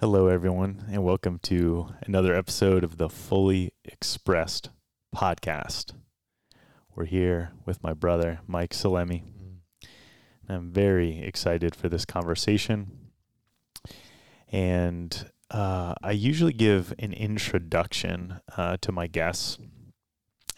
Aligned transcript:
Hello, 0.00 0.28
everyone, 0.28 0.86
and 0.90 1.04
welcome 1.04 1.38
to 1.40 1.88
another 2.06 2.34
episode 2.34 2.84
of 2.84 2.96
the 2.96 3.10
Fully 3.10 3.74
Expressed 3.84 4.70
podcast. 5.14 5.92
We're 6.94 7.04
here 7.04 7.52
with 7.66 7.82
my 7.82 7.92
brother, 7.92 8.40
Mike 8.46 8.70
Salemi. 8.70 9.24
I'm 10.48 10.72
very 10.72 11.20
excited 11.20 11.74
for 11.74 11.90
this 11.90 12.06
conversation. 12.06 13.10
And 14.50 15.30
uh, 15.50 15.96
I 16.02 16.12
usually 16.12 16.54
give 16.54 16.94
an 16.98 17.12
introduction 17.12 18.40
uh, 18.56 18.78
to 18.80 18.92
my 18.92 19.06
guests. 19.06 19.58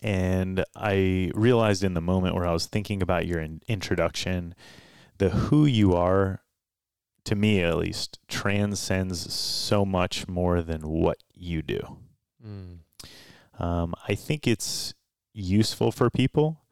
And 0.04 0.64
I 0.77 1.32
realized 1.34 1.82
in 1.82 1.95
the 1.95 2.00
moment 2.00 2.36
where 2.36 2.46
I 2.46 2.52
was 2.52 2.66
thinking 2.66 3.02
about 3.02 3.27
your 3.27 3.40
in- 3.40 3.61
introduction, 3.66 4.54
the 5.18 5.30
who 5.30 5.66
you 5.66 5.95
are, 5.95 6.43
to 7.25 7.34
me 7.34 7.62
at 7.62 7.77
least, 7.77 8.18
transcends 8.29 9.32
so 9.32 9.84
much 9.84 10.29
more 10.29 10.62
than 10.62 10.88
what 10.88 11.19
you 11.34 11.62
do. 11.62 11.98
Mm. 12.45 12.79
Um, 13.59 13.95
I 14.09 14.15
think 14.15 14.46
it's 14.46 14.95
useful 15.32 15.93
for 15.93 16.10
people 16.10 16.62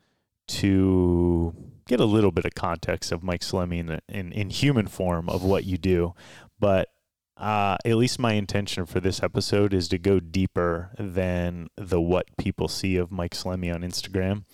to 0.49 1.55
get 1.87 2.01
a 2.01 2.05
little 2.05 2.33
bit 2.33 2.45
of 2.45 2.55
context 2.55 3.13
of 3.13 3.23
Mike 3.23 3.43
Salemi 3.43 3.79
in, 3.79 4.01
in, 4.09 4.33
in 4.33 4.51
human 4.51 4.87
form 4.87 5.29
of 5.29 5.43
what 5.45 5.65
you 5.65 5.79
do. 5.79 6.15
But 6.59 6.89
uh, 7.37 7.79
at 7.85 7.97
least 7.97 8.19
my 8.19 8.33
intention 8.35 8.85
for 8.85 9.01
this 9.01 9.23
episode 9.23 9.73
is 9.73 9.89
to 9.89 9.99
go 9.99 10.21
deeper 10.21 10.91
than 10.99 11.69
the 11.77 12.01
what 12.01 12.27
people 12.37 12.69
see 12.69 12.97
of 12.97 13.11
Mike 13.11 13.33
Salemi 13.33 13.75
on 13.75 13.81
Instagram 13.81 14.45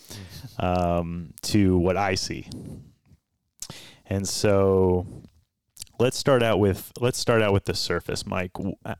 um, 0.59 1.33
to 1.42 1.77
what 1.78 1.97
I 1.97 2.15
see. 2.15 2.47
And 4.06 4.28
so 4.28 5.06
let's 5.98 6.16
start 6.16 6.42
out 6.42 6.59
with 6.59 6.92
let's 7.00 7.18
start 7.18 7.42
out 7.42 7.52
with 7.52 7.64
the 7.64 7.74
surface, 7.74 8.27
Mike. 8.27 8.52
Uh, 8.84 8.95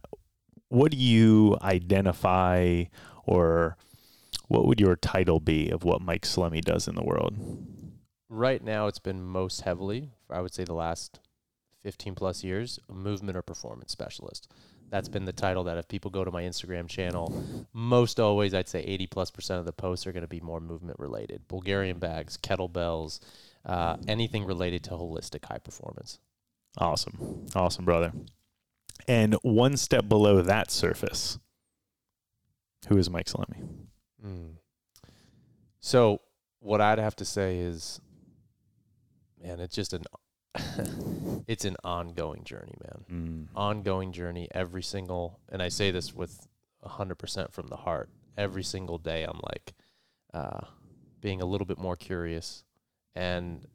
What 0.69 0.93
do 0.93 0.97
you 0.99 1.57
identify 1.63 2.85
or 3.25 3.77
what 4.49 4.67
would 4.67 4.81
your 4.81 4.97
title 4.97 5.41
be 5.41 5.71
of 5.71 5.85
what 5.85 6.01
Mike 6.01 6.23
Salemi 6.23 6.61
does 6.61 6.89
in 6.89 6.95
the 6.95 7.05
world? 7.05 7.35
Right 8.29 8.63
now, 8.63 8.87
it's 8.87 8.99
been 8.99 9.23
most 9.23 9.63
heavily, 9.63 10.11
I 10.31 10.41
would 10.41 10.55
say, 10.55 10.65
the 10.65 10.75
last 10.75 11.21
15 11.83 12.15
plus 12.15 12.43
years, 12.43 12.79
a 12.89 12.93
movement 12.93 13.37
or 13.37 13.43
performance 13.43 13.93
specialist. 13.93 14.51
That's 14.89 15.09
been 15.09 15.25
the 15.25 15.33
title 15.33 15.65
that 15.65 15.79
if 15.79 15.89
people 15.89 16.11
go 16.11 16.25
to 16.25 16.31
my 16.31 16.43
Instagram 16.43 16.89
channel, 16.89 17.33
most 17.73 18.21
always, 18.21 18.55
I'd 18.55 18.69
say 18.69 18.81
80 18.83 19.07
plus 19.09 19.31
percent 19.31 19.61
of 19.61 19.67
the 19.67 19.73
posts 19.73 20.07
are 20.07 20.13
going 20.13 20.23
to 20.23 20.29
be 20.29 20.41
more 20.41 20.61
movement 20.61 20.99
related. 20.99 21.49
Bulgarian 21.49 21.99
bags, 21.99 22.37
kettlebells, 22.37 23.21
uh, 23.65 23.97
anything 24.07 24.45
related 24.45 24.85
to 24.85 24.91
holistic 24.91 25.45
high 25.45 25.59
performance. 25.59 26.19
Awesome. 26.79 27.47
Awesome, 27.55 27.85
brother. 27.85 28.13
And 29.09 29.35
one 29.43 29.77
step 29.77 30.09
below 30.09 30.43
that 30.43 30.71
surface, 30.71 31.39
who 32.89 32.99
is 32.99 33.09
Mike 33.09 33.27
Salemi? 33.27 33.67
Mm. 34.25 34.57
So, 35.81 36.21
what 36.61 36.81
I'd 36.81 36.99
have 36.99 37.17
to 37.17 37.25
say 37.25 37.59
is, 37.59 38.01
man, 39.43 39.61
it's 39.61 39.75
just 39.75 39.93
an, 39.93 40.05
it's 41.47 41.65
an 41.65 41.77
ongoing 41.85 42.45
journey, 42.45 42.75
man. 42.83 43.05
Mm. 43.11 43.49
ongoing 43.55 44.13
journey 44.13 44.49
every 44.53 44.83
single 44.83 45.39
and 45.49 45.63
I 45.63 45.69
say 45.69 45.91
this 45.91 46.15
with 46.15 46.47
100% 46.85 47.53
from 47.53 47.69
the 47.69 47.77
heart. 47.77 48.09
Every 48.37 48.63
single 48.65 48.99
day 48.99 49.25
I'm 49.25 49.41
like 49.43 49.75
uh 50.35 50.61
being 51.21 51.41
a 51.41 51.47
little 51.47 51.67
bit 51.67 51.79
more 51.79 51.97
curious 51.97 52.65
and 53.15 53.67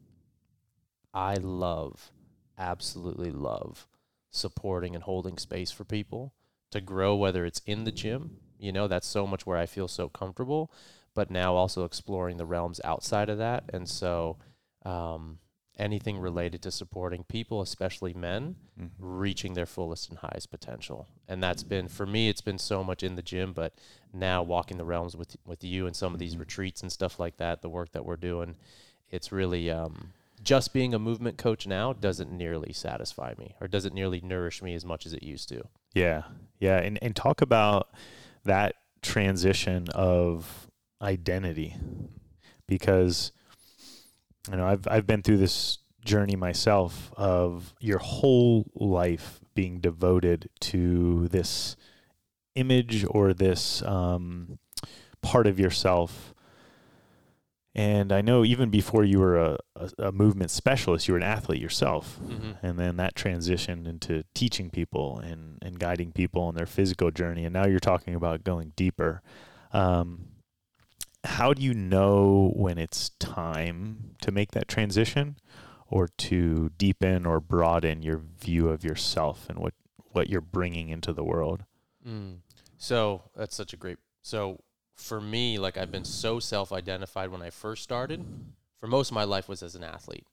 I 1.12 1.34
love 1.34 2.12
absolutely 2.58 3.30
love 3.30 3.86
supporting 4.30 4.94
and 4.94 5.04
holding 5.04 5.36
space 5.38 5.70
for 5.70 5.84
people 5.84 6.32
to 6.70 6.80
grow 6.80 7.14
whether 7.14 7.44
it's 7.44 7.60
in 7.66 7.84
the 7.84 7.92
gym, 7.92 8.38
you 8.58 8.72
know, 8.72 8.88
that's 8.88 9.06
so 9.06 9.26
much 9.26 9.44
where 9.46 9.58
I 9.58 9.66
feel 9.66 9.88
so 9.88 10.08
comfortable, 10.08 10.72
but 11.14 11.30
now 11.30 11.54
also 11.54 11.84
exploring 11.84 12.38
the 12.38 12.46
realms 12.46 12.80
outside 12.84 13.28
of 13.28 13.38
that 13.38 13.64
and 13.72 13.88
so 13.88 14.38
um 14.84 15.38
anything 15.78 16.18
related 16.18 16.60
to 16.62 16.70
supporting 16.70 17.24
people, 17.24 17.62
especially 17.62 18.12
men, 18.12 18.56
Mhm. 18.78 18.90
reaching 18.98 19.54
their 19.54 19.64
fullest 19.66 20.10
and 20.10 20.18
highest 20.18 20.50
potential. 20.50 21.08
And 21.26 21.42
that's 21.42 21.62
been 21.62 21.88
for 21.88 22.04
me 22.06 22.28
it's 22.28 22.42
been 22.42 22.58
so 22.58 22.84
much 22.84 23.02
in 23.02 23.16
the 23.16 23.22
gym, 23.22 23.52
but 23.54 23.74
now 24.12 24.42
walking 24.42 24.76
the 24.76 24.84
realms 24.84 25.16
with 25.16 25.36
with 25.46 25.64
you 25.64 25.86
and 25.86 25.96
some 25.96 26.12
of 26.14 26.18
these 26.20 26.36
Mhm. 26.36 26.40
retreats 26.40 26.82
and 26.82 26.92
stuff 26.92 27.18
like 27.18 27.36
that, 27.38 27.62
the 27.62 27.70
work 27.70 27.92
that 27.92 28.04
we're 28.04 28.16
doing, 28.16 28.56
it's 29.10 29.32
really 29.32 29.70
um 29.70 30.12
just 30.42 30.72
being 30.72 30.94
a 30.94 30.98
movement 30.98 31.38
coach 31.38 31.66
now 31.66 31.92
doesn't 31.92 32.32
nearly 32.32 32.72
satisfy 32.72 33.34
me 33.38 33.54
or 33.60 33.68
doesn't 33.68 33.94
nearly 33.94 34.20
nourish 34.20 34.62
me 34.62 34.74
as 34.74 34.84
much 34.84 35.06
as 35.06 35.12
it 35.12 35.22
used 35.22 35.48
to. 35.50 35.62
Yeah. 35.94 36.22
Yeah. 36.58 36.78
And, 36.78 36.98
and 37.02 37.14
talk 37.14 37.42
about 37.42 37.88
that 38.44 38.76
transition 39.02 39.88
of 39.94 40.68
identity 41.00 41.76
because, 42.66 43.32
you 44.50 44.56
know, 44.56 44.66
I've, 44.66 44.86
I've 44.88 45.06
been 45.06 45.22
through 45.22 45.38
this 45.38 45.78
journey 46.04 46.36
myself 46.36 47.12
of 47.16 47.74
your 47.80 47.98
whole 47.98 48.70
life 48.74 49.40
being 49.54 49.80
devoted 49.80 50.48
to 50.60 51.28
this 51.28 51.76
image 52.54 53.04
or 53.08 53.32
this 53.32 53.82
um, 53.82 54.58
part 55.20 55.46
of 55.46 55.60
yourself. 55.60 56.34
And 57.74 58.12
I 58.12 58.20
know 58.20 58.44
even 58.44 58.68
before 58.68 59.02
you 59.04 59.18
were 59.18 59.38
a, 59.38 59.58
a, 59.76 59.90
a 60.08 60.12
movement 60.12 60.50
specialist, 60.50 61.08
you 61.08 61.14
were 61.14 61.18
an 61.18 61.24
athlete 61.24 61.60
yourself 61.60 62.18
Mm-hmm. 62.22 62.66
and 62.66 62.78
then 62.78 62.96
that 62.98 63.14
transitioned 63.14 63.86
into 63.86 64.24
teaching 64.34 64.68
people 64.70 65.18
and, 65.18 65.58
and 65.62 65.78
guiding 65.78 66.12
people 66.12 66.42
on 66.42 66.54
their 66.54 66.66
physical 66.66 67.10
journey 67.10 67.44
and 67.44 67.52
now 67.54 67.66
you're 67.66 67.78
talking 67.80 68.14
about 68.14 68.44
going 68.44 68.72
deeper 68.76 69.22
um, 69.72 70.26
how 71.24 71.54
do 71.54 71.62
you 71.62 71.72
know 71.72 72.52
when 72.54 72.78
it's 72.78 73.10
time 73.18 74.16
to 74.20 74.30
make 74.32 74.50
that 74.52 74.68
transition 74.68 75.36
or 75.86 76.08
to 76.18 76.70
deepen 76.76 77.24
or 77.26 77.40
broaden 77.40 78.02
your 78.02 78.18
view 78.40 78.68
of 78.68 78.82
yourself 78.84 79.46
and 79.48 79.58
what, 79.58 79.72
what 80.10 80.28
you're 80.28 80.40
bringing 80.40 80.88
into 80.90 81.12
the 81.12 81.24
world 81.24 81.64
Mm. 82.06 82.38
So 82.76 83.22
that's 83.36 83.54
such 83.54 83.72
a 83.72 83.76
great. 83.76 83.98
So 84.22 84.58
for 84.94 85.20
me, 85.20 85.58
like 85.58 85.76
I've 85.76 85.90
been 85.90 86.04
so 86.04 86.38
self-identified 86.40 87.30
when 87.30 87.42
I 87.42 87.50
first 87.50 87.82
started. 87.82 88.26
For 88.78 88.86
most 88.86 89.10
of 89.10 89.14
my 89.14 89.24
life 89.24 89.48
was 89.48 89.62
as 89.62 89.76
an 89.76 89.84
athlete, 89.84 90.26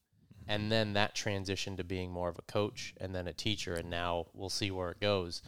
and 0.48 0.72
then 0.72 0.94
that 0.94 1.16
transitioned 1.16 1.78
to 1.78 1.84
being 1.84 2.12
more 2.12 2.30
of 2.30 2.40
a 2.40 2.52
coach 2.52 2.94
and 3.00 3.14
then 3.14 3.28
a 3.28 3.34
teacher, 3.34 3.76
and 3.76 3.90
now 3.90 4.26
we'll 4.34 4.50
see 4.50 4.72
where 4.72 4.90
it 4.90 5.00
goes. 5.00 5.42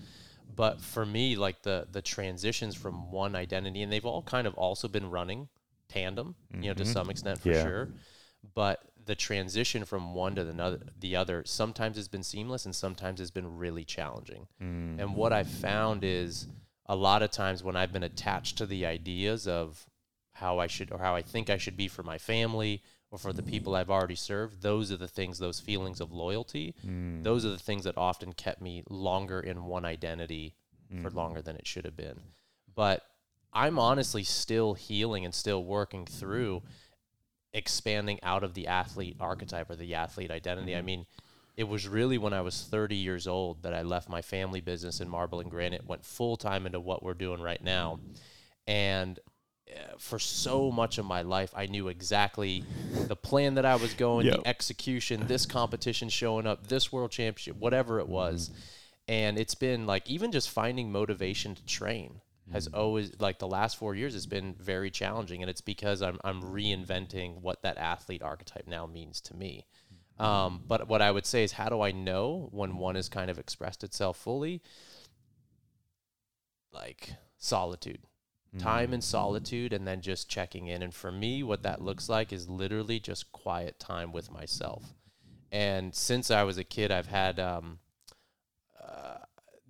But 0.56 0.82
for 0.82 1.06
me, 1.06 1.36
like 1.36 1.64
the 1.64 1.88
the 1.92 2.02
transitions 2.02 2.76
from 2.76 3.12
one 3.12 3.36
identity, 3.36 3.82
and 3.82 3.92
they've 3.92 4.06
all 4.06 4.22
kind 4.22 4.46
of 4.46 4.54
also 4.56 4.88
been 4.88 5.10
running 5.10 5.50
tandem, 5.90 6.36
you 6.54 6.68
know, 6.70 6.74
to 6.76 6.84
Mhm. 6.84 6.88
some 6.88 7.10
extent 7.10 7.42
for 7.42 7.50
Yeah. 7.50 7.64
sure. 7.64 7.90
But 8.54 8.92
the 9.04 9.16
transition 9.16 9.84
from 9.86 10.14
one 10.14 10.36
to 10.36 10.44
the 10.44 10.62
other, 10.62 10.80
the 11.00 11.16
other, 11.16 11.44
sometimes 11.46 11.96
has 11.98 12.08
been 12.08 12.24
seamless, 12.24 12.66
and 12.66 12.76
sometimes 12.76 13.20
has 13.20 13.32
been 13.32 13.58
really 13.58 13.84
challenging. 13.84 14.48
And 15.00 15.16
what 15.16 15.34
I've 15.34 15.48
found 15.48 16.04
is 16.04 16.48
a 16.92 16.96
lot 16.96 17.24
of 17.24 17.32
times 17.32 17.64
when 17.64 17.78
I've 17.78 17.94
been 17.94 18.04
attached 18.04 18.58
to 18.58 18.66
the 18.66 18.86
ideas 18.86 19.48
of 19.48 19.86
how 20.34 20.60
I 20.60 20.68
should 20.68 20.92
or 20.92 20.98
how 21.00 21.16
I 21.16 21.22
think 21.22 21.50
I 21.50 21.56
should 21.58 21.78
be 21.78 21.88
for 21.88 22.04
my 22.04 22.18
family 22.18 22.84
or 23.12 23.18
for 23.18 23.32
the 23.32 23.42
people 23.44 23.76
I've 23.76 23.90
already 23.90 24.16
served, 24.16 24.62
those 24.62 24.92
are 24.92 24.98
the 24.98 25.08
things, 25.08 25.40
those 25.40 25.62
feelings 25.62 26.02
of 26.02 26.12
loyalty, 26.12 26.76
Mm. 26.86 27.24
those 27.24 27.46
are 27.46 27.50
the 27.50 27.58
things 27.70 27.86
that 27.86 27.98
often 27.98 28.34
kept 28.34 28.62
me 28.62 28.84
longer 28.90 29.40
in 29.40 29.64
one 29.66 29.86
identity 29.86 30.54
for 31.02 31.10
Mm. 31.10 31.16
longer 31.16 31.42
than 31.42 31.56
it 31.56 31.66
should 31.66 31.86
have 31.86 31.96
been. 31.96 32.20
But 32.76 33.06
I'm 33.54 33.80
honestly 33.80 34.26
still 34.26 34.74
healing 34.74 35.24
and 35.24 35.34
still 35.34 35.64
working 35.64 36.06
through 36.06 36.62
expanding 37.54 38.20
out 38.24 38.44
of 38.44 38.54
the 38.54 38.68
athlete 38.68 39.16
archetype 39.20 39.70
or 39.70 39.76
the 39.78 39.94
athlete 39.96 40.32
identity. 40.32 40.76
I 40.76 40.82
mean, 40.82 41.06
it 41.58 41.68
was 41.68 41.88
really 41.88 42.18
when 42.18 42.34
I 42.34 42.42
was 42.42 42.62
30 42.70 42.96
years 42.96 43.28
old 43.28 43.64
that 43.64 43.74
I 43.74 43.82
left 43.82 44.10
my 44.10 44.22
family 44.22 44.62
business 44.62 45.02
in 45.02 45.10
marble 45.10 45.40
and 45.40 45.52
granite, 45.52 45.86
went 45.86 46.06
full 46.06 46.38
time 46.38 46.66
into 46.66 46.80
what 46.80 47.04
we're 47.04 47.14
doing 47.14 47.42
right 47.42 47.62
now. 47.64 48.00
And 48.68 49.20
uh, 49.70 49.98
for 49.98 50.20
so 50.20 50.72
much 50.72 50.98
of 50.98 51.06
my 51.06 51.22
life, 51.22 51.54
I 51.56 51.66
knew 51.66 51.88
exactly 51.88 52.64
the 53.08 53.16
plan 53.16 53.56
that 53.56 53.66
I 53.66 53.76
was 53.76 53.94
going, 53.94 54.28
Yep. 54.28 54.36
the 54.44 54.48
execution, 54.48 55.28
this 55.28 55.46
competition 55.46 56.10
showing 56.10 56.48
up, 56.48 56.68
this 56.68 56.92
world 56.92 57.12
championship, 57.12 57.58
whatever 57.58 58.00
it 58.00 58.08
was. 58.08 58.52
And 59.08 59.38
it's 59.38 59.56
been 59.56 59.86
like 59.86 60.10
even 60.10 60.32
just 60.32 60.50
finding 60.50 60.92
motivation 60.92 61.56
to 61.56 61.66
train 61.66 62.22
has 62.52 62.68
always 62.68 63.20
like 63.20 63.40
the 63.40 63.48
last 63.48 63.78
four 63.78 63.96
years 63.96 64.14
has 64.14 64.26
been 64.26 64.56
very 64.60 64.92
challenging, 64.92 65.42
and 65.42 65.50
it's 65.50 65.62
because 65.62 66.02
I'm 66.02 66.20
I'm 66.24 66.42
reinventing 66.42 67.42
what 67.42 67.62
that 67.62 67.78
athlete 67.78 68.22
archetype 68.22 68.68
now 68.68 68.86
means 68.86 69.22
to 69.22 69.36
me. 69.36 69.66
Um, 70.22 70.62
but 70.68 70.88
what 70.88 71.02
I 71.02 71.10
would 71.10 71.26
say 71.26 71.44
is, 71.44 71.54
how 71.54 71.70
do 71.70 71.82
I 71.82 71.92
know 71.92 72.50
when 72.52 72.78
one 72.78 72.96
has 72.96 73.10
kind 73.10 73.32
of 73.32 73.40
expressed 73.40 73.84
itself 73.84 74.18
fully? 74.18 74.62
Like 76.72 77.16
solitude, 77.38 78.04
time 78.60 78.94
in 78.94 79.02
solitude, 79.02 79.74
and 79.74 79.88
then 79.88 80.02
just 80.02 80.30
checking 80.30 80.68
in. 80.68 80.84
And 80.84 80.94
for 80.94 81.12
me, 81.12 81.44
what 81.44 81.64
that 81.64 81.82
looks 81.82 82.08
like 82.08 82.32
is 82.32 82.48
literally 82.48 83.00
just 83.00 83.32
quiet 83.32 83.80
time 83.80 84.12
with 84.12 84.32
myself. 84.32 84.94
And 85.52 85.94
since 85.94 86.32
I 86.32 86.44
was 86.44 86.58
a 86.58 86.64
kid, 86.64 86.92
I've 86.92 87.08
had 87.08 87.40
um, 87.40 87.80
uh, 88.82 89.18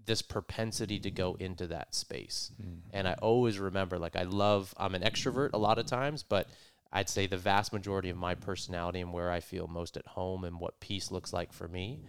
this 0.05 0.21
propensity 0.21 0.99
to 0.99 1.09
go 1.09 1.35
into 1.39 1.65
that 1.67 1.95
space. 1.95 2.51
Mm. 2.61 2.81
And 2.91 3.07
I 3.07 3.13
always 3.21 3.57
remember, 3.57 3.97
like, 3.97 4.15
I 4.15 4.23
love, 4.23 4.73
I'm 4.77 4.95
an 4.95 5.01
extrovert 5.01 5.51
a 5.53 5.57
lot 5.57 5.79
of 5.79 5.85
times, 5.85 6.23
but 6.23 6.47
I'd 6.93 7.09
say 7.09 7.25
the 7.27 7.37
vast 7.37 7.71
majority 7.71 8.09
of 8.09 8.17
my 8.17 8.35
personality 8.35 8.99
and 9.01 9.13
where 9.13 9.31
I 9.31 9.39
feel 9.39 9.67
most 9.67 9.95
at 9.97 10.07
home 10.07 10.43
and 10.43 10.59
what 10.59 10.79
peace 10.79 11.09
looks 11.11 11.31
like 11.31 11.53
for 11.53 11.67
me, 11.67 12.01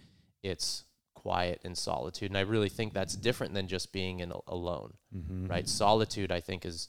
it's 0.42 0.84
quiet 1.14 1.60
and 1.64 1.78
solitude. 1.78 2.30
And 2.30 2.36
I 2.38 2.40
really 2.40 2.68
think 2.68 2.92
that's 2.92 3.14
different 3.14 3.54
than 3.54 3.68
just 3.68 3.92
being 3.92 4.20
in 4.20 4.32
alone, 4.46 4.94
Mm-hmm. 5.16 5.46
right? 5.46 5.68
Solitude, 5.68 6.32
I 6.32 6.40
think, 6.40 6.64
is 6.64 6.88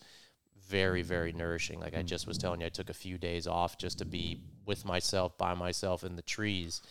very, 0.67 1.03
very 1.03 1.33
nourishing. 1.33 1.79
Like 1.79 1.95
I 1.95 2.01
just 2.01 2.25
was 2.25 2.37
telling 2.37 2.61
you, 2.61 2.65
I 2.65 2.69
took 2.69 2.89
a 2.89 2.93
few 2.95 3.17
days 3.17 3.45
off 3.47 3.77
just 3.77 3.99
to 3.99 4.05
be 4.05 4.41
with 4.65 4.85
myself, 4.85 5.37
by 5.37 5.53
myself 5.53 6.03
in 6.03 6.15
the 6.15 6.21
trees. 6.23 6.81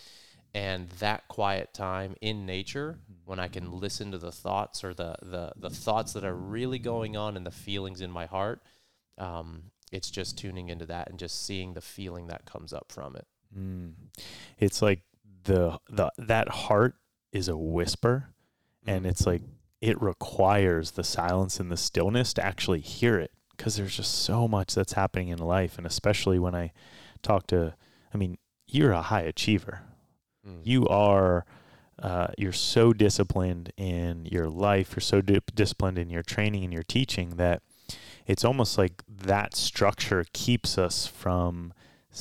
And 0.54 0.90
that 1.00 1.26
quiet 1.28 1.72
time 1.72 2.14
in 2.20 2.44
nature, 2.44 2.98
when 3.24 3.40
I 3.40 3.48
can 3.48 3.72
listen 3.72 4.12
to 4.12 4.18
the 4.18 4.30
thoughts 4.30 4.84
or 4.84 4.92
the, 4.92 5.16
the, 5.22 5.52
the 5.56 5.70
thoughts 5.70 6.12
that 6.12 6.24
are 6.24 6.34
really 6.34 6.78
going 6.78 7.16
on 7.16 7.36
and 7.36 7.46
the 7.46 7.50
feelings 7.50 8.02
in 8.02 8.10
my 8.10 8.26
heart, 8.26 8.60
um, 9.16 9.62
it's 9.92 10.10
just 10.10 10.38
tuning 10.38 10.70
into 10.70 10.86
that 10.86 11.10
and 11.10 11.18
just 11.18 11.44
seeing 11.44 11.74
the 11.74 11.80
feeling 11.80 12.26
that 12.26 12.46
comes 12.46 12.72
up 12.72 12.90
from 12.90 13.14
it. 13.14 13.26
Mm. 13.56 13.92
It's 14.58 14.82
like 14.82 15.02
the 15.44 15.78
the 15.88 16.10
that 16.18 16.48
heart 16.48 16.94
is 17.32 17.48
a 17.48 17.56
whisper, 17.56 18.28
and 18.86 19.06
it's 19.06 19.26
like 19.26 19.42
it 19.80 20.00
requires 20.00 20.92
the 20.92 21.04
silence 21.04 21.60
and 21.60 21.70
the 21.70 21.76
stillness 21.76 22.32
to 22.34 22.44
actually 22.44 22.80
hear 22.80 23.18
it 23.18 23.32
because 23.56 23.76
there's 23.76 23.96
just 23.96 24.24
so 24.24 24.48
much 24.48 24.74
that's 24.74 24.94
happening 24.94 25.28
in 25.28 25.38
life, 25.38 25.76
and 25.76 25.86
especially 25.86 26.38
when 26.38 26.54
I 26.54 26.72
talk 27.22 27.46
to, 27.48 27.74
I 28.12 28.16
mean, 28.16 28.38
you're 28.66 28.92
a 28.92 29.02
high 29.02 29.22
achiever. 29.22 29.82
Mm. 30.46 30.60
You 30.64 30.86
are. 30.88 31.44
Uh, 32.02 32.28
you're 32.36 32.50
so 32.50 32.92
disciplined 32.92 33.72
in 33.76 34.26
your 34.26 34.48
life. 34.48 34.94
You're 34.96 35.02
so 35.02 35.20
di- 35.20 35.38
disciplined 35.54 35.98
in 35.98 36.10
your 36.10 36.24
training 36.24 36.64
and 36.64 36.72
your 36.72 36.82
teaching 36.82 37.36
that 37.36 37.62
it's 38.26 38.44
almost 38.44 38.78
like 38.78 39.02
that 39.08 39.54
structure 39.54 40.24
keeps 40.32 40.78
us 40.78 41.06
from 41.06 41.72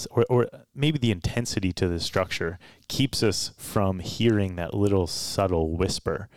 or, 0.09 0.25
or 0.29 0.47
maybe 0.73 0.97
the 0.97 1.11
intensity 1.11 1.73
to 1.73 1.87
the 1.87 1.99
structure 1.99 2.57
keeps 2.87 3.21
us 3.21 3.51
from 3.57 3.99
hearing 3.99 4.55
that 4.55 4.73
little 4.73 5.05
subtle 5.05 5.75
whisper. 5.75 6.29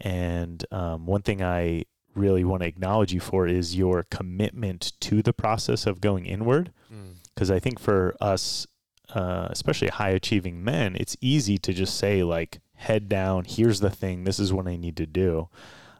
And 0.00 0.64
um, 0.70 1.06
one 1.06 1.22
thing 1.22 1.42
i 1.42 1.84
really 2.14 2.44
want 2.44 2.62
to 2.62 2.68
acknowledge 2.68 3.12
you 3.12 3.20
for 3.20 3.46
is 3.46 3.76
your 3.76 4.02
commitment 4.10 4.92
to 5.00 5.22
the 5.22 5.34
process 5.34 5.86
of 5.86 6.00
going 6.00 6.24
inward. 6.26 6.72
Mm. 6.92 7.16
because 7.34 7.50
i 7.50 7.58
think 7.58 7.78
for 7.78 8.14
us 8.20 8.66
uh, 9.14 9.48
especially 9.50 9.88
high 9.88 10.10
achieving 10.10 10.64
men 10.64 10.96
it's 10.96 11.16
easy 11.20 11.58
to 11.58 11.72
just 11.72 11.96
say 11.96 12.22
like 12.22 12.60
head 12.74 13.08
down 13.08 13.44
here's 13.44 13.80
the 13.80 13.90
thing 13.90 14.24
this 14.24 14.38
is 14.38 14.52
what 14.52 14.66
i 14.68 14.76
need 14.76 14.96
to 14.96 15.06
do 15.06 15.48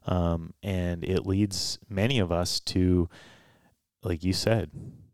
um, 0.06 0.54
and 0.62 1.04
it 1.04 1.26
leads 1.26 1.78
many 1.88 2.18
of 2.18 2.32
us 2.32 2.60
to 2.60 3.08
like 4.02 4.22
you 4.24 4.32
said 4.32 4.70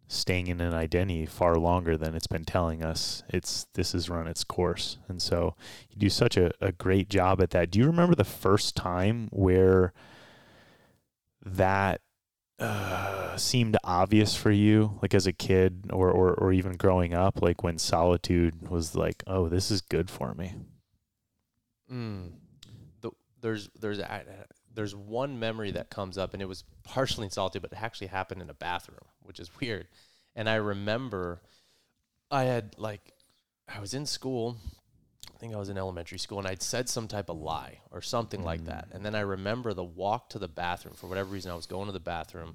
staying 0.06 0.48
in 0.48 0.60
an 0.60 0.74
identity 0.74 1.24
far 1.24 1.56
longer 1.56 1.96
than 1.96 2.14
it's 2.14 2.26
been 2.26 2.44
telling 2.44 2.84
us 2.84 3.22
it's 3.30 3.66
this 3.74 3.92
has 3.92 4.10
run 4.10 4.26
its 4.26 4.44
course. 4.44 4.98
And 5.08 5.22
so 5.22 5.56
you 5.88 5.96
do 5.96 6.10
such 6.10 6.36
a, 6.36 6.52
a 6.60 6.70
great 6.70 7.08
job 7.08 7.40
at 7.40 7.50
that. 7.50 7.70
Do 7.70 7.78
you 7.78 7.86
remember 7.86 8.14
the 8.14 8.22
first 8.24 8.76
time 8.76 9.28
where 9.32 9.94
that 11.42 12.02
uh, 12.58 13.36
seemed 13.38 13.78
obvious 13.82 14.36
for 14.36 14.50
you 14.50 14.98
like 15.00 15.14
as 15.14 15.26
a 15.26 15.32
kid 15.32 15.86
or, 15.90 16.10
or 16.10 16.34
or 16.34 16.52
even 16.52 16.76
growing 16.76 17.14
up 17.14 17.42
like 17.42 17.64
when 17.64 17.76
solitude 17.76 18.68
was 18.68 18.94
like 18.94 19.24
oh 19.26 19.48
this 19.48 19.70
is 19.70 19.80
good 19.80 20.08
for 20.08 20.32
me 20.34 20.54
Mm. 21.92 22.32
The, 23.02 23.10
there's 23.40 23.68
there's 23.78 24.00
there's 24.74 24.94
one 24.94 25.38
memory 25.38 25.70
that 25.72 25.90
comes 25.90 26.18
up, 26.18 26.32
and 26.32 26.42
it 26.42 26.46
was 26.46 26.64
partially 26.84 27.24
in 27.24 27.30
solitude, 27.30 27.62
but 27.62 27.72
it 27.72 27.82
actually 27.82 28.08
happened 28.08 28.42
in 28.42 28.50
a 28.50 28.54
bathroom, 28.54 29.04
which 29.22 29.40
is 29.40 29.50
weird. 29.60 29.88
And 30.34 30.48
I 30.48 30.56
remember 30.56 31.42
I 32.30 32.44
had 32.44 32.74
like 32.78 33.12
I 33.68 33.80
was 33.80 33.94
in 33.94 34.06
school. 34.06 34.56
I 35.34 35.38
think 35.38 35.54
I 35.54 35.58
was 35.58 35.68
in 35.68 35.78
elementary 35.78 36.18
school, 36.18 36.38
and 36.38 36.48
I'd 36.48 36.62
said 36.62 36.88
some 36.88 37.08
type 37.08 37.28
of 37.28 37.36
lie 37.36 37.80
or 37.90 38.00
something 38.00 38.44
like 38.44 38.64
that. 38.66 38.90
Mm. 38.90 38.96
And 38.96 39.06
then 39.06 39.14
I 39.14 39.20
remember 39.20 39.74
the 39.74 39.84
walk 39.84 40.30
to 40.30 40.38
the 40.38 40.48
bathroom. 40.48 40.94
For 40.94 41.08
whatever 41.08 41.30
reason, 41.30 41.50
I 41.50 41.56
was 41.56 41.66
going 41.66 41.86
to 41.86 41.92
the 41.92 42.00
bathroom, 42.00 42.54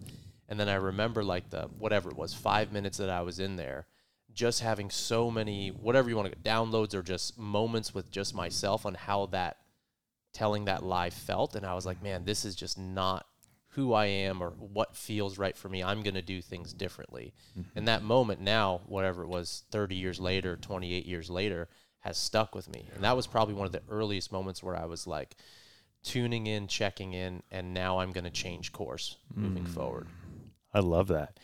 and 0.49 0.59
then 0.59 0.69
I 0.69 0.75
remember 0.75 1.23
like 1.23 1.49
the 1.49 1.69
whatever 1.77 2.09
it 2.09 2.17
was, 2.17 2.33
five 2.33 2.71
minutes 2.71 2.97
that 2.97 3.09
I 3.09 3.21
was 3.21 3.39
in 3.39 3.55
there, 3.55 3.87
just 4.33 4.61
having 4.61 4.89
so 4.89 5.29
many 5.29 5.69
whatever 5.69 6.09
you 6.09 6.15
want 6.15 6.31
to 6.31 6.37
downloads 6.49 6.93
or 6.93 7.03
just 7.03 7.37
moments 7.37 7.93
with 7.93 8.09
just 8.11 8.33
myself 8.33 8.85
on 8.85 8.93
how 8.93 9.27
that 9.27 9.57
telling 10.33 10.65
that 10.65 10.83
lie 10.83 11.09
felt 11.09 11.55
and 11.55 11.65
I 11.65 11.73
was 11.73 11.85
like 11.85 12.01
man 12.01 12.25
this 12.25 12.45
is 12.45 12.55
just 12.55 12.77
not 12.77 13.25
who 13.77 13.93
I 13.93 14.05
am 14.05 14.41
or 14.41 14.49
what 14.57 14.95
feels 14.95 15.37
right 15.37 15.55
for 15.55 15.69
me. 15.69 15.83
I'm 15.83 16.01
going 16.01 16.15
to 16.15 16.23
do 16.23 16.41
things 16.41 16.73
differently. 16.73 17.35
And 17.55 17.65
mm-hmm. 17.65 17.85
that 17.85 18.01
moment 18.01 18.41
now 18.41 18.81
whatever 18.87 19.21
it 19.21 19.27
was 19.27 19.65
30 19.69 19.95
years 19.95 20.19
later 20.19 20.55
28 20.55 21.05
years 21.05 21.29
later 21.29 21.69
has 21.99 22.17
stuck 22.17 22.55
with 22.55 22.67
me. 22.73 22.89
And 22.95 23.03
that 23.03 23.15
was 23.15 23.27
probably 23.27 23.53
one 23.53 23.67
of 23.67 23.71
the 23.71 23.83
earliest 23.87 24.31
moments 24.31 24.63
where 24.63 24.75
I 24.75 24.85
was 24.85 25.05
like 25.05 25.35
tuning 26.03 26.47
in 26.47 26.67
checking 26.67 27.13
in 27.13 27.43
and 27.51 27.75
now 27.75 27.99
I'm 27.99 28.11
going 28.11 28.23
to 28.23 28.31
change 28.31 28.71
course 28.71 29.17
moving 29.35 29.65
mm. 29.65 29.69
forward. 29.69 30.07
I 30.73 30.79
love 30.79 31.09
that. 31.09 31.39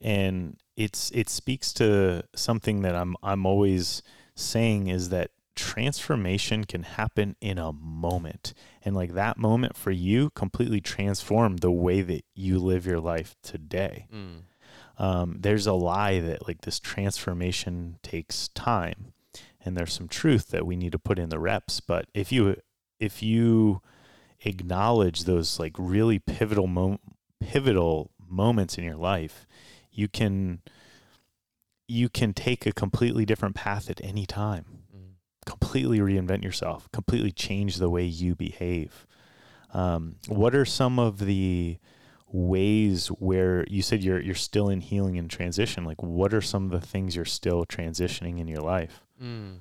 And 0.00 0.56
it's 0.76 1.12
it 1.12 1.28
speaks 1.28 1.72
to 1.74 2.24
something 2.34 2.82
that 2.82 2.96
I'm 2.96 3.14
I'm 3.22 3.46
always 3.46 4.02
saying 4.34 4.88
is 4.88 5.10
that 5.10 5.30
transformation 5.56 6.64
can 6.64 6.84
happen 6.84 7.34
in 7.40 7.58
a 7.58 7.72
moment. 7.72 8.54
And 8.84 8.94
like 8.94 9.14
that 9.14 9.38
moment 9.38 9.76
for 9.76 9.90
you 9.90 10.30
completely 10.30 10.80
transformed 10.80 11.58
the 11.58 11.72
way 11.72 12.02
that 12.02 12.24
you 12.34 12.58
live 12.58 12.86
your 12.86 13.00
life 13.00 13.34
today. 13.42 14.06
mm. 14.12 14.42
Um, 14.98 15.36
there's 15.40 15.66
a 15.66 15.74
lie 15.74 16.20
that 16.20 16.46
like 16.46 16.62
this 16.62 16.80
transformation 16.80 17.98
takes 18.02 18.48
time. 18.48 19.12
And 19.62 19.76
there's 19.76 19.92
some 19.92 20.08
truth 20.08 20.48
that 20.48 20.64
we 20.64 20.76
need 20.76 20.92
to 20.92 20.98
put 20.98 21.18
in 21.18 21.28
the 21.28 21.38
reps. 21.38 21.80
But 21.80 22.06
if 22.14 22.32
you 22.32 22.56
if 22.98 23.22
you 23.22 23.82
acknowledge 24.44 25.24
those 25.24 25.58
like 25.58 25.74
really 25.76 26.18
pivotal 26.18 26.66
mo- 26.66 27.00
pivotal 27.40 28.10
moments 28.26 28.78
in 28.78 28.84
your 28.84 28.96
life, 28.96 29.46
you 29.92 30.08
can 30.08 30.60
you 31.88 32.08
can 32.08 32.32
take 32.32 32.66
a 32.66 32.72
completely 32.72 33.24
different 33.24 33.54
path 33.54 33.90
at 33.90 34.00
any 34.02 34.26
time. 34.26 34.64
Completely 35.46 36.00
reinvent 36.00 36.42
yourself. 36.44 36.90
Completely 36.92 37.30
change 37.32 37.76
the 37.76 37.88
way 37.88 38.04
you 38.04 38.34
behave. 38.34 39.06
Um, 39.72 40.16
what 40.28 40.54
are 40.54 40.64
some 40.64 40.98
of 40.98 41.18
the 41.20 41.78
ways 42.28 43.06
where 43.08 43.64
you 43.68 43.80
said 43.82 44.02
you're 44.02 44.20
you're 44.20 44.34
still 44.34 44.68
in 44.68 44.80
healing 44.80 45.16
and 45.18 45.30
transition? 45.30 45.84
Like, 45.84 46.02
what 46.02 46.34
are 46.34 46.40
some 46.42 46.64
of 46.66 46.70
the 46.72 46.86
things 46.86 47.14
you're 47.16 47.24
still 47.24 47.64
transitioning 47.64 48.38
in 48.40 48.48
your 48.48 48.60
life? 48.60 49.02
Mm. 49.22 49.58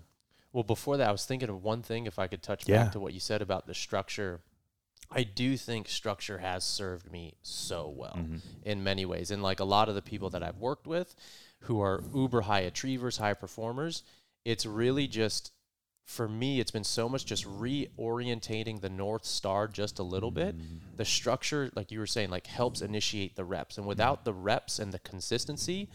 Well, 0.51 0.63
before 0.63 0.97
that, 0.97 1.07
I 1.07 1.11
was 1.11 1.25
thinking 1.25 1.49
of 1.49 1.63
one 1.63 1.81
thing. 1.81 2.05
If 2.05 2.17
I 2.17 2.27
could 2.27 2.41
touch 2.41 2.67
Yeah. 2.67 2.85
back 2.85 2.91
to 2.93 2.99
what 2.99 3.13
you 3.13 3.19
said 3.19 3.41
about 3.41 3.67
the 3.67 3.73
structure, 3.73 4.41
I 5.11 5.23
do 5.23 5.55
think 5.57 5.87
structure 5.87 6.39
has 6.39 6.63
served 6.63 7.11
me 7.11 7.35
so 7.43 7.87
well 7.89 8.15
Mhm. 8.17 8.41
in 8.63 8.83
many 8.83 9.05
ways. 9.05 9.29
And 9.31 9.43
like 9.43 9.59
a 9.59 9.65
lot 9.65 9.87
of 9.89 9.95
the 9.95 10.01
people 10.01 10.29
that 10.31 10.41
I've 10.41 10.57
worked 10.57 10.87
with, 10.87 11.15
who 11.61 11.79
are 11.79 12.03
uber 12.13 12.41
high 12.41 12.61
achievers, 12.61 13.17
high 13.17 13.33
performers, 13.35 14.01
it's 14.45 14.65
really 14.65 15.07
just 15.07 15.51
for 16.05 16.27
me. 16.29 16.59
It's 16.59 16.71
been 16.71 16.83
so 16.83 17.09
much 17.09 17.25
just 17.25 17.45
reorientating 17.45 18.79
the 18.81 18.89
north 18.89 19.25
star 19.25 19.67
just 19.67 19.99
a 19.99 20.03
little 20.03 20.31
bit. 20.31 20.55
Mm-hmm. 20.55 20.95
The 20.95 21.05
structure, 21.05 21.71
like 21.75 21.91
you 21.91 21.99
were 21.99 22.07
saying, 22.07 22.29
like 22.29 22.47
helps 22.47 22.81
initiate 22.81 23.35
the 23.35 23.43
reps, 23.43 23.77
and 23.77 23.85
without 23.87 24.23
the 24.23 24.33
reps 24.33 24.79
and 24.79 24.91
the 24.93 24.99
consistency, 24.99 25.89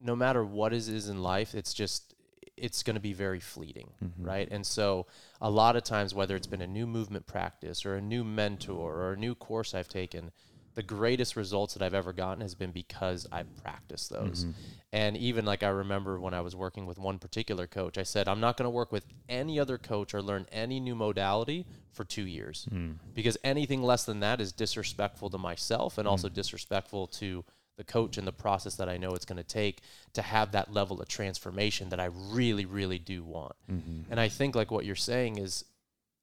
no 0.00 0.14
matter 0.14 0.44
what 0.44 0.72
is 0.72 0.88
is 0.88 1.08
in 1.08 1.22
life, 1.22 1.54
it's 1.54 1.74
just 1.74 2.12
it's 2.56 2.82
going 2.82 2.94
to 2.94 3.00
be 3.00 3.12
very 3.12 3.40
fleeting, 3.40 3.90
Mhm. 4.02 4.12
right? 4.26 4.48
And 4.50 4.64
so 4.66 5.06
a 5.42 5.50
lot 5.50 5.76
of 5.76 5.84
times, 5.84 6.14
whether 6.14 6.34
it's 6.36 6.46
been 6.46 6.62
a 6.62 6.66
new 6.66 6.86
movement 6.86 7.26
practice 7.26 7.84
or 7.84 7.96
a 7.96 8.00
new 8.00 8.24
mentor 8.24 8.94
or 8.94 9.12
a 9.12 9.16
new 9.16 9.34
course 9.34 9.74
I've 9.74 9.88
taken, 9.88 10.32
the 10.76 10.82
greatest 10.82 11.36
results 11.36 11.72
that 11.74 11.82
I've 11.82 11.94
ever 11.94 12.12
gotten 12.12 12.42
has 12.42 12.54
been 12.54 12.70
because 12.70 13.26
I 13.32 13.42
practiced 13.62 14.10
those. 14.10 14.44
Mhm. 14.44 14.52
And 14.92 15.16
even 15.16 15.46
like 15.46 15.62
I 15.62 15.68
remember 15.68 16.20
when 16.20 16.34
I 16.34 16.42
was 16.42 16.54
working 16.54 16.84
with 16.84 16.98
one 16.98 17.18
particular 17.18 17.66
coach, 17.66 17.96
I 17.96 18.02
said, 18.02 18.28
I'm 18.28 18.40
not 18.40 18.58
going 18.58 18.66
to 18.66 18.70
work 18.70 18.92
with 18.92 19.06
any 19.28 19.58
other 19.58 19.78
coach 19.78 20.12
or 20.12 20.20
learn 20.20 20.46
any 20.52 20.78
new 20.78 20.94
modality 20.94 21.66
for 21.92 22.04
two 22.04 22.26
years 22.26 22.68
Mm. 22.70 22.98
because 23.14 23.38
anything 23.42 23.82
less 23.82 24.04
than 24.04 24.20
that 24.20 24.38
is 24.38 24.52
disrespectful 24.52 25.30
to 25.30 25.38
myself 25.38 25.96
and 25.96 26.06
also 26.06 26.28
disrespectful 26.28 27.06
to 27.08 27.42
the 27.78 27.84
coach 27.84 28.18
and 28.18 28.26
the 28.26 28.32
process 28.32 28.76
that 28.76 28.88
I 28.88 28.98
know 28.98 29.14
it's 29.14 29.24
going 29.24 29.36
to 29.38 29.42
take 29.62 29.80
to 30.12 30.20
have 30.22 30.52
that 30.52 30.72
level 30.74 31.00
of 31.00 31.08
transformation 31.08 31.88
that 31.88 32.00
I 32.00 32.06
really, 32.06 32.66
really 32.66 32.98
do 32.98 33.24
want. 33.24 33.56
Mhm. 33.70 34.04
And 34.10 34.20
I 34.20 34.28
think 34.28 34.54
like 34.54 34.70
what 34.70 34.84
you're 34.84 34.94
saying 34.94 35.38
is 35.38 35.64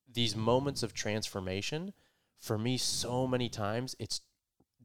these 0.07 0.36
moments 0.36 0.83
of 0.83 0.93
transformation, 0.93 1.93
for 2.39 2.57
me, 2.60 2.77
so 2.77 3.25
many 3.25 3.50
times 3.50 3.95
it's 3.98 4.22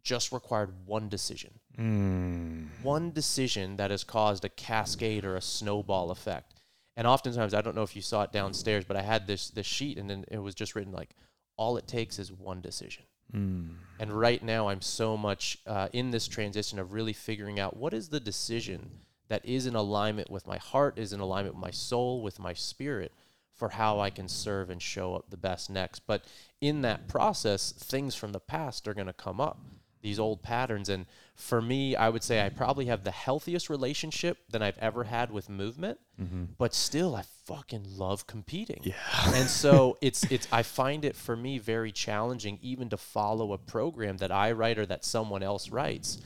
just 0.09 0.33
required 0.33 0.73
one 0.87 1.11
decision. 1.11 1.51
Mm. 1.79 2.69
One 2.83 3.11
decision 3.11 3.77
that 3.77 3.91
has 3.91 4.05
caused 4.05 4.43
a 4.43 4.49
cascade 4.49 5.23
or 5.23 5.37
a 5.37 5.43
snowball 5.43 6.11
effect. 6.11 6.55
And 6.97 7.07
oftentimes, 7.07 7.53
I 7.53 7.61
don't 7.61 7.77
know 7.77 7.83
if 7.83 7.95
you 7.95 8.01
saw 8.01 8.23
it 8.23 8.33
downstairs, 8.33 8.87
but 8.87 8.97
I 8.97 9.03
had 9.03 9.27
this 9.27 9.51
this 9.51 9.67
sheet, 9.67 9.99
and 9.99 10.09
then 10.09 10.25
it 10.29 10.39
was 10.39 10.55
just 10.55 10.75
written 10.75 10.95
like, 10.95 11.11
all 11.59 11.77
it 11.77 11.87
takes 11.87 12.19
is 12.19 12.33
one 12.33 12.63
decision. 12.63 13.05
Mm. 13.35 13.75
And 14.01 14.11
right 14.11 14.43
now, 14.43 14.71
I'm 14.71 14.81
so 14.81 15.19
much 15.19 15.59
uh, 15.67 15.89
in 15.93 16.11
this 16.11 16.27
transition 16.27 16.79
of 16.79 16.95
really 16.95 17.13
figuring 17.13 17.61
out 17.61 17.77
what 17.77 17.93
is 17.93 18.09
the 18.09 18.19
decision 18.21 18.91
that 19.29 19.45
is 19.45 19.67
in 19.67 19.75
alignment 19.75 20.31
with 20.31 20.47
my 20.47 20.57
heart, 20.57 20.99
is 20.99 21.13
in 21.13 21.21
alignment 21.21 21.55
with 21.55 21.63
my 21.63 21.71
soul, 21.71 22.23
with 22.23 22.39
my 22.39 22.55
spirit, 22.55 23.13
for 23.53 23.69
how 23.69 24.01
I 24.01 24.09
can 24.09 24.27
serve 24.27 24.71
and 24.71 24.81
show 24.81 25.15
up 25.15 25.29
the 25.29 25.37
best 25.37 25.69
next. 25.69 26.07
But 26.07 26.25
in 26.63 26.81
that 26.81 27.09
process, 27.09 27.73
things 27.73 28.15
from 28.15 28.33
the 28.33 28.41
past 28.41 28.89
are 28.89 28.95
going 28.95 29.07
to 29.07 29.13
come 29.13 29.39
up, 29.39 29.59
these 30.03 30.19
old 30.19 30.43
patterns. 30.43 30.89
And 30.89 31.07
for 31.35 31.61
me, 31.63 31.95
I 31.97 32.09
would 32.09 32.23
say 32.23 32.45
I 32.45 32.49
probably 32.49 32.87
have 32.87 33.05
the 33.05 33.11
healthiest 33.11 33.69
relationship 33.71 34.39
that 34.51 34.63
I've 34.63 34.79
ever 34.79 35.05
had 35.05 35.31
with 35.31 35.49
movement, 35.49 35.99
Mm-hmm. 36.21 36.45
but 36.59 36.75
still, 36.75 37.15
I 37.15 37.23
fucking 37.45 37.85
love 37.97 38.27
competing 38.27 38.81
Yeah. 38.83 38.95
and 39.35 39.49
so 39.49 39.97
it's 40.03 40.25
it's 40.25 40.49
I 40.51 40.65
find 40.65 41.05
it 41.05 41.15
for 41.15 41.37
me 41.37 41.59
very 41.59 41.93
challenging 41.93 42.59
even 42.61 42.89
to 42.91 42.97
follow 42.97 43.53
a 43.53 43.59
program 43.59 44.17
that 44.17 44.33
I 44.33 44.51
write 44.53 44.79
or 44.79 44.87
that 44.87 45.05
someone 45.05 45.45
else 45.45 45.71
writes 45.71 46.19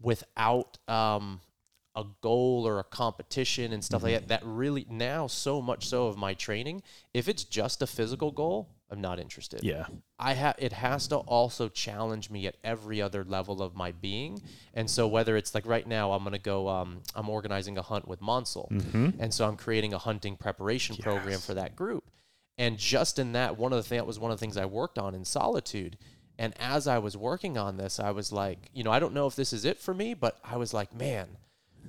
without 0.00 0.78
um, 0.88 1.40
a 1.94 2.04
goal 2.20 2.64
or 2.66 2.78
a 2.78 2.84
competition 2.84 3.72
and 3.72 3.84
stuff 3.84 4.02
like 4.02 4.12
that. 4.14 4.28
That 4.28 4.42
really 4.44 4.86
now 4.90 5.26
so 5.26 5.62
much 5.62 5.86
so 5.88 6.06
of 6.06 6.16
my 6.16 6.34
training, 6.34 6.82
if 7.12 7.28
it's 7.28 7.44
just 7.44 7.82
a 7.82 7.86
physical 7.86 8.30
goal, 8.32 8.68
I'm 8.90 9.00
not 9.00 9.18
interested. 9.18 9.60
yeah. 9.64 9.86
I 10.18 10.34
have 10.34 10.54
it 10.58 10.72
has 10.72 11.08
to 11.08 11.16
also 11.16 11.68
challenge 11.68 12.30
me 12.30 12.46
at 12.46 12.56
every 12.62 13.02
other 13.02 13.24
level 13.24 13.60
of 13.62 13.74
my 13.74 13.92
being. 13.92 14.40
And 14.74 14.88
so 14.88 15.08
whether 15.08 15.36
it's 15.36 15.54
like 15.54 15.66
right 15.66 15.86
now, 15.86 16.12
I'm 16.12 16.22
gonna 16.22 16.38
go. 16.38 16.68
Um, 16.68 17.00
I'm 17.14 17.28
organizing 17.28 17.76
a 17.78 17.82
hunt 17.82 18.06
with 18.06 18.20
Monsel, 18.20 18.68
Mm-hmm. 18.70 19.10
and 19.20 19.32
so 19.34 19.46
I'm 19.48 19.56
creating 19.56 19.92
a 19.94 19.98
hunting 19.98 20.36
preparation 20.36 20.96
program 20.96 21.40
for 21.40 21.54
that 21.54 21.74
group. 21.76 22.04
And 22.56 22.78
just 22.78 23.18
in 23.18 23.32
that, 23.32 23.56
one 23.58 23.72
of 23.72 23.76
the 23.78 23.82
things 23.82 23.98
that 24.00 24.06
was 24.06 24.18
one 24.20 24.30
of 24.30 24.38
the 24.38 24.40
things 24.40 24.56
I 24.56 24.66
worked 24.66 24.98
on 24.98 25.14
in 25.14 25.24
solitude. 25.24 25.98
And 26.38 26.52
as 26.60 26.86
I 26.86 26.98
was 26.98 27.16
working 27.16 27.56
on 27.58 27.76
this, 27.76 27.98
I 27.98 28.10
was 28.10 28.30
like, 28.32 28.68
you 28.72 28.84
know, 28.84 28.90
I 28.92 28.98
don't 29.00 29.14
know 29.14 29.26
if 29.26 29.34
this 29.36 29.52
is 29.52 29.64
it 29.64 29.78
for 29.78 29.94
me, 29.94 30.14
but 30.14 30.38
I 30.44 30.56
was 30.56 30.72
like, 30.74 30.94
man, 30.94 31.28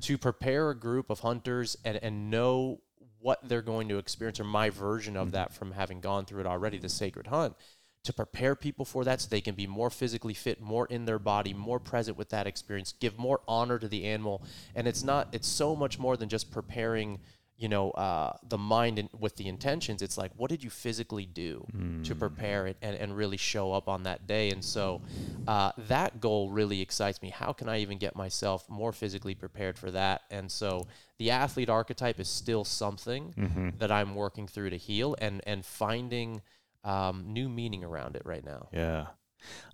to 0.01 0.17
prepare 0.17 0.69
a 0.71 0.75
group 0.75 1.09
of 1.09 1.19
hunters 1.21 1.77
and, 1.85 1.97
and 2.03 2.29
know 2.29 2.81
what 3.25 3.39
they're 3.49 3.63
going 3.63 3.89
to 3.89 3.97
experience 3.97 4.39
or 4.39 4.43
my 4.43 4.69
version 4.69 5.17
of 5.17 5.29
mm-hmm. 5.29 5.33
that 5.33 5.51
from 5.51 5.71
having 5.71 5.99
gone 5.99 6.25
through 6.25 6.41
it 6.41 6.45
already, 6.45 6.77
the 6.77 6.87
sacred 6.87 7.25
hunt, 7.25 7.55
to 8.03 8.13
prepare 8.13 8.55
people 8.55 8.85
for 8.85 9.03
that 9.03 9.19
so 9.19 9.27
they 9.27 9.41
can 9.41 9.55
be 9.55 9.65
more 9.65 9.89
physically 9.89 10.35
fit, 10.35 10.61
more 10.61 10.85
in 10.91 11.05
their 11.05 11.17
body, 11.17 11.51
more 11.51 11.79
present 11.79 12.15
with 12.17 12.29
that 12.29 12.45
experience, 12.45 12.93
give 12.99 13.17
more 13.17 13.41
honor 13.47 13.79
to 13.79 13.87
the 13.87 14.05
animal. 14.05 14.43
And 14.75 14.87
it's 14.87 15.03
not, 15.03 15.29
it's 15.31 15.47
so 15.47 15.75
much 15.75 15.97
more 15.97 16.15
than 16.15 16.29
just 16.29 16.51
preparing, 16.51 17.17
you 17.57 17.69
know, 17.69 17.91
uh, 17.91 18.35
the 18.49 18.57
mind 18.57 18.99
and 18.99 19.07
with 19.17 19.37
the 19.37 19.47
intentions. 19.47 20.01
It's 20.01 20.17
like, 20.17 20.31
what 20.35 20.49
did 20.49 20.61
you 20.63 20.69
physically 20.69 21.25
do 21.25 21.65
to 22.03 22.13
prepare 22.13 22.67
it 22.67 22.75
and, 22.81 22.95
and 22.97 23.15
really 23.15 23.37
show 23.37 23.71
up 23.71 23.87
on 23.87 24.03
that 24.03 24.27
day? 24.27 24.49
And 24.51 24.63
so 24.63 25.01
uh, 25.47 25.71
that 25.87 26.19
goal 26.19 26.49
really 26.51 26.81
excites 26.81 27.21
me. 27.21 27.29
How 27.29 27.53
can 27.53 27.69
I 27.69 27.79
even 27.79 27.97
get 27.97 28.15
myself 28.15 28.69
more 28.69 28.91
physically 28.91 29.35
prepared 29.35 29.77
for 29.77 29.89
that? 29.91 30.23
And 30.29 30.51
so 30.51 30.87
the 31.17 31.31
athlete 31.31 31.69
archetype 31.69 32.19
is 32.19 32.27
still 32.27 32.65
something 32.65 33.33
Mm-hmm. 33.37 33.69
that 33.77 33.91
I'm 33.91 34.15
working 34.15 34.47
through 34.47 34.71
to 34.71 34.77
heal 34.77 35.15
and, 35.19 35.41
and 35.47 35.65
finding 35.65 36.41
um, 36.83 37.23
new 37.27 37.47
meaning 37.47 37.83
around 37.83 38.15
it 38.15 38.23
right 38.25 38.43
now. 38.43 38.67
Yeah. 38.73 39.07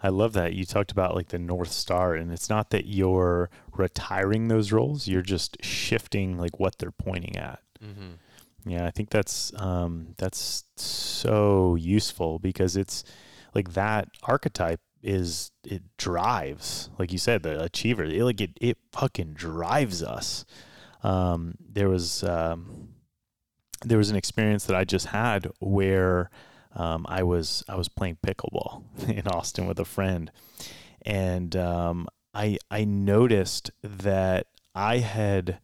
I 0.02 0.10
love 0.10 0.34
that. 0.34 0.54
You 0.54 0.66
talked 0.66 0.92
about 0.92 1.16
like 1.16 1.30
the 1.30 1.40
North 1.40 1.72
Star, 1.72 2.14
and 2.14 2.32
it's 2.32 2.50
not 2.50 2.72
that 2.72 2.86
you're 2.86 3.50
retiring 3.76 4.50
those 4.50 4.72
roles, 4.72 5.08
you're 5.08 5.22
just 5.22 5.58
shifting 5.64 6.38
like 6.38 6.60
what 6.60 6.78
they're 6.78 6.92
pointing 6.92 7.38
at. 7.38 7.60
Mm-hmm. 7.84 8.70
Yeah, 8.70 8.86
I 8.86 8.92
think 8.92 9.10
that's 9.10 9.52
um, 9.56 10.14
that's 10.18 10.66
so 10.76 11.76
useful 11.76 12.40
because 12.40 12.78
it's 12.78 13.04
like 13.56 13.74
that 13.74 14.10
archetype 14.24 14.82
is 15.04 15.52
it 15.64 15.82
drives, 15.98 16.90
like 17.00 17.12
you 17.12 17.18
said, 17.18 17.44
the 17.44 17.64
achiever. 17.64 18.04
It, 18.04 18.24
like 18.24 18.40
it, 18.40 18.52
it 18.62 18.78
fucking 18.92 19.34
drives 19.34 20.04
us. 20.04 20.46
Um, 21.04 21.56
there 21.60 21.90
was 21.90 22.24
um, 22.24 22.90
there 23.84 23.98
was 23.98 24.12
an 24.12 24.16
experience 24.16 24.66
that 24.66 24.76
I 24.76 24.84
just 24.84 25.08
had 25.08 25.48
where 25.60 26.30
um, 26.76 27.06
I 27.10 27.24
was 27.24 27.64
I 27.68 27.76
was 27.76 27.90
playing 27.90 28.18
pickleball 28.26 28.84
in 29.10 29.28
Austin 29.28 29.66
with 29.66 29.80
a 29.80 29.86
friend, 29.86 30.32
and 31.04 31.56
um, 31.56 32.08
I 32.34 32.58
I 32.70 32.86
noticed 32.86 33.72
that 33.82 34.48
I 34.76 35.00
had 35.00 35.60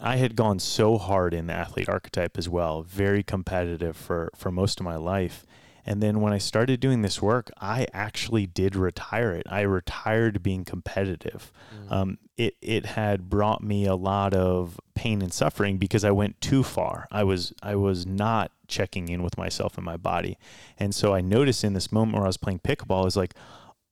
I 0.00 0.16
had 0.16 0.36
gone 0.36 0.58
so 0.58 0.98
hard 0.98 1.32
in 1.32 1.46
the 1.46 1.54
athlete 1.54 1.88
archetype 1.88 2.36
as 2.36 2.48
well, 2.48 2.82
very 2.82 3.22
competitive 3.22 3.96
for 3.96 4.30
for 4.36 4.50
most 4.50 4.80
of 4.80 4.84
my 4.84 4.96
life. 4.96 5.46
And 5.88 6.02
then 6.02 6.20
when 6.20 6.32
I 6.32 6.38
started 6.38 6.80
doing 6.80 7.02
this 7.02 7.22
work, 7.22 7.48
I 7.60 7.86
actually 7.92 8.44
did 8.44 8.74
retire 8.74 9.30
it. 9.32 9.46
I 9.48 9.60
retired 9.60 10.42
being 10.42 10.64
competitive. 10.64 11.52
Mm-hmm. 11.72 11.92
Um, 11.92 12.18
it 12.36 12.56
it 12.60 12.86
had 12.86 13.30
brought 13.30 13.62
me 13.62 13.86
a 13.86 13.94
lot 13.94 14.34
of 14.34 14.80
pain 14.94 15.22
and 15.22 15.32
suffering 15.32 15.78
because 15.78 16.04
I 16.04 16.10
went 16.10 16.40
too 16.40 16.62
far. 16.62 17.06
I 17.10 17.22
was 17.22 17.52
I 17.62 17.76
was 17.76 18.04
not 18.04 18.50
checking 18.66 19.08
in 19.08 19.22
with 19.22 19.38
myself 19.38 19.76
and 19.76 19.84
my 19.84 19.96
body, 19.96 20.36
and 20.78 20.94
so 20.94 21.14
I 21.14 21.20
noticed 21.20 21.62
in 21.62 21.72
this 21.72 21.92
moment 21.92 22.16
where 22.16 22.24
I 22.24 22.28
was 22.28 22.36
playing 22.36 22.58
pickleball, 22.58 23.02
I 23.02 23.04
was 23.04 23.16
like, 23.16 23.34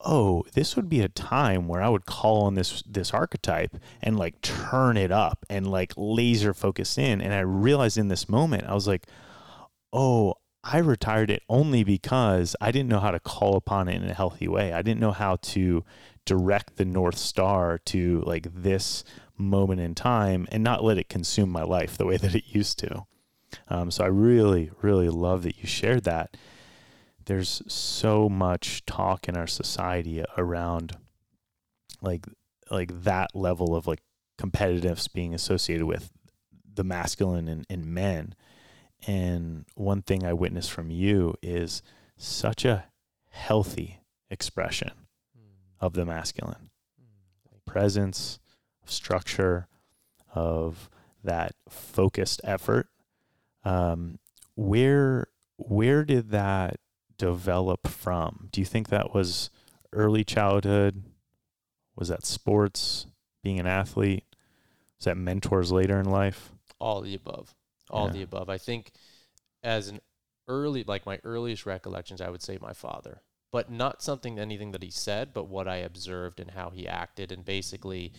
oh, 0.04 0.44
this 0.52 0.76
would 0.76 0.88
be 0.88 1.00
a 1.00 1.08
time 1.08 1.66
where 1.66 1.82
I 1.82 1.88
would 1.88 2.06
call 2.06 2.42
on 2.42 2.54
this 2.54 2.82
this 2.86 3.12
archetype 3.12 3.76
and 4.02 4.18
like 4.18 4.40
turn 4.42 4.96
it 4.96 5.10
up 5.10 5.44
and 5.48 5.70
like 5.70 5.92
laser 5.96 6.54
focus 6.54 6.98
in. 6.98 7.20
And 7.20 7.32
I 7.32 7.40
realized 7.40 7.98
in 7.98 8.08
this 8.08 8.28
moment, 8.28 8.64
I 8.64 8.74
was 8.74 8.86
like, 8.86 9.06
oh, 9.92 10.34
I 10.62 10.78
retired 10.78 11.30
it 11.30 11.42
only 11.48 11.84
because 11.84 12.56
I 12.60 12.70
didn't 12.70 12.88
know 12.88 13.00
how 13.00 13.10
to 13.10 13.20
call 13.20 13.56
upon 13.56 13.88
it 13.88 14.02
in 14.02 14.08
a 14.08 14.14
healthy 14.14 14.48
way. 14.48 14.72
I 14.72 14.82
didn't 14.82 15.00
know 15.00 15.12
how 15.12 15.36
to 15.36 15.84
direct 16.24 16.76
the 16.76 16.84
North 16.84 17.18
Star 17.18 17.78
to 17.86 18.22
like 18.26 18.46
this 18.54 19.04
moment 19.36 19.80
in 19.80 19.94
time 19.94 20.46
and 20.50 20.62
not 20.62 20.84
let 20.84 20.96
it 20.96 21.08
consume 21.08 21.50
my 21.50 21.62
life 21.62 21.98
the 21.98 22.06
way 22.06 22.16
that 22.16 22.34
it 22.34 22.44
used 22.46 22.78
to. 22.78 23.04
Um, 23.68 23.90
so 23.90 24.04
I 24.04 24.08
really, 24.08 24.70
really 24.80 25.08
love 25.08 25.42
that 25.42 25.58
you 25.58 25.66
shared 25.66 26.04
that. 26.04 26.36
There's 27.26 27.62
so 27.66 28.28
much 28.28 28.84
talk 28.86 29.28
in 29.28 29.36
our 29.36 29.46
society 29.46 30.24
around 30.36 30.96
like 32.00 32.26
like 32.70 33.04
that 33.04 33.34
level 33.34 33.74
of 33.74 33.86
like 33.86 34.00
competitiveness 34.38 35.12
being 35.12 35.34
associated 35.34 35.86
with 35.86 36.10
the 36.74 36.84
masculine 36.84 37.48
and, 37.48 37.66
and 37.68 37.86
men. 37.86 38.34
And 39.06 39.66
one 39.74 40.02
thing 40.02 40.24
I 40.24 40.32
witnessed 40.32 40.70
from 40.70 40.90
you 40.90 41.34
is 41.42 41.82
such 42.16 42.64
a 42.64 42.86
healthy 43.30 44.00
expression 44.30 44.92
of 45.80 45.92
the 45.92 46.06
masculine 46.06 46.70
presence, 47.66 48.38
structure, 48.84 49.66
of 50.34 50.88
that 51.22 51.52
focused 51.68 52.40
effort. 52.44 52.88
Um, 53.64 54.18
where 54.54 55.28
where 55.56 56.04
did 56.04 56.30
that 56.30 56.78
develop 57.28 57.86
from? 57.88 58.48
Do 58.52 58.60
you 58.60 58.64
think 58.66 58.88
that 58.90 59.14
was 59.14 59.48
early 59.92 60.24
childhood? 60.24 61.02
Was 61.96 62.08
that 62.08 62.26
sports, 62.26 63.06
being 63.42 63.58
an 63.58 63.66
athlete? 63.66 64.24
Was 64.98 65.04
that 65.06 65.16
mentors 65.16 65.72
later 65.72 65.98
in 65.98 66.06
life? 66.10 66.50
all 66.80 67.00
the 67.00 67.14
above 67.14 67.54
all 67.88 68.06
Yeah. 68.08 68.12
the 68.14 68.22
above 68.22 68.50
i 68.50 68.58
think 68.58 68.90
as 69.62 69.86
an 69.88 70.00
early 70.48 70.82
like 70.84 71.06
my 71.06 71.18
earliest 71.22 71.64
recollections 71.66 72.20
i 72.20 72.28
would 72.28 72.42
say 72.42 72.58
my 72.60 72.72
father 72.72 73.22
but 73.52 73.70
not 73.70 74.02
something 74.02 74.38
anything 74.40 74.72
that 74.72 74.82
he 74.82 74.90
said 74.90 75.32
but 75.32 75.44
what 75.46 75.68
i 75.68 75.76
observed 75.76 76.40
and 76.40 76.50
how 76.50 76.70
he 76.70 76.86
acted 76.86 77.30
and 77.30 77.44
basically 77.44 78.12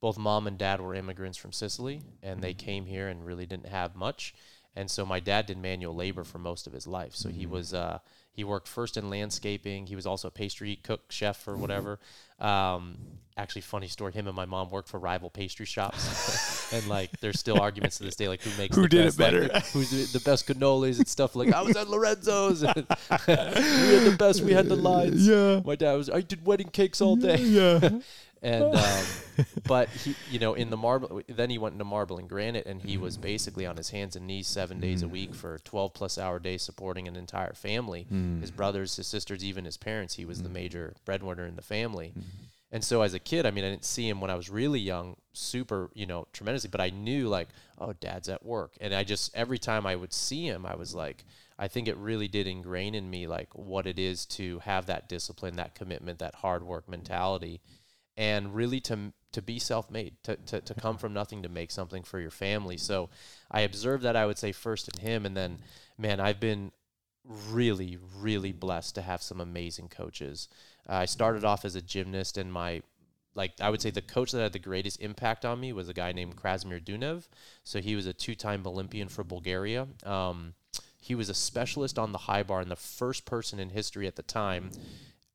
both 0.00 0.18
mom 0.18 0.46
and 0.46 0.58
dad 0.58 0.78
were 0.80 0.94
immigrants 0.94 1.38
from 1.38 1.52
sicily 1.52 2.02
and 2.22 2.42
they 2.42 2.52
came 2.54 2.84
here 2.84 3.08
and 3.08 3.24
really 3.24 3.46
didn't 3.46 3.66
have 3.66 3.96
much 3.96 4.34
and 4.76 4.90
so 4.90 5.04
my 5.06 5.18
dad 5.18 5.46
did 5.46 5.56
manual 5.58 5.94
labor 5.96 6.22
for 6.22 6.38
most 6.38 6.66
of 6.66 6.72
his 6.74 6.86
life 6.86 7.14
so 7.16 7.30
he 7.30 7.46
Mhm. 7.46 7.50
was 7.50 7.72
uh, 7.74 7.98
he 8.32 8.44
worked 8.44 8.66
first 8.68 8.96
in 8.96 9.10
landscaping. 9.10 9.86
He 9.86 9.94
was 9.96 10.06
also 10.06 10.28
a 10.28 10.30
pastry 10.30 10.76
cook 10.82 11.02
chef 11.10 11.46
or 11.46 11.56
whatever. 11.56 11.98
Um, 12.40 12.96
actually 13.36 13.62
funny 13.62 13.88
story. 13.88 14.12
Him 14.12 14.26
and 14.26 14.34
my 14.34 14.46
mom 14.46 14.70
worked 14.70 14.88
for 14.88 14.98
rival 14.98 15.30
pastry 15.30 15.66
shops. 15.66 16.50
And 16.72 16.88
like 16.88 17.20
there's 17.20 17.38
still 17.38 17.60
arguments 17.60 17.98
to 17.98 18.04
this 18.04 18.16
day 18.16 18.28
like 18.28 18.40
who 18.40 18.50
makes 18.56 18.74
Who 18.74 18.84
the 18.84 18.88
did 18.88 19.00
it 19.00 19.04
best, 19.04 19.18
like, 19.18 19.26
better? 19.26 19.48
the- 19.48 19.60
who's 19.74 20.12
the, 20.14 20.20
best 20.20 20.46
cannolis 20.48 20.96
and 20.96 21.06
stuff 21.06 21.36
like 21.36 21.52
I 21.52 21.60
was 21.60 21.76
at 21.76 21.86
Lorenzo's. 21.90 22.62
And 22.72 22.86
we 23.26 23.34
had 23.34 24.04
the 24.10 24.16
best 24.18 24.40
we 24.40 24.54
had 24.54 24.70
the 24.70 24.76
lines. 24.76 25.28
Yeah. 25.28 25.60
my 25.66 25.76
dad 25.76 25.92
was 25.96 26.08
I 26.08 26.22
did 26.22 26.46
wedding 26.46 26.68
cakes 26.68 27.02
all 27.02 27.16
day. 27.16 27.36
Yeah. 27.36 27.90
and 28.42 28.64
um, 28.74 29.04
but 29.64 29.88
he 29.88 30.14
you 30.30 30.38
know 30.38 30.54
in 30.54 30.70
the 30.70 30.76
marble 30.76 31.22
then 31.28 31.48
he 31.48 31.58
went 31.58 31.74
into 31.74 31.84
marble 31.84 32.18
and 32.18 32.28
granite 32.28 32.66
and 32.66 32.82
he 32.82 32.96
was 32.96 33.16
mm. 33.16 33.22
basically 33.22 33.66
on 33.66 33.76
his 33.76 33.90
hands 33.90 34.16
and 34.16 34.26
knees 34.26 34.46
seven 34.46 34.80
days 34.80 35.02
a 35.02 35.08
week 35.08 35.30
mm. 35.30 35.36
for 35.36 35.58
12 35.64 35.94
plus 35.94 36.18
hour 36.18 36.38
days 36.38 36.62
supporting 36.62 37.06
an 37.06 37.16
entire 37.16 37.52
family 37.52 38.06
his 38.40 38.50
mm. 38.50 38.56
brothers 38.56 38.96
his 38.96 39.06
sisters 39.06 39.44
even 39.44 39.64
his 39.64 39.76
parents. 39.76 40.14
He 40.14 40.24
was 40.24 40.42
the 40.42 40.48
major 40.48 40.94
breadwinner 41.04 41.46
in 41.46 41.56
the 41.56 41.62
family. 41.62 42.08
Mm-hmm. 42.08 42.44
And 42.74 42.82
so 42.82 43.02
as 43.02 43.12
a 43.12 43.18
kid 43.18 43.44
i 43.46 43.50
mean 43.50 43.64
i 43.64 43.70
didn't 43.70 43.84
see 43.84 44.08
him 44.08 44.20
when 44.20 44.30
i 44.30 44.34
was 44.34 44.48
really 44.48 44.80
young 44.80 45.16
super 45.34 45.90
you 45.94 46.06
know 46.06 46.26
tremendously 46.32 46.70
but 46.70 46.80
i 46.80 46.90
knew 46.90 47.28
like 47.28 47.48
oh 47.78 47.92
dad's 47.92 48.28
at 48.28 48.44
work. 48.44 48.72
And 48.80 48.94
i 48.94 49.04
just 49.04 49.34
every 49.36 49.58
time 49.58 49.86
i 49.86 49.94
would 49.94 50.12
see 50.12 50.46
him 50.46 50.64
i 50.66 50.74
was 50.74 50.94
like 50.94 51.24
I 51.58 51.68
think 51.68 51.86
it 51.86 51.96
really 51.96 52.26
did 52.26 52.48
ingrain 52.48 52.94
in 52.94 53.08
me 53.08 53.28
like 53.28 53.54
what 53.54 53.86
it 53.86 53.98
is 53.98 54.26
to 54.26 54.58
have 54.60 54.86
that 54.86 55.08
discipline, 55.08 55.56
that 55.56 55.76
commitment, 55.76 56.18
that 56.18 56.34
hard 56.34 56.64
work 56.64 56.88
mentality, 56.88 57.60
and 58.16 58.54
really 58.54 58.80
to 58.80 59.12
to 59.32 59.40
be 59.40 59.58
self-made, 59.58 60.14
to, 60.22 60.36
to, 60.36 60.60
to 60.60 60.74
come 60.74 60.98
from 60.98 61.14
nothing 61.14 61.42
to 61.42 61.48
make 61.48 61.70
something 61.70 62.02
for 62.02 62.20
your 62.20 62.30
family. 62.30 62.76
So 62.76 63.08
I 63.50 63.62
observed 63.62 64.02
that 64.02 64.14
I 64.14 64.26
would 64.26 64.36
say 64.36 64.52
first 64.52 64.90
in 64.92 65.00
him, 65.00 65.24
and 65.24 65.34
then 65.34 65.60
man, 65.96 66.20
I've 66.20 66.38
been 66.38 66.70
really, 67.24 67.96
really 68.18 68.52
blessed 68.52 68.94
to 68.96 69.02
have 69.02 69.22
some 69.22 69.40
amazing 69.40 69.88
coaches. 69.88 70.48
Uh, 70.88 70.96
I 70.96 71.04
started 71.06 71.44
off 71.44 71.64
as 71.64 71.74
a 71.74 71.82
gymnast, 71.82 72.36
and 72.36 72.52
my 72.52 72.82
like 73.34 73.52
I 73.60 73.70
would 73.70 73.80
say 73.80 73.90
the 73.90 74.02
coach 74.02 74.32
that 74.32 74.42
had 74.42 74.52
the 74.52 74.58
greatest 74.58 75.00
impact 75.00 75.44
on 75.44 75.60
me 75.60 75.72
was 75.72 75.88
a 75.88 75.94
guy 75.94 76.12
named 76.12 76.36
Krasimir 76.36 76.84
Dunev. 76.84 77.28
So 77.64 77.80
he 77.80 77.96
was 77.96 78.06
a 78.06 78.12
two-time 78.12 78.66
Olympian 78.66 79.08
for 79.08 79.24
Bulgaria. 79.24 79.88
Um, 80.04 80.54
he 81.00 81.14
was 81.14 81.28
a 81.28 81.34
specialist 81.34 81.98
on 81.98 82.12
the 82.12 82.18
high 82.18 82.42
bar 82.42 82.60
and 82.60 82.70
the 82.70 82.76
first 82.76 83.24
person 83.24 83.58
in 83.58 83.70
history 83.70 84.06
at 84.06 84.16
the 84.16 84.22
time. 84.22 84.70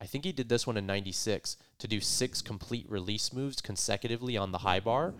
I 0.00 0.06
think 0.06 0.24
he 0.24 0.32
did 0.32 0.48
this 0.48 0.66
one 0.66 0.76
in 0.76 0.86
96 0.86 1.56
to 1.78 1.88
do 1.88 2.00
six 2.00 2.40
complete 2.40 2.86
release 2.88 3.32
moves 3.32 3.60
consecutively 3.60 4.36
on 4.36 4.52
the 4.52 4.58
high 4.58 4.80
bar. 4.80 5.14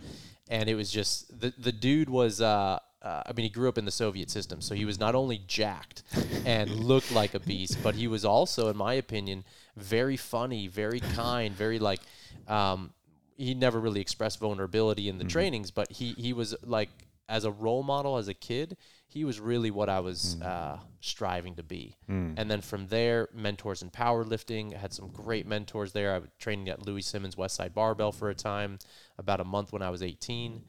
And 0.49 0.69
it 0.69 0.75
was 0.75 0.91
just 0.91 1.41
the, 1.41 1.53
the 1.59 1.73
dude 1.73 2.09
was, 2.09 2.41
uh, 2.41 2.79
uh, 3.03 3.23
I 3.27 3.33
mean, 3.33 3.45
he 3.45 3.51
grew 3.51 3.69
up 3.69 3.77
in 3.77 3.85
the 3.85 3.91
Soviet 3.91 4.31
system. 4.31 4.61
So 4.61 4.75
he 4.75 4.85
was 4.85 4.99
not 4.99 5.15
only 5.15 5.43
jacked 5.47 6.05
and 6.47 6.71
looked 6.71 7.13
like 7.13 7.35
a 7.35 7.41
beast, 7.41 7.79
but 7.83 7.97
he 7.97 8.07
was 8.07 8.25
also, 8.25 8.69
in 8.69 8.77
my 8.77 8.95
opinion, 8.95 9.45
very 9.77 10.17
funny, 10.17 10.69
very 10.69 11.01
kind, 11.01 11.55
very 11.55 11.79
like, 11.79 12.01
um, 12.47 12.93
he 13.37 13.55
never 13.55 13.79
really 13.79 14.01
expressed 14.01 14.41
vulnerability 14.41 15.09
in 15.09 15.19
the 15.19 15.25
mm-hmm. 15.25 15.31
trainings, 15.31 15.71
but 15.71 15.91
he, 15.93 16.13
he 16.13 16.33
was 16.33 16.57
like, 16.65 16.89
as 17.29 17.45
a 17.45 17.51
role 17.51 17.83
model 17.83 18.17
as 18.17 18.27
a 18.29 18.35
kid, 18.35 18.77
he 19.11 19.25
was 19.25 19.41
really 19.41 19.71
what 19.71 19.89
I 19.89 20.01
was 20.01 20.37
mm. 20.39 20.47
uh, 20.47 20.77
striving 21.01 21.55
to 21.55 21.63
be. 21.63 21.97
Mm. 22.11 22.35
And 22.37 22.51
then 22.51 22.61
from 22.61 22.89
there, 22.89 23.29
mentors 23.33 23.81
in 23.81 23.91
powerlifting. 23.91 24.75
I 24.75 24.79
had 24.79 24.93
some 24.93 25.09
great 25.09 25.47
mentors 25.47 25.93
there. 25.93 26.15
I 26.15 26.19
was 26.19 26.29
training 26.39 26.69
at 26.69 26.85
Louis 26.85 27.01
Simmons 27.01 27.35
Westside 27.35 27.73
Barbell 27.73 28.13
for 28.13 28.29
a 28.29 28.35
time, 28.35 28.79
about 29.17 29.41
a 29.41 29.45
month 29.45 29.73
when 29.73 29.81
I 29.81 29.89
was 29.89 30.03
18. 30.03 30.63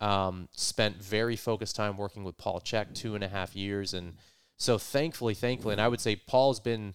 Um, 0.00 0.48
spent 0.50 1.00
very 1.00 1.36
focused 1.36 1.76
time 1.76 1.96
working 1.96 2.24
with 2.24 2.36
Paul 2.36 2.60
Chek 2.60 2.94
two 2.94 3.14
and 3.14 3.22
a 3.22 3.28
half 3.28 3.54
years. 3.54 3.94
And 3.94 4.14
so 4.56 4.76
thankfully, 4.76 5.34
thankfully, 5.34 5.72
and 5.72 5.80
I 5.80 5.86
would 5.86 6.00
say 6.00 6.16
Paul's 6.16 6.58
been 6.58 6.94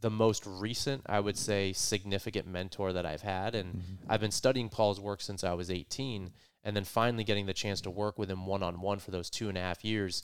the 0.00 0.10
most 0.10 0.44
recent, 0.46 1.02
I 1.06 1.20
would 1.20 1.36
say, 1.36 1.72
significant 1.72 2.48
mentor 2.48 2.92
that 2.92 3.06
I've 3.06 3.22
had. 3.22 3.54
And 3.54 3.74
mm-hmm. 3.74 4.12
I've 4.12 4.20
been 4.20 4.32
studying 4.32 4.68
Paul's 4.68 4.98
work 4.98 5.20
since 5.20 5.44
I 5.44 5.52
was 5.52 5.70
18 5.70 6.32
and 6.64 6.76
then 6.76 6.84
finally 6.84 7.24
getting 7.24 7.46
the 7.46 7.54
chance 7.54 7.80
to 7.82 7.90
work 7.90 8.18
with 8.18 8.30
him 8.30 8.46
one 8.46 8.62
on 8.62 8.80
one 8.80 8.98
for 8.98 9.10
those 9.10 9.30
two 9.30 9.48
and 9.48 9.56
a 9.56 9.60
half 9.60 9.84
years. 9.84 10.22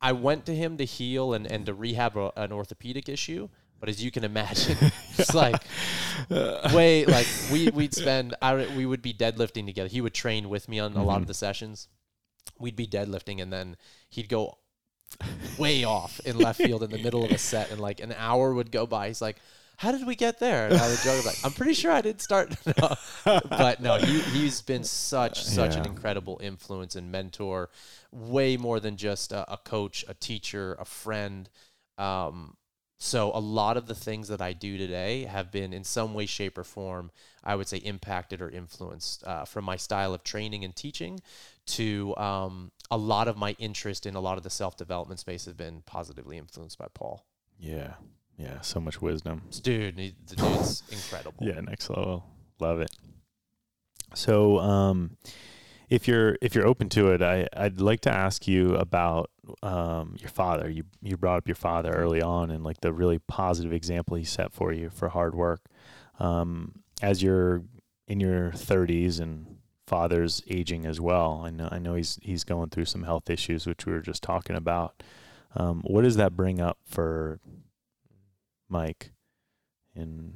I 0.00 0.12
went 0.12 0.46
to 0.46 0.54
him 0.54 0.76
to 0.76 0.84
heal 0.84 1.34
and, 1.34 1.50
and 1.50 1.66
to 1.66 1.74
rehab 1.74 2.16
a, 2.16 2.32
an 2.36 2.52
orthopedic 2.52 3.08
issue, 3.08 3.48
but 3.80 3.88
as 3.88 4.02
you 4.02 4.10
can 4.10 4.24
imagine, 4.24 4.76
it's 5.18 5.34
like 5.34 5.62
way 6.72 7.04
like 7.04 7.26
we 7.52 7.68
we'd 7.70 7.94
spend 7.94 8.34
I, 8.42 8.66
we 8.76 8.86
would 8.86 9.02
be 9.02 9.12
deadlifting 9.12 9.66
together. 9.66 9.88
He 9.88 10.00
would 10.00 10.14
train 10.14 10.48
with 10.48 10.68
me 10.68 10.78
on 10.78 10.90
mm-hmm. 10.90 11.00
a 11.00 11.04
lot 11.04 11.16
of 11.16 11.22
mm-hmm. 11.22 11.28
the 11.28 11.34
sessions. 11.34 11.88
We'd 12.58 12.76
be 12.76 12.86
deadlifting, 12.86 13.40
and 13.40 13.52
then 13.52 13.76
he'd 14.08 14.28
go 14.28 14.58
way 15.58 15.84
off 15.84 16.20
in 16.20 16.38
left 16.38 16.60
field 16.60 16.82
in 16.82 16.90
the 16.90 16.98
middle 16.98 17.24
of 17.24 17.30
a 17.30 17.38
set, 17.38 17.70
and 17.70 17.80
like 17.80 18.00
an 18.00 18.14
hour 18.16 18.52
would 18.54 18.72
go 18.72 18.86
by. 18.86 19.08
He's 19.08 19.22
like, 19.22 19.36
how 19.78 19.92
did 19.92 20.04
we 20.04 20.16
get 20.16 20.40
there? 20.40 20.66
And 20.66 20.76
I 20.76 20.88
would 20.88 20.98
joke 20.98 21.24
like, 21.24 21.38
I'm 21.44 21.52
pretty 21.52 21.72
sure 21.72 21.92
I 21.92 22.00
didn't 22.00 22.20
start. 22.20 22.52
no. 22.76 22.96
But 23.48 23.80
no, 23.80 23.96
he, 23.96 24.18
he's 24.20 24.60
been 24.60 24.82
such, 24.82 25.44
such 25.44 25.74
yeah. 25.74 25.82
an 25.82 25.86
incredible 25.86 26.40
influence 26.42 26.96
and 26.96 27.12
mentor, 27.12 27.70
way 28.10 28.56
more 28.56 28.80
than 28.80 28.96
just 28.96 29.30
a, 29.30 29.50
a 29.52 29.56
coach, 29.56 30.04
a 30.08 30.14
teacher, 30.14 30.76
a 30.80 30.84
friend. 30.84 31.48
Um, 31.96 32.56
so 32.98 33.30
a 33.32 33.38
lot 33.38 33.76
of 33.76 33.86
the 33.86 33.94
things 33.94 34.26
that 34.26 34.40
I 34.40 34.52
do 34.52 34.78
today 34.78 35.26
have 35.26 35.52
been 35.52 35.72
in 35.72 35.84
some 35.84 36.12
way, 36.12 36.26
shape, 36.26 36.58
or 36.58 36.64
form, 36.64 37.12
I 37.44 37.54
would 37.54 37.68
say, 37.68 37.76
impacted 37.76 38.42
or 38.42 38.50
influenced 38.50 39.24
uh, 39.24 39.44
from 39.44 39.64
my 39.64 39.76
style 39.76 40.12
of 40.12 40.24
training 40.24 40.64
and 40.64 40.74
teaching 40.74 41.20
to 41.66 42.16
um, 42.16 42.72
a 42.90 42.98
lot 42.98 43.28
of 43.28 43.36
my 43.36 43.54
interest 43.60 44.06
in 44.06 44.16
a 44.16 44.20
lot 44.20 44.38
of 44.38 44.42
the 44.42 44.50
self 44.50 44.76
development 44.76 45.20
space 45.20 45.44
have 45.44 45.56
been 45.56 45.82
positively 45.86 46.36
influenced 46.36 46.78
by 46.78 46.88
Paul. 46.92 47.24
Yeah, 47.60 47.94
yeah, 48.38 48.60
so 48.60 48.80
much 48.80 49.02
wisdom. 49.02 49.42
Dude, 49.62 49.96
the 49.96 50.36
dude's 50.36 50.82
incredible. 50.90 51.44
Yeah, 51.44 51.60
next 51.60 51.90
level. 51.90 52.24
Love 52.60 52.80
it. 52.80 52.90
So, 54.14 54.58
um, 54.58 55.16
if 55.90 56.06
you're 56.06 56.36
if 56.40 56.54
you're 56.54 56.66
open 56.66 56.88
to 56.90 57.08
it, 57.12 57.22
I 57.22 57.48
I'd 57.56 57.80
like 57.80 58.00
to 58.02 58.12
ask 58.12 58.46
you 58.46 58.74
about 58.76 59.30
um, 59.62 60.16
your 60.20 60.28
father. 60.28 60.70
You 60.70 60.84
you 61.02 61.16
brought 61.16 61.38
up 61.38 61.48
your 61.48 61.56
father 61.56 61.90
early 61.90 62.22
on 62.22 62.50
and 62.50 62.62
like 62.62 62.80
the 62.80 62.92
really 62.92 63.18
positive 63.18 63.72
example 63.72 64.16
he 64.16 64.24
set 64.24 64.52
for 64.52 64.72
you 64.72 64.90
for 64.90 65.08
hard 65.08 65.34
work. 65.34 65.62
Um, 66.20 66.82
as 67.02 67.22
you're 67.22 67.62
in 68.06 68.20
your 68.20 68.50
30s 68.50 69.20
and 69.20 69.58
father's 69.86 70.42
aging 70.48 70.84
as 70.84 71.00
well, 71.00 71.42
I 71.44 71.50
know 71.50 71.68
I 71.72 71.78
know 71.78 71.94
he's 71.94 72.18
he's 72.22 72.44
going 72.44 72.70
through 72.70 72.84
some 72.86 73.02
health 73.02 73.30
issues, 73.30 73.66
which 73.66 73.86
we 73.86 73.92
were 73.92 74.00
just 74.00 74.22
talking 74.22 74.56
about. 74.56 75.02
Um, 75.56 75.82
what 75.86 76.02
does 76.02 76.16
that 76.16 76.36
bring 76.36 76.60
up 76.60 76.78
for 76.84 77.40
Mike 78.68 79.12
in 79.94 80.32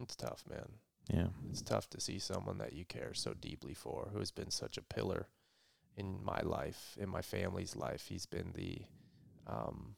It's 0.00 0.16
tough, 0.16 0.44
man. 0.48 0.68
Yeah. 1.12 1.28
It's 1.50 1.62
tough 1.62 1.88
to 1.90 2.00
see 2.00 2.18
someone 2.18 2.58
that 2.58 2.72
you 2.72 2.84
care 2.84 3.14
so 3.14 3.34
deeply 3.34 3.74
for 3.74 4.08
who 4.12 4.18
has 4.18 4.30
been 4.30 4.50
such 4.50 4.76
a 4.76 4.82
pillar 4.82 5.28
in 5.96 6.22
my 6.22 6.40
life, 6.42 6.96
in 7.00 7.08
my 7.08 7.22
family's 7.22 7.74
life. 7.74 8.06
He's 8.08 8.26
been 8.26 8.52
the 8.54 8.82
um 9.46 9.96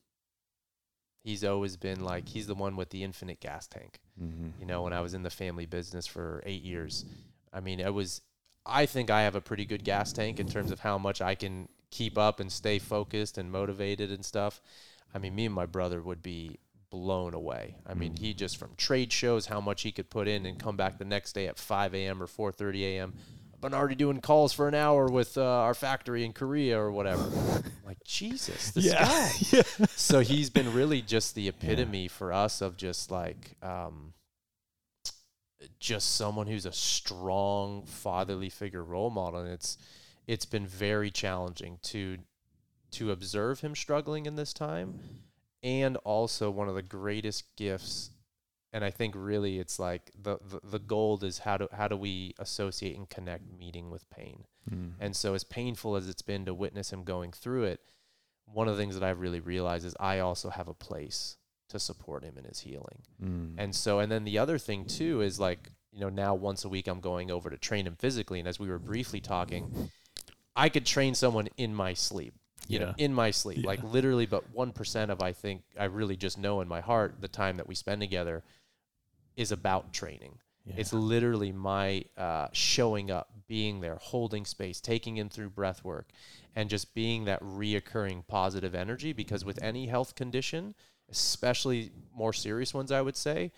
he's 1.22 1.44
always 1.44 1.76
been 1.76 2.00
like 2.02 2.28
he's 2.28 2.46
the 2.46 2.54
one 2.54 2.76
with 2.76 2.90
the 2.90 3.02
infinite 3.02 3.40
gas 3.40 3.66
tank. 3.66 4.00
Mm-hmm. 4.20 4.60
You 4.60 4.66
know, 4.66 4.82
when 4.82 4.92
I 4.92 5.00
was 5.00 5.14
in 5.14 5.22
the 5.22 5.30
family 5.30 5.66
business 5.66 6.06
for 6.06 6.42
8 6.46 6.62
years, 6.62 7.04
I 7.52 7.60
mean, 7.60 7.80
it 7.80 7.92
was 7.92 8.22
I 8.64 8.86
think 8.86 9.10
I 9.10 9.22
have 9.22 9.34
a 9.34 9.40
pretty 9.40 9.64
good 9.64 9.84
gas 9.84 10.12
tank 10.12 10.38
in 10.38 10.48
terms 10.48 10.70
of 10.70 10.80
how 10.80 10.96
much 10.96 11.20
I 11.20 11.34
can 11.34 11.68
keep 11.90 12.16
up 12.16 12.40
and 12.40 12.50
stay 12.50 12.78
focused 12.78 13.38
and 13.38 13.50
motivated 13.50 14.10
and 14.10 14.24
stuff. 14.24 14.60
I 15.14 15.18
mean, 15.18 15.34
me 15.34 15.46
and 15.46 15.54
my 15.54 15.66
brother 15.66 16.00
would 16.00 16.22
be 16.22 16.58
blown 16.90 17.34
away. 17.34 17.76
I 17.86 17.94
mean, 17.94 18.16
he 18.16 18.34
just 18.34 18.56
from 18.56 18.70
trade 18.76 19.12
shows 19.12 19.46
how 19.46 19.60
much 19.60 19.82
he 19.82 19.92
could 19.92 20.10
put 20.10 20.28
in 20.28 20.44
and 20.46 20.58
come 20.58 20.76
back 20.76 20.98
the 20.98 21.04
next 21.04 21.32
day 21.32 21.46
at 21.46 21.58
5 21.58 21.94
a.m. 21.94 22.22
or 22.22 22.26
4:30 22.26 22.82
a.m. 22.82 23.14
I've 23.54 23.60
been 23.60 23.74
already 23.74 23.94
doing 23.94 24.20
calls 24.20 24.52
for 24.52 24.68
an 24.68 24.74
hour 24.74 25.06
with 25.06 25.36
uh, 25.36 25.44
our 25.44 25.74
factory 25.74 26.24
in 26.24 26.32
Korea 26.32 26.80
or 26.80 26.90
whatever. 26.90 27.30
like 27.84 28.02
Jesus, 28.04 28.70
this 28.72 28.86
yeah. 28.86 29.04
guy. 29.04 29.30
yeah. 29.50 29.86
So 29.96 30.20
he's 30.20 30.50
been 30.50 30.72
really 30.72 31.02
just 31.02 31.34
the 31.34 31.48
epitome 31.48 32.04
yeah. 32.04 32.08
for 32.08 32.32
us 32.32 32.60
of 32.60 32.76
just 32.76 33.10
like. 33.10 33.56
Um, 33.62 34.14
just 35.78 36.14
someone 36.14 36.46
who's 36.46 36.66
a 36.66 36.72
strong 36.72 37.84
fatherly 37.84 38.48
figure 38.48 38.82
role 38.82 39.10
model 39.10 39.40
and 39.40 39.52
it's 39.52 39.76
it's 40.30 40.46
been 40.46 40.64
very 40.64 41.10
challenging 41.10 41.78
to 41.82 42.18
to 42.92 43.10
observe 43.10 43.60
him 43.60 43.74
struggling 43.74 44.26
in 44.26 44.36
this 44.36 44.52
time 44.52 45.00
and 45.60 45.96
also 45.98 46.50
one 46.50 46.68
of 46.68 46.76
the 46.76 46.82
greatest 46.82 47.44
gifts 47.56 48.10
and 48.72 48.84
I 48.84 48.90
think 48.90 49.14
really 49.16 49.58
it's 49.58 49.80
like 49.80 50.12
the, 50.16 50.38
the, 50.48 50.60
the 50.62 50.78
gold 50.78 51.24
is 51.24 51.38
how 51.38 51.56
do 51.56 51.68
how 51.72 51.88
do 51.88 51.96
we 51.96 52.34
associate 52.38 52.96
and 52.96 53.08
connect 53.08 53.42
meeting 53.58 53.90
with 53.90 54.08
pain. 54.10 54.44
Mm. 54.70 54.92
And 55.00 55.16
so 55.16 55.34
as 55.34 55.42
painful 55.42 55.96
as 55.96 56.08
it's 56.08 56.22
been 56.22 56.44
to 56.44 56.54
witness 56.54 56.92
him 56.92 57.02
going 57.02 57.32
through 57.32 57.64
it, 57.64 57.80
one 58.44 58.68
of 58.68 58.76
the 58.76 58.80
things 58.80 58.94
that 58.94 59.02
I've 59.02 59.18
really 59.18 59.40
realized 59.40 59.84
is 59.84 59.96
I 59.98 60.20
also 60.20 60.50
have 60.50 60.68
a 60.68 60.74
place 60.74 61.36
to 61.70 61.80
support 61.80 62.22
him 62.22 62.38
in 62.38 62.44
his 62.44 62.60
healing. 62.60 63.02
Mm. 63.20 63.54
And 63.58 63.74
so 63.74 63.98
and 63.98 64.12
then 64.12 64.22
the 64.22 64.38
other 64.38 64.56
thing 64.56 64.84
too 64.84 65.20
is 65.20 65.40
like, 65.40 65.70
you 65.90 65.98
know, 65.98 66.08
now 66.08 66.36
once 66.36 66.64
a 66.64 66.68
week 66.68 66.86
I'm 66.86 67.00
going 67.00 67.32
over 67.32 67.50
to 67.50 67.58
train 67.58 67.88
him 67.88 67.96
physically 67.96 68.38
and 68.38 68.46
as 68.46 68.60
we 68.60 68.68
were 68.68 68.78
briefly 68.78 69.20
talking, 69.20 69.90
I 70.56 70.68
could 70.68 70.86
train 70.86 71.14
someone 71.14 71.48
in 71.56 71.74
my 71.74 71.94
sleep. 71.94 72.34
You 72.68 72.78
yeah. 72.78 72.84
know, 72.86 72.94
in 72.98 73.12
my 73.12 73.32
sleep, 73.32 73.58
yeah. 73.58 73.66
like 73.66 73.82
literally, 73.82 74.26
but 74.26 74.54
one 74.54 74.70
percent 74.70 75.10
of 75.10 75.20
I 75.20 75.32
think 75.32 75.62
I 75.78 75.84
really 75.86 76.16
just 76.16 76.38
know 76.38 76.60
in 76.60 76.68
my 76.68 76.80
heart 76.80 77.16
the 77.20 77.26
time 77.26 77.56
that 77.56 77.66
we 77.66 77.74
spend 77.74 78.00
together 78.00 78.44
is 79.36 79.50
about 79.50 79.92
training. 79.92 80.38
Yeah. 80.64 80.74
It's 80.76 80.92
literally 80.92 81.50
my 81.50 82.04
uh, 82.16 82.48
showing 82.52 83.10
up, 83.10 83.30
being 83.48 83.80
there, 83.80 83.96
holding 84.00 84.44
space, 84.44 84.80
taking 84.80 85.16
in 85.16 85.30
through 85.30 85.50
breath 85.50 85.82
work, 85.82 86.10
and 86.54 86.70
just 86.70 86.94
being 86.94 87.24
that 87.24 87.42
reoccurring 87.42 88.26
positive 88.28 88.74
energy. 88.74 89.12
Because 89.12 89.44
with 89.44 89.60
any 89.62 89.86
health 89.86 90.14
condition, 90.14 90.74
especially 91.10 91.90
more 92.14 92.32
serious 92.32 92.72
ones, 92.72 92.92
I 92.92 93.00
would 93.00 93.16
say, 93.16 93.50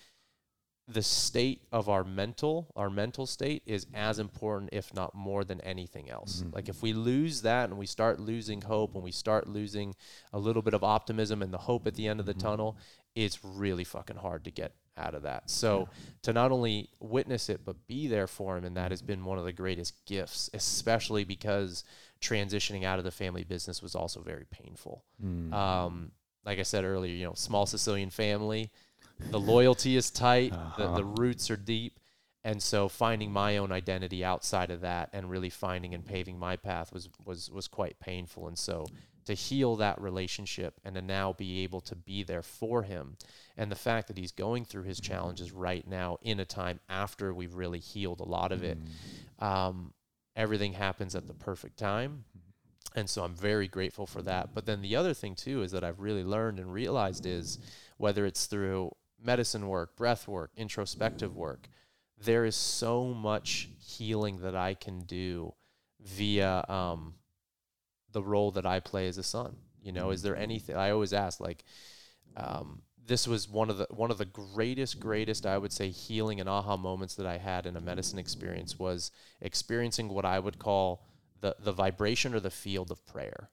the 0.89 1.03
state 1.03 1.63
of 1.71 1.89
our 1.89 2.03
mental 2.03 2.67
our 2.75 2.91
mental 2.91 3.25
state 3.25 3.63
is 3.67 3.87
as 3.95 4.19
important 4.19 4.69
if 4.73 4.93
not 4.93 5.15
more 5.15 5.45
than 5.45 5.61
anything 5.61 6.11
else 6.11 6.41
mm-hmm. 6.41 6.55
like 6.55 6.69
if 6.69 6.83
we 6.83 6.93
lose 6.93 7.43
that 7.43 7.69
and 7.69 7.79
we 7.79 7.87
start 7.87 8.19
losing 8.19 8.61
hope 8.63 8.95
and 8.95 9.03
we 9.03 9.13
start 9.13 9.47
losing 9.47 9.95
a 10.33 10.39
little 10.39 10.63
bit 10.63 10.75
of 10.75 10.83
optimism 10.83 11.41
and 11.41 11.53
the 11.53 11.59
hope 11.59 11.87
at 11.87 11.95
the 11.95 12.09
end 12.09 12.19
of 12.19 12.27
the 12.27 12.33
mm-hmm. 12.33 12.49
tunnel 12.49 12.77
it's 13.15 13.45
really 13.45 13.85
fucking 13.85 14.17
hard 14.17 14.45
to 14.45 14.51
get 14.51 14.73
out 14.97 15.15
of 15.15 15.23
that. 15.23 15.51
So 15.51 15.89
to 16.23 16.33
not 16.33 16.53
only 16.53 16.91
witness 17.01 17.49
it 17.49 17.65
but 17.65 17.87
be 17.87 18.07
there 18.09 18.27
for 18.27 18.57
him 18.57 18.65
and 18.65 18.77
that 18.77 18.91
has 18.91 19.03
been 19.03 19.25
one 19.25 19.39
of 19.39 19.45
the 19.45 19.53
greatest 19.53 20.05
gifts, 20.07 20.51
especially 20.55 21.25
because 21.25 21.85
transitioning 22.21 22.85
out 22.85 22.99
of 22.99 23.05
the 23.05 23.11
family 23.11 23.45
business 23.45 23.83
was 23.83 23.95
also 23.95 24.21
very 24.21 24.47
painful. 24.51 25.05
Mm. 25.25 25.53
Um, 25.53 26.13
like 26.45 26.59
I 26.59 26.63
said 26.63 26.85
earlier, 26.85 27.15
you 27.15 27.25
know, 27.25 27.35
small 27.35 27.67
Sicilian 27.67 28.11
family, 28.11 28.71
the 29.31 29.41
loyalty 29.41 29.97
is 29.97 30.11
tight, 30.11 30.53
the, 30.77 30.83
the 30.85 30.85
Uh-huh. 30.85 31.03
roots 31.03 31.51
are 31.51 31.57
deep. 31.57 31.99
And 32.45 32.61
so 32.61 32.89
finding 32.89 33.31
my 33.33 33.57
own 33.59 33.71
identity 33.71 34.25
outside 34.25 34.71
of 34.73 34.81
that 34.81 35.11
and 35.13 35.31
really 35.31 35.49
finding 35.51 35.95
and 35.95 36.05
paving 36.05 36.39
my 36.39 36.57
path 36.57 36.93
was, 36.93 37.09
was, 37.25 37.49
was 37.51 37.69
quite 37.69 38.01
painful. 38.01 38.49
And 38.49 38.59
so 38.59 38.85
to 39.27 39.35
heal 39.35 39.77
that 39.77 40.01
relationship 40.01 40.81
and 40.85 40.97
to 40.97 41.01
now 41.03 41.33
be 41.35 41.61
able 41.63 41.81
to 41.83 41.95
be 41.95 42.25
there 42.25 42.43
for 42.43 42.83
him 42.83 43.17
and 43.57 43.71
the 43.71 43.77
fact 43.77 44.09
that 44.09 44.19
he's 44.19 44.33
going 44.33 44.65
through 44.65 44.83
his 44.83 44.99
challenges 45.01 45.53
right 45.53 45.87
now 45.87 46.19
in 46.23 46.41
a 46.41 46.45
time 46.45 46.81
after 46.89 47.33
we've 47.33 47.55
really 47.55 47.79
healed 47.79 48.19
a 48.19 48.25
lot 48.25 48.51
of 48.51 48.65
it 48.65 48.79
um, 49.39 49.93
everything 50.35 50.73
happens 50.73 51.15
at 51.15 51.29
the 51.29 51.35
perfect 51.35 51.77
time 51.79 52.25
and 52.97 53.09
so 53.09 53.23
i'm 53.23 53.35
very 53.37 53.69
grateful 53.69 54.07
for 54.09 54.23
that 54.23 54.53
but 54.55 54.67
then 54.67 54.83
the 54.83 54.97
other 54.97 55.15
thing 55.15 55.37
too 55.37 55.63
is 55.63 55.71
that 55.71 55.85
i've 55.85 56.01
really 56.01 56.25
learned 56.25 56.59
and 56.59 56.73
realized 56.73 57.25
is 57.25 57.59
whether 57.99 58.27
it's 58.27 58.47
through 58.47 58.91
medicine 59.23 59.69
work 59.69 59.97
breath 59.97 60.27
work 60.29 60.51
introspective 60.57 61.37
work 61.37 61.69
there 62.23 62.45
is 62.45 62.55
so 62.55 63.05
much 63.05 63.69
healing 63.79 64.39
that 64.39 64.55
i 64.55 64.75
can 64.75 65.01
do 65.01 65.53
via 66.01 66.65
um, 66.69 67.15
the 68.13 68.23
role 68.23 68.51
that 68.51 68.67
i 68.67 68.81
play 68.81 69.09
as 69.09 69.19
a 69.19 69.23
son 69.23 69.57
you 69.85 69.91
know? 69.91 70.11
Is 70.11 70.23
there 70.23 70.37
anything 70.37 70.77
i 70.77 70.91
always 70.91 71.13
ask 71.13 71.41
like 71.41 71.65
um, 72.37 72.83
this 73.05 73.27
was 73.27 73.49
one 73.49 73.69
of 73.69 73.79
the 73.79 73.87
one 73.91 74.13
of 74.13 74.19
the 74.19 74.25
greatest 74.25 75.01
greatest 75.01 75.45
i 75.45 75.59
would 75.59 75.73
say 75.73 75.89
healing 75.89 76.39
and 76.39 76.49
aha 76.49 76.77
moments 76.77 77.17
that 77.17 77.27
i 77.27 77.37
had 77.37 77.67
in 77.67 77.77
a 77.77 77.81
medicine 77.81 78.19
experience 78.19 78.79
was 78.79 79.11
experiencing 79.41 80.09
what 80.09 80.25
i 80.25 80.39
would 80.39 80.59
call 80.61 81.05
the 81.43 81.57
the 81.63 81.73
vibration 81.73 82.35
or 82.35 82.41
the 82.41 82.51
field 82.51 82.91
of 82.91 83.05
prayer. 83.05 83.51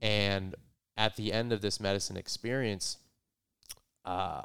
And 0.00 0.54
at 0.96 1.16
the 1.16 1.32
end 1.32 1.52
of 1.52 1.60
this 1.60 1.80
medicine 1.80 2.16
experience 2.16 2.98
uh, 4.04 4.42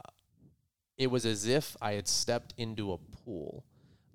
it 0.99 1.09
was 1.09 1.25
as 1.25 1.47
if 1.47 1.75
i 1.81 1.93
had 1.93 2.07
stepped 2.07 2.53
into 2.57 2.91
a 2.93 2.97
pool 3.25 3.63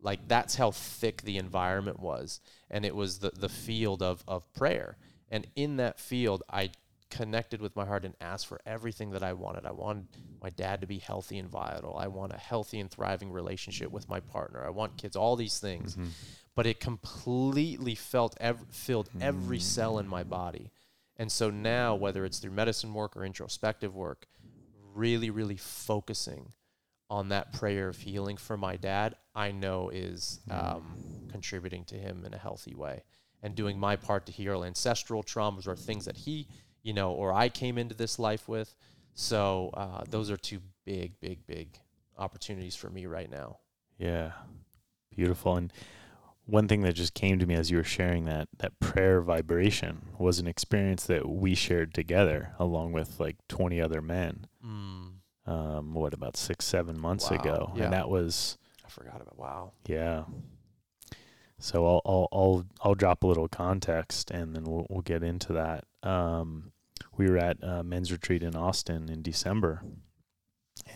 like 0.00 0.20
that's 0.28 0.54
how 0.54 0.70
thick 0.70 1.22
the 1.22 1.36
environment 1.38 1.98
was 1.98 2.40
and 2.70 2.84
it 2.84 2.94
was 2.94 3.18
the 3.18 3.30
the 3.30 3.48
field 3.48 4.02
of 4.02 4.22
of 4.28 4.52
prayer 4.54 4.96
and 5.30 5.46
in 5.56 5.76
that 5.78 5.98
field 5.98 6.42
i 6.50 6.70
connected 7.10 7.60
with 7.60 7.74
my 7.76 7.84
heart 7.84 8.04
and 8.04 8.14
asked 8.20 8.44
for 8.46 8.60
everything 8.66 9.10
that 9.10 9.22
I 9.22 9.34
wanted. 9.34 9.64
I 9.66 9.70
wanted 9.70 10.08
my 10.42 10.50
dad 10.50 10.80
to 10.80 10.86
be 10.88 10.98
healthy 10.98 11.38
and 11.38 11.48
vital. 11.48 11.96
I 11.96 12.08
want 12.08 12.32
a 12.32 12.36
healthy 12.36 12.80
and 12.80 12.90
thriving 12.90 13.30
relationship 13.30 13.92
with 13.92 14.08
my 14.08 14.18
partner. 14.18 14.64
I 14.66 14.70
want 14.70 14.96
kids, 14.96 15.14
all 15.14 15.36
these 15.36 15.60
things. 15.60 15.94
Mhm. 15.94 16.08
But 16.56 16.66
it 16.66 16.80
completely 16.80 17.94
felt 17.94 18.36
ev- 18.40 18.66
filled 18.70 19.10
every 19.20 19.60
cell 19.60 20.00
in 20.00 20.08
my 20.08 20.24
body. 20.24 20.72
And 21.16 21.30
so 21.30 21.50
now, 21.50 21.94
whether 21.94 22.24
it's 22.24 22.40
through 22.40 22.50
medicine 22.50 22.92
work 22.92 23.16
or 23.16 23.24
introspective 23.24 23.94
work, 23.94 24.26
really, 24.92 25.30
really 25.30 25.56
focusing 25.56 26.52
on 27.10 27.28
that 27.28 27.52
prayer 27.52 27.88
of 27.88 27.98
healing 27.98 28.36
for 28.36 28.56
my 28.56 28.76
dad, 28.76 29.14
I 29.34 29.52
know 29.52 29.90
is 29.90 30.40
um, 30.50 30.96
contributing 31.30 31.84
to 31.86 31.96
him 31.96 32.24
in 32.24 32.34
a 32.34 32.38
healthy 32.38 32.74
way 32.74 33.02
and 33.42 33.54
doing 33.54 33.78
my 33.78 33.96
part 33.96 34.26
to 34.26 34.32
heal 34.32 34.64
ancestral 34.64 35.22
traumas 35.22 35.66
or 35.66 35.76
things 35.76 36.06
that 36.06 36.16
he, 36.16 36.48
you 36.82 36.94
know, 36.94 37.12
or 37.12 37.32
I 37.32 37.48
came 37.48 37.76
into 37.78 37.94
this 37.94 38.18
life 38.18 38.48
with. 38.48 38.74
So 39.14 39.70
uh, 39.74 40.04
those 40.08 40.30
are 40.30 40.36
two 40.36 40.60
big, 40.84 41.20
big, 41.20 41.46
big 41.46 41.78
opportunities 42.16 42.74
for 42.74 42.88
me 42.88 43.06
right 43.06 43.30
now. 43.30 43.58
Yeah. 43.98 44.32
Beautiful. 45.14 45.56
And 45.56 45.72
one 46.46 46.68
thing 46.68 46.82
that 46.82 46.94
just 46.94 47.14
came 47.14 47.38
to 47.38 47.46
me 47.46 47.54
as 47.54 47.70
you 47.70 47.76
were 47.76 47.84
sharing 47.84 48.24
that 48.24 48.48
that 48.58 48.78
prayer 48.80 49.20
vibration 49.20 50.08
was 50.18 50.38
an 50.38 50.46
experience 50.46 51.04
that 51.06 51.28
we 51.28 51.54
shared 51.54 51.94
together 51.94 52.54
along 52.58 52.92
with 52.92 53.18
like 53.18 53.36
20 53.48 53.80
other 53.80 54.02
men. 54.02 54.46
Mm, 54.64 55.13
Um, 55.46 55.92
what 55.94 56.14
about 56.14 56.36
6 56.36 56.64
7 56.64 56.98
months 56.98 57.30
Wow. 57.30 57.36
ago. 57.38 57.72
Yeah. 57.76 57.84
And 57.84 57.92
that 57.92 58.08
was 58.08 58.56
I 58.84 58.88
forgot 58.88 59.16
about 59.20 59.38
wow. 59.38 59.72
yeah. 59.86 60.24
So 61.58 61.86
I'll 61.86 62.02
I'll 62.04 62.28
I'll 62.32 62.64
I'll 62.82 62.94
drop 62.94 63.22
a 63.22 63.26
little 63.26 63.48
context 63.48 64.30
and 64.30 64.54
then 64.54 64.64
we'll 64.64 64.86
we'll 64.90 65.02
get 65.02 65.22
into 65.22 65.52
that. 65.54 65.84
Um, 66.02 66.72
we 67.16 67.28
were 67.30 67.38
at 67.38 67.58
a 67.62 67.82
men's 67.84 68.10
retreat 68.12 68.42
in 68.42 68.56
Austin 68.56 69.08
in 69.08 69.22
December, 69.22 69.82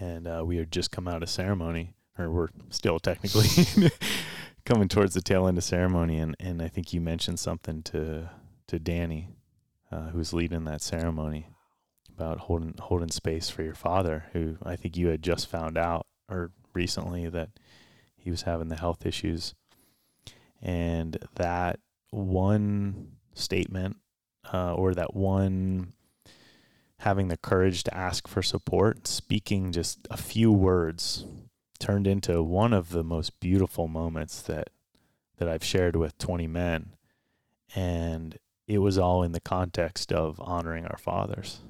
and 0.00 0.26
uh, 0.26 0.42
we 0.44 0.56
had 0.56 0.70
just 0.72 0.90
come 0.90 1.06
out 1.08 1.22
of 1.22 1.30
ceremony, 1.30 1.94
or 2.18 2.30
we're 2.30 2.48
still 2.70 2.98
technically 2.98 3.46
coming 4.66 4.88
towards 4.88 5.14
the 5.14 5.22
tail 5.22 5.46
end 5.46 5.56
of 5.58 5.64
ceremony. 5.64 6.18
And, 6.18 6.36
and 6.40 6.60
I 6.60 6.68
think 6.68 6.92
you 6.92 7.00
mentioned 7.00 7.38
something 7.38 7.82
to 7.84 8.28
to 8.66 8.78
Danny, 8.78 9.28
uh, 9.92 10.08
who's 10.10 10.32
leading 10.34 10.64
that 10.64 10.82
ceremony, 10.82 11.46
about 12.18 12.38
holding 12.40 12.74
holding 12.80 13.12
space 13.12 13.48
for 13.48 13.62
your 13.62 13.76
father, 13.76 14.24
who 14.32 14.56
I 14.64 14.74
think 14.74 14.96
you 14.96 15.06
had 15.06 15.22
just 15.22 15.46
found 15.46 15.78
out 15.78 16.04
or 16.28 16.50
recently 16.74 17.28
that 17.28 17.50
he 18.16 18.28
was 18.28 18.42
having 18.42 18.68
the 18.68 18.76
health 18.76 19.06
issues. 19.06 19.54
And 20.60 21.16
that 21.36 21.78
one 22.10 23.12
statement 23.34 23.98
uh, 24.52 24.74
or 24.74 24.94
that 24.94 25.14
one 25.14 25.92
having 27.00 27.28
the 27.28 27.36
courage 27.36 27.84
to 27.84 27.96
ask 27.96 28.26
for 28.26 28.42
support 28.42 29.06
speaking 29.06 29.70
just 29.70 30.08
a 30.10 30.16
few 30.16 30.50
words 30.50 31.24
turned 31.78 32.08
into 32.08 32.42
one 32.42 32.72
of 32.72 32.90
the 32.90 33.04
most 33.04 33.38
beautiful 33.38 33.86
moments 33.86 34.42
that 34.42 34.70
that 35.36 35.48
I've 35.48 35.62
shared 35.62 35.94
with 35.94 36.18
20 36.18 36.48
men. 36.48 36.96
And 37.76 38.36
it 38.66 38.78
was 38.78 38.98
all 38.98 39.22
in 39.22 39.30
the 39.30 39.40
context 39.40 40.12
of 40.12 40.40
honoring 40.40 40.84
our 40.84 40.98
fathers 40.98 41.60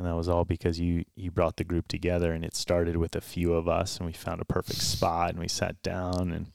and 0.00 0.08
that 0.08 0.16
was 0.16 0.30
all 0.30 0.46
because 0.46 0.80
you 0.80 1.04
you 1.14 1.30
brought 1.30 1.58
the 1.58 1.64
group 1.64 1.86
together 1.86 2.32
and 2.32 2.42
it 2.42 2.56
started 2.56 2.96
with 2.96 3.14
a 3.14 3.20
few 3.20 3.52
of 3.52 3.68
us 3.68 3.98
and 3.98 4.06
we 4.06 4.14
found 4.14 4.40
a 4.40 4.46
perfect 4.46 4.80
spot 4.80 5.28
and 5.28 5.38
we 5.38 5.46
sat 5.46 5.82
down 5.82 6.32
and 6.32 6.46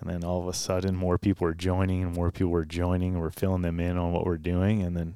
and 0.00 0.10
then 0.10 0.24
all 0.24 0.40
of 0.40 0.48
a 0.48 0.52
sudden 0.52 0.96
more 0.96 1.16
people 1.16 1.44
were 1.44 1.54
joining 1.54 2.02
and 2.02 2.12
more 2.12 2.32
people 2.32 2.50
were 2.50 2.64
joining 2.64 3.12
and 3.12 3.22
we're 3.22 3.30
filling 3.30 3.62
them 3.62 3.78
in 3.78 3.96
on 3.96 4.12
what 4.12 4.26
we're 4.26 4.36
doing. 4.36 4.82
And 4.82 4.96
then 4.96 5.14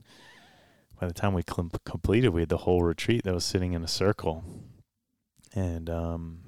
by 1.00 1.08
the 1.08 1.12
time 1.12 1.34
we 1.34 1.42
cl- 1.42 1.72
completed 1.84 2.28
we 2.28 2.42
had 2.42 2.50
the 2.50 2.58
whole 2.58 2.84
retreat 2.84 3.24
that 3.24 3.34
was 3.34 3.44
sitting 3.44 3.72
in 3.72 3.82
a 3.82 3.88
circle. 3.88 4.44
And 5.52 5.90
um 5.90 6.38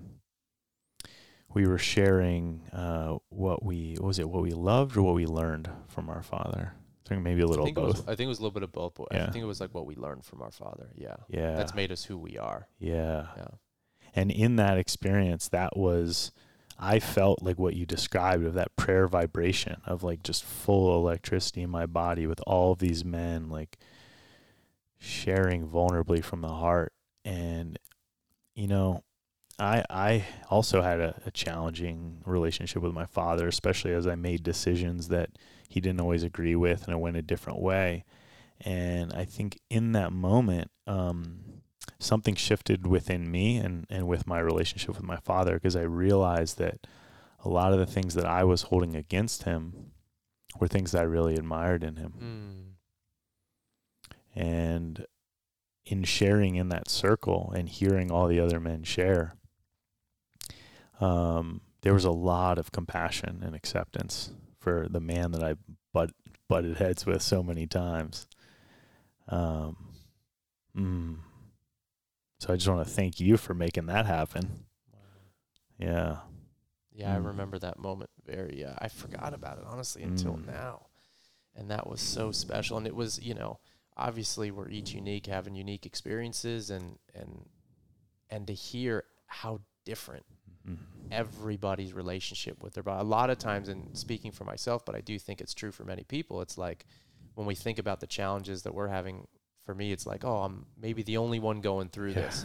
we 1.52 1.66
were 1.66 1.78
sharing 1.78 2.62
uh 2.72 3.18
what 3.28 3.64
we 3.64 3.96
what 3.98 4.06
was 4.06 4.18
it 4.20 4.28
what 4.28 4.44
we 4.44 4.52
loved 4.52 4.96
or 4.96 5.02
what 5.02 5.16
we 5.16 5.26
learned 5.26 5.68
from 5.88 6.08
our 6.08 6.22
father 6.22 6.74
I 7.04 7.08
think 7.08 7.22
maybe 7.22 7.42
a 7.42 7.46
little 7.46 7.64
I 7.64 7.66
think, 7.66 7.78
it 7.78 7.80
both 7.80 7.96
was, 7.98 8.08
I 8.08 8.14
think 8.14 8.26
it 8.26 8.28
was 8.28 8.38
a 8.38 8.42
little 8.42 8.54
bit 8.54 8.62
of 8.62 8.72
both. 8.72 8.94
But 8.94 9.14
I 9.14 9.26
think 9.30 9.42
it 9.42 9.46
was 9.46 9.60
like 9.60 9.74
what 9.74 9.86
we 9.86 9.96
learned 9.96 10.24
from 10.24 10.42
our 10.42 10.50
father. 10.50 10.88
Yeah. 10.94 11.16
yeah 11.28 11.56
That's 11.56 11.74
made 11.74 11.90
us 11.90 12.04
who 12.04 12.16
we 12.16 12.38
are. 12.38 12.68
yeah 12.78 13.26
Yeah. 13.36 13.48
And 14.14 14.30
in 14.30 14.56
that 14.56 14.78
experience, 14.78 15.48
that 15.48 15.76
was, 15.76 16.32
I 16.78 17.00
felt 17.00 17.42
like 17.42 17.58
what 17.58 17.74
you 17.74 17.86
described 17.86 18.44
of 18.44 18.54
that 18.54 18.76
prayer 18.76 19.08
vibration 19.08 19.80
of 19.86 20.02
like 20.02 20.22
just 20.22 20.44
full 20.44 20.94
electricity 20.96 21.62
in 21.62 21.70
my 21.70 21.86
body 21.86 22.26
with 22.26 22.40
all 22.46 22.72
of 22.72 22.78
these 22.78 23.04
men 23.04 23.48
like 23.48 23.78
sharing 24.98 25.66
vulnerably 25.66 26.22
from 26.22 26.42
the 26.42 26.48
heart. 26.48 26.92
And, 27.24 27.78
you 28.54 28.66
know, 28.68 29.02
I, 29.58 29.84
I 29.88 30.24
also 30.50 30.82
had 30.82 31.00
a, 31.00 31.20
a 31.24 31.30
challenging 31.30 32.22
relationship 32.26 32.82
with 32.82 32.92
my 32.92 33.06
father, 33.06 33.48
especially 33.48 33.92
as 33.92 34.06
I 34.06 34.14
made 34.14 34.42
decisions 34.42 35.08
that 35.08 35.30
he 35.72 35.80
didn't 35.80 36.00
always 36.00 36.22
agree 36.22 36.54
with 36.54 36.84
and 36.84 36.92
I 36.92 36.96
went 36.96 37.16
a 37.16 37.22
different 37.22 37.60
way. 37.60 38.04
And 38.60 39.12
I 39.14 39.24
think 39.24 39.58
in 39.70 39.92
that 39.92 40.12
moment, 40.12 40.70
um, 40.86 41.62
something 41.98 42.34
shifted 42.34 42.86
within 42.86 43.30
me 43.30 43.56
and, 43.56 43.86
and 43.88 44.06
with 44.06 44.26
my 44.26 44.38
relationship 44.38 44.90
with 44.90 45.02
my 45.02 45.16
father 45.16 45.54
because 45.54 45.74
I 45.74 45.82
realized 45.82 46.58
that 46.58 46.86
a 47.42 47.48
lot 47.48 47.72
of 47.72 47.78
the 47.78 47.86
things 47.86 48.14
that 48.14 48.26
I 48.26 48.44
was 48.44 48.62
holding 48.62 48.94
against 48.94 49.44
him 49.44 49.92
were 50.60 50.68
things 50.68 50.92
that 50.92 51.00
I 51.00 51.04
really 51.04 51.34
admired 51.34 51.82
in 51.82 51.96
him. 51.96 52.76
Mm. 54.36 54.40
And 54.40 55.06
in 55.86 56.04
sharing 56.04 56.56
in 56.56 56.68
that 56.68 56.90
circle 56.90 57.52
and 57.56 57.68
hearing 57.68 58.12
all 58.12 58.28
the 58.28 58.40
other 58.40 58.60
men 58.60 58.82
share, 58.82 59.36
um, 61.00 61.62
there 61.80 61.94
was 61.94 62.04
a 62.04 62.10
lot 62.10 62.58
of 62.58 62.72
compassion 62.72 63.42
and 63.42 63.56
acceptance 63.56 64.32
for 64.62 64.86
the 64.88 65.00
man 65.00 65.32
that 65.32 65.42
I 65.42 65.56
butt, 65.92 66.12
butted 66.48 66.76
heads 66.78 67.04
with 67.04 67.20
so 67.20 67.42
many 67.42 67.66
times. 67.66 68.26
Um, 69.28 69.76
mm. 70.76 71.16
So 72.38 72.52
I 72.52 72.56
just 72.56 72.68
want 72.68 72.86
to 72.86 72.92
thank 72.92 73.18
you 73.20 73.36
for 73.36 73.54
making 73.54 73.86
that 73.86 74.06
happen. 74.06 74.64
Yeah. 75.78 76.18
Yeah, 76.94 77.14
I 77.14 77.18
Mm. 77.18 77.26
remember 77.26 77.58
that 77.58 77.78
moment 77.78 78.10
very. 78.24 78.64
Uh, 78.64 78.74
I 78.78 78.88
forgot 78.88 79.34
about 79.34 79.58
it 79.58 79.64
honestly 79.66 80.02
until 80.02 80.34
Mm. 80.36 80.46
now, 80.46 80.86
and 81.54 81.70
that 81.70 81.86
was 81.88 82.00
so 82.00 82.30
special. 82.32 82.76
And 82.76 82.86
it 82.86 82.94
was, 82.94 83.18
you 83.20 83.34
know, 83.34 83.58
obviously 83.96 84.50
we're 84.50 84.68
each 84.68 84.92
unique, 84.92 85.26
having 85.26 85.54
unique 85.56 85.86
experiences, 85.86 86.70
and 86.70 86.98
and 87.14 87.48
and 88.30 88.46
to 88.46 88.52
hear 88.52 89.04
how 89.26 89.60
different 89.84 90.26
Everybody's 91.10 91.92
relationship 91.92 92.62
with 92.62 92.72
their 92.74 92.82
body. 92.82 93.00
A 93.00 93.04
lot 93.04 93.28
of 93.28 93.38
times, 93.38 93.68
and 93.68 93.96
speaking 93.96 94.32
for 94.32 94.44
myself, 94.44 94.84
but 94.84 94.94
I 94.94 95.00
do 95.00 95.18
think 95.18 95.40
it's 95.40 95.52
true 95.54 95.70
for 95.70 95.84
many 95.84 96.04
people. 96.04 96.40
It's 96.40 96.56
like 96.56 96.86
when 97.34 97.46
we 97.46 97.54
think 97.54 97.78
about 97.78 98.00
the 98.00 98.06
challenges 98.06 98.62
that 98.62 98.74
we're 98.74 98.88
having. 98.88 99.26
For 99.64 99.76
me, 99.76 99.92
it's 99.92 100.06
like, 100.06 100.24
oh, 100.24 100.38
I'm 100.38 100.66
maybe 100.76 101.04
the 101.04 101.18
only 101.18 101.38
one 101.38 101.60
going 101.60 101.88
through 101.88 102.08
Yeah. 102.08 102.22
this. 102.22 102.44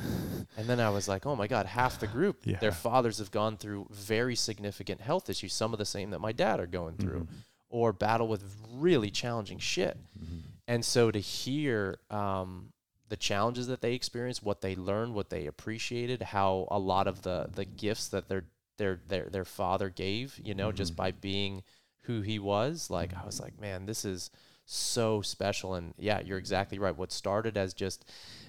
And 0.55 0.67
then 0.67 0.79
I 0.79 0.91
was 0.91 1.07
like, 1.07 1.25
oh 1.25 1.35
my 1.35 1.47
God, 1.47 1.65
half 1.65 1.99
the 1.99 2.05
group, 2.05 2.45
Yeah. 2.45 2.59
their 2.59 2.71
fathers 2.71 3.17
have 3.17 3.31
gone 3.31 3.57
through 3.57 3.87
very 3.89 4.35
significant 4.35 5.01
health 5.01 5.27
issues, 5.27 5.51
some 5.51 5.73
of 5.73 5.79
the 5.79 5.85
same 5.85 6.11
that 6.11 6.19
my 6.19 6.31
dad 6.31 6.59
are 6.59 6.67
going 6.67 6.95
through, 6.97 7.21
Mhm. 7.21 7.27
or 7.69 7.91
battle 7.91 8.27
with 8.27 8.43
really 8.71 9.09
challenging 9.09 9.57
shit. 9.57 9.97
Mhm. 10.19 10.41
And 10.67 10.85
so 10.85 11.09
to 11.09 11.17
hear 11.19 11.97
um, 12.11 12.71
the 13.09 13.17
challenges 13.17 13.67
that 13.67 13.81
they 13.81 13.93
experienced, 13.93 14.43
what 14.43 14.61
they 14.61 14.75
learned, 14.75 15.13
what 15.13 15.29
they 15.29 15.45
appreciated, 15.47 16.21
how 16.21 16.67
a 16.71 16.79
lot 16.79 17.07
of 17.07 17.21
the 17.23 17.49
the 17.53 17.65
gifts 17.65 18.07
that 18.09 18.27
their 18.29 18.45
their 18.77 19.01
their 19.07 19.29
their 19.29 19.45
father 19.45 19.89
gave, 19.89 20.39
you 20.43 20.53
know, 20.55 20.71
just 20.71 20.95
Mhm. 20.95 20.95
by 20.95 21.11
being 21.11 21.63
who 22.03 22.21
he 22.21 22.39
was, 22.39 22.89
like 22.89 23.13
I 23.13 23.25
was 23.25 23.39
like, 23.39 23.59
man, 23.59 23.85
this 23.85 24.05
is 24.05 24.29
so 24.65 25.21
special. 25.21 25.73
And 25.75 25.93
yeah, 25.97 26.19
you're 26.21 26.37
exactly 26.37 26.79
right. 26.79 26.95
What 26.95 27.11
started 27.11 27.57
as 27.57 27.73
just 27.73 28.05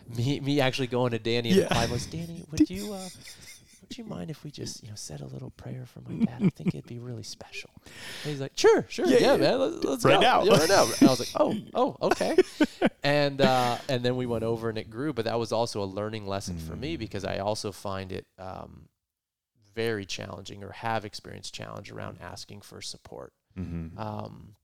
me 0.08 0.40
me 0.40 0.60
actually 0.60 0.86
going 0.88 1.12
to 1.12 1.18
Danny 1.18 1.52
Yeah. 1.52 1.68
the 1.68 1.86
was 1.86 2.06
Danny, 2.06 2.44
would 2.50 2.68
you 2.70 2.92
uh, 2.92 3.10
would 3.88 3.96
you 3.98 4.04
mind 4.04 4.30
if 4.30 4.44
we 4.44 4.50
just 4.50 4.82
you 4.82 4.88
know 4.90 4.94
said 4.94 5.20
a 5.20 5.26
little 5.26 5.50
prayer 5.50 5.84
for 5.86 6.00
my 6.02 6.24
dad? 6.24 6.42
I 6.42 6.48
think 6.50 6.68
it'd 6.74 6.86
be 6.86 6.98
really 6.98 7.22
special. 7.22 7.70
And 7.84 8.30
he's 8.30 8.40
like, 8.40 8.52
sure, 8.56 8.84
sure, 8.88 9.06
Yeah, 9.06 9.18
yeah, 9.18 9.30
yeah. 9.32 9.36
man, 9.36 9.58
let's, 9.60 9.84
let's 9.84 10.04
Right 10.04 10.14
go. 10.14 10.20
now. 10.20 10.42
Yeah, 10.44 10.58
right 10.58 10.68
now. 10.68 10.84
And 10.84 11.08
I 11.08 11.10
was 11.10 11.20
like, 11.20 11.28
oh, 11.36 11.56
oh, 11.74 11.96
okay. 12.02 12.36
and 13.02 13.40
uh, 13.40 13.78
and 13.88 14.02
then 14.02 14.16
we 14.16 14.26
went 14.26 14.44
over 14.44 14.68
and 14.68 14.76
it 14.78 14.90
grew, 14.90 15.12
but 15.12 15.24
that 15.24 15.38
was 15.38 15.52
also 15.52 15.82
a 15.82 15.86
learning 15.86 16.26
lesson 16.26 16.58
for 16.58 16.76
me 16.76 16.96
Mm. 16.96 16.98
because 16.98 17.24
I 17.24 17.38
also 17.38 17.72
find 17.72 18.12
it 18.12 18.26
um, 18.38 18.88
very 19.74 20.04
challenging 20.06 20.62
or 20.64 20.72
have 20.72 21.04
experienced 21.04 21.54
challenge 21.54 21.90
around 21.90 22.18
asking 22.20 22.60
for 22.62 22.80
support. 22.82 23.32
Mhm. 23.58 23.98
Um, 23.98 24.54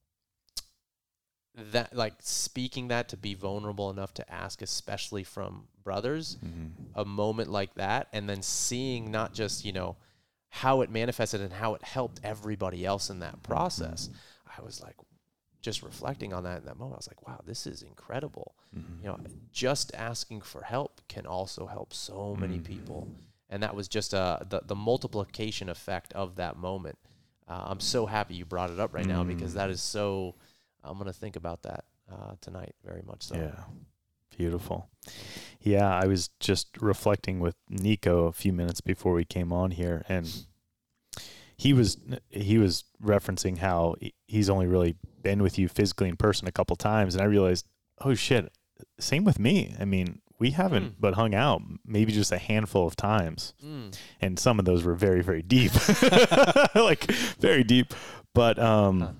that 1.55 1.95
like 1.95 2.15
speaking 2.21 2.89
that 2.89 3.09
to 3.11 3.17
be 3.17 3.35
vulnerable 3.35 3.91
enough 3.91 4.13
to 4.15 4.33
ask, 4.33 4.61
especially 4.63 5.25
from 5.25 5.69
brothers, 5.83 6.37
Mhm. 6.43 6.73
a 6.97 7.05
moment 7.05 7.51
like 7.51 7.75
that 7.75 8.09
and 8.13 8.29
then 8.29 8.41
seeing 8.43 9.11
not 9.11 9.35
just 9.35 9.65
you 9.65 9.73
know 9.73 9.97
how 10.51 10.81
it 10.81 10.89
manifested 10.91 11.41
and 11.41 11.53
how 11.55 11.75
it 11.75 11.83
helped 11.83 12.21
everybody 12.23 12.85
else 12.87 13.11
in 13.11 13.19
that 13.19 13.43
process 13.43 14.09
i 14.57 14.63
was 14.63 14.81
like 14.81 14.95
just 15.61 15.83
reflecting 15.83 16.33
on 16.33 16.45
that 16.45 16.59
in 16.59 16.65
that 16.65 16.79
moment 16.79 16.95
i 16.95 16.99
was 16.99 17.09
like 17.09 17.27
wow 17.27 17.41
this 17.45 17.67
is 17.67 17.83
incredible 17.83 18.55
Mhm. 18.77 19.01
you 19.01 19.07
know 19.09 19.19
just 19.51 19.93
asking 19.97 20.41
for 20.41 20.63
help 20.63 21.01
can 21.09 21.27
also 21.27 21.67
help 21.67 21.93
so 21.93 22.37
many 22.37 22.59
Mm. 22.61 22.65
people 22.65 23.09
and 23.51 23.61
that 23.65 23.75
was 23.75 23.89
just 23.89 24.15
uh, 24.15 24.39
the, 24.49 24.61
the 24.65 24.77
multiplication 24.77 25.69
effect 25.69 26.13
of 26.13 26.37
that 26.37 26.57
moment 26.57 26.99
uh, 27.49 27.65
i'm 27.67 27.81
so 27.81 28.07
happy 28.07 28.37
you 28.37 28.45
brought 28.45 28.71
it 28.71 28.79
up 28.79 28.95
right 28.95 29.07
now 29.07 29.25
because 29.25 29.51
Mm. 29.53 29.57
that 29.57 29.71
is 29.71 29.83
so 29.83 30.37
i'm 30.85 30.95
going 30.99 31.07
to 31.07 31.19
think 31.19 31.37
about 31.37 31.63
that 31.63 31.85
uh, 32.13 32.35
tonight 32.41 32.75
very 32.85 33.03
much 33.07 33.23
so 33.25 33.35
Yeah. 33.37 33.65
Beautiful. 34.37 34.89
Yeah, 35.61 35.89
I 35.89 36.07
was 36.07 36.29
just 36.41 36.67
reflecting 36.81 37.39
with 37.39 37.55
Nico 37.71 38.27
a 38.27 38.33
few 38.33 38.53
minutes 38.53 38.81
before 38.81 39.13
we 39.13 39.25
came 39.25 39.53
on 39.53 39.71
here 39.71 40.05
and 40.09 40.27
he 41.57 41.73
was 41.73 41.99
he 42.31 42.59
was 42.59 42.83
referencing 43.01 43.59
how 43.59 43.95
he's 44.27 44.51
only 44.51 44.67
really 44.67 44.97
been 45.23 45.41
with 45.41 45.57
you 45.57 45.69
physically 45.69 46.09
in 46.09 46.17
person 46.17 46.49
a 46.49 46.53
couple 46.53 46.75
times 46.75 47.15
and 47.15 47.23
I 47.23 47.27
realized, 47.27 47.67
"Oh 48.01 48.15
shit, 48.15 48.53
same 48.99 49.23
with 49.25 49.39
me." 49.39 49.77
I 49.79 49.85
mean, 49.85 50.21
we 50.41 50.51
haven't 50.51 50.85
Mm. 50.85 50.95
but 50.99 51.15
hung 51.15 51.33
out 51.33 51.63
maybe 51.87 52.11
just 52.13 52.33
a 52.33 52.39
handful 52.39 52.89
of 52.89 52.97
times 52.97 53.55
Mm. 53.65 53.97
and 54.21 54.37
some 54.39 54.59
of 54.59 54.65
those 54.65 54.83
were 54.83 54.97
very 54.97 55.23
very 55.23 55.43
deep 55.43 55.71
like 56.75 57.05
very 57.39 57.63
deep 57.63 57.95
but 58.35 58.59
um 58.59 59.01
Huh. 59.01 59.13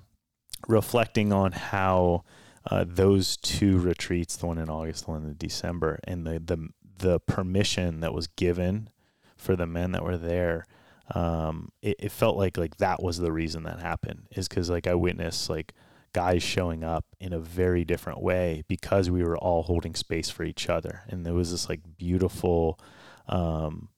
Reflecting 0.67 1.31
on 1.31 1.51
how 1.51 2.23
uh, 2.69 2.85
those 2.87 3.37
two 3.37 3.77
retreats 3.77 4.35
the 4.37 4.45
one 4.45 4.57
in 4.57 4.69
august 4.69 5.05
the 5.05 5.11
one 5.11 5.23
in 5.23 5.35
december 5.37 5.99
and 6.05 6.25
the 6.25 6.39
the 6.39 6.69
the 6.97 7.19
permission 7.21 7.99
that 7.99 8.13
was 8.13 8.27
given 8.27 8.89
for 9.35 9.55
the 9.55 9.67
men 9.67 9.91
that 9.91 10.03
were 10.03 10.17
there 10.17 10.65
um 11.13 11.69
it, 11.81 11.95
it 11.99 12.11
felt 12.11 12.37
like 12.37 12.57
like 12.57 12.77
that 12.77 13.01
was 13.01 13.17
the 13.17 13.31
reason 13.31 13.63
that 13.63 13.79
happened 13.79 14.27
is 14.31 14.47
because 14.47 14.69
like 14.69 14.87
i 14.87 14.95
witnessed 14.95 15.49
like 15.49 15.73
guys 16.13 16.41
showing 16.41 16.83
up 16.83 17.05
in 17.19 17.33
a 17.33 17.39
very 17.39 17.83
different 17.83 18.21
way 18.21 18.63
because 18.67 19.09
we 19.11 19.21
were 19.21 19.37
all 19.37 19.63
holding 19.63 19.93
space 19.93 20.29
for 20.29 20.43
each 20.43 20.69
other 20.69 21.01
and 21.09 21.25
there 21.25 21.33
was 21.33 21.51
this 21.51 21.69
like 21.69 21.81
beautiful 21.97 22.79
um 23.27 23.89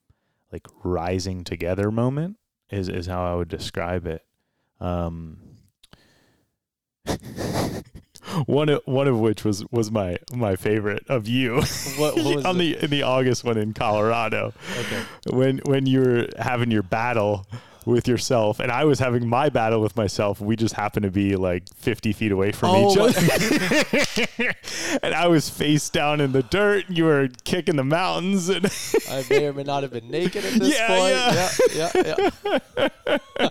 like 0.51 0.67
rising 0.83 1.43
together 1.43 1.91
moment 1.91 2.37
is 2.69 2.89
is 2.89 3.07
how 3.07 3.25
I 3.25 3.35
would 3.35 3.47
describe 3.47 4.05
it. 4.05 4.23
Um, 4.79 5.39
one 8.45 8.69
of 8.69 8.81
one 8.85 9.07
of 9.07 9.19
which 9.19 9.43
was 9.45 9.63
was 9.71 9.89
my 9.91 10.17
my 10.33 10.55
favorite 10.55 11.03
of 11.07 11.27
you 11.27 11.55
what, 11.97 12.15
what 12.15 12.15
was 12.35 12.45
on 12.45 12.57
the, 12.57 12.73
the 12.73 12.83
in 12.85 12.89
the 12.91 13.03
August 13.03 13.43
one 13.43 13.57
in 13.57 13.73
Colorado 13.73 14.53
okay 14.77 15.01
when 15.31 15.59
when 15.59 15.85
you 15.85 16.01
were 16.01 16.27
having 16.37 16.69
your 16.69 16.83
battle 16.83 17.47
with 17.85 18.05
yourself 18.05 18.59
and 18.59 18.69
I 18.69 18.83
was 18.83 18.99
having 18.99 19.25
my 19.29 19.47
battle 19.47 19.79
with 19.79 19.95
myself. 19.95 20.41
We 20.41 20.57
just 20.57 20.75
happened 20.75 21.03
to 21.03 21.09
be 21.09 21.37
like 21.37 21.73
50 21.75 22.11
feet 22.11 22.33
away 22.33 22.51
from 22.51 22.71
Oh 22.73 22.91
each 22.91 22.97
other. 22.97 24.53
and 25.03 25.13
I 25.13 25.27
was 25.27 25.49
face 25.49 25.89
down 25.89 26.19
in 26.19 26.33
the 26.33 26.43
dirt. 26.43 26.89
and 26.89 26.97
You 26.97 27.05
were 27.05 27.29
kicking 27.45 27.77
the 27.77 27.85
mountains 27.85 28.49
and 28.49 28.65
I 29.09 29.23
may 29.29 29.45
or 29.47 29.53
may 29.53 29.63
not 29.63 29.83
have 29.83 29.93
been 29.93 30.11
naked 30.11 30.43
at 30.43 30.53
this 30.59 30.77
Yeah, 30.77 30.87
point. 30.87 31.73
Yeah, 31.73 31.89
yeah, 31.95 32.31
yeah. 33.39 33.49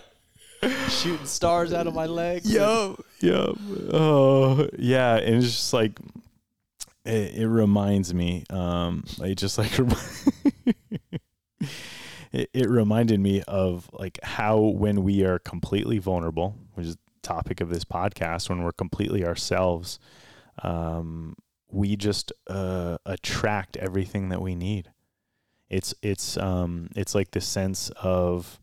Shooting 0.88 1.26
stars 1.26 1.72
out 1.72 1.86
of 1.86 1.94
my 1.94 2.06
legs. 2.06 2.50
Yup, 2.50 3.04
yup. 3.20 3.56
Oh, 3.92 4.68
yeah. 4.78 5.16
And 5.16 5.36
it's 5.36 5.46
just 5.46 5.72
like 5.72 5.98
it, 7.06 7.34
it 7.36 7.48
reminds 7.48 8.12
me. 8.12 8.44
Um, 8.50 9.04
it 9.20 9.36
just 9.36 9.58
like 9.58 9.78
it, 12.32 12.50
it 12.52 12.68
reminded 12.68 13.20
me 13.20 13.42
of 13.42 13.88
like 13.92 14.18
how 14.22 14.58
when 14.58 15.02
we 15.02 15.24
are 15.24 15.38
completely 15.38 15.98
vulnerable, 15.98 16.56
which 16.74 16.86
is 16.86 16.96
the 16.96 17.02
topic 17.22 17.60
of 17.60 17.68
this 17.68 17.84
podcast, 17.84 18.48
when 18.48 18.62
we're 18.62 18.72
completely 18.72 19.24
ourselves, 19.24 19.98
um, 20.62 21.36
we 21.70 21.96
just 21.96 22.32
uh, 22.48 22.98
attract 23.06 23.76
everything 23.76 24.28
that 24.30 24.42
we 24.42 24.54
need. 24.54 24.90
It's 25.68 25.94
it's 26.00 26.36
um 26.36 26.90
it's 26.94 27.12
like 27.12 27.32
the 27.32 27.40
sense 27.40 27.90
of 28.00 28.60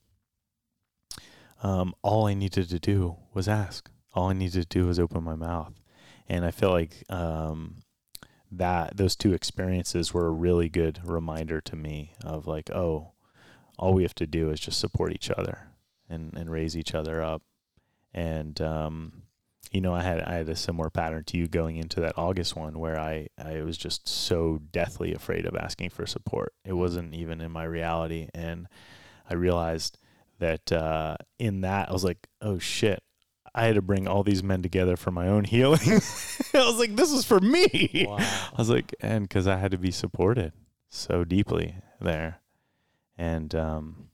um, 1.63 1.95
all 2.02 2.28
I 2.28 2.34
needed 2.34 2.69
to 2.69 2.80
do 2.80 3.15
was 3.34 3.47
ask. 3.47 3.89
All 4.13 4.30
I 4.30 4.34
needed 4.34 4.69
to 4.69 4.80
do 4.80 4.86
was 4.86 4.99
open 4.99 5.23
my 5.23 5.36
mouth, 5.36 5.73
and 6.28 6.45
I 6.45 6.52
feel 6.52 6.69
like 6.69 7.04
um, 7.10 7.78
that 8.52 8.97
those 8.97 9.15
two 9.15 9.34
experiences 9.34 10.13
were 10.13 10.28
a 10.28 10.32
really 10.32 10.69
good 10.69 10.99
reminder 11.04 11.62
to 11.62 11.76
me 11.76 12.13
of 12.23 12.45
like, 12.45 12.69
oh, 12.69 13.13
all 13.80 13.93
we 13.93 14.04
have 14.04 14.13
to 14.15 14.28
do 14.28 14.52
is 14.52 14.60
just 14.60 14.80
support 14.80 15.13
each 15.13 15.32
other 15.32 15.69
and 16.08 16.34
and 16.36 16.52
raise 16.52 16.78
each 16.78 16.93
other 16.93 17.23
up, 17.23 17.41
and 18.13 18.62
um, 18.62 19.23
you 19.71 19.82
know, 19.82 19.93
I 19.93 20.04
had 20.04 20.21
I 20.21 20.36
had 20.36 20.49
a 20.49 20.56
similar 20.56 20.89
pattern 20.89 21.23
to 21.26 21.38
you 21.38 21.47
going 21.47 21.78
into 21.78 22.02
that 22.02 22.17
August 22.17 22.56
one 22.56 22.78
where 22.78 22.99
I 22.99 23.30
I 23.43 23.62
was 23.62 23.78
just 23.78 24.08
so 24.08 24.60
deathly 24.71 25.13
afraid 25.13 25.45
of 25.45 25.56
asking 25.56 25.89
for 25.91 26.06
support. 26.06 26.54
It 26.65 26.73
wasn't 26.73 27.15
even 27.15 27.41
in 27.41 27.52
my 27.52 27.63
reality, 27.63 28.28
and 28.34 28.67
I 29.28 29.34
realized 29.34 29.97
that 30.39 30.72
uh, 30.72 31.17
in 31.39 31.62
that 31.62 31.89
I 31.89 31.93
was 31.93 32.04
like, 32.04 32.28
oh 32.41 32.60
shit, 32.60 33.02
I 33.56 33.65
had 33.65 33.76
to 33.76 33.82
bring 33.82 34.08
all 34.08 34.24
these 34.24 34.43
men 34.43 34.62
together 34.62 34.98
for 34.98 35.12
my 35.12 35.28
own 35.28 35.43
healing. 35.43 35.80
I 36.54 36.65
was 36.65 36.80
like, 36.80 36.96
this 36.96 37.12
is 37.12 37.26
for 37.26 37.39
me. 37.39 38.06
Wow. 38.08 38.17
I 38.17 38.56
was 38.58 38.69
like, 38.69 38.96
and 39.00 39.28
because 39.28 39.48
I 39.48 39.58
had 39.58 39.72
to 39.72 39.78
be 39.78 39.91
supported 39.91 40.54
so 40.89 41.24
deeply 41.24 41.76
there, 42.02 42.39
and 43.17 43.54
um, 43.54 44.10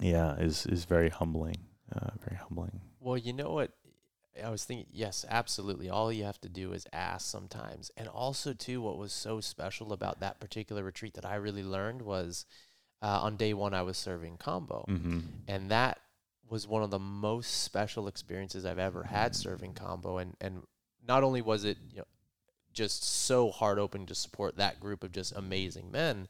yeah, 0.00 0.36
is 0.36 0.66
is 0.66 0.84
very 0.84 1.08
humbling, 1.08 1.58
uh, 1.94 2.10
very 2.24 2.36
humbling. 2.36 2.80
Well, 3.00 3.16
you 3.16 3.32
know 3.32 3.50
what? 3.50 3.72
I 4.42 4.50
was 4.50 4.64
thinking, 4.64 4.86
yes, 4.90 5.24
absolutely. 5.28 5.88
All 5.88 6.12
you 6.12 6.24
have 6.24 6.40
to 6.40 6.48
do 6.48 6.72
is 6.72 6.86
ask 6.92 7.30
sometimes. 7.30 7.92
And 7.96 8.08
also, 8.08 8.52
too, 8.52 8.80
what 8.80 8.98
was 8.98 9.12
so 9.12 9.40
special 9.40 9.92
about 9.92 10.18
that 10.20 10.40
particular 10.40 10.82
retreat 10.82 11.14
that 11.14 11.24
I 11.24 11.36
really 11.36 11.62
learned 11.62 12.02
was 12.02 12.46
uh, 13.04 13.20
on 13.26 13.36
day 13.36 13.52
one, 13.52 13.74
I 13.74 13.82
was 13.82 13.98
serving 13.98 14.38
Kambo. 14.38 14.88
Mm-hmm. 14.88 15.18
and 15.46 15.70
that 15.70 15.98
was 16.48 16.66
one 16.68 16.82
of 16.82 16.90
the 16.90 16.98
most 16.98 17.62
special 17.62 18.06
experiences 18.08 18.64
I've 18.64 18.78
ever 18.78 19.02
had 19.02 19.34
serving 19.34 19.74
Kambo 19.74 20.20
and 20.22 20.36
and 20.40 20.62
not 21.06 21.22
only 21.24 21.42
was 21.42 21.64
it 21.64 21.78
you 21.90 21.98
know 21.98 22.04
just 22.72 23.04
so 23.04 23.50
heart 23.50 23.78
open 23.78 24.04
to 24.06 24.14
support 24.14 24.56
that 24.56 24.80
group 24.80 25.04
of 25.04 25.10
just 25.12 25.32
amazing 25.36 25.90
men 25.90 26.28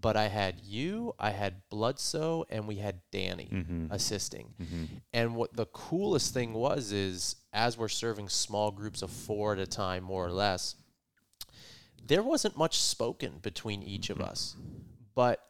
but 0.00 0.16
I 0.16 0.28
had 0.28 0.60
you 0.60 1.14
I 1.18 1.30
had 1.30 1.62
Bloodso 1.72 2.44
and 2.50 2.66
we 2.68 2.76
had 2.76 2.96
Danny 3.10 3.48
Mm-hmm. 3.52 3.86
assisting 3.90 4.54
mm-hmm. 4.60 4.84
and 5.12 5.34
what 5.34 5.54
the 5.56 5.66
coolest 5.66 6.34
thing 6.34 6.52
was 6.52 6.92
is 6.92 7.36
as 7.52 7.78
we're 7.78 7.88
serving 8.04 8.28
small 8.28 8.70
groups 8.70 9.02
of 9.02 9.10
4 9.10 9.54
at 9.54 9.58
a 9.60 9.66
time 9.66 10.02
more 10.04 10.26
or 10.26 10.32
less 10.32 10.76
there 12.06 12.22
wasn't 12.22 12.56
much 12.56 12.78
spoken 12.80 13.38
between 13.42 13.82
each 13.82 14.10
of 14.10 14.20
us 14.20 14.56
but 15.14 15.40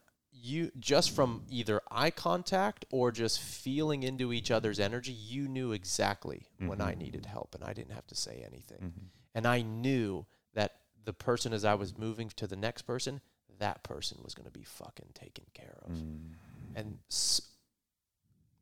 you 0.47 0.71
just 0.79 1.11
from 1.11 1.43
either 1.49 1.81
eye 1.91 2.11
contact 2.11 2.85
or 2.91 3.11
just 3.11 3.41
feeling 3.41 4.03
into 4.03 4.31
each 4.33 4.51
other's 4.51 4.79
energy, 4.79 5.13
you 5.13 5.49
knew 5.49 5.73
exactly 5.73 6.47
when 6.59 6.81
I 6.83 6.93
Mhm. 6.95 6.99
needed 6.99 7.27
help 7.27 7.55
and 7.55 7.65
I 7.65 7.73
didn't 7.73 7.93
have 7.95 8.07
to 8.09 8.15
say 8.15 8.43
anything. 8.47 8.79
Mhm. 8.79 9.09
And 9.35 9.47
I 9.47 9.63
knew 9.63 10.27
that 10.53 10.83
the 11.05 11.15
person 11.15 11.53
as 11.55 11.65
I 11.65 11.75
was 11.75 11.97
moving 11.97 12.29
to 12.31 12.47
the 12.47 12.57
next 12.57 12.83
person, 12.83 13.23
that 13.59 13.83
person 13.83 14.19
was 14.23 14.35
going 14.35 14.45
to 14.45 14.51
be 14.59 14.65
fucking 14.65 15.11
taken 15.15 15.47
care 15.55 15.79
of. 15.83 15.93
Mm. 15.93 16.35
And 16.75 16.99
s- 17.11 17.41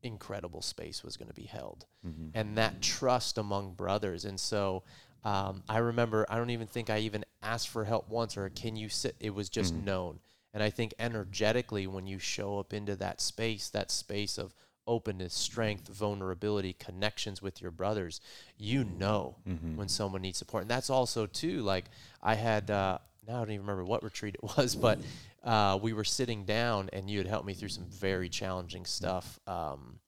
incredible 0.02 0.62
space 0.62 1.02
was 1.04 1.16
going 1.16 1.28
to 1.28 1.34
be 1.34 1.44
held 1.46 1.86
Mhm. 2.04 2.30
and 2.34 2.58
that 2.58 2.80
trust 2.82 3.38
among 3.38 3.74
brothers. 3.74 4.24
And 4.24 4.38
so 4.38 4.84
um, 5.24 5.62
I 5.68 5.78
remember, 5.78 6.26
I 6.28 6.36
don't 6.36 6.50
even 6.50 6.66
think 6.66 6.90
I 6.90 6.98
even 6.98 7.24
asked 7.42 7.68
for 7.68 7.84
help 7.84 8.08
once 8.08 8.36
or 8.36 8.48
can 8.50 8.74
you 8.74 8.88
sit? 8.88 9.14
It 9.20 9.30
was 9.30 9.48
just 9.48 9.72
Mhm. 9.72 9.84
known. 9.84 10.20
And 10.54 10.62
I 10.62 10.70
think 10.70 10.94
energetically, 10.98 11.86
when 11.86 12.06
you 12.06 12.18
show 12.18 12.58
up 12.58 12.72
into 12.74 12.94
that 12.96 13.20
space, 13.20 13.68
that 13.70 13.90
space 13.90 14.36
of 14.38 14.54
openness, 14.86 15.32
strength, 15.34 15.88
vulnerability, 15.88 16.74
connections 16.74 17.40
with 17.40 17.62
your 17.62 17.70
brothers, 17.70 18.20
you 18.58 18.84
know 18.84 19.36
Mhm. 19.46 19.76
when 19.76 19.88
someone 19.88 20.22
needs 20.22 20.38
support. 20.38 20.62
And 20.62 20.70
that's 20.70 20.90
also, 20.90 21.26
too, 21.26 21.62
like 21.62 21.86
I 22.22 22.34
had, 22.34 22.70
uh, 22.70 22.98
now 23.26 23.36
I 23.36 23.38
don't 23.38 23.50
even 23.52 23.60
remember 23.66 23.84
what 23.84 24.02
retreat 24.02 24.34
it 24.34 24.42
was, 24.56 24.74
but 24.74 25.00
uh, 25.42 25.78
we 25.80 25.92
were 25.92 26.04
sitting 26.04 26.44
down 26.44 26.90
and 26.92 27.08
you 27.08 27.18
had 27.18 27.26
helped 27.26 27.46
me 27.46 27.54
through 27.54 27.68
some 27.70 27.86
very 27.86 28.28
challenging 28.28 28.84
stuff. 28.84 29.38
Um, 29.46 30.00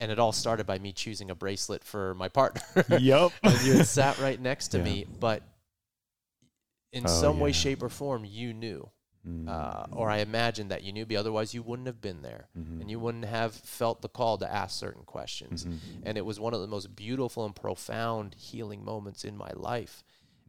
and 0.00 0.12
it 0.12 0.18
all 0.18 0.32
started 0.32 0.66
by 0.66 0.78
me 0.78 0.92
choosing 0.92 1.30
a 1.30 1.34
bracelet 1.34 1.82
for 1.84 2.14
my 2.14 2.28
partner. 2.28 2.62
Yep. 2.88 3.32
and 3.42 3.60
you 3.62 3.72
had 3.74 3.86
sat 3.86 4.18
right 4.18 4.40
next 4.40 4.68
to 4.68 4.78
Yeah. 4.78 4.84
me, 4.84 5.06
but 5.20 5.42
in 6.92 7.02
Oh, 7.04 7.08
some 7.08 7.38
way, 7.40 7.52
shape, 7.52 7.82
or 7.82 7.88
form, 7.88 8.24
you 8.24 8.52
knew, 8.54 8.90
Mm. 9.26 9.48
uh, 9.48 9.86
or 9.92 10.08
I 10.10 10.18
imagined 10.18 10.70
that 10.70 10.84
you 10.84 10.92
knew. 10.92 11.04
But 11.04 11.16
otherwise, 11.16 11.52
you 11.52 11.62
wouldn't 11.62 11.86
have 11.86 12.00
been 12.00 12.22
there, 12.22 12.48
Mhm. 12.56 12.80
and 12.80 12.90
you 12.90 13.00
wouldn't 13.00 13.24
have 13.24 13.52
felt 13.54 14.00
the 14.00 14.08
call 14.08 14.38
to 14.38 14.50
ask 14.50 14.78
certain 14.78 15.02
questions. 15.04 15.64
Mhm. 15.64 15.78
And 16.04 16.16
it 16.16 16.24
was 16.24 16.38
one 16.40 16.54
of 16.54 16.60
the 16.60 16.66
most 16.68 16.94
beautiful 16.94 17.44
and 17.44 17.54
profound 17.54 18.34
healing 18.34 18.84
moments 18.84 19.24
in 19.24 19.36
my 19.36 19.50
life. 19.54 20.04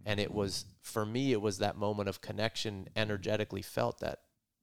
And 0.06 0.20
it 0.20 0.34
was 0.34 0.66
for 0.82 1.06
me, 1.06 1.32
it 1.34 1.42
was 1.42 1.58
that 1.58 1.78
moment 1.78 2.10
of 2.10 2.22
connection, 2.22 2.88
energetically 2.96 3.62
felt 3.62 4.00
that 4.00 4.22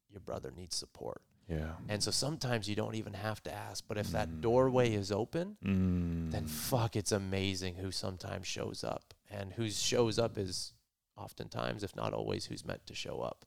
your 0.08 0.20
brother 0.20 0.50
needs 0.50 0.76
support. 0.76 1.20
Yeah. 1.48 1.74
And 1.88 2.02
so 2.02 2.10
sometimes 2.10 2.68
you 2.68 2.74
don't 2.74 2.94
even 2.94 3.12
have 3.14 3.42
to 3.44 3.52
ask, 3.52 3.84
but 3.86 3.98
if 3.98 4.08
that 4.12 4.28
Mm. 4.28 4.40
doorway 4.40 4.92
is 4.94 5.12
open, 5.12 5.56
Mm. 5.62 6.30
then 6.32 6.46
fuck, 6.46 6.96
it's 6.96 7.12
amazing 7.12 7.76
who 7.76 7.90
sometimes 7.92 8.46
shows 8.46 8.82
up. 8.82 9.14
And 9.30 9.52
who 9.52 9.68
shows 9.70 10.18
up 10.18 10.38
is 10.38 10.72
oftentimes, 11.16 11.82
if 11.82 11.94
not 11.96 12.12
always, 12.12 12.46
who's 12.46 12.64
meant 12.64 12.86
to 12.86 12.94
show 12.94 13.20
up. 13.20 13.44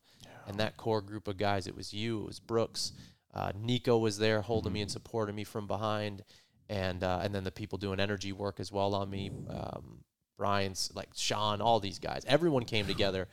And 0.49 0.59
that 0.59 0.77
core 0.77 1.01
group 1.01 1.27
of 1.27 1.37
guys, 1.37 1.67
it 1.67 1.75
was 1.75 1.93
you, 1.93 2.21
it 2.21 2.25
was 2.25 2.39
Brooks, 2.39 2.93
uh, 3.35 3.51
Nico 3.55 3.99
was 3.99 4.17
there 4.17 4.41
holding 4.41 4.73
me 4.73 4.81
and 4.81 4.89
supporting 4.89 5.35
me 5.35 5.43
from 5.43 5.67
behind, 5.67 6.23
and 6.67 7.03
uh, 7.03 7.19
and 7.21 7.35
then 7.35 7.43
the 7.43 7.51
people 7.51 7.77
doing 7.77 7.99
energy 7.99 8.31
work 8.31 8.59
as 8.59 8.71
well 8.71 8.95
on 8.95 9.11
me. 9.11 9.29
Um, 9.47 9.99
Brian's 10.37 10.91
like 10.95 11.09
Sean, 11.15 11.61
all 11.61 11.79
these 11.79 11.99
guys, 11.99 12.25
everyone 12.27 12.65
came 12.65 12.87
together, 12.87 13.27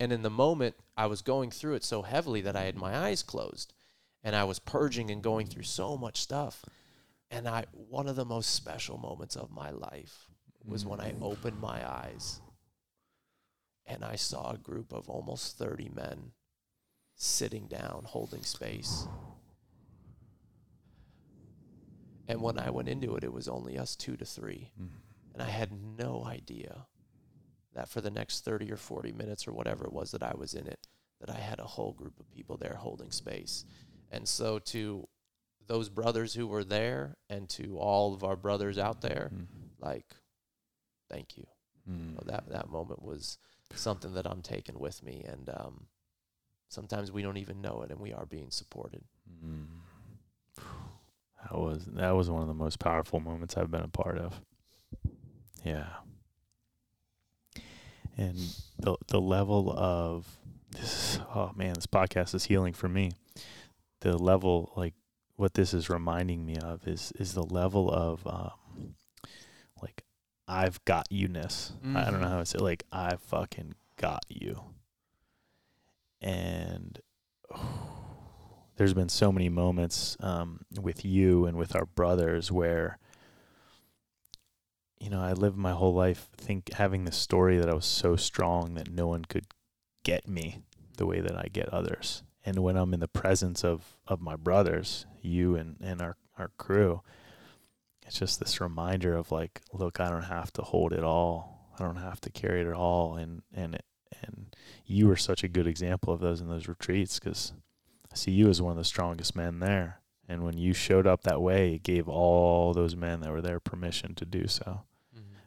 and 0.00 0.12
in 0.12 0.22
the 0.22 0.30
moment 0.30 0.74
I 0.96 1.06
was 1.06 1.20
going 1.20 1.50
through 1.50 1.74
it 1.74 1.84
so 1.84 2.00
heavily 2.00 2.40
that 2.40 2.56
I 2.56 2.62
had 2.62 2.76
my 2.76 2.96
eyes 2.96 3.22
closed, 3.22 3.74
and 4.24 4.34
I 4.34 4.44
was 4.44 4.58
purging 4.58 5.10
and 5.10 5.22
going 5.22 5.48
through 5.48 5.64
so 5.64 5.98
much 5.98 6.22
stuff, 6.22 6.64
and 7.30 7.46
I 7.46 7.66
one 7.72 8.08
of 8.08 8.16
the 8.16 8.24
most 8.24 8.54
special 8.54 8.96
moments 8.96 9.36
of 9.36 9.50
my 9.50 9.70
life 9.70 10.26
was 10.64 10.86
when 10.86 11.02
I 11.02 11.12
opened 11.20 11.60
my 11.60 11.86
eyes 11.86 12.40
and 13.84 14.04
I 14.04 14.16
saw 14.16 14.52
a 14.52 14.58
group 14.58 14.92
of 14.92 15.10
almost 15.10 15.58
30 15.58 15.90
men 15.94 16.30
sitting 17.22 17.68
down 17.68 18.02
holding 18.04 18.42
space. 18.42 19.06
And 22.28 22.40
when 22.40 22.58
I 22.58 22.70
went 22.70 22.88
into 22.88 23.14
it, 23.16 23.24
it 23.24 23.32
was 23.32 23.48
only 23.48 23.78
us 23.78 23.94
two 23.96 24.16
to 24.16 24.24
three. 24.24 24.72
Mhm. 24.80 24.90
And 25.34 25.42
I 25.42 25.48
had 25.48 25.72
no 25.72 26.24
idea 26.24 26.86
that 27.74 27.88
for 27.88 28.00
the 28.00 28.10
next 28.10 28.40
30 28.44 28.70
or 28.72 28.76
40 28.76 29.12
minutes 29.12 29.46
or 29.46 29.52
whatever 29.52 29.84
it 29.84 29.92
was 29.92 30.10
that 30.10 30.22
I 30.22 30.34
was 30.34 30.54
in 30.54 30.66
it, 30.66 30.88
that 31.20 31.30
I 31.30 31.38
had 31.38 31.60
a 31.60 31.64
whole 31.66 31.92
group 31.92 32.18
of 32.18 32.28
people 32.30 32.56
there 32.56 32.74
holding 32.74 33.10
space. 33.12 33.64
And 34.10 34.28
so 34.28 34.58
to 34.58 35.08
those 35.66 35.88
brothers 35.88 36.34
who 36.34 36.46
were 36.48 36.64
there 36.64 37.16
and 37.28 37.48
to 37.50 37.78
all 37.78 38.14
of 38.14 38.24
our 38.24 38.36
brothers 38.36 38.78
out 38.78 39.00
there, 39.00 39.30
Mhm. 39.32 39.46
like, 39.78 40.16
thank 41.08 41.36
you. 41.38 41.46
Mm. 41.88 42.24
that 42.26 42.46
that 42.48 42.68
moment 42.68 43.02
was 43.02 43.38
something 43.74 44.12
that 44.14 44.24
I'm 44.24 44.40
taking 44.40 44.78
with 44.78 45.02
me, 45.02 45.24
and 45.24 45.48
um, 45.48 45.88
sometimes 46.72 47.12
we 47.12 47.22
don't 47.22 47.36
even 47.36 47.60
know 47.60 47.82
it, 47.82 47.90
and 47.90 48.00
we 48.00 48.12
are 48.12 48.26
being 48.26 48.50
supported. 48.50 49.02
Mm. 49.44 49.66
That 51.42 51.58
was 51.58 51.84
that 51.86 52.10
was 52.12 52.30
one 52.30 52.42
of 52.42 52.48
the 52.48 52.54
most 52.54 52.78
powerful 52.78 53.20
moments 53.20 53.56
I've 53.56 53.70
been 53.70 53.82
a 53.82 53.88
part 53.88 54.18
of. 54.18 54.40
Yeah. 55.64 55.88
And 58.16 58.36
the 58.78 58.96
the 59.08 59.20
level 59.20 59.72
of 59.76 60.26
this 60.70 61.18
oh 61.34 61.52
man, 61.54 61.74
this 61.74 61.86
podcast 61.86 62.34
is 62.34 62.44
healing 62.44 62.72
for 62.72 62.88
me. 62.88 63.12
The 64.00 64.16
level 64.16 64.72
like 64.76 64.94
what 65.36 65.54
this 65.54 65.74
is 65.74 65.90
reminding 65.90 66.46
me 66.46 66.56
of 66.56 66.86
is 66.86 67.12
is 67.18 67.34
the 67.34 67.44
level 67.44 67.90
of 67.90 68.26
um 68.26 68.94
like 69.82 70.04
I've 70.48 70.82
got 70.84 71.06
you 71.10 71.28
ness. 71.28 71.72
I 71.94 72.10
don't 72.10 72.20
know 72.20 72.28
how 72.28 72.38
to 72.38 72.46
say 72.46 72.58
like 72.58 72.84
I 72.92 73.16
fucking 73.16 73.74
got 73.96 74.24
you. 74.28 74.60
And 76.22 76.98
there's 78.76 78.94
been 78.94 79.08
so 79.08 79.30
many 79.30 79.48
moments 79.48 80.16
um, 80.20 80.64
with 80.80 81.04
you 81.04 81.46
and 81.46 81.56
with 81.56 81.76
our 81.76 81.86
brothers 81.86 82.50
where 82.50 82.98
you 84.98 85.10
know 85.10 85.20
I 85.20 85.32
lived 85.32 85.56
my 85.56 85.72
whole 85.72 85.94
life 85.94 86.28
think 86.36 86.72
having 86.74 87.04
the 87.04 87.12
story 87.12 87.58
that 87.58 87.68
I 87.68 87.74
was 87.74 87.86
so 87.86 88.16
strong 88.16 88.74
that 88.74 88.90
no 88.90 89.06
one 89.06 89.24
could 89.24 89.46
get 90.04 90.28
me 90.28 90.62
the 90.96 91.06
way 91.06 91.20
that 91.20 91.36
I 91.36 91.48
get 91.52 91.68
others. 91.68 92.22
And 92.44 92.58
when 92.58 92.76
I'm 92.76 92.94
in 92.94 93.00
the 93.00 93.08
presence 93.08 93.64
of 93.64 93.96
of 94.06 94.20
my 94.20 94.36
brothers 94.36 95.06
you 95.20 95.56
and 95.56 95.76
and 95.80 96.00
our 96.00 96.16
our 96.38 96.50
crew 96.56 97.02
it's 98.06 98.18
just 98.18 98.40
this 98.40 98.60
reminder 98.60 99.14
of 99.14 99.32
like 99.32 99.62
look 99.72 100.00
I 100.00 100.10
don't 100.10 100.24
have 100.24 100.52
to 100.54 100.62
hold 100.62 100.92
it 100.92 101.04
all. 101.04 101.72
I 101.78 101.82
don't 101.82 101.96
have 101.96 102.20
to 102.22 102.30
carry 102.30 102.60
it 102.60 102.72
all. 102.72 103.16
And 103.16 103.42
and 103.54 103.80
and 104.22 104.51
you 104.86 105.06
were 105.08 105.16
such 105.16 105.42
a 105.44 105.48
good 105.48 105.66
example 105.66 106.12
of 106.12 106.20
those 106.20 106.40
in 106.40 106.48
those 106.48 106.68
retreats 106.68 107.18
because 107.18 107.52
I 108.12 108.16
see 108.16 108.30
you 108.32 108.48
as 108.48 108.60
one 108.62 108.72
of 108.72 108.76
the 108.78 108.84
strongest 108.84 109.34
men 109.36 109.58
there. 109.60 110.00
And 110.28 110.44
when 110.44 110.56
you 110.56 110.72
showed 110.72 111.06
up 111.06 111.22
that 111.24 111.42
way, 111.42 111.74
it 111.74 111.82
gave 111.82 112.08
all 112.08 112.72
those 112.72 112.94
men 112.96 113.20
that 113.20 113.30
were 113.32 113.42
there 113.42 113.60
permission 113.60 114.14
to 114.16 114.24
do 114.24 114.46
so 114.46 114.82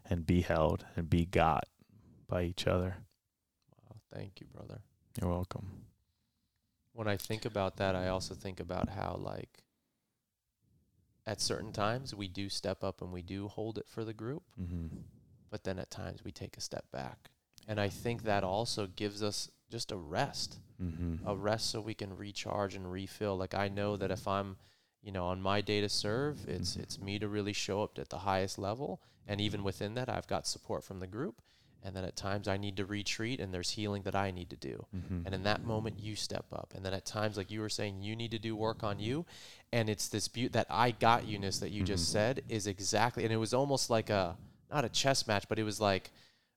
and 0.10 0.26
be 0.26 0.42
held 0.42 0.86
and 0.96 1.10
be 1.10 1.26
got 1.26 1.68
by 2.28 2.44
each 2.44 2.68
other. 2.68 2.98
Wow, 3.84 3.96
thank 4.14 4.40
you, 4.40 4.48
brother. 4.54 4.82
You're 5.20 5.32
welcome. 5.32 5.68
When 6.94 7.08
I 7.08 7.18
think 7.18 7.46
about 7.46 7.78
that, 7.78 7.96
I 7.96 8.10
also 8.10 8.36
think 8.36 8.60
about 8.60 8.90
how, 8.90 9.18
like, 9.20 9.64
at 11.26 11.42
certain 11.42 11.72
times 11.72 12.14
we 12.14 12.28
do 12.28 12.50
step 12.50 12.84
up 12.84 13.02
and 13.02 13.12
we 13.12 13.22
do 13.22 13.48
hold 13.48 13.78
it 13.78 13.88
for 13.88 14.04
the 14.06 14.14
group, 14.14 14.44
Mm-hmm. 14.62 14.98
but 15.50 15.64
then 15.64 15.80
at 15.80 15.90
times 15.90 16.24
we 16.24 16.32
take 16.32 16.56
a 16.58 16.62
step 16.62 16.86
back. 16.92 17.32
And 17.68 17.80
I 17.80 17.90
think 17.90 18.24
that 18.24 18.44
also 18.44 18.88
gives 18.88 19.24
us 19.24 19.50
just 19.70 19.92
a 19.92 19.98
rest. 19.98 20.60
Mm-hmm. 20.82 21.26
a 21.26 21.34
rest 21.34 21.70
so 21.72 21.80
we 21.80 21.94
can 21.94 22.18
recharge 22.18 22.76
and 22.76 22.92
refill. 22.92 23.38
Like 23.38 23.54
I 23.54 23.70
know 23.70 23.96
that 23.96 24.12
if 24.12 24.28
I'm, 24.28 24.58
you 25.02 25.14
know, 25.14 25.28
on 25.28 25.42
my 25.42 25.62
day 25.62 25.80
to 25.80 25.88
serve, 25.88 26.50
it's 26.50 26.76
Mhm. 26.76 26.82
it's 26.84 27.00
me 27.00 27.18
to 27.18 27.30
really 27.30 27.54
show 27.54 27.82
up 27.82 27.98
at 27.98 28.10
the 28.10 28.18
highest 28.18 28.58
level, 28.60 29.00
and 29.26 29.40
even 29.40 29.64
within 29.64 29.94
that, 29.94 30.10
I've 30.10 30.28
got 30.28 30.46
support 30.46 30.84
from 30.84 31.00
the 31.00 31.08
group. 31.08 31.42
And 31.82 31.96
then 31.96 32.04
at 32.04 32.18
times 32.18 32.50
I 32.50 32.58
need 32.58 32.76
to 32.76 32.86
retreat, 32.86 33.40
and 33.40 33.54
there's 33.54 33.70
healing 33.70 34.02
that 34.04 34.16
I 34.16 34.32
need 34.32 34.50
to 34.50 34.58
do. 34.58 34.86
Mm-hmm. 34.94 35.22
And 35.26 35.34
in 35.34 35.44
that 35.44 35.64
moment, 35.64 35.98
you 36.00 36.16
step 36.18 36.48
up. 36.52 36.74
And 36.76 36.84
then 36.86 36.94
at 36.94 37.06
times, 37.06 37.38
like 37.38 37.50
you 37.52 37.62
were 37.62 37.70
saying, 37.70 38.02
you 38.02 38.16
need 38.18 38.32
to 38.32 38.40
do 38.40 38.54
work 38.54 38.84
on 38.84 39.00
you. 39.00 39.26
And 39.72 39.88
it's 39.88 40.10
this 40.10 40.28
beauty 40.28 40.50
that 40.54 40.68
I 40.70 40.92
got 40.92 41.26
you 41.26 41.40
ness 41.40 41.60
that 41.60 41.70
you 41.72 41.84
just 41.84 42.10
Mhm. 42.10 42.12
said 42.12 42.44
is 42.50 42.68
exactly, 42.68 43.24
and 43.24 43.32
it 43.32 43.38
was 43.38 43.54
almost 43.54 43.90
like 43.90 44.10
a, 44.10 44.36
not 44.70 44.84
a 44.84 44.90
chess 44.90 45.26
match, 45.26 45.48
but 45.48 45.58
it 45.58 45.64
was 45.64 45.80
like 45.80 46.12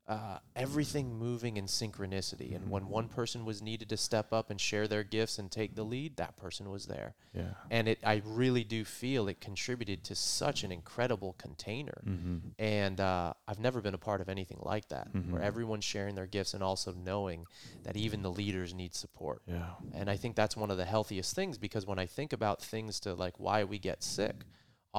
uh, 0.08 0.38
everything 0.56 1.14
moving 1.18 1.58
in 1.58 1.66
synchronicity. 1.66 2.56
And 2.56 2.70
when 2.70 2.88
one 2.88 3.08
person 3.08 3.44
was 3.44 3.60
needed 3.60 3.90
to 3.90 3.96
step 3.98 4.32
up 4.32 4.48
and 4.50 4.58
share 4.58 4.88
their 4.88 5.04
gifts 5.04 5.38
and 5.38 5.50
take 5.50 5.74
the 5.74 5.82
lead, 5.84 6.16
that 6.16 6.36
person 6.38 6.70
was 6.70 6.86
there. 6.86 7.14
yeah. 7.34 7.50
And 7.70 7.86
it, 7.88 7.98
I 8.02 8.22
really 8.24 8.64
do 8.64 8.84
feel 8.86 9.28
it 9.28 9.40
contributed 9.40 10.04
to 10.04 10.14
such 10.14 10.64
an 10.64 10.72
incredible 10.72 11.34
container. 11.36 12.00
Mm-hmm. 12.06 12.38
And 12.58 13.00
uh, 13.00 13.34
I've 13.46 13.58
never 13.60 13.82
been 13.82 13.92
a 13.94 13.98
part 13.98 14.20
of 14.22 14.28
anything 14.30 14.58
like 14.62 14.88
that, 14.88 15.08
where 15.12 15.42
Mhm. 15.42 15.44
everyone's 15.44 15.84
sharing 15.84 16.14
their 16.14 16.26
gifts 16.26 16.54
and 16.54 16.62
also 16.62 16.92
knowing 16.94 17.44
that 17.82 17.96
even 17.96 18.22
the 18.22 18.30
leaders 18.30 18.72
need 18.72 18.94
support. 18.94 19.42
Yeah. 19.46 19.72
And 19.92 20.08
I 20.08 20.16
think 20.16 20.36
that's 20.36 20.56
one 20.56 20.70
of 20.70 20.78
the 20.78 20.86
healthiest 20.86 21.36
things 21.36 21.58
because 21.58 21.84
when 21.86 21.98
I 21.98 22.06
think 22.06 22.32
about 22.32 22.62
things 22.62 22.98
to 23.00 23.12
like 23.14 23.38
why 23.38 23.64
we 23.64 23.78
get 23.78 24.02
sick, 24.02 24.36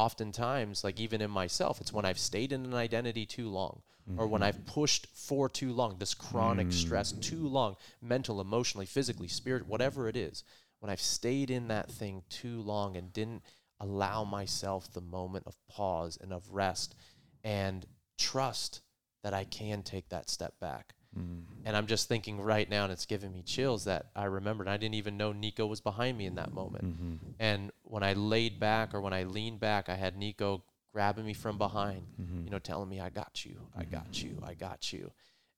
oftentimes, 0.05 0.83
like 0.83 0.99
even 0.99 1.21
in 1.21 1.29
myself, 1.29 1.81
it's 1.81 1.91
when 1.93 2.05
I've 2.05 2.19
stayed 2.19 2.51
in 2.51 2.65
an 2.65 2.73
identity 2.73 3.25
too 3.25 3.49
long 3.49 3.81
or 4.17 4.27
when 4.27 4.41
Mhm. 4.41 4.45
I've 4.45 4.65
pushed 4.65 5.07
for 5.07 5.49
too 5.49 5.71
long, 5.73 5.97
this 5.97 6.13
chronic 6.13 6.71
stress 6.71 7.11
Mm. 7.13 7.21
too 7.21 7.47
long, 7.47 7.75
mental, 8.01 8.39
emotionally, 8.41 8.85
physically, 8.85 9.27
spirit, 9.27 9.67
whatever 9.67 10.07
it 10.07 10.15
is. 10.15 10.43
when 10.81 10.89
I've 10.89 11.01
stayed 11.01 11.51
in 11.51 11.67
that 11.67 11.91
thing 11.91 12.23
too 12.29 12.61
long 12.61 12.95
and 12.95 13.11
didn't 13.11 13.43
allow 13.81 14.23
myself 14.23 14.89
the 14.93 15.01
moment 15.01 15.45
of 15.45 15.57
pause 15.67 16.15
and 16.15 16.31
of 16.31 16.49
rest 16.51 16.95
and 17.43 17.85
trust 18.17 18.79
that 19.21 19.33
I 19.33 19.43
can 19.43 19.83
take 19.83 20.07
that 20.07 20.29
step 20.29 20.57
back. 20.61 20.95
Mm. 21.17 21.43
And 21.65 21.75
I'm 21.75 21.87
just 21.87 22.07
thinking 22.07 22.39
right 22.39 22.69
now, 22.69 22.83
and 22.83 22.91
it's 22.93 23.05
giving 23.05 23.31
me 23.31 23.41
chills 23.41 23.85
that 23.85 24.07
I 24.15 24.25
remembered. 24.25 24.67
I 24.67 24.77
didn't 24.77 24.95
even 24.95 25.17
know 25.17 25.31
Nico 25.33 25.65
was 25.65 25.81
behind 25.81 26.17
me 26.17 26.25
in 26.25 26.35
that 26.35 26.53
moment. 26.53 26.83
hmm 26.83 27.15
And 27.39 27.71
when 27.83 28.03
I 28.03 28.13
laid 28.13 28.59
back 28.59 28.93
or 28.93 29.01
when 29.01 29.13
I 29.13 29.23
leaned 29.23 29.59
back, 29.59 29.89
I 29.89 29.95
had 29.95 30.15
Nico 30.17 30.63
grabbing 30.93 31.25
me 31.25 31.33
from 31.33 31.57
behind, 31.57 32.03
hmm 32.17 32.43
you 32.45 32.49
know, 32.51 32.59
telling 32.59 32.89
me, 32.89 32.99
I 32.99 33.09
got 33.09 33.45
you, 33.45 33.67
I 33.75 33.83
got 33.85 34.23
you, 34.23 34.39
I 34.43 34.53
got 34.53 34.91
you. 34.93 35.11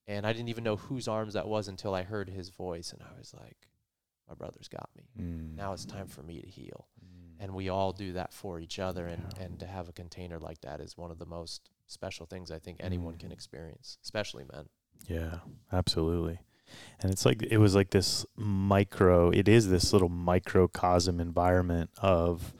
And 0.07 0.25
I 0.25 0.33
didn't 0.33 0.49
even 0.49 0.63
know 0.63 0.75
whose 0.77 1.07
arms 1.07 1.33
that 1.35 1.47
was 1.47 1.67
until 1.67 1.93
I 1.93 2.03
heard 2.03 2.29
his 2.29 2.49
voice. 2.49 2.91
And 2.91 3.01
I 3.01 3.17
was 3.17 3.33
like, 3.33 3.67
my 4.27 4.33
brother's 4.35 4.67
got 4.67 4.89
me. 4.97 5.03
Mm. 5.19 5.55
Now 5.55 5.73
it's 5.73 5.85
time 5.85 6.07
for 6.07 6.23
me 6.23 6.41
to 6.41 6.47
heal. 6.47 6.87
Mm. 6.99 7.43
And 7.43 7.53
we 7.53 7.69
all 7.69 7.91
do 7.93 8.13
that 8.13 8.33
for 8.33 8.59
each 8.59 8.79
other. 8.79 9.07
And, 9.07 9.23
Yeah. 9.37 9.43
and 9.43 9.59
to 9.59 9.65
have 9.67 9.87
a 9.89 9.93
container 9.93 10.39
like 10.39 10.61
that 10.61 10.79
is 10.81 10.97
one 10.97 11.11
of 11.11 11.19
the 11.19 11.25
most 11.25 11.69
special 11.87 12.25
things 12.25 12.51
I 12.51 12.59
think 12.59 12.77
anyone 12.81 13.13
Mm. 13.15 13.19
can 13.19 13.31
experience, 13.31 13.97
especially 14.03 14.43
men. 14.51 14.65
Yeah, 15.07 15.39
absolutely. 15.71 16.39
And 17.01 17.11
it's 17.11 17.25
like 17.25 17.41
it 17.43 17.57
was 17.57 17.75
like 17.75 17.89
this 17.89 18.25
micro, 18.35 19.29
it 19.31 19.47
is 19.47 19.69
this 19.69 19.91
little 19.93 20.09
microcosm 20.09 21.19
environment 21.19 21.89
of 21.97 22.53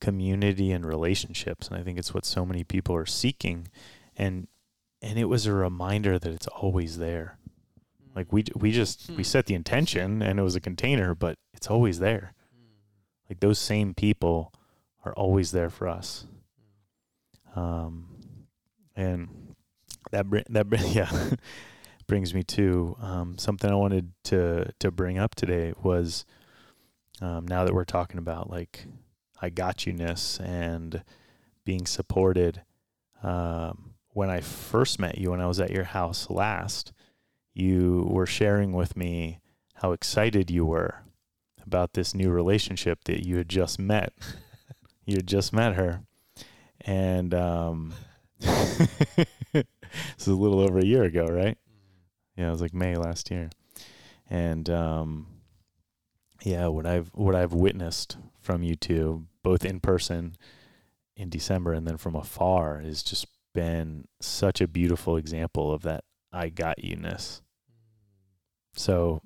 community 0.00 0.72
and 0.72 0.84
relationships. 0.84 1.68
And 1.68 1.76
I 1.78 1.82
think 1.82 1.98
it's 1.98 2.12
what 2.12 2.24
so 2.26 2.44
many 2.44 2.64
people 2.64 2.94
are 2.96 3.06
seeking. 3.06 3.68
And 4.16 4.48
and 5.02 5.18
it 5.18 5.26
was 5.26 5.46
a 5.46 5.52
reminder 5.52 6.18
that 6.18 6.32
it's 6.32 6.48
always 6.48 6.98
there. 6.98 7.38
Like 8.14 8.32
we 8.32 8.44
we 8.54 8.72
just 8.72 9.08
we 9.10 9.16
Hmm. 9.16 9.22
set 9.22 9.46
the 9.46 9.54
intention 9.54 10.20
and 10.22 10.38
it 10.38 10.42
was 10.42 10.56
a 10.56 10.60
container, 10.60 11.14
but 11.14 11.38
it's 11.54 11.68
always 11.68 11.98
there. 11.98 12.32
Like 13.30 13.40
those 13.40 13.58
same 13.58 13.94
people 13.94 14.52
are 15.04 15.12
always 15.14 15.52
there 15.52 15.70
for 15.70 15.88
us. 15.88 16.26
Um, 17.54 18.08
and 18.94 19.54
that 20.10 20.28
br- 20.28 20.40
that 20.48 20.68
br- 20.68 20.76
yeah 20.86 21.30
brings 22.06 22.34
me 22.34 22.42
to 22.42 22.96
um, 23.00 23.38
something 23.38 23.70
I 23.70 23.74
wanted 23.74 24.12
to 24.24 24.72
to 24.78 24.90
bring 24.90 25.18
up 25.18 25.34
today 25.34 25.72
was 25.82 26.24
um, 27.20 27.46
now 27.46 27.64
that 27.64 27.74
we're 27.74 27.84
talking 27.84 28.18
about 28.18 28.50
like 28.50 28.86
I 29.40 29.50
got 29.50 29.86
you 29.86 29.92
ness 29.92 30.38
and 30.40 31.02
being 31.64 31.86
supported. 31.86 32.62
Um, 33.22 33.94
when 34.10 34.30
I 34.30 34.40
first 34.40 34.98
met 34.98 35.18
you, 35.18 35.30
when 35.30 35.40
I 35.40 35.46
was 35.46 35.60
at 35.60 35.70
your 35.70 35.84
house 35.84 36.30
last, 36.30 36.92
you 37.52 38.06
were 38.10 38.26
sharing 38.26 38.72
with 38.72 38.96
me 38.96 39.40
how 39.74 39.92
excited 39.92 40.50
you 40.50 40.64
were 40.64 41.02
about 41.64 41.94
this 41.94 42.14
new 42.14 42.30
relationship 42.30 43.04
that 43.04 43.26
you 43.26 43.36
had 43.36 43.48
just 43.48 43.78
met. 43.78 44.12
you 45.04 45.16
had 45.16 45.26
just 45.26 45.52
met 45.52 45.74
her, 45.74 46.02
and 46.80 47.34
um, 47.34 47.92
this 48.40 49.26
is 50.18 50.26
a 50.26 50.34
little 50.34 50.60
over 50.60 50.78
a 50.78 50.84
year 50.84 51.04
ago, 51.04 51.26
right? 51.26 51.58
Yeah, 52.36 52.48
it 52.48 52.50
was 52.50 52.60
like 52.60 52.74
May 52.74 52.96
last 52.96 53.30
year, 53.30 53.50
and 54.28 54.68
um, 54.68 55.26
yeah, 56.42 56.66
what 56.66 56.86
I've 56.86 57.08
what 57.14 57.34
I've 57.34 57.54
witnessed 57.54 58.18
from 58.40 58.62
you 58.62 58.74
two, 58.76 59.26
both 59.42 59.64
in 59.64 59.80
person 59.80 60.36
in 61.16 61.30
December 61.30 61.72
and 61.72 61.86
then 61.86 61.96
from 61.96 62.14
afar, 62.14 62.80
has 62.80 63.02
just 63.02 63.26
been 63.54 64.06
such 64.20 64.60
a 64.60 64.68
beautiful 64.68 65.16
example 65.16 65.72
of 65.72 65.82
that 65.82 66.04
I 66.32 66.50
got 66.50 66.84
you 66.84 66.96
ness. 66.96 67.40
So, 68.74 69.22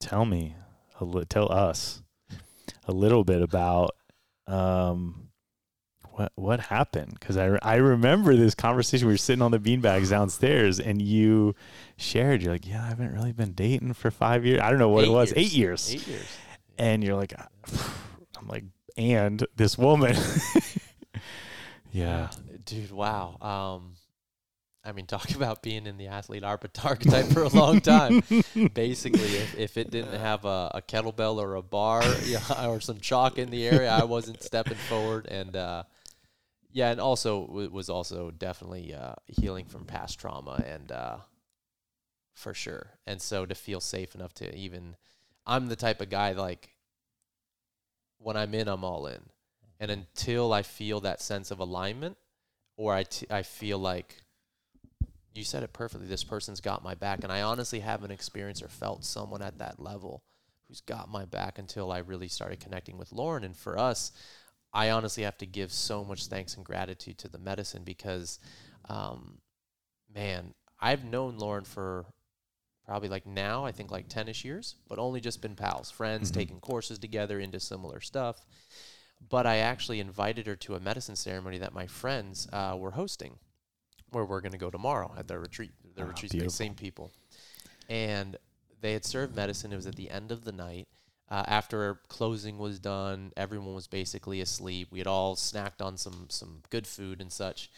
tell 0.00 0.24
me, 0.24 0.56
li- 1.00 1.24
tell 1.28 1.50
us 1.52 2.02
a 2.86 2.92
little 2.92 3.22
bit 3.22 3.40
about 3.40 3.90
um, 4.48 5.27
what 6.18 6.32
what 6.34 6.60
happened? 6.60 7.16
Because 7.18 7.36
I, 7.36 7.58
I 7.62 7.76
remember 7.76 8.34
this 8.34 8.54
conversation. 8.54 9.06
We 9.06 9.14
were 9.14 9.18
sitting 9.18 9.42
on 9.42 9.50
the 9.52 9.58
beanbags 9.58 10.10
downstairs 10.10 10.80
and 10.80 11.00
you 11.00 11.54
shared 11.96 12.42
you're 12.42 12.52
like 12.52 12.66
yeah 12.66 12.82
I 12.84 12.88
haven't 12.88 13.12
really 13.14 13.32
been 13.32 13.52
dating 13.52 13.92
for 13.94 14.10
five 14.10 14.44
years 14.44 14.60
I 14.60 14.70
don't 14.70 14.78
know 14.78 14.88
what 14.88 15.04
Eight 15.04 15.08
it 15.08 15.12
was. 15.12 15.32
years. 15.32 15.38
eight 15.38 15.52
years. 15.56 15.94
Eight 15.94 16.06
years. 16.08 16.26
and 16.78 17.04
you're 17.04 17.16
like 17.16 17.32
I'm 18.38 18.48
like 18.48 18.64
and 18.96 19.46
this 19.56 19.78
woman. 19.78 20.16
Yeah. 21.92 22.30
Dude 22.64 22.90
wow. 22.92 23.36
Um 23.40 23.94
i 24.84 24.92
mean 24.92 25.06
talk 25.14 25.30
about 25.34 25.62
being 25.62 25.86
in 25.86 25.98
the 25.98 26.06
athlete 26.06 26.44
archetype 26.44 27.26
for 27.26 27.42
a 27.42 27.48
long 27.48 27.80
time. 27.80 28.22
Basically 28.74 29.20
if, 29.20 29.58
if 29.58 29.76
it 29.76 29.90
didn't 29.90 30.18
have 30.18 30.44
a, 30.44 30.70
a 30.74 30.82
kettlebell 30.82 31.36
or 31.42 31.54
a 31.56 31.62
bar 31.62 32.02
yeah, 32.24 32.66
or 32.68 32.80
some 32.80 32.98
chalk 32.98 33.38
in 33.38 33.50
the 33.50 33.66
area 33.66 33.90
i 33.90 34.04
wasn't 34.04 34.42
stepping 34.42 34.76
forward 34.76 35.26
and 35.26 35.56
uh 35.56 35.82
yeah 36.78 36.90
and 36.90 37.00
also 37.00 37.46
w- 37.46 37.70
was 37.70 37.88
also 37.88 38.30
definitely 38.30 38.94
uh 38.94 39.14
healing 39.26 39.64
from 39.64 39.84
past 39.84 40.18
trauma 40.18 40.62
and 40.66 40.92
uh 40.92 41.16
for 42.34 42.54
sure 42.54 42.98
and 43.06 43.20
so 43.20 43.44
to 43.44 43.54
feel 43.54 43.80
safe 43.80 44.14
enough 44.14 44.32
to 44.32 44.54
even 44.54 44.96
i'm 45.46 45.66
the 45.66 45.76
type 45.76 46.00
of 46.00 46.08
guy 46.08 46.32
like 46.32 46.70
when 48.18 48.36
i'm 48.36 48.54
in 48.54 48.68
i'm 48.68 48.84
all 48.84 49.06
in 49.06 49.20
and 49.80 49.90
until 49.90 50.52
I 50.52 50.62
feel 50.62 51.00
that 51.00 51.22
sense 51.22 51.50
of 51.50 51.60
alignment, 51.60 52.16
or 52.76 52.94
I, 52.94 53.04
t- 53.04 53.26
I 53.30 53.42
feel 53.42 53.78
like 53.78 54.16
you 55.34 55.44
said 55.44 55.62
it 55.62 55.72
perfectly, 55.72 56.08
this 56.08 56.24
person's 56.24 56.60
got 56.60 56.82
my 56.82 56.94
back. 56.94 57.20
And 57.22 57.32
I 57.32 57.42
honestly 57.42 57.80
haven't 57.80 58.10
experienced 58.10 58.62
or 58.62 58.68
felt 58.68 59.04
someone 59.04 59.42
at 59.42 59.58
that 59.58 59.80
level 59.80 60.24
who's 60.66 60.80
got 60.80 61.08
my 61.08 61.24
back 61.24 61.58
until 61.58 61.92
I 61.92 61.98
really 61.98 62.28
started 62.28 62.60
connecting 62.60 62.98
with 62.98 63.12
Lauren. 63.12 63.44
And 63.44 63.56
for 63.56 63.78
us, 63.78 64.10
I 64.78 64.90
honestly 64.90 65.24
have 65.24 65.38
to 65.38 65.46
give 65.46 65.72
so 65.72 66.04
much 66.04 66.26
thanks 66.26 66.54
and 66.56 66.64
gratitude 66.64 67.18
to 67.18 67.28
the 67.28 67.38
medicine 67.38 67.82
because, 67.84 68.38
um, 68.88 69.38
man, 70.14 70.54
I've 70.80 71.04
known 71.04 71.36
Lauren 71.38 71.64
for 71.64 72.06
probably 72.86 73.08
like 73.08 73.26
now, 73.26 73.64
I 73.64 73.72
think 73.72 73.90
like 73.90 74.08
10 74.08 74.28
ish 74.28 74.44
years, 74.44 74.76
but 74.88 74.98
only 74.98 75.20
just 75.20 75.42
been 75.42 75.56
pals, 75.56 75.90
friends, 75.90 76.30
Mhm. 76.30 76.34
taking 76.34 76.60
courses 76.60 76.98
together 76.98 77.40
into 77.40 77.60
similar 77.60 78.00
stuff 78.00 78.46
but 79.28 79.46
I 79.48 79.56
actually 79.56 79.98
invited 79.98 80.46
her 80.46 80.54
to 80.54 80.76
a 80.76 80.80
medicine 80.80 81.16
ceremony 81.16 81.58
that 81.58 81.72
my 81.74 81.88
friends 81.88 82.46
uh, 82.52 82.76
were 82.78 82.92
hosting, 82.92 83.36
where 84.10 84.24
we're 84.24 84.40
going 84.40 84.52
to 84.52 84.58
go 84.58 84.70
tomorrow 84.70 85.12
at 85.18 85.26
their 85.26 85.40
retreat. 85.40 85.72
Their 85.96 86.04
Ah, 86.04 86.10
retreat, 86.10 86.30
the 86.30 86.48
same 86.50 86.76
people, 86.76 87.10
and 87.88 88.36
they 88.80 88.92
had 88.92 89.04
served 89.04 89.34
medicine. 89.34 89.72
It 89.72 89.76
was 89.76 89.88
at 89.88 89.96
the 89.96 90.08
end 90.08 90.30
of 90.30 90.44
the 90.44 90.52
night. 90.52 90.86
Uh, 91.30 91.44
after 91.46 92.00
closing 92.08 92.58
was 92.58 92.78
done, 92.78 93.32
everyone 93.36 93.74
was 93.74 93.86
basically 93.86 94.40
asleep. 94.40 94.88
We 94.90 94.98
had 94.98 95.06
all 95.06 95.36
snacked 95.36 95.82
on 95.82 95.96
some 95.96 96.26
some 96.28 96.62
good 96.70 96.86
food 96.86 97.20
and 97.20 97.30
such, 97.30 97.70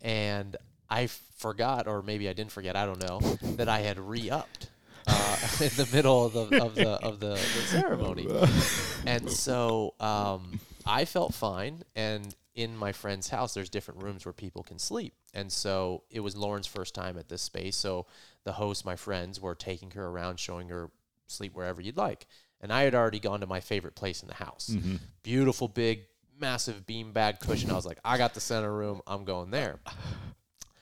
and 0.00 0.56
I 0.88 1.08
forgot, 1.08 1.88
or 1.88 2.02
maybe 2.02 2.28
I 2.28 2.32
didn't 2.32 2.52
forget. 2.52 2.76
I 2.76 2.86
don't 2.86 3.00
know 3.00 3.18
that 3.56 3.68
I 3.68 3.80
had 3.80 3.98
re-upped 3.98 4.68
uh, 5.06 5.36
in 5.60 5.70
the 5.76 5.88
middle 5.92 6.24
of 6.24 6.32
the 6.34 6.62
of 6.62 6.74
the 6.74 6.90
of 7.04 7.20
the, 7.20 7.30
the 7.30 7.38
ceremony 7.66 8.28
and 9.06 9.30
so 9.30 9.94
um, 10.00 10.60
I 10.86 11.04
felt 11.04 11.34
fine. 11.34 11.82
And 11.94 12.34
in 12.54 12.76
my 12.76 12.92
friend's 12.92 13.28
house, 13.28 13.54
there's 13.54 13.70
different 13.70 14.02
rooms 14.02 14.24
where 14.24 14.32
people 14.32 14.62
can 14.62 14.78
sleep. 14.78 15.14
And 15.32 15.50
so 15.50 16.04
it 16.10 16.20
was 16.20 16.36
Lauren's 16.36 16.66
first 16.66 16.94
time 16.94 17.18
at 17.18 17.28
this 17.28 17.42
space. 17.42 17.76
So 17.76 18.06
the 18.44 18.52
host, 18.52 18.84
my 18.84 18.96
friends, 18.96 19.40
were 19.40 19.54
taking 19.54 19.90
her 19.92 20.06
around, 20.06 20.38
showing 20.38 20.68
her 20.68 20.90
sleep 21.26 21.54
wherever 21.54 21.80
you'd 21.80 21.96
like. 21.96 22.26
And 22.64 22.72
I 22.72 22.82
had 22.84 22.94
already 22.94 23.20
gone 23.20 23.40
to 23.40 23.46
my 23.46 23.60
favorite 23.60 23.94
place 23.94 24.22
in 24.22 24.28
the 24.28 24.34
house. 24.34 24.70
Mhm. 24.72 24.98
Beautiful, 25.22 25.68
big, 25.68 26.06
massive 26.40 26.86
beanbag 26.86 27.38
cushion. 27.40 27.70
I 27.70 27.74
was 27.74 27.84
like, 27.84 27.98
I 28.02 28.16
got 28.16 28.32
the 28.32 28.40
center 28.40 28.72
room. 28.72 29.02
I'm 29.06 29.24
going 29.24 29.50
there. 29.50 29.80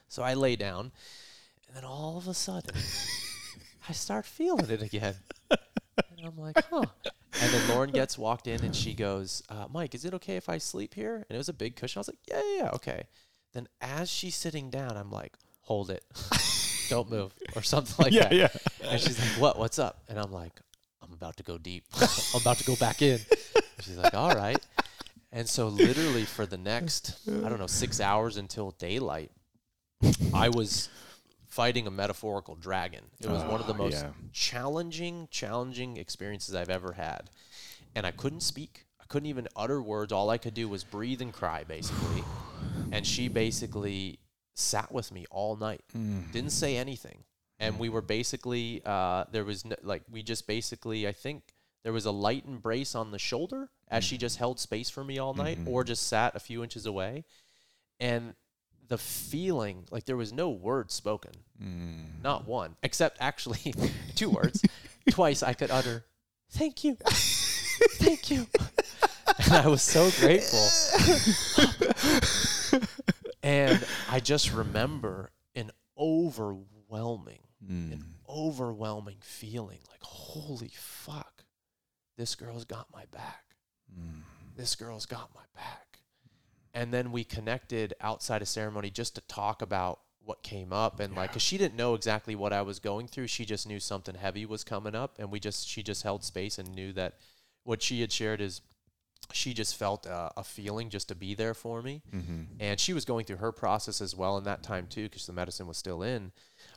So 0.08 0.22
I 0.22 0.34
lay 0.34 0.54
down. 0.54 0.92
And 1.66 1.76
then 1.76 1.84
all 1.84 2.16
of 2.16 2.28
a 2.28 2.34
sudden, 2.34 2.74
I 3.88 3.92
start 3.92 4.26
feeling 4.26 4.70
it 4.70 4.80
again. 4.80 5.16
And 5.50 6.24
I'm 6.24 6.38
like, 6.38 6.62
huh. 6.70 6.84
And 7.40 7.52
then 7.52 7.68
Lauren 7.68 7.90
gets 7.90 8.16
walked 8.16 8.46
in 8.46 8.62
and 8.62 8.76
she 8.76 8.94
goes, 8.94 9.42
uh, 9.48 9.66
Mike, 9.68 9.94
is 9.96 10.04
it 10.04 10.14
okay 10.14 10.36
if 10.36 10.48
I 10.48 10.58
sleep 10.58 10.94
here? 10.94 11.16
And 11.16 11.26
it 11.30 11.36
was 11.36 11.48
a 11.48 11.52
big 11.52 11.74
cushion. 11.74 11.98
I 11.98 12.00
was 12.00 12.08
like, 12.08 12.18
yeah, 12.28 12.42
yeah, 12.44 12.62
yeah, 12.64 12.70
okay. 12.74 13.02
Then 13.54 13.66
as 13.80 14.08
she's 14.08 14.36
sitting 14.36 14.70
down, 14.70 14.96
I'm 14.96 15.10
like, 15.10 15.32
hold 15.62 15.90
it. 15.90 16.04
Don't 16.90 17.10
move 17.10 17.32
or 17.56 17.62
something 17.62 18.04
like 18.04 18.12
yeah 18.12 18.28
that. 18.28 18.34
yeah 18.34 18.48
And 18.90 19.00
she's 19.00 19.18
like, 19.18 19.40
what? 19.40 19.58
What's 19.58 19.78
up? 19.80 20.02
And 20.08 20.18
I'm 20.18 20.30
like, 20.32 20.52
I'm 21.12 21.16
about 21.18 21.36
to 21.36 21.42
go 21.42 21.58
deep. 21.58 21.84
I'm 22.00 22.08
about 22.40 22.56
to 22.58 22.64
go 22.64 22.74
back 22.76 23.02
in. 23.02 23.20
And 23.20 23.24
she's 23.82 23.98
like, 23.98 24.14
all 24.14 24.34
right. 24.34 24.58
And 25.30 25.46
so 25.46 25.68
literally 25.68 26.24
for 26.24 26.46
the 26.46 26.56
next, 26.56 27.16
I 27.28 27.48
don't 27.50 27.58
know, 27.58 27.66
six 27.66 28.00
hours 28.00 28.38
until 28.38 28.70
daylight, 28.72 29.30
I 30.32 30.48
was 30.48 30.88
fighting 31.48 31.86
a 31.86 31.90
metaphorical 31.90 32.54
dragon. 32.54 33.00
It 33.20 33.28
was 33.28 33.42
one 33.44 33.60
of 33.60 33.66
the 33.66 33.74
Ah, 33.74 33.76
most 33.76 33.92
yeah. 34.02 34.10
challenging, 34.32 35.28
challenging 35.30 35.98
experiences 35.98 36.54
I've 36.54 36.70
ever 36.70 36.92
had. 36.92 37.28
And 37.94 38.06
I 38.06 38.10
couldn't 38.10 38.40
speak. 38.40 38.86
I 38.98 39.04
couldn't 39.06 39.28
even 39.28 39.48
utter 39.54 39.82
words. 39.82 40.12
All 40.12 40.30
I 40.30 40.38
could 40.38 40.54
do 40.54 40.66
was 40.68 40.82
breathe 40.82 41.20
and 41.20 41.32
cry, 41.32 41.64
basically. 41.64 42.24
And 42.90 43.06
she 43.06 43.28
basically 43.28 44.18
sat 44.54 44.90
with 44.92 45.12
me 45.12 45.26
all 45.30 45.56
night, 45.56 45.82
Mm. 45.94 46.32
didn't 46.32 46.52
say 46.52 46.76
anything. 46.78 47.24
And 47.62 47.78
we 47.78 47.88
were 47.88 48.02
basically, 48.02 48.82
uh, 48.84 49.24
there 49.30 49.44
was 49.44 49.64
no, 49.64 49.76
like, 49.82 50.02
we 50.10 50.22
just 50.22 50.46
basically, 50.46 51.06
I 51.06 51.12
think 51.12 51.54
there 51.84 51.92
was 51.92 52.04
a 52.06 52.10
light 52.10 52.44
embrace 52.46 52.94
on 52.94 53.10
the 53.12 53.18
shoulder 53.18 53.70
as 53.88 54.04
she 54.04 54.18
just 54.18 54.36
held 54.38 54.58
space 54.60 54.90
for 54.90 55.04
me 55.04 55.18
all 55.18 55.32
night 55.34 55.58
Mhm. 55.58 55.68
or 55.68 55.84
just 55.84 56.06
sat 56.08 56.34
a 56.36 56.40
few 56.40 56.62
inches 56.62 56.86
away. 56.86 57.24
And 58.00 58.34
the 58.88 58.98
feeling, 58.98 59.86
like 59.90 60.04
there 60.04 60.16
was 60.16 60.32
no 60.32 60.50
word 60.50 60.90
spoken, 60.90 61.32
Mm. 61.62 62.20
not 62.22 62.46
one, 62.46 62.76
except 62.82 63.16
actually 63.20 63.72
two 64.16 64.30
words. 64.30 64.62
Twice 65.10 65.42
I 65.42 65.52
could 65.54 65.70
utter, 65.70 66.04
thank 66.50 66.84
you, 66.84 66.96
thank 67.98 68.30
you. 68.30 68.46
And 69.44 69.52
I 69.54 69.66
was 69.68 69.82
so 69.82 70.10
grateful. 70.20 70.68
and 73.42 73.84
I 74.10 74.20
just 74.20 74.52
remember 74.52 75.30
an 75.54 75.70
overwhelming, 75.98 77.40
Mm. 77.64 77.92
an 77.92 78.04
overwhelming 78.28 79.18
feeling 79.20 79.78
like, 79.90 80.02
holy 80.02 80.72
fuck, 80.74 81.44
this 82.16 82.34
girl's 82.34 82.64
got 82.64 82.86
my 82.92 83.04
back. 83.12 83.44
Mm. 83.96 84.22
This 84.56 84.74
girl's 84.74 85.06
got 85.06 85.30
my 85.34 85.42
back. 85.54 85.98
And 86.74 86.92
then 86.92 87.12
we 87.12 87.22
connected 87.24 87.94
outside 88.00 88.42
of 88.42 88.48
ceremony 88.48 88.90
just 88.90 89.14
to 89.14 89.20
talk 89.22 89.62
about 89.62 90.00
what 90.24 90.42
came 90.42 90.72
up 90.72 91.00
and 91.00 91.14
like 91.16 91.32
cuz 91.32 91.42
she 91.42 91.58
didn't 91.58 91.74
know 91.74 91.94
exactly 91.94 92.34
what 92.36 92.52
I 92.52 92.62
was 92.62 92.78
going 92.78 93.08
through 93.08 93.26
she 93.26 93.44
just 93.44 93.66
knew 93.66 93.80
something 93.80 94.14
heavy 94.14 94.46
was 94.46 94.62
coming 94.62 94.94
up 94.94 95.18
and 95.18 95.32
we 95.32 95.40
just 95.40 95.66
she 95.66 95.82
just 95.82 96.04
held 96.04 96.22
space 96.22 96.58
and 96.60 96.72
knew 96.76 96.92
that 96.92 97.18
what 97.64 97.82
she 97.82 98.00
had 98.02 98.12
shared 98.12 98.40
is 98.40 98.60
she 99.32 99.52
just 99.52 99.74
felt 99.76 100.06
uh, 100.06 100.30
a 100.36 100.44
feeling 100.44 100.90
just 100.90 101.08
to 101.08 101.16
be 101.16 101.34
there 101.34 101.54
for 101.54 101.82
me 101.82 102.02
Mhm. 102.12 102.46
and 102.60 102.78
she 102.78 102.92
was 102.92 103.04
going 103.04 103.24
through 103.24 103.38
her 103.38 103.50
process 103.50 104.00
as 104.00 104.14
well 104.14 104.38
in 104.38 104.44
that 104.44 104.62
time 104.62 104.86
too 104.86 105.04
because 105.08 105.26
the 105.26 105.32
medicine 105.32 105.66
was 105.66 105.76
still 105.76 106.04
in 106.04 106.30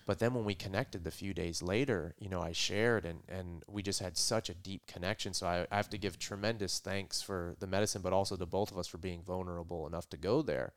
but 0.05 0.19
then 0.19 0.33
when 0.33 0.45
we 0.45 0.53
connected 0.55 1.03
the 1.03 1.11
few 1.11 1.33
days 1.33 1.61
later 1.61 2.13
you 2.19 2.29
know 2.29 2.41
i 2.41 2.51
shared 2.51 3.05
and, 3.05 3.19
and 3.27 3.63
we 3.67 3.81
just 3.81 3.99
had 3.99 4.17
such 4.17 4.49
a 4.49 4.53
deep 4.53 4.85
connection 4.87 5.33
so 5.33 5.47
I, 5.47 5.67
I 5.71 5.75
have 5.77 5.89
to 5.89 5.97
give 5.97 6.17
tremendous 6.19 6.79
thanks 6.79 7.21
for 7.21 7.55
the 7.59 7.67
medicine 7.67 8.01
but 8.01 8.13
also 8.13 8.35
to 8.35 8.45
both 8.45 8.71
of 8.71 8.77
us 8.77 8.87
for 8.87 8.97
being 8.97 9.21
vulnerable 9.23 9.87
enough 9.87 10.09
to 10.09 10.17
go 10.17 10.41
there 10.41 10.73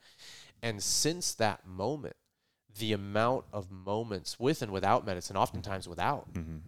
and 0.63 0.83
since 0.83 1.35
that 1.35 1.67
moment 1.67 2.17
the 2.79 2.93
amount 2.93 3.45
of 3.53 3.71
moments 3.71 4.39
with 4.39 4.63
and 4.63 4.73
without 4.73 5.05
medicine 5.07 5.37
oftentimes 5.37 5.89
without 5.89 6.33
Mhm. 6.35 6.61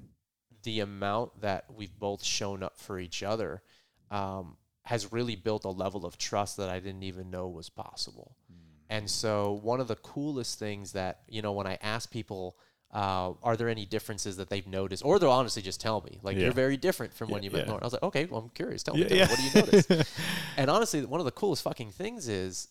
the 0.63 0.81
amount 0.81 1.41
that 1.41 1.65
we've 1.73 1.99
both 1.99 2.23
shown 2.23 2.63
up 2.63 2.77
for 2.79 2.99
each 2.99 3.23
other 3.23 3.63
um, 4.11 4.57
has 4.85 5.13
really 5.13 5.37
built 5.37 5.65
a 5.65 5.71
level 5.71 6.05
of 6.05 6.19
trust 6.19 6.57
that 6.57 6.69
I 6.69 6.81
didn't 6.81 7.05
even 7.05 7.31
know 7.31 7.49
was 7.49 7.69
possible. 7.71 8.37
And 8.91 9.09
so, 9.09 9.53
one 9.63 9.81
of 9.81 9.89
the 9.89 9.95
coolest 9.97 10.59
things 10.59 10.93
that, 10.93 11.21
you 11.29 11.41
know, 11.43 11.53
when 11.53 11.67
I 11.67 11.79
ask 11.81 12.11
people, 12.11 12.57
uh, 12.93 13.35
are 13.43 13.57
there 13.57 13.69
any 13.69 13.87
differences 13.87 14.37
that 14.39 14.51
they've 14.51 14.67
noticed? 14.67 15.05
Or 15.05 15.19
they'll 15.21 15.31
honestly 15.31 15.63
just 15.63 15.81
tell 15.81 16.01
me, 16.01 16.19
like, 16.25 16.37
Yeah. 16.37 16.45
you're 16.45 16.53
very 16.53 16.77
different 16.77 17.15
from 17.15 17.31
when 17.31 17.45
you 17.45 17.51
met 17.53 17.61
yeah. 17.67 17.71
Lauren. 17.71 17.83
I 17.85 17.87
was 17.87 17.93
like, 17.93 18.03
okay, 18.03 18.25
well, 18.27 18.41
I'm 18.41 18.49
curious. 18.49 18.83
Tell 18.83 18.95
me, 18.95 19.03
Yeah, 19.03 19.07
tell 19.09 19.17
me, 19.17 19.19
yeah. 19.21 19.29
what 19.29 19.39
do 19.39 19.45
you 19.45 19.81
notice? 19.81 20.15
and 20.57 20.69
honestly, 20.69 21.05
one 21.07 21.21
of 21.21 21.25
the 21.25 21.31
coolest 21.31 21.63
fucking 21.63 21.93
things 21.93 22.27
is 22.27 22.67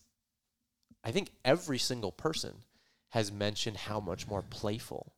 I 1.05 1.11
think 1.11 1.31
every 1.45 1.77
single 1.77 2.11
person 2.11 2.63
has 3.09 3.31
mentioned 3.31 3.77
how 3.77 4.01
much 4.01 4.27
more 4.27 4.41
playful 4.41 5.13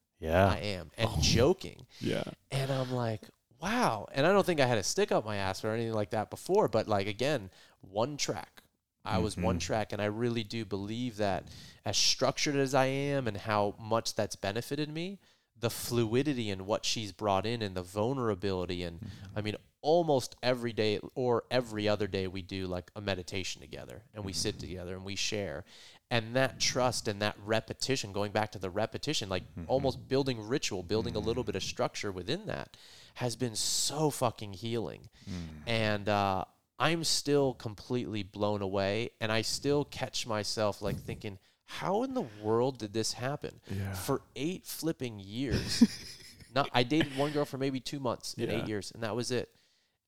I 0.52 0.60
am 0.60 0.92
and 1.00 1.10
joking. 1.22 1.88
Yeah. 2.00 2.24
And 2.52 2.72
I'm 2.72 2.92
like, 2.92 3.22
wow. 3.60 4.08
And 4.14 4.28
I 4.28 4.32
don't 4.32 4.46
think 4.46 4.60
I 4.60 4.68
had 4.68 4.78
a 4.78 4.84
stick 4.84 5.12
up 5.12 5.26
my 5.26 5.38
ass 5.38 5.64
or 5.66 5.72
anything 5.72 5.94
like 5.94 6.12
that 6.12 6.30
before, 6.30 6.68
but 6.68 6.88
like 6.88 7.08
again, 7.08 7.50
one 7.82 8.18
track. 8.18 8.61
I 9.04 9.18
was 9.18 9.36
one 9.36 9.58
Mhm. 9.58 9.62
track, 9.62 9.94
and 9.94 10.02
I 10.02 10.06
really 10.06 10.44
do 10.44 10.64
believe 10.64 11.18
that 11.18 11.48
as 11.86 11.98
structured 11.98 12.56
as 12.56 12.74
I 12.74 12.86
am 12.86 13.28
and 13.28 13.38
how 13.38 13.76
much 13.80 14.16
that's 14.16 14.36
benefited 14.36 14.90
me, 14.90 15.20
the 15.62 15.70
fluidity 15.70 16.50
and 16.50 16.66
what 16.66 16.86
she's 16.86 17.12
brought 17.12 17.46
in 17.46 17.62
and 17.62 17.76
the 17.76 17.84
vulnerability 17.84 18.84
and 18.84 19.00
I 19.02 19.06
mm-hmm. 19.06 19.46
mean 19.46 19.56
almost 19.82 20.36
every 20.44 20.74
day 20.74 21.00
or 21.16 21.44
every 21.50 21.88
other 21.88 22.08
day 22.08 22.28
we 22.28 22.42
do 22.42 22.68
like 22.68 22.92
a 22.96 23.02
meditation 23.02 23.62
together 23.62 24.04
and 24.14 24.26
we 24.26 24.34
sit 24.34 24.58
mm-hmm. 24.58 24.68
together 24.68 24.96
and 24.96 25.06
we 25.06 25.16
share. 25.16 25.64
And 26.10 26.36
that 26.36 26.60
trust 26.60 27.08
and 27.08 27.22
that 27.22 27.36
repetition 27.46 28.12
going 28.12 28.32
back 28.32 28.52
to 28.52 28.60
the 28.60 28.70
repetition 28.70 29.30
like 29.30 29.44
mm-hmm. 29.44 29.64
almost 29.68 30.08
building 30.08 30.46
ritual 30.46 30.84
building 30.84 31.16
a 31.16 31.20
little 31.20 31.44
bit 31.44 31.56
of 31.56 31.64
structure 31.64 32.12
within 32.12 32.48
that 32.48 32.76
has 33.16 33.36
been 33.36 33.56
so 33.56 34.10
fucking 34.10 34.54
healing. 34.54 35.10
Mm. 35.30 35.34
And 35.68 36.10
uh, 36.10 36.46
i'm 36.82 37.04
still 37.04 37.54
completely 37.54 38.24
blown 38.24 38.62
away 38.62 39.10
and 39.22 39.32
i 39.32 39.42
still 39.42 39.86
catch 39.86 40.26
myself 40.28 40.82
like 40.82 40.98
thinking 40.98 41.38
how 41.66 42.04
in 42.04 42.14
the 42.14 42.26
world 42.44 42.78
did 42.80 42.92
this 42.94 43.14
happen 43.14 43.60
Yeah. 43.70 43.94
for 43.94 44.22
eight 44.36 44.66
flipping 44.66 45.20
years 45.20 45.84
not 46.56 46.70
i 46.74 46.84
dated 46.84 47.16
one 47.18 47.32
girl 47.32 47.46
for 47.46 47.58
maybe 47.58 47.80
two 47.80 48.00
months 48.00 48.34
in 48.34 48.50
Yeah. 48.50 48.58
eight 48.58 48.68
years 48.68 48.92
and 48.94 49.02
that 49.04 49.16
was 49.16 49.32
it 49.32 49.50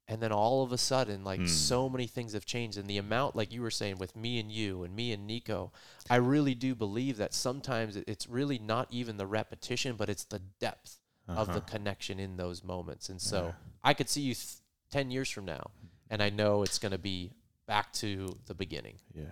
and 0.09 0.21
then 0.21 0.33
all 0.33 0.63
of 0.63 0.71
a 0.73 0.77
sudden 0.77 1.23
like 1.23 1.39
Hmm. 1.41 1.45
so 1.47 1.87
many 1.87 2.07
things 2.07 2.33
have 2.33 2.45
changed 2.45 2.77
and 2.77 2.89
the 2.89 2.97
amount 2.97 3.35
like 3.37 3.53
you 3.53 3.61
were 3.61 3.71
saying 3.71 3.97
with 3.99 4.15
me 4.15 4.39
and 4.39 4.51
you 4.51 4.83
and 4.83 4.93
me 4.95 5.13
and 5.13 5.25
nico 5.25 5.71
i 6.09 6.17
really 6.17 6.55
do 6.55 6.75
believe 6.75 7.15
that 7.17 7.33
sometimes 7.33 7.95
it's 7.95 8.27
really 8.27 8.59
not 8.59 8.87
even 8.91 9.15
the 9.17 9.27
repetition 9.27 9.95
but 9.95 10.09
it's 10.09 10.25
the 10.25 10.41
depth 10.59 10.99
of 11.29 11.47
the 11.47 11.53
Uh-huh. 11.53 11.59
connection 11.61 12.19
in 12.19 12.35
those 12.35 12.63
moments 12.65 13.07
and 13.07 13.21
so 13.21 13.39
Yeah. 13.45 13.51
i 13.83 13.93
could 13.93 14.09
see 14.09 14.21
you 14.21 14.33
th- 14.35 14.57
10 14.91 15.09
years 15.11 15.29
from 15.29 15.45
now 15.45 15.71
and 16.09 16.21
i 16.21 16.29
know 16.29 16.63
it's 16.63 16.79
going 16.79 16.91
to 16.91 16.97
be 16.97 17.31
back 17.67 17.91
to 17.93 18.37
the 18.47 18.53
beginning 18.53 18.95
Yeah. 19.13 19.25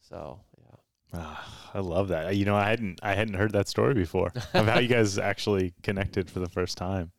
so 0.00 0.40
yeah 0.58 0.74
Ah, 1.12 1.70
I 1.74 1.80
love 1.80 2.06
that. 2.08 2.36
You 2.36 2.44
know, 2.44 2.54
I 2.54 2.68
hadn't 2.70 3.00
I 3.02 3.14
hadn't 3.14 3.34
heard 3.34 3.50
that 3.54 3.66
story 3.66 3.94
before 3.94 4.30
of 4.54 4.66
how 4.68 4.78
you 4.78 4.86
guys 4.86 5.18
actually 5.18 5.74
connected 5.82 6.30
for 6.30 6.38
the 6.38 6.48
first 6.48 6.78
time, 6.78 7.10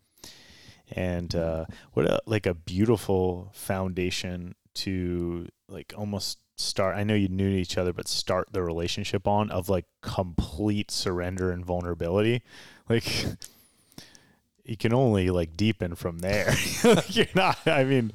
and 0.94 1.36
uh, 1.36 1.66
what 1.92 2.06
a, 2.06 2.22
like 2.26 2.46
a 2.46 2.54
beautiful 2.54 3.50
foundation 3.54 4.56
to 4.76 5.50
like 5.68 5.94
almost 5.98 6.40
start. 6.56 6.96
I 6.96 7.04
know 7.04 7.16
you 7.16 7.28
knew 7.28 7.50
each 7.50 7.78
other, 7.78 7.92
but 7.92 8.08
start 8.08 8.48
the 8.54 8.64
relationship 8.64 9.28
on 9.28 9.52
of 9.52 9.68
like 9.68 9.88
complete 10.02 10.90
surrender 10.90 11.52
and 11.52 11.66
vulnerability. 11.66 12.44
Like 12.88 13.26
you 14.64 14.78
can 14.78 14.94
only 14.94 15.30
like 15.32 15.58
deepen 15.58 15.96
from 15.96 16.20
there. 16.20 16.54
Like, 16.86 17.14
you're 17.16 17.26
not. 17.36 17.58
I 17.66 17.84
mean, 17.84 18.14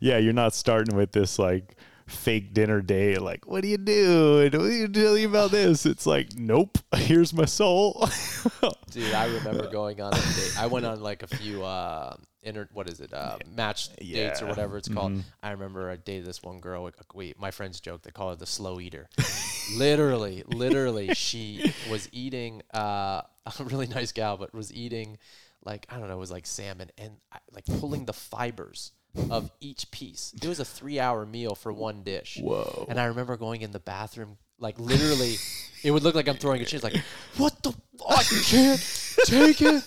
yeah, 0.00 0.18
you're 0.18 0.32
not 0.32 0.54
starting 0.54 0.96
with 0.96 1.12
this 1.12 1.38
like 1.38 1.76
fake 2.06 2.54
dinner 2.54 2.80
day. 2.80 3.16
Like, 3.16 3.46
what 3.46 3.62
do 3.62 3.68
you 3.68 3.76
do? 3.78 4.40
What 4.44 4.52
do 4.52 4.72
you 4.72 4.88
tell 4.88 5.16
you 5.18 5.28
about 5.28 5.50
this? 5.50 5.84
It's 5.86 6.06
like, 6.06 6.34
nope. 6.36 6.78
Here's 6.96 7.32
my 7.34 7.44
soul. 7.44 8.08
dude 8.90 9.12
i 9.12 9.26
remember 9.26 9.66
going 9.66 10.00
on 10.00 10.10
a 10.14 10.16
date 10.16 10.54
i 10.58 10.66
went 10.66 10.86
on 10.86 11.00
like 11.02 11.22
a 11.22 11.26
few 11.26 11.62
uh 11.62 12.16
inter 12.42 12.66
what 12.72 12.88
is 12.88 13.00
it 13.00 13.12
uh 13.12 13.36
match 13.54 13.94
dates 13.96 14.40
or 14.40 14.46
whatever 14.46 14.78
it's 14.78 14.88
called 14.88 15.12
Mhm. 15.12 15.22
i 15.42 15.50
remember 15.50 15.90
i 15.90 15.96
dated 15.96 16.24
this 16.24 16.42
one 16.42 16.60
girl 16.60 16.84
like, 16.84 17.14
wait 17.14 17.38
my 17.38 17.50
friends 17.50 17.80
joke 17.80 18.00
they 18.02 18.10
call 18.10 18.30
her 18.30 18.36
the 18.36 18.46
slow 18.46 18.80
eater 18.80 19.10
literally 19.76 20.42
literally 20.46 21.12
she 21.14 21.72
was 21.90 22.08
eating 22.12 22.62
uh 22.72 23.20
a 23.58 23.64
really 23.64 23.86
nice 23.86 24.12
gal 24.12 24.36
but 24.38 24.54
was 24.54 24.72
eating 24.72 25.18
like 25.64 25.84
i 25.90 25.98
don't 25.98 26.08
know 26.08 26.14
it 26.14 26.18
was 26.18 26.30
like 26.30 26.46
salmon 26.46 26.90
and 26.96 27.16
I- 27.32 27.38
like 27.52 27.66
pulling 27.80 28.06
the 28.06 28.12
fibers 28.14 28.92
of 29.30 29.50
each 29.60 29.90
piece 29.90 30.34
it 30.42 30.48
was 30.48 30.60
a 30.60 30.64
three 30.64 30.98
hour 30.98 31.26
meal 31.26 31.54
for 31.54 31.72
one 31.72 32.02
dish 32.02 32.38
Whoa. 32.40 32.86
and 32.88 32.98
I 32.98 33.06
remember 33.06 33.36
going 33.36 33.62
in 33.62 33.72
the 33.72 33.80
bathroom, 33.80 34.36
like 34.58 34.78
literally, 34.78 35.36
it 35.82 35.90
would 35.90 36.02
look 36.02 36.14
like 36.14 36.28
I'm 36.28 36.36
throwing 36.36 36.60
a 36.62 36.66
shit. 36.66 36.82
Like, 36.82 36.96
what 37.36 37.62
the? 37.62 37.72
fuck? 37.72 38.10
I 38.10 38.22
can't 38.44 39.14
take 39.24 39.62
it. 39.62 39.84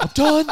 I'm 0.00 0.08
done. 0.14 0.48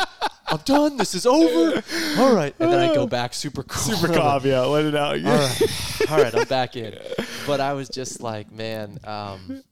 I'm 0.47 0.61
done. 0.65 0.97
This 0.97 1.15
is 1.15 1.27
over. 1.27 1.83
All 2.19 2.35
right. 2.35 2.55
And 2.59 2.73
then 2.73 2.79
I 2.79 2.95
go 2.95 3.07
back 3.07 3.35
super 3.35 3.63
cool. 3.63 3.95
Super 3.97 4.13
calm. 4.13 4.45
Yeah, 4.45 4.61
let 4.61 4.85
it 4.85 4.95
out. 4.95 5.15
All 5.25 5.33
right. 5.33 6.11
All 6.11 6.19
right. 6.19 6.35
I'm 6.35 6.47
back 6.47 6.77
in. 6.77 6.99
But 7.47 7.61
I 7.61 7.73
was 7.73 7.89
just 7.89 8.21
like, 8.21 8.53
man, 8.53 8.99
um, 9.05 9.63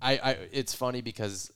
I, 0.00 0.18
I, 0.18 0.36
it's 0.52 0.74
funny 0.74 1.00
because 1.00 1.50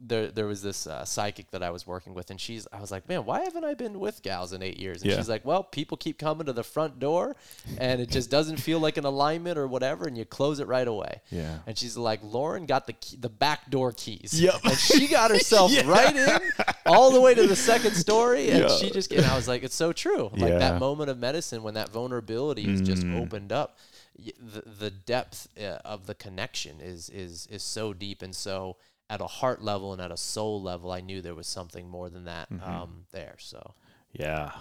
there, 0.00 0.30
there 0.30 0.46
was 0.46 0.62
this 0.62 0.86
uh, 0.86 1.04
psychic 1.04 1.50
that 1.52 1.62
I 1.62 1.70
was 1.70 1.86
working 1.86 2.14
with, 2.14 2.30
and 2.30 2.40
she's, 2.40 2.66
I 2.72 2.80
was 2.80 2.90
like, 2.90 3.08
man, 3.08 3.24
why 3.24 3.40
haven't 3.44 3.64
I 3.64 3.74
been 3.74 3.98
with 4.00 4.22
gals 4.22 4.52
in 4.52 4.62
eight 4.62 4.78
years? 4.78 5.02
And 5.02 5.10
Yeah. 5.10 5.16
she's 5.16 5.28
like, 5.28 5.44
well, 5.44 5.62
people 5.62 5.96
keep 5.96 6.18
coming 6.18 6.46
to 6.46 6.52
the 6.52 6.62
front 6.62 6.98
door, 6.98 7.36
and 7.78 8.00
it 8.00 8.10
just 8.10 8.30
doesn't 8.30 8.58
feel 8.58 8.78
like 8.80 8.96
an 8.96 9.04
alignment 9.04 9.56
or 9.58 9.66
whatever, 9.66 10.06
and 10.06 10.16
you 10.18 10.24
close 10.24 10.60
it 10.60 10.66
right 10.66 10.86
away. 10.86 11.20
Yeah. 11.30 11.58
And 11.66 11.78
she's 11.78 11.96
like, 11.96 12.20
Lauren 12.22 12.66
got 12.66 12.86
the 12.86 12.92
key, 12.94 13.16
the 13.16 13.28
back 13.30 13.70
door 13.70 13.92
keys. 13.92 14.38
Yep. 14.40 14.60
And 14.64 14.76
she 14.78 15.06
got 15.08 15.30
herself 15.36 15.70
Yeah. 15.70 15.88
right 15.88 16.14
in, 16.14 16.38
all 16.86 17.10
the 17.10 17.20
way 17.20 17.34
to 17.34 17.46
the 17.46 17.56
second 17.56 17.94
story, 17.94 18.50
and 18.50 18.60
Yeah. 18.64 18.76
she 18.76 18.90
just. 18.90 19.10
And 19.12 19.24
I 19.24 19.36
was 19.36 19.48
like, 19.48 19.62
it's 19.62 19.74
so 19.76 19.92
true. 19.92 20.30
Like 20.32 20.50
Yeah. 20.52 20.58
that 20.58 20.80
moment 20.80 21.08
of 21.10 21.18
medicine 21.18 21.62
when 21.62 21.74
that 21.74 21.88
vulnerability 21.90 22.70
is 22.70 22.80
just 22.80 23.02
Mm. 23.04 23.22
opened 23.22 23.52
up, 23.52 23.78
the 24.18 24.62
the 24.78 24.90
depth 24.90 25.48
uh, 25.58 25.78
of 25.84 26.06
the 26.06 26.14
connection 26.14 26.80
is 26.80 27.08
is 27.10 27.46
is 27.50 27.62
so 27.62 27.92
deep 27.92 28.22
and 28.22 28.34
so 28.34 28.76
at 29.10 29.20
a 29.20 29.26
heart 29.26 29.62
level 29.62 29.92
and 29.92 30.00
at 30.00 30.10
a 30.10 30.16
soul 30.16 30.62
level, 30.62 30.90
I 30.90 31.00
knew 31.00 31.20
there 31.20 31.34
was 31.34 31.46
something 31.46 31.88
more 31.88 32.08
than 32.08 32.24
that 32.24 32.50
Mhm. 32.50 32.66
um, 32.66 33.06
there. 33.12 33.36
So 33.38 33.74
Yeah. 34.12 34.52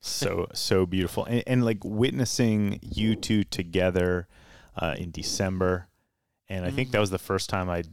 So 0.00 0.46
so 0.54 0.86
beautiful. 0.86 1.24
And, 1.24 1.42
and 1.46 1.64
like 1.64 1.78
witnessing 1.84 2.78
you 2.82 3.16
two 3.16 3.42
together 3.44 4.28
uh, 4.76 4.94
in 4.98 5.10
December. 5.10 5.88
And 6.48 6.64
I 6.64 6.70
think 6.70 6.88
Mhm. 6.88 6.92
that 6.92 7.00
was 7.00 7.10
the 7.10 7.18
first 7.18 7.48
time 7.50 7.68
I'd 7.70 7.92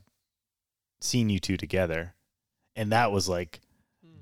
seen 1.01 1.29
you 1.29 1.39
two 1.39 1.57
together. 1.57 2.13
And 2.75 2.91
that 2.91 3.11
was 3.11 3.27
like 3.29 3.61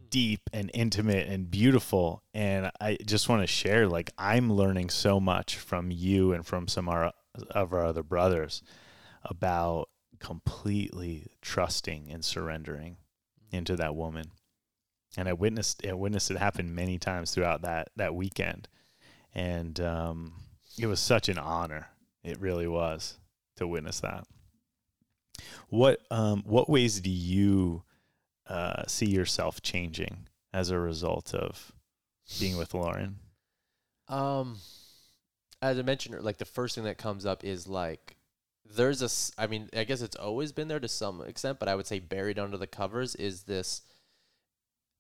deep 0.09 0.41
and 0.53 0.69
intimate 0.73 1.27
and 1.27 1.49
beautiful. 1.49 2.21
And 2.33 2.69
I 2.79 2.97
just 3.05 3.29
want 3.29 3.41
to 3.43 3.47
share, 3.47 3.87
like, 3.87 4.11
I'm 4.17 4.51
learning 4.51 4.89
so 4.89 5.19
much 5.21 5.55
from 5.57 5.89
you 5.89 6.33
and 6.33 6.45
from 6.45 6.67
some 6.67 6.87
of 6.89 6.93
our, 6.95 7.13
of 7.51 7.71
our 7.73 7.85
other 7.85 8.03
brothers 8.03 8.61
about 9.23 9.89
completely 10.21 11.27
trusting 11.41 12.09
and 12.11 12.23
surrendering 12.23 12.97
into 13.51 13.75
that 13.75 13.95
woman. 13.95 14.31
And 15.17 15.27
I 15.27 15.33
witnessed, 15.33 15.85
I 15.85 15.93
witnessed 15.93 16.31
it 16.31 16.37
happen 16.37 16.73
many 16.73 16.97
times 16.97 17.31
throughout 17.31 17.63
that, 17.63 17.89
that 17.97 18.15
weekend. 18.15 18.69
And, 19.33 19.79
um, 19.81 20.33
it 20.79 20.85
was 20.85 21.01
such 21.01 21.27
an 21.27 21.37
honor. 21.37 21.87
It 22.23 22.39
really 22.39 22.67
was 22.67 23.17
to 23.57 23.67
witness 23.67 23.99
that. 24.01 24.25
What, 25.67 25.99
um, 26.11 26.43
what 26.45 26.69
ways 26.69 27.01
do 27.01 27.09
you, 27.09 27.83
uh, 28.47 28.83
see 28.87 29.09
yourself 29.09 29.61
changing 29.61 30.27
as 30.53 30.69
a 30.69 30.79
result 30.79 31.33
of 31.33 31.73
being 32.39 32.57
with 32.57 32.73
Lauren? 32.73 33.17
Um, 34.07 34.59
as 35.61 35.79
I 35.79 35.81
mentioned, 35.81 36.21
like 36.23 36.37
the 36.37 36.45
first 36.45 36.75
thing 36.75 36.83
that 36.85 36.97
comes 36.97 37.25
up 37.25 37.43
is 37.43 37.67
like 37.67 38.15
there's 38.75 39.01
a. 39.01 39.41
I 39.41 39.47
mean, 39.47 39.69
I 39.75 39.83
guess 39.83 40.01
it's 40.01 40.15
always 40.15 40.51
been 40.51 40.67
there 40.67 40.79
to 40.79 40.87
some 40.87 41.21
extent, 41.21 41.59
but 41.59 41.67
I 41.67 41.75
would 41.75 41.87
say 41.87 41.99
buried 41.99 42.39
under 42.39 42.57
the 42.57 42.67
covers 42.67 43.15
is 43.15 43.43
this 43.43 43.81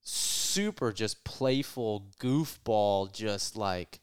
super 0.03 0.91
just 0.91 1.23
playful 1.23 2.07
goofball, 2.19 3.11
just 3.13 3.55
like, 3.55 3.99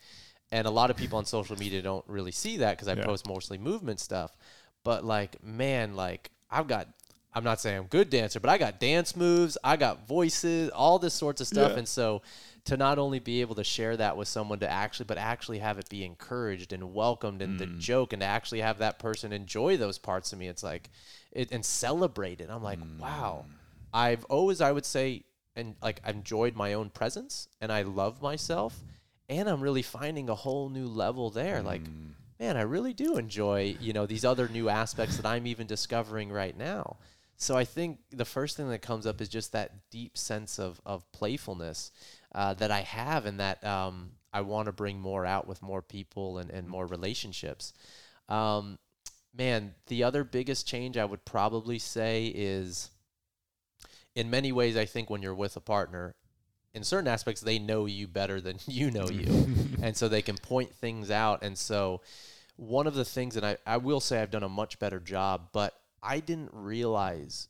and 0.53 0.67
a 0.67 0.71
lot 0.71 0.91
of 0.91 0.97
people 0.97 1.19
on 1.19 1.25
social 1.25 1.57
media 1.57 1.83
don't 1.83 2.05
really 2.07 2.33
see 2.33 2.59
that 2.59 2.77
because 2.77 2.89
I 2.89 2.95
Yeah. 2.95 3.05
post 3.05 3.27
mostly 3.27 3.59
movement 3.59 4.01
stuff, 4.01 4.37
but 4.85 5.05
like, 5.05 5.43
man, 5.43 5.95
like 5.95 6.31
I've 6.51 6.67
got. 6.67 6.89
I'm 7.35 7.45
not 7.45 7.61
saying 7.61 7.77
I'm 7.77 7.85
a 7.85 7.89
good 7.89 8.09
dancer, 8.09 8.41
but 8.41 8.49
I 8.49 8.57
got 8.57 8.81
dance 8.81 9.15
moves, 9.15 9.59
I 9.63 9.77
got 9.77 10.09
voices, 10.09 10.71
all 10.71 10.99
this 10.99 11.13
sorts 11.13 11.43
of 11.43 11.47
stuff, 11.47 11.73
Yeah. 11.73 11.79
and 11.81 11.87
so 11.87 12.23
to 12.69 12.77
not 12.77 12.99
only 12.99 13.19
be 13.19 13.41
able 13.41 13.55
to 13.57 13.65
share 13.65 13.97
that 13.97 14.17
with 14.17 14.29
someone 14.29 14.59
to 14.61 14.71
actually 14.71 15.05
but 15.07 15.19
actually 15.19 15.59
have 15.59 15.79
it 15.79 15.89
be 15.89 16.05
encouraged 16.05 16.73
and 16.73 16.95
welcomed 16.95 17.43
in 17.43 17.57
the 17.59 17.67
Mm. 17.67 17.79
joke 17.79 18.13
and 18.13 18.21
to 18.21 18.27
actually 18.27 18.61
have 18.61 18.79
that 18.79 18.99
person 18.99 19.33
enjoy 19.33 19.77
those 19.77 19.99
parts 19.99 20.33
of 20.33 20.39
me 20.39 20.49
it's 20.49 20.63
like 20.63 20.91
it 21.33 21.51
and 21.53 21.65
celebrate 21.65 22.41
it 22.41 22.49
i'm 22.51 22.63
like 22.63 22.79
wow 23.01 23.45
Mm. 23.47 23.53
i've 23.95 24.25
always 24.27 24.61
i 24.61 24.71
would 24.73 24.87
say 24.87 25.25
and 25.57 25.75
like 25.83 26.01
enjoyed 26.07 26.55
my 26.57 26.73
own 26.75 26.91
presence 26.91 27.49
and 27.61 27.73
i 27.73 27.83
love 27.83 28.23
myself 28.23 28.79
and 29.29 29.49
i'm 29.49 29.61
really 29.61 29.83
finding 29.83 30.29
a 30.29 30.35
whole 30.35 30.69
new 30.69 30.87
level 30.87 31.31
there 31.31 31.63
like 31.63 31.83
Mm. 31.83 32.13
man 32.39 32.57
i 32.57 32.63
really 32.63 32.93
do 32.95 33.17
enjoy 33.17 33.77
you 33.81 33.93
know 33.93 34.07
these 34.07 34.25
other 34.25 34.47
new 34.49 34.69
aspects 34.69 35.17
that 35.17 35.27
i'm 35.27 35.47
even 35.47 35.67
discovering 35.67 36.31
right 36.31 36.57
now 36.57 36.97
so 37.37 37.57
i 37.57 37.65
think 37.65 37.99
the 38.11 38.25
first 38.25 38.57
thing 38.57 38.69
that 38.69 38.83
comes 38.83 39.07
up 39.07 39.21
is 39.21 39.29
just 39.29 39.53
that 39.53 39.91
deep 39.91 40.17
sense 40.19 40.59
of 40.59 40.81
of 40.85 41.11
playfulness 41.13 41.91
uh, 42.35 42.55
that 42.55 42.71
I 42.71 42.81
have 42.81 43.27
and 43.27 43.41
that 43.41 43.65
um, 43.65 44.13
I 44.33 44.43
want 44.43 44.67
to 44.67 44.73
bring 44.73 45.01
more 45.01 45.25
out 45.25 45.47
with 45.47 45.63
more 45.63 45.83
people 45.83 46.39
and, 46.39 46.51
and 46.51 46.69
more 46.69 46.87
relationships. 46.87 47.73
Um, 48.29 48.79
man, 49.37 49.75
the 49.87 50.05
other 50.05 50.25
biggest 50.25 50.67
change 50.67 50.97
I 50.97 51.05
would 51.05 51.25
probably 51.25 51.79
say 51.79 52.27
is 52.27 52.91
in 54.15 54.31
many 54.31 54.53
ways, 54.53 54.77
I 54.77 54.85
think 54.85 55.09
when 55.09 55.23
you're 55.23 55.35
with 55.35 55.57
a 55.57 55.61
partner, 55.61 56.15
in 56.75 56.85
certain 56.85 57.09
aspects, 57.09 57.41
they 57.41 57.59
know 57.59 57.87
you 57.87 58.07
better 58.07 58.41
than 58.41 58.59
you 58.67 58.91
know 58.91 59.09
you. 59.09 59.47
and 59.83 59.97
so 59.97 60.09
they 60.09 60.23
can 60.23 60.37
point 60.37 60.75
things 60.75 61.11
out. 61.11 61.43
And 61.43 61.57
so 61.57 62.03
one 62.57 62.87
of 62.87 62.95
the 62.95 63.05
things 63.05 63.35
that 63.35 63.45
I, 63.45 63.57
I 63.67 63.77
will 63.79 64.01
say 64.01 64.21
I've 64.21 64.31
done 64.31 64.43
a 64.43 64.49
much 64.49 64.79
better 64.79 65.01
job, 65.01 65.49
but 65.53 65.75
I 66.03 66.21
didn't 66.21 66.51
realize 66.53 67.49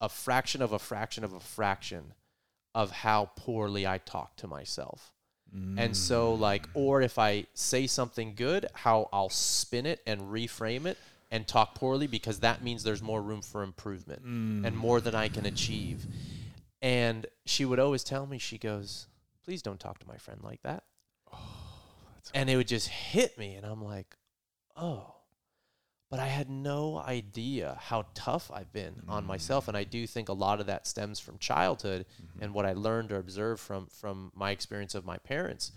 a 0.00 0.08
fraction 0.08 0.60
of 0.60 0.72
a 0.72 0.78
fraction 0.78 1.24
of 1.24 1.32
a 1.32 1.40
fraction 1.40 2.12
of 2.74 2.90
how 2.90 3.30
poorly 3.36 3.86
I 3.86 3.98
talk 3.98 4.36
to 4.36 4.46
myself. 4.46 5.12
And 5.54 5.78
mm. 5.78 5.94
so, 5.94 6.34
like, 6.34 6.68
or 6.74 7.00
if 7.00 7.16
I 7.16 7.46
say 7.54 7.86
something 7.86 8.34
good, 8.34 8.66
how 8.74 9.08
I'll 9.12 9.28
spin 9.28 9.86
it 9.86 10.00
and 10.04 10.22
reframe 10.22 10.84
it 10.84 10.98
and 11.30 11.46
talk 11.46 11.76
poorly 11.76 12.08
because 12.08 12.40
that 12.40 12.64
means 12.64 12.82
there's 12.82 13.02
more 13.02 13.22
room 13.22 13.40
for 13.40 13.62
improvement 13.62 14.22
and 14.24 14.64
mm. 14.64 14.74
more 14.74 15.00
than 15.00 15.14
I 15.14 15.28
can 15.28 15.46
achieve. 15.46 16.06
And 16.82 17.26
she 17.46 17.64
would 17.64 17.78
always 17.78 18.02
tell 18.02 18.26
me, 18.26 18.38
she 18.38 18.58
goes, 18.58 19.06
please 19.44 19.62
don't 19.62 19.78
talk 19.78 20.00
to 20.00 20.08
my 20.08 20.16
friend 20.16 20.40
like 20.42 20.60
that. 20.62 20.82
Oh, 21.32 21.38
and 22.34 22.50
it 22.50 22.56
would 22.56 22.68
just 22.68 22.88
hit 22.88 23.38
me. 23.38 23.54
And 23.54 23.64
I'm 23.64 23.82
like, 23.82 24.16
oh. 24.76 25.13
But 26.14 26.22
I 26.22 26.28
had 26.28 26.48
no 26.48 27.02
idea 27.04 27.76
how 27.80 28.06
tough 28.14 28.48
I've 28.54 28.72
been 28.72 29.02
on 29.08 29.24
mm. 29.24 29.26
myself. 29.26 29.66
And 29.66 29.76
I 29.76 29.82
do 29.82 30.06
think 30.06 30.28
a 30.28 30.32
lot 30.32 30.60
of 30.60 30.66
that 30.66 30.86
stems 30.86 31.18
from 31.18 31.38
childhood 31.38 32.06
mm-hmm. 32.06 32.40
and 32.40 32.54
what 32.54 32.64
I 32.64 32.72
learned 32.74 33.10
or 33.10 33.16
observed 33.16 33.60
from 33.60 33.88
from 33.88 34.30
my 34.32 34.52
experience 34.52 34.94
of 34.94 35.04
my 35.04 35.16
parents. 35.16 35.72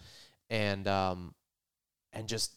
And 0.52 0.88
um 0.88 1.34
and 2.14 2.28
just 2.28 2.52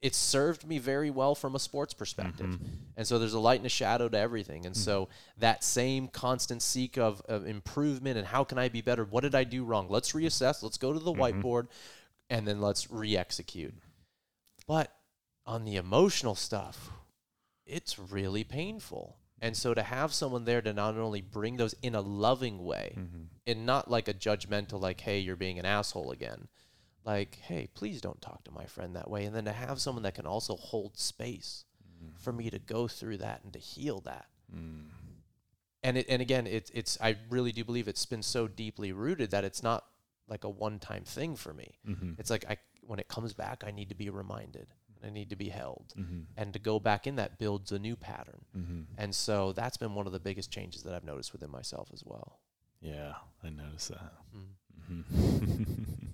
it 0.00 0.14
served 0.14 0.66
me 0.66 0.78
very 0.78 1.10
well 1.10 1.34
from 1.34 1.54
a 1.54 1.58
sports 1.58 1.92
perspective. 1.92 2.46
Mm-hmm. 2.46 2.64
And 2.96 3.06
so 3.06 3.18
there's 3.18 3.34
a 3.34 3.38
light 3.38 3.60
and 3.60 3.66
a 3.66 3.68
shadow 3.68 4.08
to 4.08 4.18
everything. 4.18 4.64
And 4.64 4.74
mm. 4.74 4.78
so 4.78 5.10
that 5.36 5.62
same 5.62 6.08
constant 6.08 6.62
seek 6.62 6.96
of, 6.96 7.20
of 7.28 7.46
improvement 7.46 8.16
and 8.16 8.26
how 8.26 8.42
can 8.42 8.56
I 8.56 8.70
be 8.70 8.80
better? 8.80 9.04
What 9.04 9.20
did 9.20 9.34
I 9.34 9.44
do 9.44 9.64
wrong? 9.64 9.88
Let's 9.90 10.12
reassess. 10.12 10.62
Let's 10.62 10.78
go 10.78 10.94
to 10.94 10.98
the 10.98 11.12
mm-hmm. 11.12 11.20
whiteboard 11.20 11.66
and 12.30 12.48
then 12.48 12.62
let's 12.62 12.90
re-execute. 12.90 13.74
But 14.66 14.96
on 15.44 15.66
the 15.66 15.76
emotional 15.76 16.34
stuff, 16.34 16.92
it's 17.68 17.98
really 17.98 18.44
painful. 18.44 19.16
And 19.40 19.56
so 19.56 19.72
to 19.72 19.82
have 19.82 20.12
someone 20.12 20.44
there 20.44 20.60
to 20.62 20.72
not 20.72 20.96
only 20.96 21.20
bring 21.20 21.56
those 21.56 21.74
in 21.82 21.94
a 21.94 22.00
loving 22.00 22.64
way 22.64 22.94
mm-hmm. 22.98 23.24
and 23.46 23.66
not 23.66 23.88
like 23.88 24.08
a 24.08 24.14
judgmental, 24.14 24.80
like, 24.80 25.00
hey, 25.00 25.20
you're 25.20 25.36
being 25.36 25.58
an 25.58 25.66
asshole 25.66 26.10
again. 26.10 26.48
Like, 27.04 27.38
hey, 27.42 27.68
please 27.72 28.00
don't 28.00 28.20
talk 28.20 28.42
to 28.44 28.50
my 28.50 28.64
friend 28.64 28.96
that 28.96 29.08
way. 29.08 29.24
And 29.24 29.34
then 29.34 29.44
to 29.44 29.52
have 29.52 29.80
someone 29.80 30.02
that 30.02 30.14
can 30.14 30.26
also 30.26 30.56
hold 30.56 30.98
space 30.98 31.64
mm-hmm. 31.86 32.16
for 32.16 32.32
me 32.32 32.50
to 32.50 32.58
go 32.58 32.88
through 32.88 33.18
that 33.18 33.42
and 33.44 33.52
to 33.52 33.60
heal 33.60 34.00
that. 34.00 34.26
Mm. 34.54 34.86
And 35.84 35.98
it, 35.98 36.06
and 36.08 36.20
again, 36.20 36.48
it's 36.48 36.70
it's 36.74 36.98
I 37.00 37.16
really 37.30 37.52
do 37.52 37.64
believe 37.64 37.86
it's 37.86 38.04
been 38.04 38.22
so 38.22 38.48
deeply 38.48 38.92
rooted 38.92 39.30
that 39.30 39.44
it's 39.44 39.62
not 39.62 39.84
like 40.26 40.42
a 40.42 40.48
one 40.48 40.80
time 40.80 41.04
thing 41.04 41.36
for 41.36 41.54
me. 41.54 41.78
Mm-hmm. 41.88 42.14
It's 42.18 42.30
like 42.30 42.44
I 42.50 42.56
when 42.80 42.98
it 42.98 43.06
comes 43.06 43.32
back, 43.32 43.62
I 43.64 43.70
need 43.70 43.88
to 43.90 43.94
be 43.94 44.10
reminded 44.10 44.66
and 45.00 45.10
I 45.10 45.14
need 45.14 45.30
to 45.30 45.36
be 45.36 45.48
held. 45.48 45.94
And 46.36 46.52
to 46.52 46.58
go 46.58 46.78
back 46.80 47.06
in 47.06 47.16
that 47.16 47.38
builds 47.38 47.72
a 47.72 47.78
new 47.78 47.96
pattern. 47.96 48.44
And 48.96 49.14
so 49.14 49.52
that's 49.52 49.76
been 49.76 49.94
one 49.94 50.06
of 50.06 50.12
the 50.12 50.20
biggest 50.20 50.50
changes 50.50 50.82
that 50.82 50.94
I've 50.94 51.04
noticed 51.04 51.32
within 51.32 51.50
myself 51.50 51.90
as 51.92 52.02
well. 52.04 52.40
Yeah, 52.80 53.14
I 53.42 53.50
noticed 53.50 53.90
that. 53.90 54.12
Mm. 54.36 56.08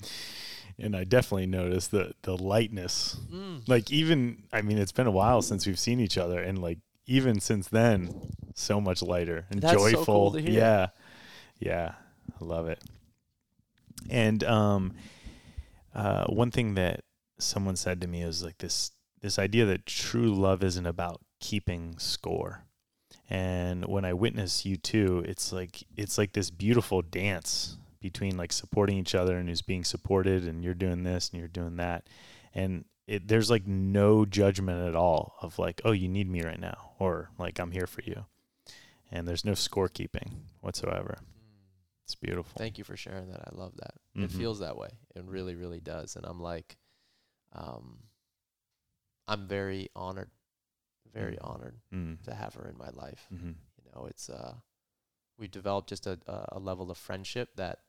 and 0.78 0.96
I 0.96 1.04
definitely 1.04 1.46
noticed 1.46 1.90
the 1.90 2.14
the 2.22 2.36
lightness. 2.36 3.16
Mm. 3.32 3.68
Like 3.68 3.90
even 3.90 4.44
I 4.52 4.62
mean 4.62 4.78
it's 4.78 4.92
been 4.92 5.06
a 5.06 5.10
while 5.12 5.42
since 5.42 5.66
we've 5.66 5.78
seen 5.78 6.00
each 6.00 6.16
other 6.16 6.40
and 6.40 6.60
like 6.60 6.78
even 7.06 7.40
since 7.40 7.68
then 7.68 8.32
so 8.54 8.80
much 8.80 9.02
lighter 9.02 9.46
and 9.50 9.60
That's 9.60 9.80
so 9.80 9.90
joyful. 9.90 10.04
cool 10.04 10.32
to 10.32 10.40
hear. 10.40 10.50
Yeah. 10.50 10.86
Yeah. 11.58 11.92
I 12.40 12.44
love 12.44 12.68
it. 12.68 12.82
And 14.08 14.42
um 14.44 14.94
uh 15.94 16.26
one 16.26 16.50
thing 16.50 16.74
that 16.74 17.04
someone 17.38 17.76
said 17.76 18.00
to 18.00 18.06
me 18.08 18.22
it 18.22 18.26
was 18.26 18.42
like 18.44 18.58
this 18.58 18.90
this 19.20 19.38
idea 19.38 19.64
that 19.66 19.84
true 19.86 20.32
love 20.34 20.62
isn't 20.62 20.86
about 20.86 21.20
keeping 21.40 21.98
score. 21.98 22.64
And 23.30 23.84
when 23.86 24.04
I 24.04 24.12
witness 24.12 24.64
you 24.64 24.76
two, 24.76 25.22
it's 25.26 25.52
like 25.52 25.82
it's 25.96 26.16
like 26.18 26.32
this 26.32 26.50
beautiful 26.50 27.02
dance 27.02 27.76
between 28.00 28.36
like 28.36 28.52
supporting 28.52 28.96
each 28.96 29.14
other 29.14 29.36
and 29.36 29.48
who's 29.48 29.60
being 29.62 29.84
supported 29.84 30.46
and 30.46 30.62
you're 30.64 30.72
doing 30.74 31.02
this 31.02 31.30
and 31.30 31.38
you're 31.40 31.48
doing 31.48 31.76
that. 31.76 32.08
And 32.54 32.84
it, 33.06 33.26
there's 33.28 33.50
like 33.50 33.66
no 33.66 34.24
judgment 34.24 34.86
at 34.86 34.94
all 34.94 35.34
of 35.42 35.58
like, 35.58 35.80
oh, 35.84 35.92
you 35.92 36.08
need 36.08 36.30
me 36.30 36.42
right 36.42 36.60
now 36.60 36.92
or 36.98 37.30
like 37.38 37.58
I'm 37.58 37.72
here 37.72 37.86
for 37.86 38.02
you. 38.02 38.24
And 39.10 39.26
there's 39.26 39.44
no 39.44 39.52
scorekeeping 39.52 40.32
whatsoever. 40.60 41.18
It's 42.04 42.14
beautiful. 42.14 42.52
Thank 42.58 42.78
you 42.78 42.84
for 42.84 42.96
sharing 42.96 43.28
that. 43.30 43.40
I 43.52 43.56
love 43.56 43.72
that. 43.76 43.94
Mhm. 44.16 44.24
It 44.24 44.30
feels 44.30 44.60
that 44.60 44.76
way. 44.76 44.90
It 45.16 45.24
really, 45.24 45.54
really 45.56 45.80
does. 45.80 46.16
And 46.16 46.24
I'm 46.24 46.40
like, 46.40 46.76
um, 47.52 47.98
I'm 49.26 49.46
very 49.46 49.90
honored, 49.94 50.30
very 51.12 51.36
Mm. 51.36 51.44
honored 51.50 51.80
Mm. 51.92 52.22
to 52.24 52.34
have 52.34 52.54
her 52.54 52.68
in 52.68 52.76
my 52.78 52.90
life. 52.90 53.26
hmm 53.28 53.52
You 53.84 53.90
know, 53.94 54.06
it's 54.06 54.28
uh, 54.30 54.56
we 55.38 55.48
developed 55.48 55.88
just 55.88 56.06
a, 56.06 56.18
a 56.52 56.58
level 56.58 56.90
of 56.90 56.98
friendship 56.98 57.56
that 57.56 57.80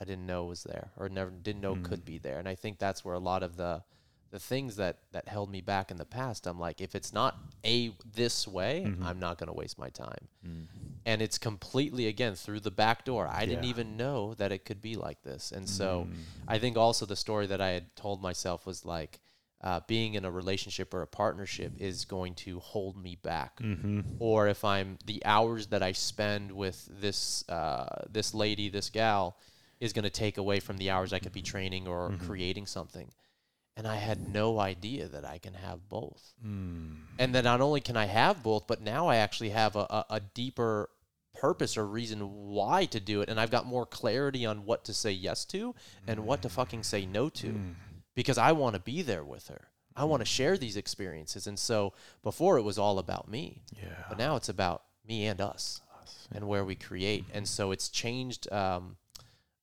I 0.00 0.04
didn't 0.04 0.26
know 0.26 0.44
was 0.44 0.64
there 0.64 0.92
or 0.96 1.08
never 1.08 1.30
didn't 1.30 1.60
know 1.62 1.76
could 1.76 2.02
Mm. 2.02 2.04
be 2.06 2.18
there. 2.18 2.38
And 2.38 2.48
I 2.48 2.54
think 2.56 2.78
that's 2.78 3.04
where 3.04 3.14
a 3.14 3.18
lot 3.20 3.42
of 3.42 3.56
the 3.56 3.84
the 4.30 4.38
things 4.38 4.76
that 4.76 4.98
that 5.12 5.28
held 5.28 5.50
me 5.50 5.60
back 5.60 5.90
in 5.90 5.96
the 5.96 6.04
past. 6.04 6.46
I'm 6.46 6.58
like, 6.58 6.80
if 6.80 6.94
it's 6.94 7.12
not 7.12 7.36
a 7.64 7.92
this 8.14 8.46
way, 8.48 8.84
Mhm. 8.86 9.04
I'm 9.04 9.18
not 9.18 9.38
going 9.38 9.48
to 9.48 9.52
waste 9.52 9.78
my 9.78 9.88
time. 9.90 10.28
Mm. 10.46 10.66
And 11.06 11.22
it's 11.22 11.38
completely 11.38 12.06
again 12.06 12.34
through 12.34 12.60
the 12.60 12.70
back 12.70 13.04
door. 13.04 13.26
I 13.26 13.46
didn't 13.46 13.64
even 13.64 13.96
know 13.96 14.34
that 14.34 14.52
it 14.52 14.64
could 14.64 14.80
be 14.80 14.94
like 14.96 15.22
this. 15.22 15.50
And 15.50 15.68
so 15.68 16.04
Mm. 16.04 16.14
I 16.46 16.58
think 16.58 16.76
also 16.76 17.06
the 17.06 17.16
story 17.16 17.46
that 17.46 17.60
I 17.60 17.68
had 17.70 17.94
told 17.96 18.20
myself 18.22 18.66
was 18.66 18.84
like, 18.84 19.20
uh, 19.62 19.80
being 19.86 20.14
in 20.14 20.24
a 20.24 20.30
relationship 20.30 20.94
or 20.94 21.02
a 21.02 21.06
partnership 21.06 21.72
is 21.78 22.04
going 22.06 22.34
to 22.34 22.60
hold 22.60 22.96
me 22.96 23.14
back, 23.16 23.58
Mm-hmm. 23.60 24.00
or 24.18 24.48
if 24.48 24.64
I'm 24.64 24.98
the 25.04 25.22
hours 25.26 25.66
that 25.68 25.82
I 25.82 25.92
spend 25.92 26.52
with 26.52 26.88
this 27.00 27.46
uh, 27.48 28.04
this 28.08 28.32
lady, 28.32 28.68
this 28.70 28.88
gal, 28.90 29.36
is 29.80 29.92
going 29.92 30.04
to 30.04 30.10
take 30.10 30.38
away 30.38 30.60
from 30.60 30.78
the 30.78 30.88
hours 30.90 31.12
I 31.12 31.18
could 31.18 31.32
be 31.32 31.42
training 31.42 31.86
or 31.88 32.10
Mhm. 32.10 32.20
creating 32.20 32.66
something. 32.66 33.10
And 33.76 33.86
I 33.86 33.96
had 33.96 34.32
no 34.32 34.58
idea 34.60 35.08
that 35.08 35.24
I 35.24 35.38
can 35.38 35.54
have 35.54 35.88
both. 35.88 36.34
Mm. 36.44 36.96
And 37.18 37.34
that 37.34 37.44
not 37.44 37.60
only 37.60 37.80
can 37.80 37.96
I 37.96 38.06
have 38.06 38.42
both, 38.42 38.66
but 38.66 38.82
now 38.82 39.06
I 39.08 39.16
actually 39.16 39.50
have 39.50 39.74
a, 39.76 39.86
a, 39.88 40.04
a 40.10 40.20
deeper 40.20 40.90
purpose 41.34 41.76
or 41.76 41.86
reason 41.86 42.20
why 42.48 42.84
to 42.86 43.00
do 43.00 43.22
it. 43.22 43.28
And 43.28 43.40
I've 43.40 43.50
got 43.52 43.64
more 43.66 43.86
clarity 43.86 44.44
on 44.44 44.66
what 44.66 44.84
to 44.84 44.92
say 44.92 45.12
yes 45.12 45.44
to 45.46 45.74
and 46.06 46.26
what 46.26 46.42
to 46.42 46.48
fucking 46.48 46.82
say 46.82 47.06
no 47.06 47.28
to 47.30 47.46
Mm. 47.46 47.74
because 48.14 48.36
I 48.36 48.52
want 48.52 48.74
to 48.74 48.80
be 48.80 49.00
there 49.02 49.24
with 49.24 49.48
her. 49.48 49.68
I 49.96 50.04
want 50.04 50.20
to 50.20 50.26
share 50.26 50.58
these 50.58 50.76
experiences. 50.76 51.46
And 51.46 51.58
so 51.58 51.92
before 52.22 52.58
it 52.58 52.62
was 52.62 52.78
all 52.78 52.98
about 52.98 53.28
me, 53.28 53.62
Yeah. 53.76 54.04
but 54.08 54.18
now 54.18 54.36
it's 54.36 54.48
about 54.48 54.82
me 55.06 55.26
and 55.26 55.40
us 55.40 55.80
and 56.32 56.46
where 56.48 56.64
we 56.64 56.74
create. 56.74 57.24
And 57.32 57.46
so 57.48 57.70
it's 57.70 57.88
changed. 57.88 58.50
Um, 58.52 58.96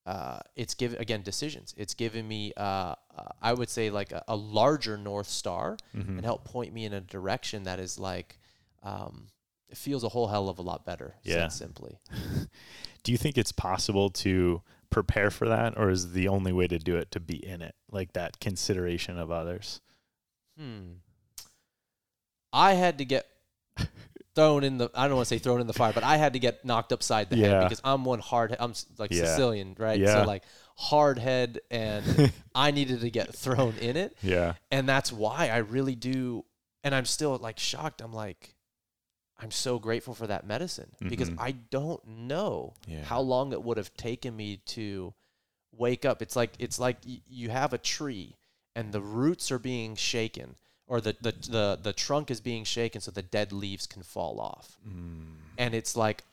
uh, 0.08 0.40
it's 0.56 0.74
given 0.74 1.00
again 1.00 1.22
decisions. 1.22 1.76
It's 1.78 1.94
given 1.94 2.28
me, 2.28 2.54
uh, 2.58 2.62
uh, 2.64 2.96
I 3.42 3.54
would 3.54 3.70
say, 3.70 3.90
like 3.92 4.12
a, 4.14 4.24
a 4.28 4.36
larger 4.36 4.98
north 4.98 5.28
star, 5.28 5.78
Mhm. 5.94 6.08
and 6.18 6.26
help 6.26 6.46
point 6.46 6.74
me 6.74 6.86
in 6.86 6.94
a 6.94 7.02
direction 7.02 7.64
that 7.64 7.78
is 7.80 8.00
like, 8.00 8.40
um, 8.84 9.28
it 9.70 9.78
feels 9.78 10.04
a 10.06 10.10
whole 10.10 10.28
hell 10.28 10.48
of 10.50 10.60
a 10.60 10.62
lot 10.62 10.86
better. 10.86 11.16
Yeah. 11.24 11.50
Said 11.50 11.52
simply. 11.52 12.00
Do 13.04 13.12
you 13.12 13.18
think 13.18 13.38
it's 13.38 13.52
possible 13.52 14.10
to 14.12 14.62
prepare 14.90 15.30
for 15.30 15.48
that, 15.50 15.78
or 15.78 15.90
is 15.90 16.14
the 16.14 16.30
only 16.30 16.54
way 16.54 16.68
to 16.68 16.80
do 16.80 16.96
it 16.96 17.12
to 17.12 17.20
be 17.20 17.46
in 17.46 17.62
it, 17.62 17.76
like 17.92 18.14
that 18.14 18.40
consideration 18.40 19.18
of 19.20 19.30
others? 19.30 19.82
Hmm. 20.58 20.94
I 22.54 22.74
had 22.76 22.98
to 23.00 23.06
get 23.06 23.28
thrown 24.38 24.64
in 24.64 24.78
the. 24.78 24.90
I 24.96 25.08
don't 25.08 25.16
want 25.18 25.28
to 25.28 25.36
say 25.36 25.40
thrown 25.40 25.60
in 25.62 25.68
the 25.68 25.74
fire, 25.74 25.92
but 25.94 26.04
I 26.04 26.18
had 26.18 26.34
to 26.34 26.40
get 26.40 26.64
knocked 26.64 26.94
upside 26.94 27.30
the 27.30 27.38
Yeah. 27.38 27.48
head 27.48 27.64
because 27.64 27.82
I'm 27.84 28.06
one 28.06 28.20
hard. 28.20 28.56
I'm 28.60 28.74
like 28.98 29.12
Yeah. 29.12 29.26
Sicilian, 29.26 29.76
right? 29.78 30.00
Yeah. 30.00 30.22
So 30.22 30.28
like 30.28 30.44
hard 30.78 31.18
head, 31.20 31.60
and 31.72 32.32
I 32.56 32.72
needed 32.72 33.02
to 33.02 33.10
get 33.10 33.34
thrown 33.36 33.74
in 33.80 33.98
it, 33.98 34.16
Yeah. 34.22 34.54
and 34.72 34.88
that's 34.88 35.12
why 35.12 35.50
I 35.50 35.58
really 35.58 35.96
do. 35.96 36.46
And 36.84 36.94
I'm 36.96 37.06
still 37.06 37.36
like 37.38 37.58
shocked. 37.60 38.00
I'm 38.02 38.14
like, 38.14 38.54
I'm 39.40 39.52
so 39.52 39.78
grateful 39.80 40.14
for 40.14 40.28
that 40.28 40.46
medicine 40.48 40.92
because 41.00 41.30
Mhm. 41.32 41.38
I 41.40 41.52
don't 41.52 42.06
know 42.08 42.74
Yeah. 42.88 43.04
how 43.04 43.20
long 43.22 43.52
it 43.54 43.62
would 43.64 43.78
have 43.78 43.94
taken 43.96 44.36
me 44.36 44.58
to 44.78 45.14
wake 45.72 46.06
up. 46.06 46.22
It's 46.22 46.36
like 46.36 46.54
it's 46.60 46.80
like 46.80 46.98
y- 47.06 47.22
you 47.28 47.50
have 47.50 47.74
a 47.74 47.78
tree 47.78 48.38
and 48.76 48.92
the 48.94 49.02
roots 49.02 49.52
are 49.52 49.60
being 49.60 49.96
shaken 49.96 50.56
or 50.88 51.02
the, 51.02 51.16
the 51.22 51.34
the 51.50 51.80
the 51.82 51.94
trunk 51.94 52.32
is 52.32 52.40
being 52.40 52.64
shaken 52.64 53.02
so 53.02 53.12
the 53.12 53.22
dead 53.22 53.52
leaves 53.52 53.86
can 53.86 54.04
fall 54.04 54.40
off. 54.40 54.78
Mm. 54.88 55.36
And 55.58 55.76
it's 55.76 55.96
like 55.96 56.24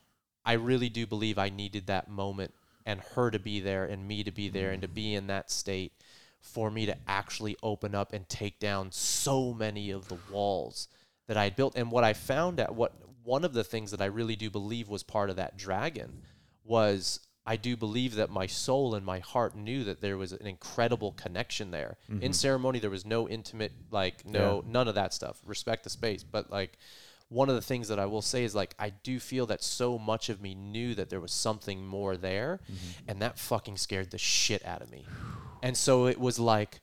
I 0.44 0.54
really 0.54 0.88
do 0.88 1.06
believe 1.06 1.38
I 1.38 1.48
needed 1.48 1.86
that 1.86 2.08
moment 2.08 2.54
and 2.86 3.00
her 3.14 3.30
to 3.30 3.38
be 3.38 3.60
there 3.60 3.84
and 3.84 4.06
me 4.06 4.22
to 4.24 4.30
be 4.30 4.48
there 4.48 4.70
and 4.70 4.82
to 4.82 4.88
be 4.88 5.14
in 5.14 5.26
that 5.28 5.50
state 5.50 5.92
for 6.40 6.70
me 6.70 6.84
to 6.86 6.96
actually 7.08 7.56
open 7.62 7.94
up 7.94 8.12
and 8.12 8.28
take 8.28 8.58
down 8.58 8.92
so 8.92 9.54
many 9.54 9.90
of 9.90 10.08
the 10.08 10.18
walls 10.30 10.88
that 11.26 11.38
I 11.38 11.44
had 11.44 11.56
built. 11.56 11.74
And 11.74 11.90
what 11.90 12.04
I 12.04 12.12
found 12.12 12.60
at 12.60 12.74
what 12.74 12.92
one 13.22 13.44
of 13.44 13.54
the 13.54 13.64
things 13.64 13.90
that 13.90 14.02
I 14.02 14.06
really 14.06 14.36
do 14.36 14.50
believe 14.50 14.88
was 14.88 15.02
part 15.02 15.30
of 15.30 15.36
that 15.36 15.56
dragon 15.56 16.22
was 16.62 17.20
I 17.46 17.56
do 17.56 17.76
believe 17.76 18.14
that 18.14 18.30
my 18.30 18.46
soul 18.46 18.94
and 18.94 19.04
my 19.04 19.18
heart 19.18 19.54
knew 19.54 19.84
that 19.84 20.00
there 20.00 20.16
was 20.16 20.32
an 20.32 20.46
incredible 20.46 21.12
connection 21.12 21.70
there. 21.70 21.98
In 22.08 22.18
mm-hmm. 22.18 22.32
ceremony, 22.32 22.78
there 22.78 22.88
was 22.88 23.04
no 23.04 23.28
intimate, 23.28 23.72
like, 23.90 24.24
no, 24.26 24.64
none 24.66 24.88
of 24.88 24.94
that 24.94 25.12
stuff. 25.12 25.42
Respect 25.44 25.84
the 25.84 25.90
space. 25.90 26.24
But, 26.24 26.50
like, 26.50 26.78
one 27.28 27.50
of 27.50 27.54
the 27.54 27.60
things 27.60 27.88
that 27.88 27.98
I 27.98 28.06
will 28.06 28.22
say 28.22 28.44
is, 28.44 28.54
like, 28.54 28.74
I 28.78 28.90
do 28.90 29.20
feel 29.20 29.44
that 29.46 29.62
so 29.62 29.98
much 29.98 30.30
of 30.30 30.40
me 30.40 30.54
knew 30.54 30.94
that 30.94 31.10
there 31.10 31.20
was 31.20 31.32
something 31.32 31.86
more 31.86 32.16
there. 32.16 32.60
Mm-hmm. 32.64 33.10
And 33.10 33.20
that 33.20 33.38
fucking 33.38 33.76
scared 33.76 34.10
the 34.10 34.18
shit 34.18 34.64
out 34.64 34.80
of 34.80 34.90
me. 34.90 35.06
And 35.62 35.76
so 35.76 36.06
it 36.06 36.18
was 36.18 36.38
like, 36.38 36.80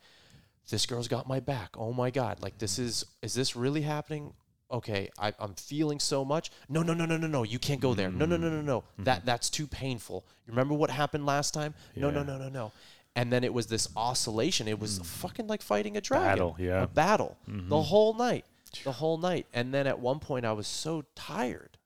this 0.69 0.85
girl's 0.85 1.07
got 1.07 1.27
my 1.27 1.39
back. 1.39 1.71
Oh 1.75 1.91
my 1.91 2.11
God. 2.11 2.41
Like, 2.43 2.59
this 2.59 2.77
is, 2.77 3.03
is 3.23 3.33
this 3.33 3.55
really 3.55 3.81
happening? 3.81 4.33
Okay, 4.71 5.09
I, 5.19 5.33
I'm 5.39 5.53
feeling 5.55 5.99
so 5.99 6.23
much. 6.23 6.49
No, 6.69 6.81
no, 6.81 6.93
no, 6.93 7.05
no, 7.05 7.17
no, 7.17 7.27
no. 7.27 7.43
You 7.43 7.59
can't 7.59 7.81
go 7.81 7.93
there. 7.93 8.09
No, 8.09 8.25
no, 8.25 8.37
no, 8.37 8.49
no, 8.49 8.61
no. 8.61 8.81
Mm-hmm. 8.81 9.03
That 9.03 9.25
that's 9.25 9.49
too 9.49 9.67
painful. 9.67 10.25
You 10.45 10.51
remember 10.51 10.73
what 10.73 10.89
happened 10.89 11.25
last 11.25 11.53
time? 11.53 11.73
No, 11.95 12.09
no, 12.09 12.19
Yeah. 12.19 12.25
no, 12.25 12.37
no, 12.37 12.49
no. 12.49 12.71
And 13.15 13.31
then 13.31 13.43
it 13.43 13.53
was 13.53 13.67
this 13.67 13.89
oscillation. 13.97 14.69
It 14.69 14.79
was 14.79 14.99
mm. 14.99 15.05
fucking 15.05 15.47
like 15.47 15.61
fighting 15.61 15.97
a 15.97 16.01
dragon. 16.01 16.27
Battle, 16.27 16.55
yeah. 16.57 16.83
A 16.83 16.87
battle. 16.87 17.37
Mm-hmm. 17.49 17.67
The 17.67 17.81
whole 17.81 18.13
night. 18.13 18.45
The 18.85 18.93
whole 18.93 19.17
night. 19.17 19.47
And 19.53 19.73
then 19.73 19.85
at 19.85 19.99
one 19.99 20.19
point 20.19 20.45
I 20.45 20.53
was 20.53 20.67
so 20.67 21.03
tired 21.15 21.77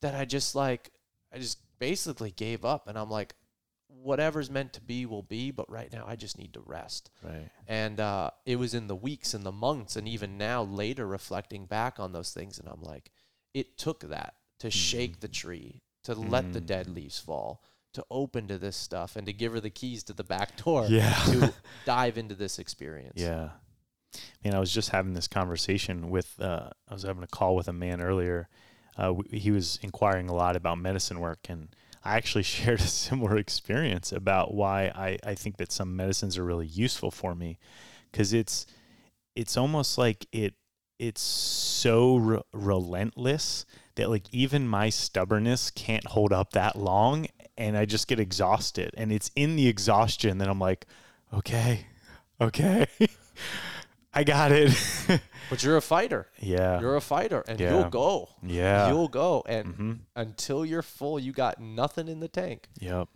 that 0.00 0.14
I 0.14 0.24
just 0.24 0.54
like 0.54 0.92
I 1.32 1.38
just 1.38 1.58
basically 1.78 2.30
gave 2.30 2.64
up 2.64 2.88
and 2.88 2.96
I'm 2.98 3.10
like, 3.10 3.34
whatever's 4.06 4.48
meant 4.50 4.72
to 4.74 4.80
be 4.80 5.04
will 5.04 5.22
be, 5.22 5.50
but 5.50 5.70
right 5.70 5.92
now 5.92 6.04
I 6.06 6.16
just 6.16 6.38
need 6.38 6.54
to 6.54 6.60
rest. 6.64 7.10
Right. 7.22 7.48
And 7.66 8.00
uh, 8.00 8.30
it 8.46 8.56
was 8.56 8.72
in 8.72 8.86
the 8.86 8.96
weeks 8.96 9.34
and 9.34 9.44
the 9.44 9.52
months, 9.52 9.96
and 9.96 10.06
even 10.08 10.38
now, 10.38 10.62
later 10.62 11.06
reflecting 11.06 11.66
back 11.66 11.98
on 12.00 12.12
those 12.12 12.32
things, 12.32 12.58
and 12.58 12.68
I'm 12.68 12.82
like, 12.82 13.10
it 13.52 13.76
took 13.76 14.00
that 14.08 14.34
to 14.60 14.70
shake 14.70 15.20
the 15.20 15.28
tree, 15.28 15.82
to 16.04 16.14
let 16.14 16.52
the 16.52 16.60
Mm. 16.60 16.66
dead 16.66 16.88
leaves 16.88 17.18
fall, 17.18 17.62
to 17.94 18.04
open 18.10 18.46
to 18.48 18.58
this 18.58 18.76
stuff, 18.76 19.16
and 19.16 19.26
to 19.26 19.32
give 19.32 19.52
her 19.52 19.60
the 19.60 19.70
keys 19.70 20.02
to 20.04 20.12
the 20.12 20.24
back 20.24 20.56
door 20.62 20.86
Yeah. 20.88 21.12
to 21.26 21.52
dive 21.84 22.16
into 22.16 22.34
this 22.34 22.58
experience. 22.58 23.20
Yeah. 23.20 23.50
Man, 24.44 24.54
I 24.54 24.60
was 24.60 24.72
just 24.72 24.90
having 24.90 25.12
this 25.14 25.28
conversation 25.28 26.08
with, 26.10 26.40
uh, 26.40 26.70
I 26.88 26.94
was 26.94 27.02
having 27.02 27.22
a 27.22 27.26
call 27.26 27.56
with 27.56 27.68
a 27.68 27.72
man 27.72 28.00
earlier. 28.00 28.48
Uh, 28.96 29.08
w- 29.08 29.38
he 29.38 29.50
was 29.50 29.78
inquiring 29.82 30.28
a 30.30 30.34
lot 30.34 30.56
about 30.56 30.78
medicine 30.78 31.20
work, 31.20 31.46
and 31.50 31.68
I 32.06 32.16
actually 32.16 32.42
shared 32.44 32.80
a 32.80 32.86
similar 32.86 33.36
experience 33.36 34.12
about 34.12 34.54
why 34.54 34.86
I, 34.94 35.18
I 35.24 35.34
think 35.34 35.56
that 35.58 35.72
some 35.72 35.96
medicines 35.96 36.38
are 36.38 36.44
really 36.44 36.66
useful 36.66 37.10
for 37.10 37.34
me 37.34 37.58
because 38.10 38.32
it's 38.32 38.66
it's 39.34 39.56
almost 39.56 39.98
like 39.98 40.26
it 40.32 40.54
it's 40.98 41.20
so 41.20 42.16
re- 42.16 42.42
relentless 42.52 43.66
that 43.96 44.08
like 44.08 44.32
even 44.32 44.66
my 44.66 44.88
stubbornness 44.88 45.70
can't 45.70 46.06
hold 46.06 46.32
up 46.32 46.52
that 46.52 46.76
long 46.76 47.26
and 47.58 47.76
I 47.76 47.84
just 47.84 48.08
get 48.08 48.20
exhausted 48.20 48.92
and 48.96 49.12
it's 49.12 49.30
in 49.36 49.56
the 49.56 49.68
exhaustion 49.68 50.38
that 50.38 50.48
I'm 50.48 50.60
like 50.60 50.86
okay 51.34 51.86
okay 52.40 52.86
I 54.16 54.24
got 54.24 54.50
it 54.52 54.72
But 55.50 55.62
you're 55.62 55.76
a 55.76 55.80
fighter. 55.82 56.26
yeah 56.40 56.80
You're 56.80 56.96
a 56.96 57.00
fighter, 57.00 57.44
and 57.46 57.60
Yeah. 57.60 57.70
you'll 57.70 57.90
go. 57.90 58.28
yeah 58.42 58.88
You'll 58.88 59.08
go, 59.08 59.44
and 59.46 59.74
hmm 59.74 59.92
until 60.16 60.64
you're 60.64 60.82
full, 60.82 61.18
you 61.20 61.32
got 61.32 61.60
nothing 61.60 62.08
in 62.08 62.20
the 62.20 62.28
tank, 62.28 62.68
yep 62.80 63.08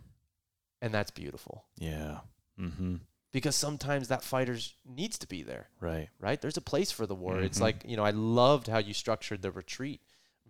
and 0.81 0.93
that's 0.93 1.11
beautiful. 1.11 1.65
yeah 1.77 2.19
mm-hmm 2.59 2.95
Because 3.33 3.55
sometimes 3.55 4.07
that 4.09 4.23
fighter 4.23 4.57
needs 4.85 5.17
to 5.19 5.27
be 5.27 5.41
there. 5.43 5.69
right 5.79 6.09
right? 6.19 6.39
There's 6.41 6.57
a 6.57 6.61
place 6.73 6.91
for 6.91 7.05
the 7.07 7.15
war. 7.15 7.39
It's 7.41 7.57
Mhm. 7.59 7.61
like, 7.67 7.77
you 7.87 7.97
know, 7.97 8.03
I 8.05 8.11
loved 8.11 8.67
how 8.67 8.77
you 8.79 8.93
structured 8.93 9.41
the 9.41 9.51
retreat 9.51 10.01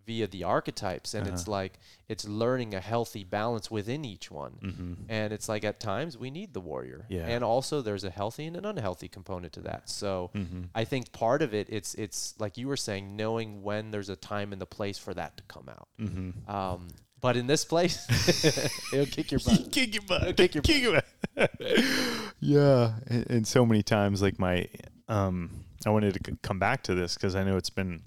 via 0.06 0.28
the 0.28 0.44
archetypes. 0.44 1.14
And 1.14 1.28
it's 1.28 1.44
Uh-huh. 1.44 1.52
like, 1.52 1.80
it's 2.10 2.28
learning 2.28 2.74
a 2.74 2.80
healthy 2.80 3.24
balance 3.24 3.70
within 3.72 4.04
each 4.06 4.30
one. 4.32 4.54
mm-hmm 4.64 4.94
And 5.10 5.32
it's 5.34 5.48
like 5.48 5.64
at 5.64 5.80
times 5.80 6.18
we 6.18 6.30
need 6.32 6.54
the 6.54 6.60
warrior. 6.62 7.06
Yeah. 7.10 7.28
And 7.28 7.44
also 7.44 7.82
there's 7.82 8.04
a 8.04 8.10
healthy 8.10 8.46
and 8.46 8.56
an 8.58 8.66
unhealthy 8.66 9.08
component 9.08 9.54
to 9.54 9.62
that. 9.62 9.90
So 9.90 10.32
mm-hmm 10.36 10.64
I 10.76 10.84
think 10.86 11.12
part 11.12 11.42
of 11.42 11.54
it, 11.54 11.68
it's, 11.70 11.94
it's 11.96 12.34
like 12.40 12.58
you 12.58 12.68
were 12.68 12.78
saying, 12.78 13.16
knowing 13.16 13.62
when 13.64 13.92
there's 13.92 14.10
a 14.10 14.16
time 14.16 14.52
and 14.54 14.62
the 14.62 14.66
place 14.66 14.98
for 14.98 15.14
that 15.14 15.38
to 15.38 15.44
come 15.48 15.68
out. 15.70 15.88
mm-hmm 16.00 16.50
Um, 16.50 16.88
but 17.22 17.38
in 17.38 17.46
this 17.46 17.64
place, 17.66 17.98
it'll 18.94 19.06
kick 19.06 19.32
your 19.32 19.40
butt. 19.40 19.72
kick 19.72 19.94
your 19.94 20.04
butt. 20.08 20.36
Kick 20.36 20.56
your 20.56 20.64
kick 20.64 20.82
your 20.82 20.94
butt. 21.36 21.52
yeah, 22.40 22.94
and, 23.08 23.30
and 23.30 23.48
so 23.48 23.66
many 23.66 23.84
times, 23.84 24.22
like 24.22 24.40
my, 24.40 24.68
um, 25.08 25.52
I 25.86 25.90
wanted 25.92 26.16
to 26.16 26.32
c- 26.32 26.38
come 26.42 26.60
back 26.60 26.84
to 26.84 26.96
this 26.96 27.14
because 27.16 27.36
I 27.36 27.44
know 27.44 27.58
it's 27.58 27.70
been 27.70 28.02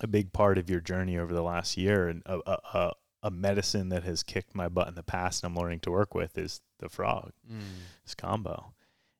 a 0.00 0.06
big 0.06 0.32
part 0.32 0.58
of 0.58 0.68
your 0.70 0.80
journey 0.80 1.18
over 1.18 1.32
the 1.32 1.42
last 1.42 1.76
year, 1.76 2.08
and 2.08 2.22
a, 2.26 2.38
a, 2.46 2.58
a, 2.74 2.92
a 3.24 3.30
medicine 3.30 3.88
that 3.90 4.02
has 4.04 4.22
kicked 4.22 4.54
my 4.54 4.68
butt 4.68 4.88
in 4.88 4.94
the 4.94 5.02
past, 5.02 5.42
and 5.44 5.50
I'm 5.52 5.60
learning 5.62 5.80
to 5.80 5.90
work 5.90 6.14
with 6.14 6.36
is 6.38 6.60
the 6.78 6.88
frog, 6.88 7.32
Mm. 7.50 7.60
this 8.04 8.14
Kambo, 8.14 8.72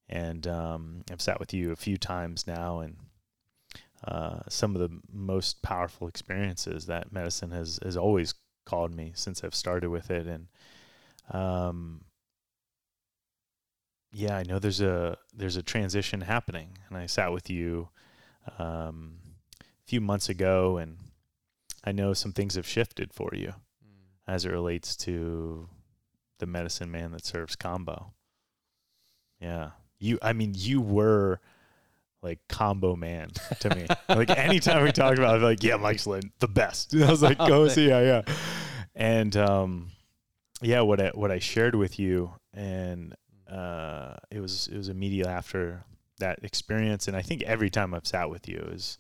and 0.08 0.46
um, 0.46 1.04
I've 1.10 1.20
sat 1.20 1.38
with 1.38 1.52
you 1.54 1.72
a 1.72 1.76
few 1.76 1.96
times 1.96 2.46
now, 2.46 2.80
and. 2.80 2.96
Uh, 4.02 4.40
some 4.48 4.74
of 4.74 4.80
the 4.80 4.98
most 5.12 5.60
powerful 5.60 6.08
experiences 6.08 6.86
that 6.86 7.12
medicine 7.12 7.50
has 7.50 7.78
has 7.82 7.98
always 7.98 8.32
called 8.64 8.94
me 8.94 9.12
since 9.14 9.44
I've 9.44 9.54
started 9.54 9.90
with 9.90 10.10
it, 10.10 10.26
and 10.26 10.48
um, 11.30 12.00
yeah, 14.10 14.38
I 14.38 14.42
know 14.42 14.58
there's 14.58 14.80
a 14.80 15.18
there's 15.34 15.56
a 15.56 15.62
transition 15.62 16.22
happening, 16.22 16.78
and 16.88 16.96
I 16.96 17.04
sat 17.04 17.30
with 17.30 17.50
you 17.50 17.90
um, 18.58 19.18
few 19.90 20.00
months 20.00 20.28
ago, 20.28 20.76
and 20.76 20.96
I 21.82 21.90
know 21.90 22.12
some 22.14 22.32
things 22.32 22.54
have 22.54 22.66
shifted 22.66 23.12
for 23.12 23.30
you 23.34 23.54
Mm. 23.84 24.06
as 24.28 24.44
it 24.44 24.52
relates 24.52 24.96
to 24.98 25.68
the 26.38 26.46
medicine 26.46 26.90
man 26.92 27.10
that 27.10 27.24
serves 27.24 27.56
Kambo. 27.56 28.12
Yeah, 29.40 29.70
you. 29.98 30.18
I 30.22 30.32
mean, 30.32 30.52
you 30.56 30.80
were 30.80 31.40
like 32.22 32.38
Kambo 32.48 32.96
man 32.96 33.30
to 33.60 33.74
me. 33.74 33.86
like 34.08 34.30
anytime 34.30 34.84
we 34.84 34.92
talk 34.92 35.18
about, 35.18 35.38
it, 35.38 35.42
like, 35.42 35.62
yeah, 35.64 35.76
Mike's 35.76 36.04
Slynn, 36.04 36.30
the 36.38 36.46
best. 36.48 36.94
I 36.94 37.10
was 37.10 37.22
like, 37.22 37.38
go 37.38 37.66
see, 37.66 37.88
yeah, 37.88 38.00
yeah. 38.02 38.34
And 38.94 39.36
um, 39.36 39.90
yeah, 40.62 40.82
what 40.82 41.00
I 41.00 41.08
what 41.14 41.32
I 41.32 41.40
shared 41.40 41.74
with 41.74 41.98
you, 41.98 42.32
and 42.54 43.16
uh, 43.50 44.14
it 44.30 44.38
was 44.38 44.68
it 44.68 44.76
was 44.76 44.88
immediately 44.88 45.32
after 45.32 45.82
that 46.18 46.44
experience, 46.44 47.08
and 47.08 47.16
I 47.16 47.22
think 47.22 47.42
every 47.42 47.70
time 47.70 47.92
I've 47.92 48.06
sat 48.06 48.30
with 48.30 48.46
you 48.46 48.58
is 48.72 48.98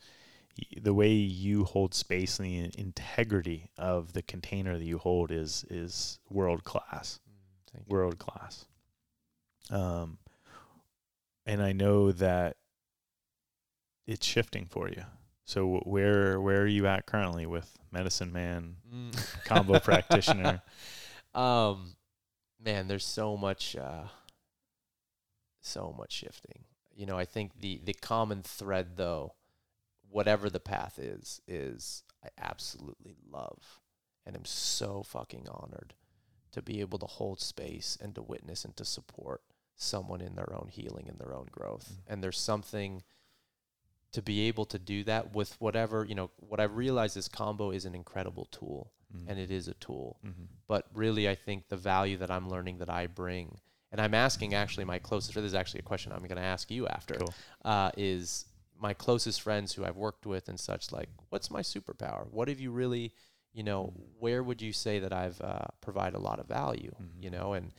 the 0.80 0.94
way 0.94 1.12
you 1.12 1.64
hold 1.64 1.94
space 1.94 2.38
and 2.38 2.48
the 2.48 2.78
integrity 2.78 3.70
of 3.78 4.12
the 4.12 4.22
container 4.22 4.78
that 4.78 4.84
you 4.84 4.98
hold 4.98 5.30
is 5.30 5.64
is 5.70 6.18
world 6.28 6.64
class, 6.64 7.20
Mm, 7.76 7.88
world 7.88 8.18
class. 8.18 8.66
Um, 9.70 10.18
and 11.46 11.62
I 11.62 11.72
know 11.72 12.12
that 12.12 12.56
it's 14.06 14.26
shifting 14.26 14.66
for 14.66 14.88
you. 14.88 15.04
So 15.44 15.80
where 15.84 16.40
where 16.40 16.62
are 16.62 16.66
you 16.66 16.86
at 16.86 17.06
currently 17.06 17.46
with 17.46 17.78
medicine 17.90 18.32
man 18.32 18.76
Mm. 18.92 19.12
Kambo 19.44 19.82
practitioner? 19.82 20.62
Um, 21.32 21.94
man, 22.60 22.88
there's 22.88 23.06
so 23.06 23.36
much, 23.36 23.76
uh, 23.76 24.08
so 25.60 25.94
much 25.96 26.10
shifting. 26.12 26.64
You 26.92 27.06
know, 27.06 27.16
I 27.16 27.24
think 27.24 27.60
the 27.60 27.80
the 27.84 27.94
common 27.94 28.42
thread, 28.42 28.96
though, 28.96 29.34
whatever 30.10 30.50
the 30.50 30.60
path 30.60 30.98
is, 30.98 31.40
is 31.46 32.02
I 32.24 32.28
absolutely 32.38 33.16
love, 33.30 33.80
and 34.26 34.36
am 34.36 34.44
so 34.44 35.02
fucking 35.02 35.48
honored 35.48 35.94
to 36.52 36.60
be 36.62 36.80
able 36.80 36.98
to 36.98 37.06
hold 37.06 37.40
space 37.40 37.96
and 38.00 38.14
to 38.16 38.22
witness 38.22 38.64
and 38.64 38.76
to 38.76 38.84
support 38.84 39.42
someone 39.76 40.20
in 40.20 40.34
their 40.34 40.52
own 40.52 40.68
healing 40.70 41.08
and 41.08 41.18
their 41.18 41.32
own 41.34 41.46
growth. 41.50 41.90
Mm. 41.92 42.12
And 42.12 42.24
there's 42.24 42.38
something 42.38 43.02
to 44.12 44.20
be 44.20 44.40
able 44.48 44.64
to 44.66 44.78
do 44.78 45.04
that 45.04 45.34
with 45.34 45.58
whatever 45.60 46.04
you 46.04 46.14
know. 46.16 46.30
What 46.36 46.58
I've 46.60 46.76
realized 46.76 47.16
is 47.16 47.28
Kambo 47.28 47.74
is 47.74 47.84
an 47.84 47.94
incredible 47.94 48.46
tool, 48.50 48.92
Mm. 49.16 49.24
and 49.28 49.38
it 49.38 49.50
is 49.50 49.66
a 49.68 49.74
tool 49.74 50.18
Mhm. 50.24 50.46
but 50.68 50.86
really 50.92 51.28
I 51.28 51.34
think 51.34 51.68
the 51.68 51.76
value 51.76 52.16
that 52.18 52.30
I'm 52.30 52.48
learning 52.48 52.78
that 52.78 52.90
I 52.90 53.06
bring, 53.08 53.60
and 53.90 54.00
I'm 54.00 54.14
asking 54.14 54.54
actually 54.54 54.84
my 54.84 54.98
closest. 54.98 55.34
This 55.34 55.44
is 55.44 55.54
actually 55.54 55.80
a 55.80 55.84
question 55.84 56.12
I'm 56.12 56.20
going 56.26 56.36
to 56.36 56.42
ask 56.42 56.70
you 56.70 56.86
after. 56.86 57.14
Cool. 57.14 57.34
Uh, 57.64 57.90
is 57.96 58.46
my 58.80 58.94
closest 58.94 59.42
friends 59.42 59.74
who 59.74 59.84
I've 59.84 59.96
worked 59.96 60.24
with 60.26 60.48
and 60.48 60.58
such 60.58 60.90
like, 60.90 61.10
what's 61.28 61.50
my 61.50 61.60
superpower? 61.60 62.26
What 62.30 62.48
have 62.48 62.60
you 62.60 62.70
really, 62.70 63.12
you 63.52 63.62
know, 63.62 63.92
where 64.18 64.42
would 64.42 64.62
you 64.62 64.72
say 64.72 64.98
that 65.00 65.12
I've 65.12 65.40
uh, 65.40 65.66
provided 65.80 66.16
a 66.16 66.20
lot 66.20 66.38
of 66.40 66.46
value? 66.46 66.92
Mhm. 67.00 67.22
You 67.22 67.30
know, 67.30 67.52
and 67.52 67.72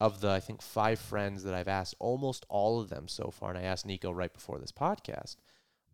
of 0.00 0.20
the 0.20 0.30
I 0.30 0.40
think 0.40 0.62
five 0.62 0.98
friends 0.98 1.42
that 1.44 1.54
I've 1.54 1.68
asked, 1.68 1.94
almost 1.98 2.46
all 2.48 2.80
of 2.80 2.88
them 2.88 3.08
so 3.08 3.30
far, 3.30 3.50
and 3.50 3.58
I 3.58 3.62
asked 3.62 3.86
Nico 3.86 4.10
right 4.12 4.32
before 4.32 4.58
this 4.58 4.72
podcast, 4.72 5.36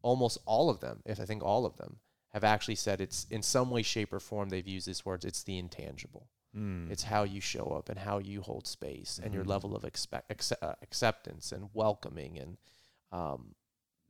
almost 0.03 0.39
all 0.47 0.69
of 0.71 0.81
them, 0.81 1.03
if 1.05 1.21
I 1.21 1.25
think 1.25 1.43
all 1.43 1.65
of 1.67 1.77
them, 1.77 2.01
have 2.31 2.45
actually 2.45 2.77
said 2.77 3.01
it's 3.01 3.27
in 3.31 3.43
some 3.43 3.71
way, 3.71 3.83
shape, 3.83 4.13
or 4.13 4.21
form 4.21 4.49
they've 4.51 4.67
used 4.67 4.87
these 4.87 5.05
words. 5.05 5.25
It's 5.25 5.43
the 5.43 5.59
intangible. 5.59 6.29
Mm. 6.57 6.91
It's 6.91 7.05
how 7.05 7.23
you 7.25 7.41
show 7.41 7.67
up 7.79 7.89
and 7.89 7.99
how 7.99 8.19
you 8.19 8.41
hold 8.43 8.67
space 8.67 9.21
and 9.23 9.33
your 9.35 9.45
Mhm. 9.45 9.49
level 9.49 9.77
of 9.77 9.85
expect, 9.85 10.53
uh, 10.63 10.75
acceptance 10.83 11.53
and 11.53 11.71
welcoming. 11.75 12.39
And 12.39 12.57
um, 13.13 13.57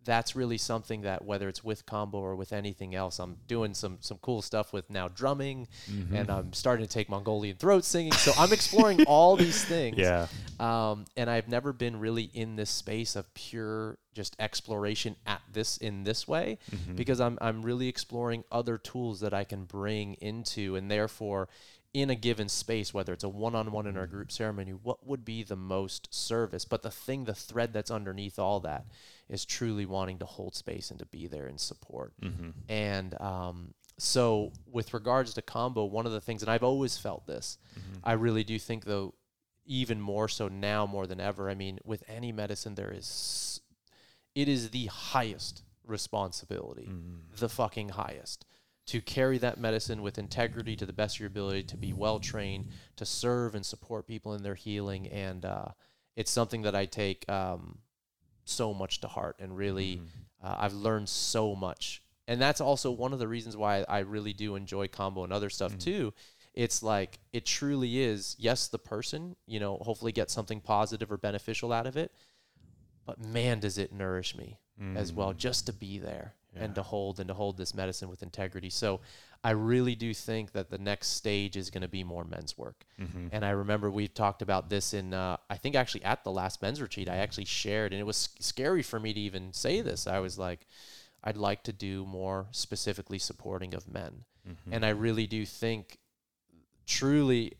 that's 0.04 0.34
really 0.34 0.56
something 0.56 1.02
that 1.02 1.24
whether 1.24 1.48
it's 1.48 1.62
with 1.62 1.84
Kambo 1.84 2.14
or 2.14 2.34
with 2.34 2.52
anything 2.52 2.94
else, 2.94 3.18
I'm 3.18 3.36
doing 3.46 3.74
some 3.74 3.98
some 4.00 4.18
cool 4.22 4.40
stuff 4.42 4.72
with 4.72 4.88
now 4.88 5.08
drumming 5.08 5.68
Mhm. 5.90 6.14
and 6.14 6.30
I'm 6.30 6.52
starting 6.54 6.86
to 6.86 6.90
take 6.92 7.08
Mongolian 7.10 7.56
throat 7.56 7.84
singing. 7.84 8.12
So 8.12 8.32
I'm 8.38 8.52
exploring 8.52 9.02
all 9.06 9.36
these 9.36 9.62
things. 9.64 9.98
yeah. 9.98 10.26
Um, 10.58 11.04
and 11.16 11.28
I've 11.28 11.48
never 11.48 11.72
been 11.72 11.98
really 12.00 12.24
in 12.32 12.56
this 12.56 12.70
space 12.70 13.14
of 13.14 13.32
pure 13.34 13.98
just 14.14 14.34
exploration 14.40 15.16
at 15.26 15.40
this 15.52 15.76
in 15.76 16.02
this 16.04 16.26
way 16.26 16.58
Mhm. 16.70 16.96
because 16.96 17.20
I'm 17.20 17.36
I'm 17.40 17.62
really 17.62 17.86
exploring 17.88 18.44
other 18.50 18.78
tools 18.78 19.20
that 19.20 19.34
I 19.34 19.44
can 19.44 19.64
bring 19.66 20.14
into 20.14 20.76
and 20.76 20.90
therefore 20.90 21.48
in 21.92 22.08
a 22.10 22.14
given 22.14 22.48
space 22.48 22.94
whether 22.94 23.12
it's 23.12 23.24
a 23.24 23.28
one-on-one 23.28 23.86
in 23.86 23.96
our 23.96 24.06
group 24.06 24.30
ceremony 24.30 24.70
what 24.70 25.04
would 25.06 25.24
be 25.24 25.42
the 25.42 25.56
most 25.56 26.06
service 26.14 26.64
but 26.64 26.82
the 26.82 26.90
thing 26.90 27.24
the 27.24 27.34
thread 27.34 27.72
that's 27.72 27.90
underneath 27.90 28.38
all 28.38 28.60
that 28.60 28.84
is 29.28 29.44
truly 29.44 29.84
wanting 29.86 30.18
to 30.18 30.24
hold 30.24 30.54
space 30.54 30.90
and 30.90 31.00
to 31.00 31.06
be 31.06 31.26
there 31.26 31.46
and 31.46 31.60
support 31.60 32.12
Mhm. 32.20 32.52
and 32.68 33.20
um, 33.20 33.74
so 33.98 34.52
with 34.66 34.94
regards 34.94 35.34
to 35.34 35.42
Kambo 35.42 35.90
one 35.90 36.06
of 36.06 36.12
the 36.12 36.20
things 36.20 36.42
and 36.42 36.50
I've 36.50 36.62
always 36.62 36.96
felt 36.96 37.26
this 37.26 37.58
Mhm. 37.76 38.00
I 38.04 38.12
really 38.12 38.44
do 38.44 38.58
think 38.58 38.84
though 38.84 39.14
even 39.66 40.00
more 40.00 40.28
so 40.28 40.46
now 40.48 40.86
more 40.86 41.06
than 41.08 41.18
ever 41.20 41.50
I 41.50 41.54
mean 41.54 41.80
with 41.84 42.04
any 42.06 42.30
medicine 42.30 42.76
there 42.76 42.92
is 42.92 43.60
it 44.36 44.48
is 44.48 44.70
the 44.70 44.86
highest 44.86 45.64
responsibility 45.84 46.86
Mhm. 46.86 47.36
the 47.36 47.48
fucking 47.48 47.90
highest 47.90 48.44
to 48.90 49.00
carry 49.00 49.38
that 49.38 49.56
medicine 49.58 50.02
with 50.02 50.18
integrity 50.18 50.74
to 50.76 50.84
the 50.86 50.92
best 50.92 51.16
of 51.16 51.20
your 51.20 51.26
ability 51.28 51.62
to 51.62 51.76
be 51.76 51.92
well 51.92 52.18
trained 52.18 52.66
to 52.96 53.04
serve 53.06 53.54
and 53.54 53.64
support 53.64 54.06
people 54.06 54.34
in 54.34 54.42
their 54.42 54.54
healing 54.56 55.06
and 55.08 55.44
uh, 55.44 55.68
it's 56.16 56.30
something 56.30 56.62
that 56.62 56.74
i 56.74 56.84
take 56.86 57.28
um, 57.30 57.78
so 58.44 58.74
much 58.74 59.00
to 59.00 59.06
heart 59.08 59.36
and 59.38 59.56
really 59.56 59.96
Mhm. 59.96 60.06
uh, 60.42 60.56
i've 60.58 60.74
learned 60.74 61.08
so 61.08 61.54
much 61.54 62.02
and 62.26 62.40
that's 62.40 62.60
also 62.60 62.90
one 62.90 63.12
of 63.12 63.18
the 63.20 63.28
reasons 63.28 63.56
why 63.56 63.84
i 63.88 64.00
really 64.00 64.32
do 64.32 64.56
enjoy 64.56 64.88
Kambo 64.88 65.22
and 65.24 65.32
other 65.32 65.50
stuff 65.50 65.74
Mhm. 65.74 65.80
too 65.80 66.14
it's 66.52 66.82
like 66.82 67.20
it 67.32 67.46
truly 67.46 68.00
is 68.00 68.34
yes 68.38 68.66
the 68.66 68.78
person 68.78 69.36
you 69.46 69.60
know 69.60 69.76
hopefully 69.76 70.10
get 70.12 70.30
something 70.30 70.60
positive 70.60 71.12
or 71.12 71.16
beneficial 71.16 71.72
out 71.72 71.86
of 71.86 71.96
it 71.96 72.12
but 73.06 73.20
man 73.20 73.60
does 73.60 73.78
it 73.78 73.92
nourish 73.92 74.34
me 74.36 74.58
as 74.96 75.12
well 75.12 75.32
Mm. 75.34 75.36
just 75.36 75.66
to 75.66 75.72
be 75.72 75.98
there 75.98 76.34
and 76.56 76.74
to 76.74 76.82
hold 76.82 77.20
and 77.20 77.28
to 77.28 77.34
hold 77.34 77.56
this 77.56 77.74
medicine 77.74 78.08
with 78.08 78.22
integrity. 78.22 78.70
So 78.70 79.00
i 79.42 79.52
really 79.52 79.94
do 79.94 80.12
think 80.12 80.52
that 80.52 80.68
the 80.68 80.76
next 80.76 81.08
stage 81.16 81.56
is 81.56 81.70
going 81.70 81.80
to 81.80 81.88
be 81.88 82.04
more 82.04 82.24
men's 82.24 82.58
work. 82.58 82.84
Mhm. 82.98 83.30
and 83.32 83.42
i 83.42 83.50
remember 83.50 83.90
we 83.90 84.06
talked 84.06 84.42
about 84.42 84.68
this 84.68 84.92
in 84.92 85.14
uh, 85.14 85.36
i 85.48 85.56
think 85.56 85.74
actually 85.76 86.04
at 86.04 86.24
the 86.24 86.30
last 86.30 86.60
men's 86.60 86.80
retreat 86.82 87.08
i 87.08 87.16
actually 87.16 87.46
shared 87.46 87.92
and 87.92 88.00
it 88.00 88.04
was 88.04 88.28
scary 88.38 88.82
for 88.82 89.00
me 89.00 89.14
to 89.14 89.20
even 89.20 89.52
say 89.54 89.80
this. 89.80 90.06
I 90.06 90.18
was 90.18 90.38
like 90.38 90.66
i'd 91.24 91.38
like 91.38 91.62
to 91.64 91.72
do 91.72 92.04
more 92.04 92.48
specifically 92.50 93.18
supporting 93.18 93.72
of 93.74 93.88
men. 93.88 94.24
Mhm. 94.46 94.72
and 94.72 94.84
i 94.84 94.90
really 94.90 95.26
do 95.26 95.46
think 95.46 95.98
truly 96.86 97.52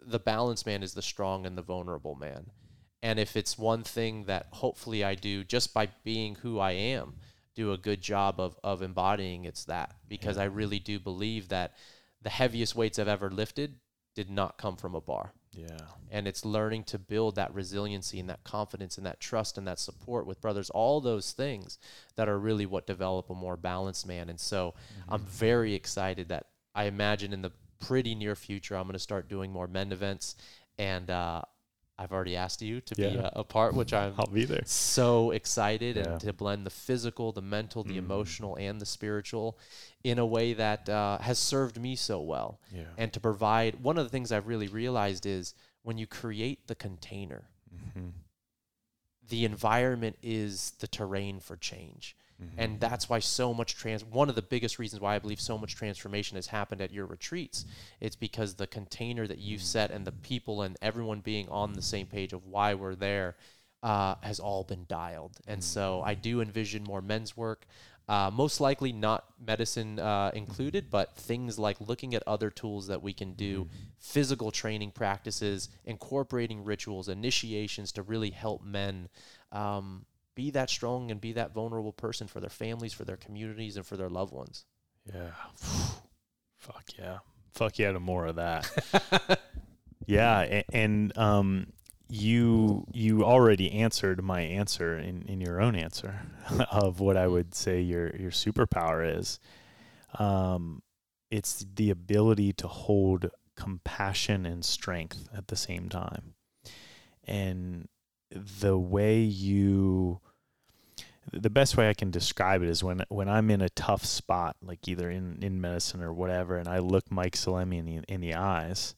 the 0.00 0.18
balanced 0.18 0.66
man 0.66 0.82
is 0.82 0.94
the 0.94 1.02
strong 1.02 1.44
and 1.46 1.58
the 1.58 1.62
vulnerable 1.62 2.14
man. 2.14 2.50
And 3.02 3.18
if 3.18 3.36
it's 3.36 3.58
one 3.58 3.82
thing 3.84 4.24
that 4.24 4.46
hopefully 4.52 5.04
i 5.04 5.14
do 5.14 5.44
just 5.44 5.74
by 5.74 5.88
being 6.04 6.36
who 6.36 6.58
i 6.58 6.72
am 6.72 7.16
do 7.56 7.72
a 7.72 7.78
good 7.78 8.00
job 8.00 8.38
of, 8.38 8.56
of 8.62 8.82
embodying 8.82 9.44
it's 9.44 9.64
that 9.64 9.96
because 10.08 10.36
Yeah. 10.36 10.44
i 10.44 10.46
really 10.46 10.78
do 10.78 11.00
believe 11.00 11.48
that 11.48 11.74
the 12.22 12.30
heaviest 12.30 12.76
weights 12.76 12.98
i've 13.00 13.08
ever 13.08 13.30
lifted 13.30 13.76
did 14.14 14.30
not 14.30 14.56
come 14.58 14.76
from 14.76 14.94
a 14.94 15.00
bar 15.00 15.32
yeah. 15.52 15.76
and 16.10 16.26
it's 16.28 16.44
learning 16.44 16.84
to 16.84 16.98
build 16.98 17.34
that 17.36 17.52
resiliency 17.54 18.20
and 18.20 18.28
that 18.30 18.44
confidence 18.44 18.96
and 18.98 19.06
that 19.06 19.20
trust 19.20 19.58
and 19.58 19.66
that 19.66 19.78
support 19.78 20.26
with 20.26 20.40
brothers 20.40 20.70
all 20.70 21.00
those 21.00 21.32
things 21.32 21.78
that 22.14 22.28
are 22.28 22.38
really 22.38 22.66
what 22.66 22.86
develop 22.86 23.28
a 23.30 23.34
more 23.34 23.56
balanced 23.56 24.06
man 24.06 24.28
and 24.28 24.38
so 24.40 24.74
i'm 25.08 25.20
Mm-hmm. 25.20 25.28
very 25.30 25.74
excited 25.74 26.28
that 26.28 26.46
i 26.74 26.84
imagine 26.84 27.32
in 27.32 27.42
the 27.42 27.52
pretty 27.80 28.14
near 28.14 28.34
future 28.34 28.74
i'm 28.76 28.84
going 28.84 28.92
to 28.94 28.98
start 28.98 29.28
doing 29.28 29.50
more 29.52 29.66
men 29.66 29.92
events 29.92 30.36
and 30.78 31.10
uh, 31.10 31.42
i've 31.98 32.12
already 32.12 32.36
asked 32.36 32.60
you 32.62 32.80
to 32.82 32.94
be 32.94 33.04
a, 33.04 33.30
a 33.36 33.44
part 33.44 33.74
which 33.74 33.92
i'm 33.92 34.14
I'll 34.18 34.26
be 34.26 34.44
there. 34.44 34.62
so 34.66 35.30
excited 35.30 35.96
Yeah. 35.96 36.02
and 36.12 36.20
to 36.20 36.32
blend 36.32 36.66
the 36.66 36.70
physical, 36.70 37.32
the 37.32 37.42
mental, 37.42 37.82
the 37.84 37.94
Mhm. 37.94 37.98
emotional, 37.98 38.56
and 38.56 38.80
the 38.80 38.86
spiritual 38.86 39.58
in 40.04 40.18
a 40.18 40.26
way 40.26 40.52
that 40.54 40.88
uh, 40.88 41.18
has 41.18 41.38
served 41.38 41.80
me 41.80 41.96
so 41.96 42.20
well. 42.20 42.60
Yeah. 42.72 42.84
And 42.98 43.12
to 43.12 43.20
provide 43.20 43.82
one 43.82 43.96
of 43.98 44.04
the 44.04 44.10
things 44.10 44.30
I've 44.32 44.46
really 44.46 44.68
realized 44.68 45.24
is 45.26 45.54
when 45.82 45.96
you 45.98 46.06
create 46.06 46.66
the 46.66 46.74
container, 46.74 47.48
Mhm. 47.74 48.12
the 49.28 49.44
environment 49.44 50.16
is 50.22 50.72
the 50.78 50.86
terrain 50.86 51.40
for 51.40 51.56
change. 51.56 52.16
Mhm. 52.42 52.48
And 52.58 52.80
that's 52.80 53.08
why 53.08 53.18
so 53.18 53.54
much 53.54 53.74
trans 53.76 54.04
one 54.04 54.28
of 54.28 54.34
the 54.34 54.42
biggest 54.42 54.78
reasons 54.78 55.00
why 55.00 55.14
I 55.14 55.18
believe 55.18 55.40
so 55.40 55.56
much 55.56 55.74
transformation 55.74 56.36
has 56.36 56.48
happened 56.48 56.80
at 56.80 56.92
your 56.92 57.06
retreats. 57.06 57.64
It's 58.00 58.16
because 58.16 58.54
the 58.54 58.66
container 58.66 59.26
that 59.26 59.38
you've 59.38 59.62
set 59.62 59.90
and 59.90 60.06
the 60.06 60.12
people 60.12 60.62
and 60.62 60.76
everyone 60.82 61.20
being 61.20 61.48
on 61.48 61.72
the 61.72 61.82
same 61.82 62.06
page 62.06 62.32
of 62.32 62.46
why 62.46 62.74
we're 62.74 62.94
there 62.94 63.36
uh, 63.82 64.16
has 64.22 64.40
all 64.40 64.64
been 64.64 64.84
dialed. 64.88 65.38
And 65.46 65.62
so 65.62 66.02
I 66.04 66.14
do 66.14 66.40
envision 66.40 66.82
more 66.82 67.00
men's 67.00 67.36
work. 67.36 67.66
Uh, 68.08 68.30
most 68.32 68.60
likely 68.60 68.92
not 68.92 69.24
medicine 69.44 69.98
uh, 69.98 70.30
included, 70.32 70.90
but 70.90 71.16
things 71.16 71.58
like 71.58 71.80
looking 71.80 72.14
at 72.14 72.22
other 72.26 72.50
tools 72.50 72.86
that 72.86 73.02
we 73.02 73.12
can 73.12 73.32
do, 73.32 73.68
physical 73.98 74.52
training 74.52 74.92
practices, 74.92 75.68
incorporating 75.84 76.64
rituals, 76.64 77.08
initiations 77.08 77.90
to 77.92 78.02
really 78.02 78.30
help 78.30 78.62
men 78.62 79.08
um, 79.50 80.04
be 80.36 80.50
that 80.52 80.70
strong 80.70 81.10
and 81.10 81.20
be 81.20 81.32
that 81.32 81.52
vulnerable 81.52 81.92
person 81.92 82.28
for 82.28 82.38
their 82.38 82.50
families, 82.50 82.92
for 82.92 83.04
their 83.04 83.16
communities, 83.16 83.76
and 83.76 83.84
for 83.84 83.96
their 83.96 84.10
loved 84.10 84.32
ones. 84.32 84.64
Yeah. 85.12 85.30
Fuck 86.56 86.84
yeah. 86.96 87.18
Fuck 87.52 87.80
yeah 87.80 87.92
to 87.92 87.98
more 87.98 88.26
of 88.26 88.36
that. 88.36 89.40
yeah. 90.06 90.40
And, 90.40 90.64
and 90.72 91.18
um, 91.18 91.66
you 92.08 92.86
you 92.92 93.24
already 93.24 93.72
answered 93.72 94.22
my 94.22 94.42
answer 94.42 94.96
in, 94.96 95.22
in 95.22 95.40
your 95.40 95.60
own 95.60 95.74
answer 95.74 96.20
of 96.70 97.00
what 97.00 97.16
I 97.16 97.26
would 97.26 97.54
say 97.54 97.80
your 97.80 98.14
your 98.14 98.30
superpower 98.30 99.18
is. 99.18 99.40
Um, 100.18 100.82
it's 101.30 101.66
the 101.74 101.90
ability 101.90 102.52
to 102.54 102.68
hold 102.68 103.30
compassion 103.56 104.46
and 104.46 104.64
strength 104.64 105.28
at 105.34 105.48
the 105.48 105.56
same 105.56 105.88
time, 105.88 106.34
and 107.24 107.88
the 108.30 108.78
way 108.78 109.20
you 109.20 110.20
the 111.32 111.50
best 111.50 111.76
way 111.76 111.88
I 111.88 111.94
can 111.94 112.10
describe 112.10 112.62
it 112.62 112.68
is 112.68 112.84
when 112.84 113.02
when 113.08 113.28
I'm 113.28 113.50
in 113.50 113.60
a 113.60 113.68
tough 113.68 114.04
spot, 114.04 114.56
like 114.62 114.86
either 114.88 115.10
in, 115.10 115.42
in 115.42 115.60
medicine 115.60 116.02
or 116.02 116.12
whatever, 116.12 116.56
and 116.56 116.68
I 116.68 116.78
look 116.78 117.10
Mike 117.10 117.34
Salemi 117.34 117.78
in 117.78 117.84
the 117.84 118.00
in 118.08 118.20
the 118.20 118.34
eyes, 118.34 118.94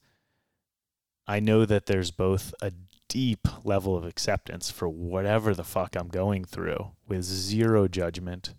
I 1.26 1.40
know 1.40 1.64
that 1.64 1.86
there's 1.86 2.10
both 2.10 2.54
a 2.60 2.72
deep 3.08 3.48
level 3.64 3.96
of 3.96 4.04
acceptance 4.04 4.70
for 4.70 4.88
whatever 4.88 5.54
the 5.54 5.64
fuck 5.64 5.96
I'm 5.96 6.08
going 6.08 6.44
through 6.44 6.92
with 7.06 7.22
zero 7.22 7.88
judgment, 7.88 8.54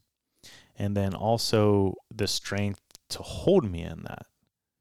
and 0.78 0.98
then 0.98 1.14
also 1.14 1.96
the 2.14 2.28
strength 2.28 2.82
to 3.10 3.20
hold 3.20 3.70
me 3.70 3.84
in 3.84 4.04
that 4.04 4.26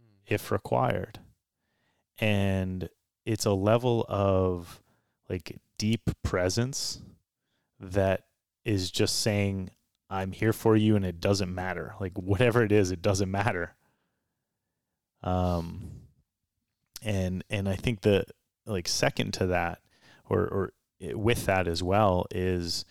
hmm. 0.00 0.34
if 0.34 0.50
required. 0.50 1.20
And 2.18 2.88
it's 3.24 3.44
a 3.44 3.52
level 3.52 4.04
of 4.08 4.80
like 5.28 5.58
deep 5.76 6.10
presence 6.22 7.00
that 7.78 8.24
is 8.68 8.90
just 8.90 9.20
saying 9.20 9.70
I'm 10.10 10.32
here 10.32 10.52
for 10.52 10.76
you 10.76 10.94
and 10.96 11.04
it 11.04 11.20
doesn't 11.20 11.54
matter. 11.54 11.94
Like 12.00 12.16
whatever 12.18 12.62
it 12.62 12.72
is, 12.72 12.90
it 12.90 13.02
doesn't 13.02 13.30
matter. 13.30 13.74
Um 15.22 15.90
and 17.02 17.44
and 17.50 17.68
I 17.68 17.76
think 17.76 18.02
the 18.02 18.24
like 18.66 18.88
second 18.88 19.32
to 19.34 19.46
that 19.46 19.80
or 20.28 20.40
or 20.40 20.72
with 21.14 21.46
that 21.46 21.66
as 21.66 21.82
well 21.82 22.26
is 22.30 22.84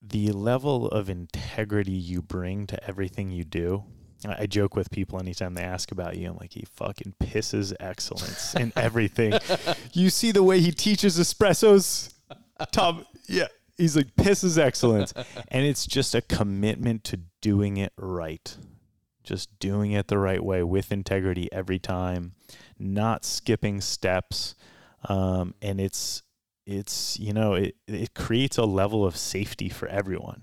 the 0.00 0.30
level 0.32 0.88
of 0.88 1.08
integrity 1.08 1.92
you 1.92 2.20
bring 2.22 2.66
to 2.66 2.86
everything 2.86 3.30
you 3.30 3.44
do. 3.44 3.84
I 4.26 4.46
joke 4.46 4.74
with 4.74 4.90
people 4.90 5.18
anytime 5.18 5.54
they 5.54 5.62
ask 5.62 5.92
about 5.92 6.16
you. 6.16 6.30
I'm 6.30 6.36
like, 6.36 6.52
he 6.52 6.64
fucking 6.76 7.14
pisses 7.20 7.74
excellence 7.78 8.54
in 8.54 8.72
everything. 8.76 9.34
you 9.92 10.08
see 10.08 10.32
the 10.32 10.42
way 10.42 10.60
he 10.60 10.72
teaches 10.72 11.18
espressos, 11.18 12.12
Tom. 12.72 13.04
Yeah, 13.26 13.48
he's 13.76 13.96
like 13.96 14.14
pisses 14.16 14.58
excellence, 14.58 15.12
and 15.48 15.64
it's 15.64 15.86
just 15.86 16.14
a 16.14 16.22
commitment 16.22 17.04
to 17.04 17.20
doing 17.40 17.76
it 17.76 17.92
right, 17.96 18.56
just 19.22 19.58
doing 19.58 19.92
it 19.92 20.08
the 20.08 20.18
right 20.18 20.42
way 20.42 20.62
with 20.62 20.92
integrity 20.92 21.50
every 21.52 21.78
time, 21.78 22.34
not 22.78 23.24
skipping 23.24 23.80
steps, 23.80 24.54
um, 25.08 25.54
and 25.60 25.80
it's 25.80 26.22
it's 26.66 27.18
you 27.18 27.32
know 27.32 27.54
it 27.54 27.76
it 27.86 28.14
creates 28.14 28.56
a 28.56 28.64
level 28.64 29.04
of 29.04 29.16
safety 29.16 29.68
for 29.68 29.88
everyone. 29.88 30.42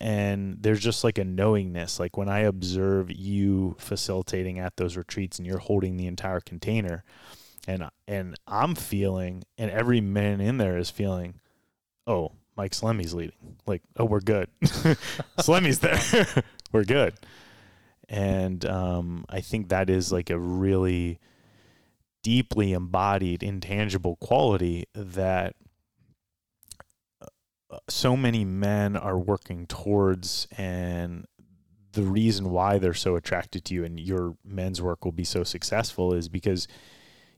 And 0.00 0.56
there's 0.62 0.80
just 0.80 1.04
like 1.04 1.18
a 1.18 1.24
knowingness. 1.24 2.00
Like 2.00 2.16
when 2.16 2.28
i 2.28 2.40
observe 2.40 3.10
you 3.10 3.76
facilitating 3.78 4.58
at 4.58 4.76
those 4.76 4.96
retreats 4.96 5.38
and 5.38 5.46
you're 5.46 5.58
holding 5.58 5.96
the 5.96 6.06
entire 6.06 6.40
container 6.40 7.04
and 7.66 7.88
and 8.08 8.36
i'm 8.46 8.74
feeling 8.74 9.44
and 9.58 9.70
every 9.70 10.00
man 10.00 10.40
in 10.40 10.58
there 10.58 10.76
is 10.76 10.90
feeling 10.90 11.40
oh 12.06 12.32
mike 12.56 12.72
Salemi's 12.72 13.14
leading 13.14 13.56
like 13.66 13.82
oh 13.96 14.04
we're 14.04 14.20
good. 14.20 14.48
Salemi's 15.38 15.80
there. 15.80 16.26
We're 16.72 16.84
good. 16.84 17.14
And 18.08 18.64
um, 18.64 19.24
i 19.28 19.40
think 19.40 19.68
that 19.68 19.90
is 19.90 20.12
like 20.12 20.30
a 20.30 20.38
really 20.38 21.18
deeply 22.22 22.72
embodied 22.72 23.42
intangible 23.42 24.16
quality 24.16 24.86
that 24.94 25.54
uh, 27.20 27.78
so 27.88 28.16
many 28.16 28.44
men 28.44 28.96
are 28.96 29.18
working 29.18 29.66
towards 29.66 30.46
and 30.56 31.26
the 31.92 32.02
reason 32.02 32.50
why 32.50 32.78
they're 32.78 32.94
so 32.94 33.16
attracted 33.16 33.64
to 33.66 33.74
you 33.74 33.84
and 33.84 34.00
your 34.00 34.36
men's 34.44 34.80
work 34.80 35.04
will 35.04 35.12
be 35.12 35.24
so 35.24 35.44
successful 35.44 36.14
is 36.14 36.28
because 36.28 36.66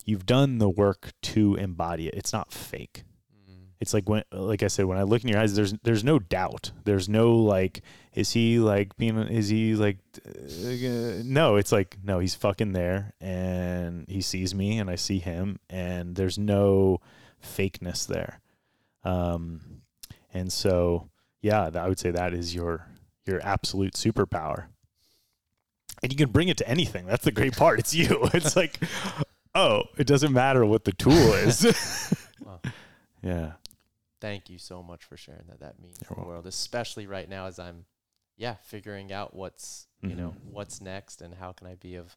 you've 0.05 0.27
done 0.27 0.59
the 0.59 0.69
work 0.69 1.13
to 1.23 1.55
embody 1.57 2.09
it. 2.09 2.15
It's 2.15 2.33
not 2.33 2.53
fake 2.53 3.05
it's 3.85 3.93
like 3.93 4.09
when 4.09 4.25
like 4.33 4.63
I 4.63 4.69
said 4.69 4.87
when 4.87 4.97
I 4.97 5.03
look 5.03 5.23
in 5.23 5.29
your 5.29 5.39
eyes 5.39 5.55
there's 5.55 5.75
there's 5.83 6.03
no 6.03 6.19
doubt. 6.19 6.71
There's 6.85 7.07
no 7.07 7.37
like 7.37 7.83
is 8.15 8.33
he 8.33 8.59
like 8.59 8.97
being 8.97 9.19
is 9.19 9.51
he 9.51 9.75
like 9.75 9.99
uh, 10.27 11.21
no 11.23 11.57
it's 11.57 11.71
like 11.71 11.99
no 12.03 12.19
he's 12.19 12.35
fucking 12.35 12.73
there 12.73 13.13
and 13.21 14.07
he 14.09 14.23
sees 14.23 14.55
me 14.55 14.79
and 14.79 14.89
I 14.89 14.95
see 14.95 15.19
him 15.19 15.59
and 15.69 16.17
there's 16.17 16.39
no 16.39 17.03
fakeness 17.43 18.07
there. 18.07 18.41
Um 19.05 19.83
and 20.33 20.51
so 20.51 21.11
yeah 21.43 21.69
I 21.75 21.87
would 21.87 21.99
say 21.99 22.11
that 22.11 22.33
is 22.33 22.55
your 22.55 22.87
your 23.27 23.43
absolute 23.43 23.97
superpower. 23.97 24.69
And 26.03 26.11
you 26.11 26.17
can 26.17 26.31
bring 26.31 26.49
it 26.49 26.57
to 26.57 26.67
anything. 26.67 27.05
That's 27.05 27.25
the 27.25 27.33
great 27.33 27.55
part. 27.55 27.81
It's 27.81 27.95
you. 27.95 28.31
It's 28.33 28.57
like 28.57 28.81
oh 29.55 29.83
it 29.99 30.07
doesn't 30.07 30.33
matter 30.33 30.65
what 30.65 30.85
the 30.85 30.93
tool 30.93 31.35
is. 31.35 31.67
Yeah 33.23 33.53
thank 34.25 34.49
you 34.49 34.59
so 34.59 34.83
much 34.83 35.05
for 35.05 35.19
sharing 35.19 35.45
that. 35.49 35.61
That 35.61 35.79
means 35.79 35.99
the 35.99 36.15
world, 36.15 36.47
especially 36.47 37.07
right 37.07 37.29
now 37.29 37.47
as 37.47 37.59
I'm, 37.59 37.85
yeah, 38.39 38.55
figuring 38.63 39.13
out 39.13 39.35
what's 39.35 39.87
mm-hmm. 39.99 40.11
you 40.11 40.17
know 40.17 40.31
mm-hmm. 40.31 40.53
what's 40.53 40.81
next 40.81 41.21
and 41.21 41.35
how 41.35 41.53
can 41.53 41.67
I 41.67 41.75
be 41.75 41.97
of 41.97 42.17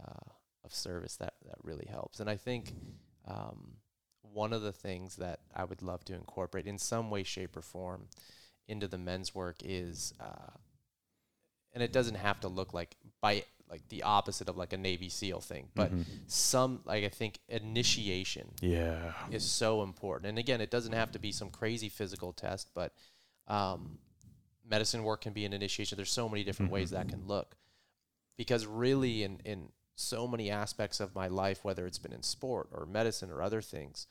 uh, 0.00 0.30
of 0.64 0.72
service. 0.72 1.16
That 1.16 1.34
that 1.46 1.56
really 1.64 1.86
helps. 1.90 2.20
And 2.20 2.30
I 2.30 2.36
think 2.36 2.72
um, 3.26 3.72
one 4.20 4.52
of 4.52 4.62
the 4.62 4.72
things 4.72 5.16
that 5.16 5.40
I 5.54 5.64
would 5.64 5.82
love 5.82 6.04
to 6.04 6.14
incorporate 6.14 6.66
in 6.66 6.78
some 6.78 7.10
way, 7.10 7.24
shape, 7.24 7.56
or 7.56 7.62
form 7.62 8.06
into 8.68 8.86
the 8.86 8.98
men's 8.98 9.34
work 9.34 9.56
is, 9.64 10.14
uh, 10.20 10.54
and 11.72 11.82
it 11.82 11.92
doesn't 11.92 12.14
have 12.14 12.38
to 12.40 12.48
look 12.48 12.72
like 12.72 12.94
by 13.20 13.42
like 13.72 13.88
the 13.88 14.02
opposite 14.02 14.50
of 14.50 14.56
like 14.58 14.74
a 14.74 14.76
Navy 14.76 15.08
SEAL 15.08 15.40
thing. 15.40 15.68
But 15.74 15.90
mm-hmm. 15.90 16.02
some 16.26 16.80
like 16.84 17.04
I 17.04 17.08
think 17.08 17.38
initiation 17.48 18.48
yeah 18.60 19.14
is 19.30 19.44
so 19.44 19.82
important. 19.82 20.28
And 20.28 20.38
again, 20.38 20.60
it 20.60 20.70
doesn't 20.70 20.92
have 20.92 21.10
to 21.12 21.18
be 21.18 21.32
some 21.32 21.48
crazy 21.48 21.88
physical 21.88 22.34
test, 22.34 22.68
but 22.74 22.92
um, 23.48 23.98
medicine 24.68 25.02
work 25.02 25.22
can 25.22 25.32
be 25.32 25.46
an 25.46 25.54
initiation. 25.54 25.96
There's 25.96 26.12
so 26.12 26.28
many 26.28 26.44
different 26.44 26.68
mm-hmm. 26.68 26.74
ways 26.74 26.90
that 26.90 27.08
can 27.08 27.26
look. 27.26 27.56
Because 28.36 28.66
really 28.66 29.22
in 29.22 29.40
in 29.44 29.70
so 29.94 30.28
many 30.28 30.50
aspects 30.50 31.00
of 31.00 31.14
my 31.14 31.28
life, 31.28 31.64
whether 31.64 31.86
it's 31.86 31.98
been 31.98 32.12
in 32.12 32.22
sport 32.22 32.68
or 32.72 32.84
medicine 32.84 33.30
or 33.30 33.40
other 33.40 33.62
things, 33.62 34.06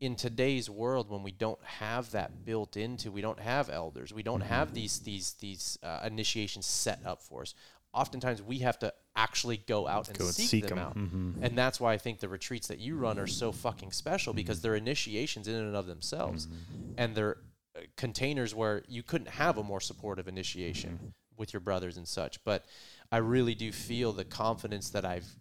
in 0.00 0.16
today's 0.16 0.68
world 0.68 1.10
when 1.10 1.22
we 1.22 1.30
don't 1.30 1.62
have 1.62 2.10
that 2.10 2.44
built 2.44 2.76
into 2.76 3.12
we 3.12 3.20
don't 3.20 3.38
have 3.38 3.68
elders 3.68 4.14
we 4.14 4.22
don't 4.22 4.40
mm-hmm. 4.40 4.48
have 4.48 4.72
these 4.72 5.00
these 5.00 5.34
these 5.34 5.78
uh, 5.82 6.00
initiations 6.04 6.64
set 6.64 7.00
up 7.04 7.20
for 7.20 7.42
us 7.42 7.54
oftentimes 7.92 8.42
we 8.42 8.58
have 8.58 8.78
to 8.80 8.92
actually 9.16 9.56
go 9.56 9.88
out 9.88 10.08
and, 10.08 10.18
go 10.18 10.26
seek, 10.26 10.48
seek, 10.48 10.66
them, 10.66 10.78
them. 10.78 10.86
out. 10.86 10.96
Mm-hmm. 10.96 11.44
And 11.44 11.58
that's 11.58 11.80
why 11.80 11.92
I 11.92 11.98
think 11.98 12.20
the 12.20 12.28
retreats 12.28 12.68
that 12.68 12.78
you 12.78 12.96
run 12.96 13.18
are 13.18 13.26
so 13.26 13.52
fucking 13.52 13.92
special 13.92 14.32
because 14.32 14.58
mm-hmm. 14.58 14.68
they're 14.68 14.76
initiations 14.76 15.48
in 15.48 15.54
and 15.54 15.76
of 15.76 15.86
themselves. 15.86 16.46
Mm-hmm. 16.46 16.92
And 16.98 17.14
they're 17.14 17.38
uh, 17.76 17.80
containers 17.96 18.54
where 18.54 18.82
you 18.88 19.02
couldn't 19.02 19.28
have 19.28 19.58
a 19.58 19.62
more 19.62 19.80
supportive 19.80 20.28
initiation 20.28 20.92
mm-hmm. 20.94 21.06
with 21.36 21.52
your 21.52 21.60
brothers 21.60 21.96
and 21.96 22.06
such. 22.06 22.42
But 22.44 22.64
I 23.10 23.18
really 23.18 23.54
do 23.54 23.72
feel 23.72 24.12
the 24.12 24.24
confidence 24.24 24.90
that 24.90 25.04
I've 25.04 25.34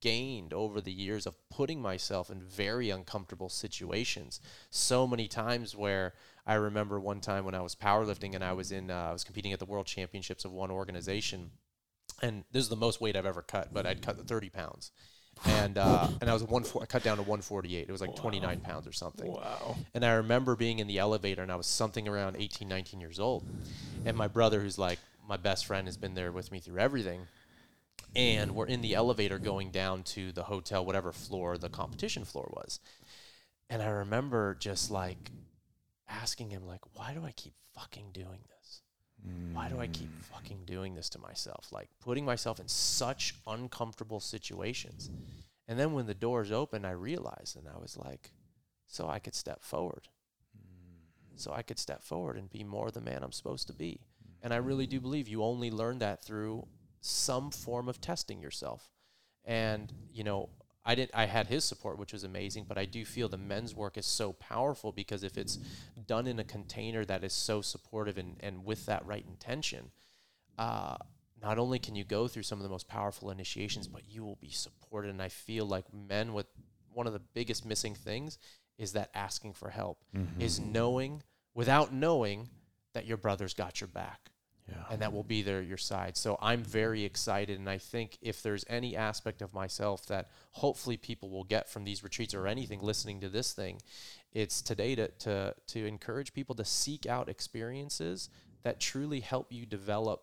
gained 0.00 0.52
over 0.52 0.80
the 0.80 0.92
years 0.92 1.26
of 1.26 1.36
putting 1.48 1.80
myself 1.80 2.28
in 2.28 2.42
very 2.42 2.90
uncomfortable 2.90 3.48
situations. 3.48 4.40
So 4.70 5.06
many 5.06 5.28
times 5.28 5.76
where 5.76 6.14
I 6.44 6.54
remember 6.54 6.98
one 6.98 7.20
time 7.20 7.44
when 7.44 7.54
I 7.54 7.60
was 7.60 7.76
powerlifting 7.76 8.34
and 8.34 8.42
I 8.42 8.52
was 8.52 8.72
in, 8.72 8.90
uh, 8.90 9.08
I 9.10 9.12
was 9.12 9.22
competing 9.22 9.52
at 9.52 9.60
the 9.60 9.64
World 9.64 9.86
Championships 9.86 10.44
of 10.44 10.52
one 10.52 10.72
organization 10.72 11.52
and 12.22 12.44
this 12.52 12.62
is 12.62 12.68
the 12.68 12.76
most 12.76 13.00
weight 13.00 13.16
I've 13.16 13.26
ever 13.26 13.42
cut, 13.42 13.68
but 13.72 13.86
I'd 13.86 14.00
cut 14.00 14.16
30 14.26 14.48
pounds. 14.50 14.92
And 15.44 15.78
uh, 15.78 16.08
and 16.20 16.30
I 16.30 16.34
was 16.34 16.44
one 16.44 16.64
I 16.80 16.86
cut 16.86 17.02
down 17.02 17.16
to 17.16 17.22
148. 17.22 17.88
It 17.88 17.90
was 17.90 18.00
like 18.00 18.10
wow. 18.10 18.16
29 18.16 18.60
pounds 18.60 18.86
or 18.86 18.92
something. 18.92 19.32
Wow. 19.32 19.76
And 19.94 20.04
I 20.04 20.12
remember 20.12 20.54
being 20.54 20.78
in 20.78 20.86
the 20.86 20.98
elevator 20.98 21.42
and 21.42 21.50
I 21.50 21.56
was 21.56 21.66
something 21.66 22.06
around 22.06 22.36
18, 22.38 22.68
19 22.68 23.00
years 23.00 23.18
old. 23.18 23.44
And 24.04 24.16
my 24.16 24.28
brother, 24.28 24.60
who's 24.60 24.78
like 24.78 24.98
my 25.26 25.36
best 25.36 25.66
friend, 25.66 25.88
has 25.88 25.96
been 25.96 26.14
there 26.14 26.30
with 26.32 26.52
me 26.52 26.60
through 26.60 26.78
everything. 26.78 27.22
And 28.14 28.54
we're 28.54 28.66
in 28.66 28.82
the 28.82 28.94
elevator 28.94 29.38
going 29.38 29.70
down 29.70 30.02
to 30.04 30.32
the 30.32 30.44
hotel, 30.44 30.84
whatever 30.84 31.12
floor 31.12 31.56
the 31.56 31.70
competition 31.70 32.24
floor 32.24 32.52
was. 32.54 32.78
And 33.70 33.82
I 33.82 33.88
remember 33.88 34.54
just 34.60 34.90
like 34.90 35.30
asking 36.08 36.50
him, 36.50 36.66
like, 36.66 36.82
why 36.94 37.14
do 37.14 37.24
I 37.24 37.32
keep 37.32 37.54
fucking 37.74 38.10
doing 38.12 38.40
Why 39.52 39.68
do 39.68 39.78
I 39.78 39.86
keep 39.86 40.08
mm. 40.08 40.22
fucking 40.24 40.62
doing 40.66 40.94
this 40.94 41.08
to 41.10 41.18
myself? 41.18 41.68
Like 41.72 41.88
putting 42.00 42.24
myself 42.24 42.58
in 42.58 42.68
such 42.68 43.34
uncomfortable 43.46 44.20
situations. 44.20 45.10
And 45.68 45.78
then 45.78 45.92
when 45.92 46.06
the 46.06 46.14
doors 46.14 46.50
opened, 46.50 46.86
I 46.86 46.92
realized 46.92 47.56
and 47.56 47.68
I 47.68 47.78
was 47.78 47.96
like, 47.96 48.32
so 48.86 49.08
I 49.08 49.18
could 49.18 49.34
step 49.34 49.62
forward. 49.62 50.08
So 51.36 51.52
I 51.52 51.62
could 51.62 51.78
step 51.78 52.02
forward 52.02 52.36
and 52.36 52.50
be 52.50 52.64
more 52.64 52.90
the 52.90 53.00
man 53.00 53.22
I'm 53.22 53.32
supposed 53.32 53.66
to 53.68 53.72
be. 53.72 54.00
And 54.42 54.52
I 54.52 54.56
really 54.56 54.86
do 54.86 55.00
believe 55.00 55.28
you 55.28 55.42
only 55.42 55.70
learn 55.70 55.98
that 56.00 56.24
through 56.24 56.66
some 57.00 57.50
form 57.50 57.88
of 57.88 58.00
testing 58.00 58.40
yourself. 58.40 58.90
And, 59.44 59.92
you 60.12 60.24
know, 60.24 60.50
I 60.84 60.94
didn't 60.94 61.12
I 61.14 61.26
had 61.26 61.46
his 61.46 61.64
support 61.64 61.98
which 61.98 62.12
was 62.12 62.24
amazing 62.24 62.64
but 62.68 62.76
I 62.78 62.84
do 62.86 63.04
feel 63.04 63.28
the 63.28 63.38
men's 63.38 63.74
work 63.74 63.96
is 63.96 64.06
so 64.06 64.32
powerful 64.32 64.90
because 64.92 65.22
if 65.22 65.38
it's 65.38 65.58
done 66.06 66.26
in 66.26 66.38
a 66.40 66.44
container 66.44 67.04
that 67.04 67.22
is 67.22 67.32
so 67.32 67.60
supportive 67.62 68.18
and, 68.18 68.36
and 68.40 68.64
with 68.64 68.86
that 68.86 69.06
right 69.06 69.24
intention 69.26 69.92
uh, 70.58 70.96
not 71.40 71.58
only 71.58 71.78
can 71.78 71.94
you 71.94 72.04
go 72.04 72.28
through 72.28 72.42
some 72.42 72.58
of 72.58 72.62
the 72.64 72.68
most 72.68 72.88
powerful 72.88 73.30
initiations 73.30 73.86
but 73.88 74.02
you 74.08 74.24
will 74.24 74.36
be 74.40 74.50
supported 74.50 75.10
and 75.10 75.22
I 75.22 75.28
feel 75.28 75.66
like 75.66 75.84
men 75.92 76.32
with 76.34 76.46
one 76.92 77.06
of 77.06 77.12
the 77.12 77.20
biggest 77.20 77.64
missing 77.64 77.94
things 77.94 78.38
is 78.76 78.92
that 78.92 79.10
asking 79.14 79.52
for 79.52 79.70
help 79.70 79.98
Mhm. 80.14 80.40
is 80.40 80.58
knowing 80.58 81.22
without 81.54 81.92
knowing 81.92 82.48
that 82.92 83.06
your 83.06 83.16
brother's 83.16 83.54
got 83.54 83.80
your 83.80 83.88
back 83.88 84.31
yeah. 84.68 84.84
and 84.90 85.02
that 85.02 85.12
will 85.12 85.22
be 85.24 85.42
there 85.42 85.60
at 85.60 85.66
your 85.66 85.76
side. 85.78 86.16
So 86.16 86.38
I'm 86.40 86.62
very 86.62 87.04
excited, 87.04 87.58
and 87.58 87.68
I 87.68 87.78
think 87.78 88.18
if 88.22 88.42
there's 88.42 88.64
any 88.68 88.96
aspect 88.96 89.42
of 89.42 89.52
myself 89.54 90.06
that 90.06 90.30
hopefully 90.52 90.96
people 90.96 91.30
will 91.30 91.44
get 91.44 91.68
from 91.68 91.84
these 91.84 92.02
retreats 92.02 92.34
or 92.34 92.46
anything 92.46 92.80
listening 92.80 93.20
to 93.20 93.28
this 93.28 93.52
thing, 93.52 93.80
it's 94.32 94.62
today 94.62 94.94
to 94.94 95.08
to 95.08 95.54
to 95.68 95.86
encourage 95.86 96.32
people 96.32 96.54
to 96.56 96.64
seek 96.64 97.06
out 97.06 97.28
experiences 97.28 98.30
that 98.62 98.78
truly 98.80 99.20
help 99.20 99.52
you 99.52 99.66
develop 99.66 100.22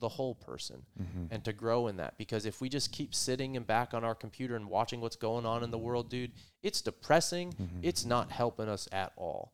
the 0.00 0.08
whole 0.08 0.34
person 0.36 0.86
Mhm. 1.00 1.26
and 1.32 1.44
to 1.44 1.52
grow 1.52 1.88
in 1.88 1.96
that 1.96 2.16
because 2.16 2.46
if 2.46 2.60
we 2.60 2.68
just 2.68 2.92
keep 2.92 3.12
sitting 3.14 3.56
and 3.56 3.66
back 3.66 3.94
on 3.94 4.04
our 4.04 4.14
computer 4.14 4.54
and 4.54 4.70
watching 4.70 5.00
what's 5.00 5.16
going 5.16 5.44
on 5.44 5.64
in 5.64 5.72
the 5.72 5.78
world 5.78 6.08
dude 6.08 6.30
it's 6.62 6.80
depressing 6.80 7.52
Mhm. 7.54 7.80
it's 7.82 8.04
not 8.04 8.30
helping 8.30 8.68
us 8.68 8.88
at 8.92 9.12
all 9.16 9.52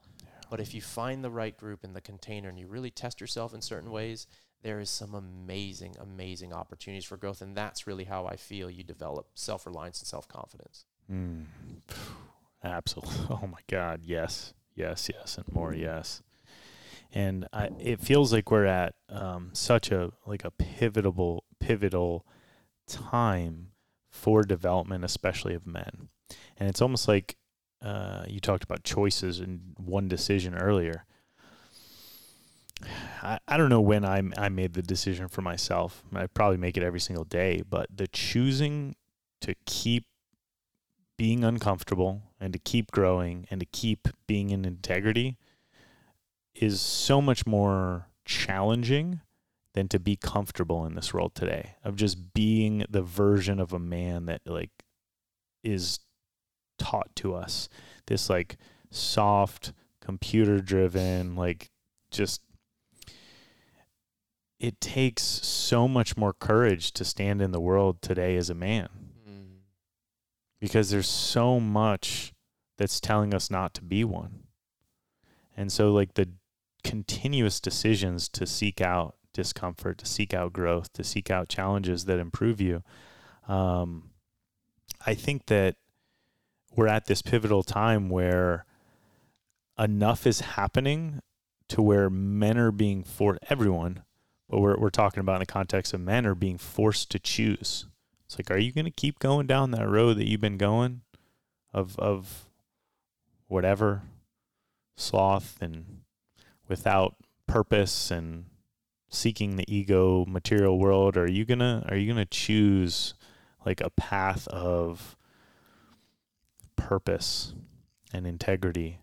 but 0.55 0.61
if 0.61 0.73
you 0.73 0.81
find 0.81 1.25
the 1.25 1.33
right 1.33 1.57
group 1.57 1.83
in 1.83 1.95
the 1.95 2.01
container 2.01 2.49
and 2.49 2.57
you 2.57 2.69
really 2.69 2.93
test 2.93 3.21
yourself 3.21 3.53
in 3.53 3.61
certain 3.61 3.91
ways, 3.91 4.29
there 4.63 4.79
is 4.79 4.89
some 4.89 5.13
amazing, 5.13 5.97
amazing 6.01 6.53
opportunities 6.53 7.05
for 7.05 7.17
growth. 7.17 7.43
And 7.43 7.57
that's 7.57 7.89
really 7.89 8.05
how 8.05 8.27
I 8.27 8.37
feel 8.37 8.71
you 8.71 8.85
develop 8.85 9.27
self 9.35 9.67
reliance 9.67 9.99
and 9.99 10.07
self 10.07 10.29
confidence. 10.29 10.85
Mm. 11.11 11.47
Absolutely. 12.63 13.17
Oh 13.31 13.49
my 13.49 13.59
God. 13.69 14.03
Yes. 14.05 14.55
Yes. 14.77 15.11
Yes. 15.13 15.39
And 15.39 15.53
more. 15.53 15.75
Yes. 15.75 16.23
And 17.13 17.49
I, 17.53 17.71
it 17.81 18.01
feels 18.01 18.33
like 18.33 18.53
we're 18.53 18.67
at 18.67 18.95
um, 19.09 19.51
such 19.55 19.91
a 19.91 20.13
like 20.25 20.45
a 20.45 20.53
pivotal 20.53 21.43
pivotal 21.59 22.25
time 22.87 23.73
for 24.09 24.45
development, 24.45 25.05
especially 25.05 25.55
of 25.55 25.67
men. 25.67 26.11
And 26.57 26.69
it's 26.69 26.81
almost 26.81 27.09
like 27.09 27.39
uh, 27.85 28.25
you 28.27 28.41
talked 28.41 28.65
about 28.65 28.83
choices 28.83 29.41
and 29.41 29.61
one 29.77 30.09
decision 30.09 30.55
earlier. 30.55 31.05
I, 33.23 33.39
I 33.47 33.57
don't 33.57 33.69
know 33.69 33.81
when 33.81 34.05
I 34.05 34.23
I 34.37 34.49
made 34.49 34.75
the 34.75 34.83
decision 34.83 35.29
for 35.29 35.43
myself. 35.43 36.03
I 36.15 36.27
probably 36.27 36.57
make 36.57 36.77
it 36.77 36.83
every 36.83 37.01
single 37.01 37.25
day, 37.25 37.63
but 37.69 37.87
the 37.95 38.07
choosing 38.07 38.97
to 39.43 39.55
keep 39.67 40.07
being 41.17 41.45
uncomfortable 41.45 42.23
and 42.41 42.53
to 42.53 42.59
keep 42.59 42.91
growing 42.91 43.47
and 43.51 43.61
to 43.61 43.67
keep 43.67 44.09
being 44.27 44.51
in 44.51 44.65
integrity 44.65 45.37
is 46.55 46.81
so 46.81 47.21
much 47.21 47.47
more 47.47 48.09
challenging 48.25 49.21
than 49.75 49.89
to 49.89 49.99
be 49.99 50.17
comfortable 50.17 50.87
in 50.87 50.95
this 50.95 51.13
world 51.13 51.35
today 51.35 51.75
of 51.85 51.97
just 51.97 52.33
being 52.33 52.85
the 52.89 53.03
version 53.03 53.61
of 53.61 53.73
a 53.73 53.79
man 53.79 54.27
that 54.27 54.41
like 54.47 54.71
is 55.63 56.01
taught 56.79 57.15
to 57.17 57.35
us 57.35 57.69
this 58.07 58.29
like 58.29 58.57
soft 58.91 59.73
computer 60.01 60.61
driven 60.61 61.35
like 61.35 61.71
just 62.11 62.43
it 64.61 64.81
takes 64.81 65.23
so 65.23 65.89
much 65.89 66.17
more 66.17 66.33
courage 66.33 66.93
to 66.93 67.05
stand 67.05 67.43
in 67.43 67.53
the 67.53 67.61
world 67.61 68.01
today 68.01 68.37
as 68.37 68.49
a 68.49 68.55
man 68.55 68.89
because 70.65 70.89
there's 70.89 71.07
so 71.07 71.61
much 71.61 72.33
that's 72.79 72.99
telling 72.99 73.35
us 73.35 73.51
not 73.51 73.75
to 73.75 73.83
be 73.83 74.03
one. 74.03 74.45
And 75.55 75.71
so 75.71 75.93
like 75.93 76.15
the 76.15 76.31
continuous 76.83 77.61
decisions 77.61 78.31
to 78.31 78.47
seek 78.47 78.81
out 78.81 79.17
discomfort, 79.35 79.99
to 79.99 80.07
seek 80.07 80.33
out 80.33 80.55
growth, 80.55 80.91
to 80.95 81.05
seek 81.05 81.31
out 81.31 81.51
challenges 81.51 82.07
that 82.07 82.19
improve 82.19 82.63
you. 82.63 82.83
Um, 83.47 84.11
I 85.05 85.13
think 85.13 85.45
that 85.49 85.77
we're 86.77 86.89
at 86.89 87.07
this 87.07 87.23
pivotal 87.23 87.63
time 87.63 88.09
where 88.09 88.65
enough 89.79 90.27
is 90.27 90.41
happening 90.41 91.21
to 91.69 91.83
where 91.83 92.11
men 92.11 92.59
are 92.59 92.71
being 92.71 93.03
for 93.03 93.39
everyone, 93.49 94.03
but 94.49 94.61
we're 94.61 94.79
we're 94.79 94.91
talking 94.91 95.21
about 95.21 95.37
in 95.37 95.41
the 95.41 95.47
context 95.47 95.95
of 95.95 96.01
men 96.01 96.27
are 96.27 96.35
being 96.35 96.59
forced 96.59 97.11
to 97.11 97.19
choose. 97.19 97.87
It's 98.27 98.39
like, 98.39 98.51
are 98.51 98.59
you 98.59 98.73
going 98.73 98.85
to 98.85 98.91
keep 98.91 99.19
going 99.19 99.47
down 99.47 99.71
that 99.73 99.89
road 99.89 100.17
that 100.19 100.29
you've 100.29 100.41
been 100.41 100.59
going 100.59 101.03
of 101.73 101.99
of 101.99 102.47
whatever 103.49 104.03
sloth 104.97 105.59
and 105.61 106.01
without 106.69 107.17
purpose 107.47 108.11
and 108.11 108.47
seeking 109.09 109.57
the 109.57 109.65
ego 109.69 110.25
material 110.27 110.79
world 110.79 111.17
or 111.17 111.25
are 111.25 111.31
you 111.31 111.45
going 111.45 111.59
to 111.59 111.85
are 111.89 111.97
you 111.97 112.13
going 112.13 112.25
to 112.25 112.31
choose 112.31 113.15
like 113.65 113.81
a 113.81 113.91
path 113.91 114.49
of 114.49 115.17
purpose 116.77 117.55
and 118.13 118.27
integrity 118.27 118.99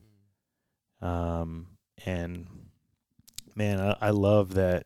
um 1.01 1.67
and 2.05 2.47
man 3.55 3.79
I, 3.79 3.95
I 4.01 4.09
love 4.11 4.53
that 4.55 4.85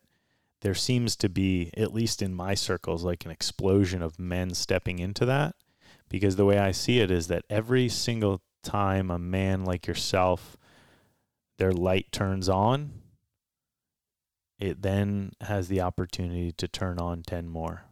there 0.61 0.73
seems 0.73 1.15
to 1.17 1.29
be, 1.29 1.69
at 1.77 1.93
least 1.93 2.23
in 2.23 2.33
my 2.33 2.55
circles, 2.55 3.03
like 3.03 3.23
an 3.23 3.29
explosion 3.29 4.01
of 4.01 4.17
men 4.17 4.55
stepping 4.55 4.97
into 4.97 5.23
that. 5.27 5.53
Because 6.09 6.37
the 6.37 6.45
way 6.45 6.57
I 6.57 6.71
see 6.71 6.99
it 7.01 7.11
is 7.11 7.27
that 7.27 7.45
every 7.51 7.87
single 7.87 8.41
time 8.63 9.11
a 9.11 9.19
man 9.19 9.63
like 9.63 9.85
yourself, 9.85 10.57
their 11.59 11.71
light 11.71 12.11
turns 12.11 12.49
on, 12.49 12.93
it 14.57 14.81
then 14.81 15.33
has 15.41 15.67
the 15.67 15.81
opportunity 15.81 16.51
to 16.53 16.67
turn 16.67 16.97
on 16.97 17.21
10 17.21 17.47
more, 17.47 17.83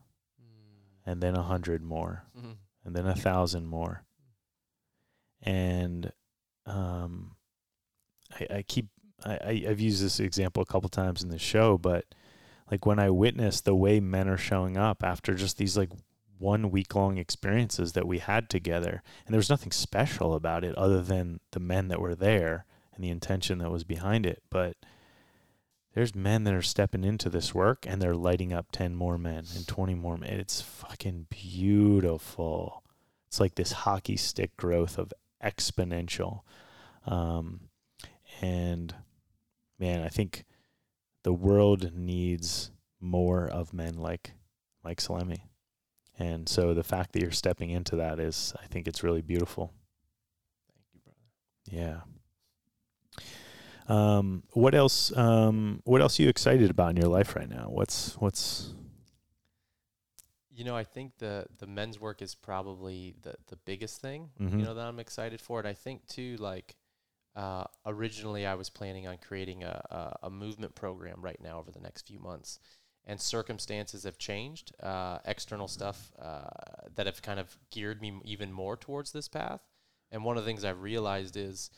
and 1.06 1.22
then 1.22 1.36
a 1.36 1.42
100 1.44 1.84
more, 1.84 2.24
Mhm. 2.36 2.56
and 2.84 2.96
then 2.96 3.06
a 3.06 3.14
thousand 3.16 3.68
more. 3.68 4.04
And 5.44 6.12
um, 6.66 7.36
I, 8.32 8.58
I 8.58 8.62
keep 8.64 8.88
I, 9.26 9.66
I've 9.68 9.80
used 9.80 10.04
this 10.04 10.20
example 10.20 10.64
a 10.64 10.66
couple 10.66 10.90
times 10.90 11.24
in 11.24 11.30
the 11.30 11.40
show, 11.40 11.78
but 11.78 12.06
like 12.70 12.86
when 12.86 13.00
I 13.00 13.10
witness 13.10 13.62
the 13.62 13.76
way 13.76 14.00
men 14.00 14.28
are 14.28 14.38
showing 14.38 14.78
up 14.78 15.04
after 15.04 15.34
just 15.34 15.58
these 15.58 15.78
like 15.78 15.90
one 16.40 16.72
week 16.72 16.94
long 16.96 17.18
experiences 17.18 17.94
that 17.94 18.08
we 18.08 18.20
had 18.20 18.50
together, 18.50 19.02
and 19.26 19.34
there 19.34 19.40
was 19.40 19.50
nothing 19.50 19.72
special 19.72 20.34
about 20.34 20.64
it 20.64 20.76
other 20.76 21.02
than 21.02 21.40
the 21.52 21.60
men 21.60 21.88
that 21.90 22.02
were 22.02 22.16
there 22.16 22.66
and 22.94 23.04
the 23.04 23.10
intention 23.10 23.60
that 23.60 23.72
was 23.72 23.84
behind 23.84 24.26
it, 24.26 24.44
but. 24.50 24.76
There's 25.96 26.16
men 26.16 26.44
that 26.46 26.56
are 26.56 26.64
stepping 26.64 27.04
into 27.04 27.30
this 27.30 27.54
work 27.54 27.86
and 27.88 28.02
they're 28.02 28.16
lighting 28.16 28.52
up 28.52 28.72
10 28.72 28.96
more 28.96 29.20
men 29.20 29.46
and 29.56 29.68
20 29.68 29.94
more 29.94 30.18
men. 30.18 30.40
It's 30.40 30.60
fucking 30.60 31.28
beautiful. 31.30 32.82
It's 33.28 33.40
like 33.40 33.54
this 33.54 33.74
hockey 33.74 34.18
stick 34.18 34.58
growth 34.58 34.98
of 34.98 35.14
exponential. 35.44 36.42
Um, 37.06 37.70
and 38.42 38.96
man, 39.80 40.02
I 40.02 40.10
think 40.10 40.46
the 41.24 41.34
world 41.34 41.94
needs 41.94 42.72
more 43.00 43.48
of 43.48 43.74
men 43.74 43.98
like 43.98 44.34
Mike 44.84 45.00
Salemi. 45.02 45.42
And 46.18 46.48
so 46.48 46.74
the 46.74 46.84
fact 46.84 47.14
that 47.14 47.22
you're 47.22 47.32
stepping 47.32 47.70
into 47.70 47.96
that 47.96 48.20
is, 48.20 48.54
I 48.62 48.68
think 48.68 48.88
it's 48.88 49.04
really 49.04 49.22
beautiful. 49.22 49.74
Thank 50.72 50.86
you, 50.94 51.02
brother. 51.04 51.20
Yeah. 51.72 52.02
Um, 53.88 54.44
what 54.52 54.76
else? 54.76 55.16
Um, 55.18 55.82
what 55.86 56.02
else 56.02 56.20
are 56.20 56.24
you 56.24 56.30
excited 56.30 56.70
about 56.70 56.92
in 56.92 56.98
your 56.98 57.10
life 57.10 57.36
right 57.36 57.50
now? 57.50 57.68
What's 57.70 58.16
what's 58.16 58.74
You 60.64 60.70
know, 60.70 60.78
I 60.78 60.86
think 60.86 61.18
the 61.18 61.46
the 61.58 61.68
men's 61.68 62.00
work 62.00 62.22
is 62.22 62.36
probably 62.36 63.16
the 63.22 63.36
the 63.48 63.58
biggest 63.66 64.00
thing. 64.00 64.30
Mhm. 64.40 64.60
You 64.60 64.64
know 64.66 64.74
that 64.76 64.88
I'm 64.88 64.98
excited 65.00 65.42
for, 65.42 65.60
and 65.60 65.68
I 65.68 65.74
think 65.74 66.08
too, 66.08 66.38
like 66.40 66.78
uh, 67.36 67.66
originally 67.86 68.46
I 68.46 68.54
was 68.56 68.70
planning 68.70 69.06
on 69.06 69.18
creating 69.18 69.66
a, 69.66 70.16
a 70.22 70.28
a 70.28 70.30
movement 70.30 70.74
program 70.74 71.22
right 71.22 71.42
now 71.42 71.60
over 71.60 71.70
the 71.70 71.82
next 71.82 72.08
few 72.08 72.18
months, 72.18 72.60
and 73.04 73.20
circumstances 73.20 74.06
have 74.06 74.18
changed, 74.18 74.74
uh, 74.82 75.20
external 75.26 75.68
stuff 75.68 76.14
uh, 76.18 76.48
that 76.96 77.08
have 77.08 77.22
kind 77.22 77.42
of 77.42 77.58
geared 77.70 78.00
me 78.02 78.08
m- 78.08 78.22
even 78.24 78.50
more 78.50 78.78
towards 78.78 79.12
this 79.12 79.28
path. 79.28 79.60
And 80.12 80.24
one 80.24 80.38
of 80.38 80.46
the 80.46 80.50
things 80.50 80.64
I've 80.64 80.82
realized 80.82 81.36
is 81.36 81.72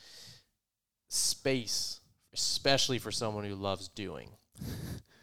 space, 1.07 2.01
especially 2.33 2.99
for 2.99 3.11
someone 3.11 3.45
who 3.45 3.55
loves 3.55 3.87
doing, 3.87 4.29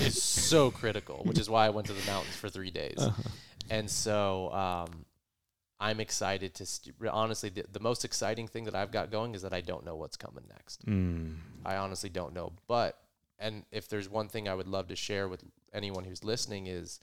is 0.00 0.22
so 0.22 0.70
critical. 0.70 1.22
Which 1.24 1.38
is 1.38 1.48
why 1.50 1.66
I 1.66 1.70
went 1.70 1.86
to 1.88 1.92
the 1.92 2.06
mountains 2.10 2.36
for 2.36 2.48
three 2.48 2.70
days. 2.70 2.98
Uh-huh. 2.98 3.22
And 3.70 3.90
so 3.90 4.52
um, 4.52 5.04
I'm 5.80 6.00
excited 6.00 6.54
to 6.54 6.66
st- 6.66 6.96
honestly, 7.10 7.50
the, 7.50 7.64
the 7.70 7.80
most 7.80 8.04
exciting 8.04 8.48
thing 8.48 8.64
that 8.64 8.74
I've 8.74 8.90
got 8.90 9.10
going 9.10 9.34
is 9.34 9.42
that 9.42 9.52
I 9.52 9.60
don't 9.60 9.84
know 9.84 9.96
what's 9.96 10.16
coming 10.16 10.44
next. 10.48 10.84
Mm. 10.86 11.36
I 11.64 11.76
honestly 11.76 12.08
don't 12.08 12.34
know. 12.34 12.52
But, 12.66 12.98
and 13.38 13.64
if 13.70 13.88
there's 13.88 14.08
one 14.08 14.28
thing 14.28 14.48
I 14.48 14.54
would 14.54 14.66
love 14.66 14.88
to 14.88 14.96
share 14.96 15.28
with 15.28 15.44
anyone 15.72 16.04
who's 16.04 16.24
listening 16.24 16.66
is 16.66 16.98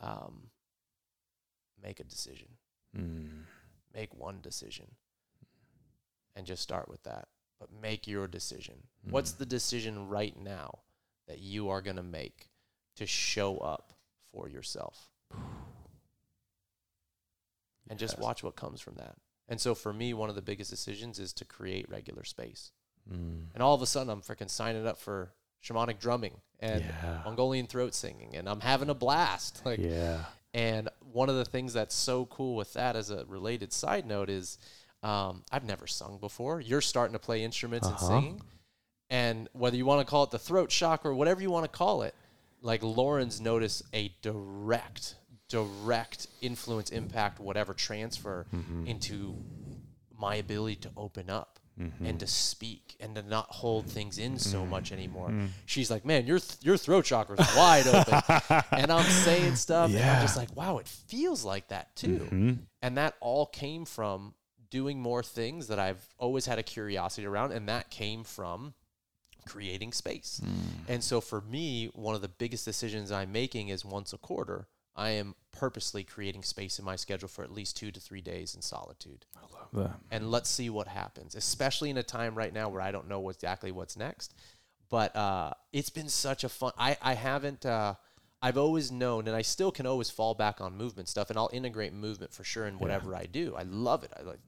um, 0.00 0.48
make 1.82 2.00
a 2.00 2.04
decision. 2.04 2.48
Mm. 2.96 3.44
Make 3.94 4.14
one 4.14 4.40
decision 4.42 4.86
and 6.36 6.46
just 6.46 6.62
start 6.62 6.88
with 6.88 7.02
that. 7.04 7.28
But 7.58 7.68
make 7.80 8.06
your 8.06 8.26
decision. 8.26 8.74
Mm. 9.06 9.12
What's 9.12 9.32
the 9.32 9.46
decision 9.46 10.08
right 10.08 10.36
now 10.38 10.80
that 11.30 11.38
you 11.38 11.68
are 11.70 11.80
going 11.80 11.96
to 11.96 12.02
make 12.02 12.48
to 12.96 13.06
show 13.06 13.58
up 13.58 13.92
for 14.32 14.48
yourself? 14.48 15.08
And 17.88 17.98
just 17.98 18.18
watch 18.18 18.42
what 18.42 18.56
comes 18.56 18.80
from 18.80 18.94
that. 18.96 19.14
And 19.48 19.60
so 19.60 19.74
for 19.74 19.92
me, 19.92 20.12
one 20.14 20.28
of 20.28 20.34
the 20.36 20.42
biggest 20.42 20.70
decisions 20.70 21.18
is 21.18 21.32
to 21.34 21.44
create 21.44 21.88
regular 21.88 22.24
space. 22.24 22.72
Mm. 23.10 23.46
And 23.54 23.62
all 23.62 23.74
of 23.74 23.82
a 23.82 23.86
sudden, 23.86 24.10
I'm 24.10 24.20
freaking 24.22 24.50
signing 24.50 24.86
up 24.86 24.98
for 24.98 25.32
shamanic 25.64 25.98
drumming 25.98 26.34
and 26.60 26.82
yeah. 26.84 27.20
Mongolian 27.24 27.66
throat 27.66 27.94
singing, 27.94 28.36
and 28.36 28.48
I'm 28.48 28.60
having 28.60 28.88
a 28.90 28.94
blast. 28.94 29.62
Like, 29.66 29.80
yeah. 29.80 30.24
and 30.54 30.88
one 31.12 31.28
of 31.28 31.36
the 31.36 31.44
things 31.44 31.72
that's 31.72 31.94
so 31.94 32.26
cool 32.26 32.54
with 32.56 32.72
that, 32.74 32.94
as 32.96 33.10
a 33.10 33.24
related 33.26 33.72
side 33.72 34.06
note, 34.06 34.30
is 34.30 34.58
um, 35.02 35.42
I've 35.50 35.64
never 35.64 35.86
sung 35.86 36.18
before. 36.18 36.60
You're 36.60 36.80
starting 36.80 37.14
to 37.14 37.18
play 37.18 37.42
instruments 37.42 37.88
Uh-huh. 37.88 38.06
and 38.14 38.22
singing, 38.24 38.42
and 39.10 39.48
whether 39.52 39.76
you 39.76 39.84
want 39.84 40.00
to 40.06 40.10
call 40.10 40.24
it 40.24 40.30
the 40.30 40.38
throat 40.38 40.70
chakra 40.70 41.10
or 41.10 41.14
whatever 41.14 41.42
you 41.42 41.50
want 41.50 41.64
to 41.64 41.76
call 41.76 42.02
it, 42.02 42.14
like 42.62 42.82
Lauren's 42.82 43.40
noticed 43.40 43.82
a 43.92 44.12
direct, 44.22 45.16
direct 45.48 46.28
influence, 46.40 46.90
impact, 46.90 47.40
whatever 47.40 47.74
transfer 47.74 48.46
Mhm. 48.52 48.86
into 48.86 49.36
my 50.16 50.36
ability 50.36 50.76
to 50.76 50.90
open 50.96 51.28
up 51.30 51.58
Mhm. 51.78 51.92
and 52.08 52.20
to 52.20 52.26
speak 52.26 52.94
and 53.00 53.14
to 53.14 53.22
not 53.22 53.46
hold 53.50 53.86
things 53.86 54.18
in 54.18 54.38
so 54.38 54.66
much 54.66 54.92
anymore. 54.92 55.30
Mm. 55.30 55.48
She's 55.64 55.90
like, 55.90 56.04
man, 56.04 56.26
your 56.26 56.38
th- 56.38 56.58
your 56.62 56.76
throat 56.76 57.06
chakra's 57.06 57.38
wide 57.56 57.86
open, 57.86 58.22
and 58.72 58.92
I'm 58.92 59.10
saying 59.10 59.56
stuff, 59.56 59.90
and 59.90 59.98
I'm 59.98 60.20
just 60.22 60.36
like, 60.36 60.54
wow, 60.54 60.76
it 60.78 60.86
feels 60.86 61.42
like 61.44 61.68
that 61.68 61.96
too. 61.96 62.28
Mhm. 62.30 62.58
And 62.82 62.98
that 62.98 63.16
all 63.20 63.46
came 63.46 63.86
from 63.86 64.34
doing 64.68 65.00
more 65.00 65.22
things 65.22 65.68
that 65.68 65.78
I've 65.80 66.06
always 66.18 66.44
had 66.46 66.58
a 66.58 66.62
curiosity 66.62 67.26
around, 67.26 67.52
and 67.52 67.68
that 67.70 67.88
came 67.90 68.22
from 68.24 68.74
creating 69.46 69.92
space. 69.92 70.40
Mm. 70.44 70.88
And 70.88 71.04
so 71.04 71.20
for 71.20 71.40
me, 71.40 71.90
one 71.94 72.14
of 72.14 72.22
the 72.22 72.28
biggest 72.28 72.64
decisions 72.64 73.10
I'm 73.12 73.32
making 73.32 73.68
is 73.68 73.84
once 73.84 74.12
a 74.12 74.18
quarter, 74.18 74.66
I 74.96 75.10
am 75.10 75.34
purposely 75.52 76.04
creating 76.04 76.42
space 76.42 76.78
in 76.78 76.84
my 76.84 76.96
schedule 76.96 77.28
for 77.28 77.42
at 77.42 77.52
least 77.52 77.76
two 77.76 77.90
to 77.90 78.00
three 78.00 78.20
days 78.20 78.54
in 78.54 78.62
solitude 78.62 79.24
I 79.36 79.40
love 79.40 79.68
that. 79.72 80.00
and 80.10 80.30
let's 80.30 80.50
see 80.50 80.68
what 80.68 80.88
happens, 80.88 81.34
especially 81.34 81.90
in 81.90 81.96
a 81.96 82.02
time 82.02 82.34
right 82.34 82.52
now 82.52 82.68
where 82.68 82.80
I 82.80 82.90
don't 82.90 83.08
know 83.08 83.28
exactly 83.28 83.72
what's 83.72 83.96
next. 83.96 84.34
But 84.90 85.14
uh, 85.14 85.52
it's 85.72 85.90
been 85.90 86.08
such 86.08 86.42
a 86.42 86.48
fun. 86.48 86.72
I 86.76 86.96
I 87.00 87.14
haven't. 87.14 87.64
Uh, 87.64 87.94
I've 88.42 88.58
always 88.58 88.90
known, 88.90 89.28
and 89.28 89.36
I 89.36 89.42
still 89.42 89.70
can 89.70 89.86
always 89.86 90.10
fall 90.10 90.34
back 90.34 90.60
on 90.60 90.76
movement 90.76 91.08
stuff, 91.08 91.30
and 91.30 91.38
I'll 91.38 91.50
integrate 91.52 91.92
movement 91.92 92.32
for 92.32 92.42
sure 92.42 92.66
in 92.66 92.78
whatever 92.78 93.14
I 93.14 93.26
do. 93.26 93.54
I 93.56 93.62
love 93.62 94.02
it. 94.02 94.12
I 94.18 94.22
like 94.22 94.40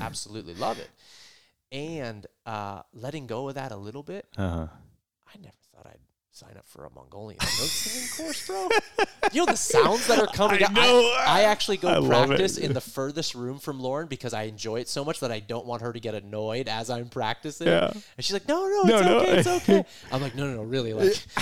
absolutely 0.00 0.54
love 0.54 0.78
it. 0.78 0.90
And 1.72 2.26
uh, 2.46 2.82
letting 2.92 3.26
go 3.26 3.48
of 3.48 3.56
that 3.56 3.72
a 3.72 3.76
little 3.76 4.02
bit, 4.02 4.26
Uh-huh. 4.36 4.66
I 5.26 5.38
never 5.38 5.54
thought 5.74 5.86
I'd 5.86 5.98
sign 6.30 6.56
up 6.56 6.66
for 6.68 6.84
a 6.84 6.90
Mongolian 6.90 7.40
throat 7.40 7.68
singing 7.68 8.08
course, 8.26 8.46
bro. 8.46 8.68
You 9.32 9.40
know 9.40 9.46
the 9.46 9.56
sounds 9.56 10.06
that 10.06 10.18
are 10.18 10.26
coming 10.26 10.60
I 10.62 10.66
out. 10.66 10.72
know. 10.74 11.14
I, 11.26 11.42
actually 11.42 11.78
go 11.78 12.04
I 12.04 12.06
practice 12.06 12.56
in 12.58 12.72
the 12.74 12.80
furthest 12.80 13.34
room 13.34 13.58
from 13.58 13.80
Lauren 13.80 14.06
because 14.06 14.32
I 14.34 14.42
enjoy 14.44 14.80
it 14.80 14.88
so 14.88 15.04
much 15.04 15.20
that 15.20 15.32
I 15.32 15.40
don't 15.40 15.66
want 15.66 15.82
her 15.82 15.92
to 15.92 15.98
get 15.98 16.14
annoyed 16.14 16.68
as 16.68 16.88
I'm 16.90 17.08
practicing. 17.08 17.66
Yeah. 17.68 17.90
And 17.90 18.24
she's 18.24 18.32
like, 18.34 18.46
"No, 18.46 18.68
no, 18.68 18.82
No, 18.84 18.96
it's 18.98 19.06
no. 19.06 19.18
okay, 19.18 19.38
it's 19.38 19.48
okay." 19.48 19.84
I'm 20.12 20.20
like, 20.22 20.34
"No, 20.36 20.46
no, 20.46 20.56
no, 20.56 20.62
really." 20.62 20.92
Like, 20.92 21.16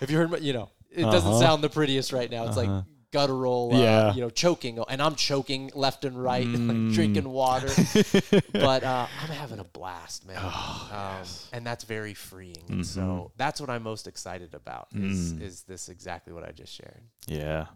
have 0.00 0.10
you 0.10 0.16
heard? 0.16 0.30
My, 0.30 0.38
you 0.38 0.54
know, 0.54 0.70
it 0.90 1.02
doesn't 1.02 1.30
Uh-huh. 1.30 1.40
sound 1.40 1.62
the 1.62 1.68
prettiest 1.70 2.12
right 2.12 2.30
now. 2.30 2.46
It's 2.48 2.56
Uh-huh. 2.56 2.72
like 2.76 2.84
guttural, 3.16 3.70
uh, 3.72 3.78
Yeah. 3.80 4.14
you 4.14 4.20
know, 4.20 4.30
choking, 4.30 4.78
and 4.88 5.00
I'm 5.00 5.14
choking 5.14 5.70
left 5.74 6.04
and 6.04 6.16
right, 6.22 6.46
Mm. 6.56 6.68
like 6.68 6.94
drinking 6.94 7.28
water. 7.28 7.68
but 8.52 8.84
uh, 8.84 9.06
I'm 9.22 9.28
having 9.42 9.58
a 9.60 9.64
blast, 9.78 10.26
man. 10.26 10.38
Oh, 10.40 10.90
um, 10.92 11.26
and 11.52 11.66
that's 11.66 11.84
very 11.84 12.14
freeing. 12.14 12.66
Mhm. 12.68 12.84
So 12.84 13.32
that's 13.36 13.60
what 13.60 13.70
I'm 13.70 13.82
most 13.82 14.06
excited 14.06 14.54
about. 14.54 14.88
Is 14.94 15.32
Mm. 15.32 15.42
is 15.42 15.62
this 15.62 15.88
exactly 15.88 16.32
what 16.32 16.44
I 16.44 16.52
just 16.52 16.72
shared? 16.74 17.02
Yeah. 17.26 17.66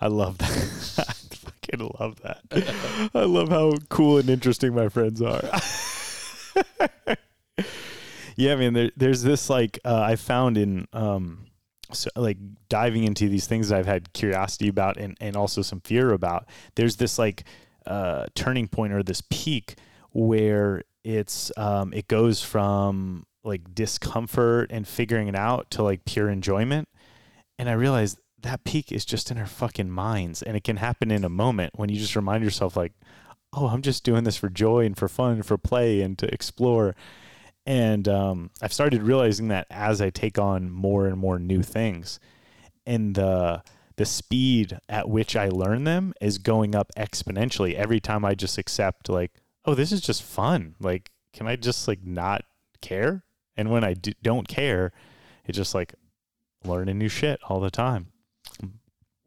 I 0.00 0.08
love 0.08 0.38
that. 0.38 0.50
I 0.98 1.12
fucking 1.46 1.90
love 2.00 2.14
that. 2.22 2.40
I 3.14 3.24
love 3.24 3.48
how 3.50 3.74
cool 3.88 4.18
and 4.18 4.28
interesting 4.28 4.74
my 4.74 4.88
friends 4.88 5.22
are. 5.22 5.42
yeah, 8.36 8.54
man, 8.56 8.72
there, 8.74 8.90
there's 8.96 9.22
this 9.22 9.50
like 9.50 9.78
uh, 9.84 10.00
I 10.00 10.16
found 10.16 10.56
in 10.56 10.86
um 10.92 11.46
so, 11.92 12.10
like 12.16 12.38
diving 12.68 13.04
into 13.04 13.28
these 13.28 13.46
things 13.46 13.68
that 13.68 13.78
I've 13.78 13.86
had 13.86 14.12
curiosity 14.12 14.68
about 14.68 14.96
and, 14.96 15.16
and 15.20 15.36
also 15.36 15.62
some 15.62 15.80
fear 15.80 16.12
about. 16.12 16.46
There's 16.74 16.96
this 16.96 17.18
like 17.18 17.44
uh, 17.86 18.26
turning 18.34 18.68
point 18.68 18.92
or 18.92 19.02
this 19.02 19.22
peak 19.30 19.76
where 20.12 20.82
it's 21.04 21.50
um, 21.56 21.92
it 21.92 22.08
goes 22.08 22.42
from 22.42 23.26
like 23.42 23.74
discomfort 23.74 24.70
and 24.70 24.86
figuring 24.86 25.28
it 25.28 25.34
out 25.34 25.70
to 25.72 25.82
like 25.82 26.04
pure 26.04 26.28
enjoyment. 26.28 26.88
And 27.58 27.68
I 27.68 27.72
realized 27.72 28.18
that 28.42 28.64
peak 28.64 28.90
is 28.92 29.04
just 29.04 29.30
in 29.30 29.38
our 29.38 29.46
fucking 29.46 29.90
minds 29.90 30.42
and 30.42 30.56
it 30.56 30.64
can 30.64 30.78
happen 30.78 31.10
in 31.10 31.24
a 31.24 31.28
moment 31.28 31.74
when 31.76 31.88
you 31.88 31.98
just 31.98 32.16
remind 32.16 32.44
yourself 32.44 32.76
like, 32.76 32.92
oh, 33.52 33.66
I'm 33.66 33.82
just 33.82 34.04
doing 34.04 34.24
this 34.24 34.36
for 34.36 34.48
joy 34.48 34.84
and 34.84 34.96
for 34.96 35.08
fun 35.08 35.32
and 35.32 35.46
for 35.46 35.58
play 35.58 36.00
and 36.00 36.16
to 36.18 36.32
explore. 36.32 36.94
And 37.66 38.08
um, 38.08 38.50
I've 38.62 38.72
started 38.72 39.02
realizing 39.02 39.48
that 39.48 39.66
as 39.70 40.00
I 40.00 40.10
take 40.10 40.38
on 40.38 40.70
more 40.70 41.06
and 41.06 41.18
more 41.18 41.38
new 41.38 41.62
things, 41.62 42.18
and 42.86 43.14
the 43.14 43.62
the 43.96 44.06
speed 44.06 44.78
at 44.88 45.10
which 45.10 45.36
I 45.36 45.48
learn 45.48 45.84
them 45.84 46.14
is 46.22 46.38
going 46.38 46.74
up 46.74 46.90
exponentially 46.96 47.74
every 47.74 48.00
time 48.00 48.24
I 48.24 48.34
just 48.34 48.56
accept 48.56 49.10
like, 49.10 49.30
oh, 49.66 49.74
this 49.74 49.92
is 49.92 50.00
just 50.00 50.22
fun. 50.22 50.74
Like, 50.80 51.10
can 51.34 51.46
I 51.46 51.56
just 51.56 51.86
like 51.86 52.02
not 52.02 52.44
care? 52.80 53.24
And 53.58 53.70
when 53.70 53.84
I 53.84 53.92
do, 53.92 54.12
don't 54.22 54.48
care, 54.48 54.92
it's 55.44 55.56
just 55.56 55.74
like 55.74 55.94
learning 56.64 56.96
new 56.96 57.10
shit 57.10 57.40
all 57.46 57.60
the 57.60 57.70
time. 57.70 58.06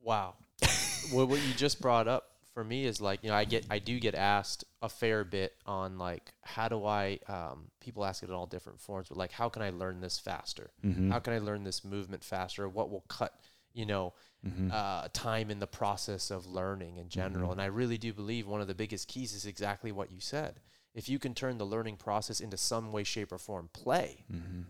Wow. 0.02 0.36
what 1.12 1.30
what 1.30 1.40
you 1.40 1.54
just 1.54 1.80
brought 1.80 2.08
up 2.08 2.33
for 2.54 2.64
me 2.64 2.86
is 2.86 3.02
like 3.02 3.24
you 3.24 3.30
know 3.30 3.36
I 3.36 3.46
get 3.46 3.66
I 3.70 3.80
do 3.80 4.00
get 4.00 4.16
asked 4.16 4.64
a 4.82 4.90
fair 4.90 5.24
bit 5.24 5.54
on 5.66 5.98
like 5.98 6.34
how 6.42 6.68
do 6.68 6.86
I 6.86 7.20
um, 7.28 7.72
people 7.80 8.06
ask 8.06 8.24
it 8.24 8.30
in 8.30 8.36
all 8.36 8.46
different 8.46 8.80
forms 8.80 9.10
but 9.10 9.18
like 9.18 9.32
how 9.32 9.50
can 9.50 9.62
I 9.62 9.70
learn 9.70 10.02
this 10.02 10.20
faster 10.20 10.72
Mm-hmm. 10.84 11.12
how 11.12 11.20
can 11.20 11.34
I 11.34 11.40
learn 11.40 11.64
this 11.64 11.84
movement 11.84 12.24
faster 12.24 12.68
what 12.70 12.90
will 12.90 13.06
cut 13.08 13.34
you 13.74 13.86
know 13.86 14.14
mm-hmm. 14.46 14.70
uh, 14.72 15.08
time 15.14 15.50
in 15.50 15.60
the 15.60 15.68
process 15.68 16.32
of 16.32 16.46
learning 16.46 16.98
in 16.98 17.10
general. 17.10 17.50
Mhm. 17.50 17.54
And 17.54 17.62
I 17.62 17.66
really 17.66 17.98
do 17.98 18.14
believe 18.14 18.48
one 18.48 18.62
of 18.62 18.68
the 18.68 18.76
biggest 18.76 19.08
keys 19.08 19.34
is 19.34 19.46
exactly 19.46 19.92
what 19.92 20.12
you 20.12 20.20
said. 20.20 20.60
If 20.94 21.10
you 21.10 21.18
can 21.20 21.34
turn 21.34 21.58
the 21.58 21.66
learning 21.66 21.98
process 21.98 22.40
into 22.40 22.58
some 22.58 22.92
way, 22.92 23.04
shape, 23.04 23.32
or 23.32 23.40
form 23.40 23.70
play, 23.74 24.26
mm-hmm. 24.32 24.62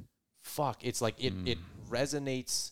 fuck, 0.41 0.84
it's 0.85 1.01
like 1.01 1.22
it, 1.22 1.34
it 1.45 1.57
resonates. 1.89 2.72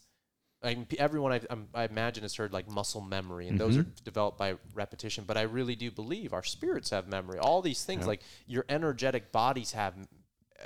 I 0.63 0.75
mean, 0.75 0.88
everyone 0.99 1.31
I, 1.31 1.41
I'm- 1.49 1.69
I 1.73 1.85
imagine 1.85 2.23
has 2.23 2.35
heard 2.35 2.53
like 2.53 2.69
muscle 2.69 3.01
memory, 3.01 3.47
and 3.47 3.59
those 3.59 3.77
are 3.77 3.85
developed 4.03 4.38
by 4.38 4.55
repetition. 4.73 5.23
But 5.25 5.38
I 5.38 5.41
really 5.41 5.75
do 5.75 5.89
believe 5.89 6.33
our 6.33 6.43
spirits 6.43 6.91
have 6.91 7.07
memory. 7.07 7.39
All 7.39 7.61
these 7.61 7.83
things, 7.83 8.01
Yep. 8.01 8.07
like 8.07 8.21
your 8.45 8.65
energetic 8.69 9.31
bodies 9.31 9.71
have, 9.71 9.95
uh, 9.97 10.63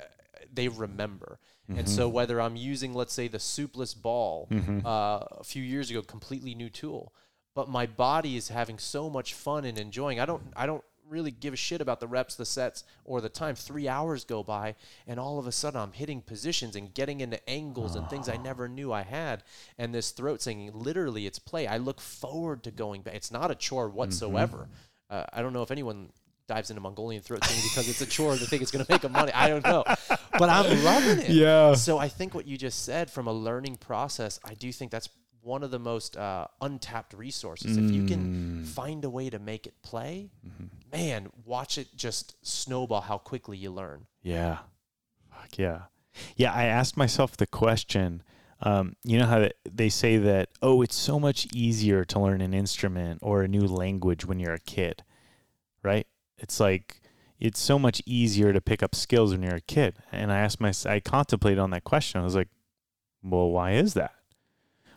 they 0.52 0.68
remember. 0.68 1.38
And 1.68 1.78
Mm-hmm. 1.78 1.86
so 1.86 2.08
whether 2.08 2.40
I'm 2.40 2.56
using, 2.56 2.94
let's 2.94 3.12
say, 3.12 3.26
the 3.26 3.38
soupless 3.40 3.94
ball 3.94 4.46
Mhm. 4.50 4.84
uh, 4.84 5.24
a 5.40 5.44
few 5.44 5.62
years 5.62 5.90
ago, 5.90 6.02
completely 6.02 6.54
new 6.54 6.70
tool, 6.70 7.12
but 7.54 7.68
my 7.68 7.86
body 7.86 8.36
is 8.36 8.48
having 8.50 8.78
so 8.78 9.08
much 9.10 9.32
fun 9.34 9.64
and 9.64 9.78
enjoying. 9.78 10.20
I 10.20 10.26
don't, 10.26 10.42
I 10.54 10.66
don't 10.66 10.84
really 11.08 11.30
give 11.30 11.54
a 11.54 11.56
shit 11.56 11.80
about 11.80 12.00
the 12.00 12.06
reps, 12.08 12.34
the 12.34 12.44
sets, 12.44 12.84
or 13.04 13.20
the 13.20 13.28
time. 13.28 13.54
Three 13.54 13.88
hours 13.88 14.24
go 14.24 14.42
by, 14.42 14.74
and 15.06 15.18
all 15.20 15.38
of 15.38 15.46
a 15.46 15.52
sudden 15.52 15.80
I'm 15.80 15.92
hitting 15.92 16.20
positions 16.20 16.76
and 16.76 16.92
getting 16.92 17.20
into 17.20 17.38
angles 17.48 17.94
and 17.96 18.08
things 18.08 18.28
I 18.28 18.36
never 18.36 18.68
knew 18.68 18.92
I 18.92 19.02
had. 19.02 19.42
And 19.78 19.94
this 19.94 20.10
throat 20.10 20.42
singing, 20.42 20.70
literally, 20.74 21.26
it's 21.26 21.38
play. 21.38 21.66
I 21.66 21.76
look 21.78 22.00
forward 22.00 22.62
to 22.64 22.70
going 22.70 23.02
back. 23.02 23.14
It's 23.14 23.30
not 23.30 23.50
a 23.50 23.54
chore 23.54 23.88
whatsoever. 23.88 24.68
Uh, 25.08 25.24
I 25.32 25.42
don't 25.42 25.52
know 25.52 25.62
if 25.62 25.70
anyone 25.70 26.10
dives 26.48 26.70
into 26.70 26.80
Mongolian 26.80 27.22
throat 27.22 27.44
singing 27.44 27.62
because 27.64 27.88
it's 27.88 28.00
a 28.00 28.06
chore 28.06 28.36
to 28.36 28.46
think 28.46 28.62
it's 28.62 28.70
going 28.70 28.84
to 28.84 28.90
make 28.92 29.00
them 29.02 29.12
money. 29.12 29.32
I 29.32 29.48
don't 29.48 29.64
know, 29.64 29.84
but 30.38 30.48
I'm 30.48 30.84
loving 30.84 31.18
it. 31.20 31.30
Yeah. 31.30 31.74
So 31.74 31.98
I 31.98 32.08
think 32.08 32.34
what 32.34 32.46
you 32.46 32.56
just 32.56 32.84
said 32.84 33.10
from 33.10 33.26
a 33.26 33.32
learning 33.32 33.76
process, 33.76 34.38
I 34.44 34.54
do 34.54 34.70
think 34.72 34.90
that's 34.92 35.08
one 35.42 35.62
of 35.62 35.70
the 35.70 35.78
most 35.78 36.16
uh, 36.16 36.46
untapped 36.60 37.14
resources. 37.14 37.76
If 37.76 37.90
you 37.92 38.04
can 38.06 38.62
Mm. 38.62 38.66
find 38.66 39.04
a 39.04 39.10
way 39.10 39.30
to 39.30 39.38
make 39.38 39.66
it 39.68 39.74
play, 39.82 40.30
Mm-hmm. 40.46 40.64
Man, 40.92 41.28
watch 41.44 41.78
it 41.78 41.88
just 41.96 42.36
snowball 42.46 43.02
how 43.02 43.18
quickly 43.18 43.56
you 43.56 43.70
learn. 43.70 44.06
Yeah. 44.22 44.58
Fuck 45.30 45.58
yeah. 45.58 45.82
Yeah, 46.36 46.52
I 46.52 46.64
asked 46.64 46.96
myself 46.96 47.36
the 47.36 47.46
question. 47.46 48.22
Um, 48.62 48.96
you 49.04 49.18
know 49.18 49.26
how 49.26 49.48
they 49.70 49.90
say 49.90 50.16
that, 50.16 50.48
oh, 50.62 50.80
it's 50.80 50.96
so 50.96 51.20
much 51.20 51.46
easier 51.52 52.04
to 52.06 52.18
learn 52.18 52.40
an 52.40 52.54
instrument 52.54 53.20
or 53.22 53.42
a 53.42 53.48
new 53.48 53.66
language 53.66 54.24
when 54.24 54.40
you're 54.40 54.54
a 54.54 54.58
kid, 54.58 55.04
right? 55.82 56.06
It's 56.38 56.58
like 56.58 57.02
it's 57.38 57.60
so 57.60 57.78
much 57.78 58.02
easier 58.06 58.52
to 58.52 58.60
pick 58.60 58.82
up 58.82 58.94
skills 58.94 59.32
when 59.32 59.42
you're 59.42 59.56
a 59.56 59.60
kid. 59.60 59.96
And 60.10 60.32
I 60.32 60.38
asked 60.38 60.60
myself, 60.60 60.92
I 60.94 61.00
contemplated 61.00 61.58
on 61.58 61.70
that 61.70 61.84
question. 61.84 62.20
I 62.20 62.24
was 62.24 62.34
like, 62.34 62.48
well, 63.22 63.50
why 63.50 63.72
is 63.72 63.94
that? 63.94 64.14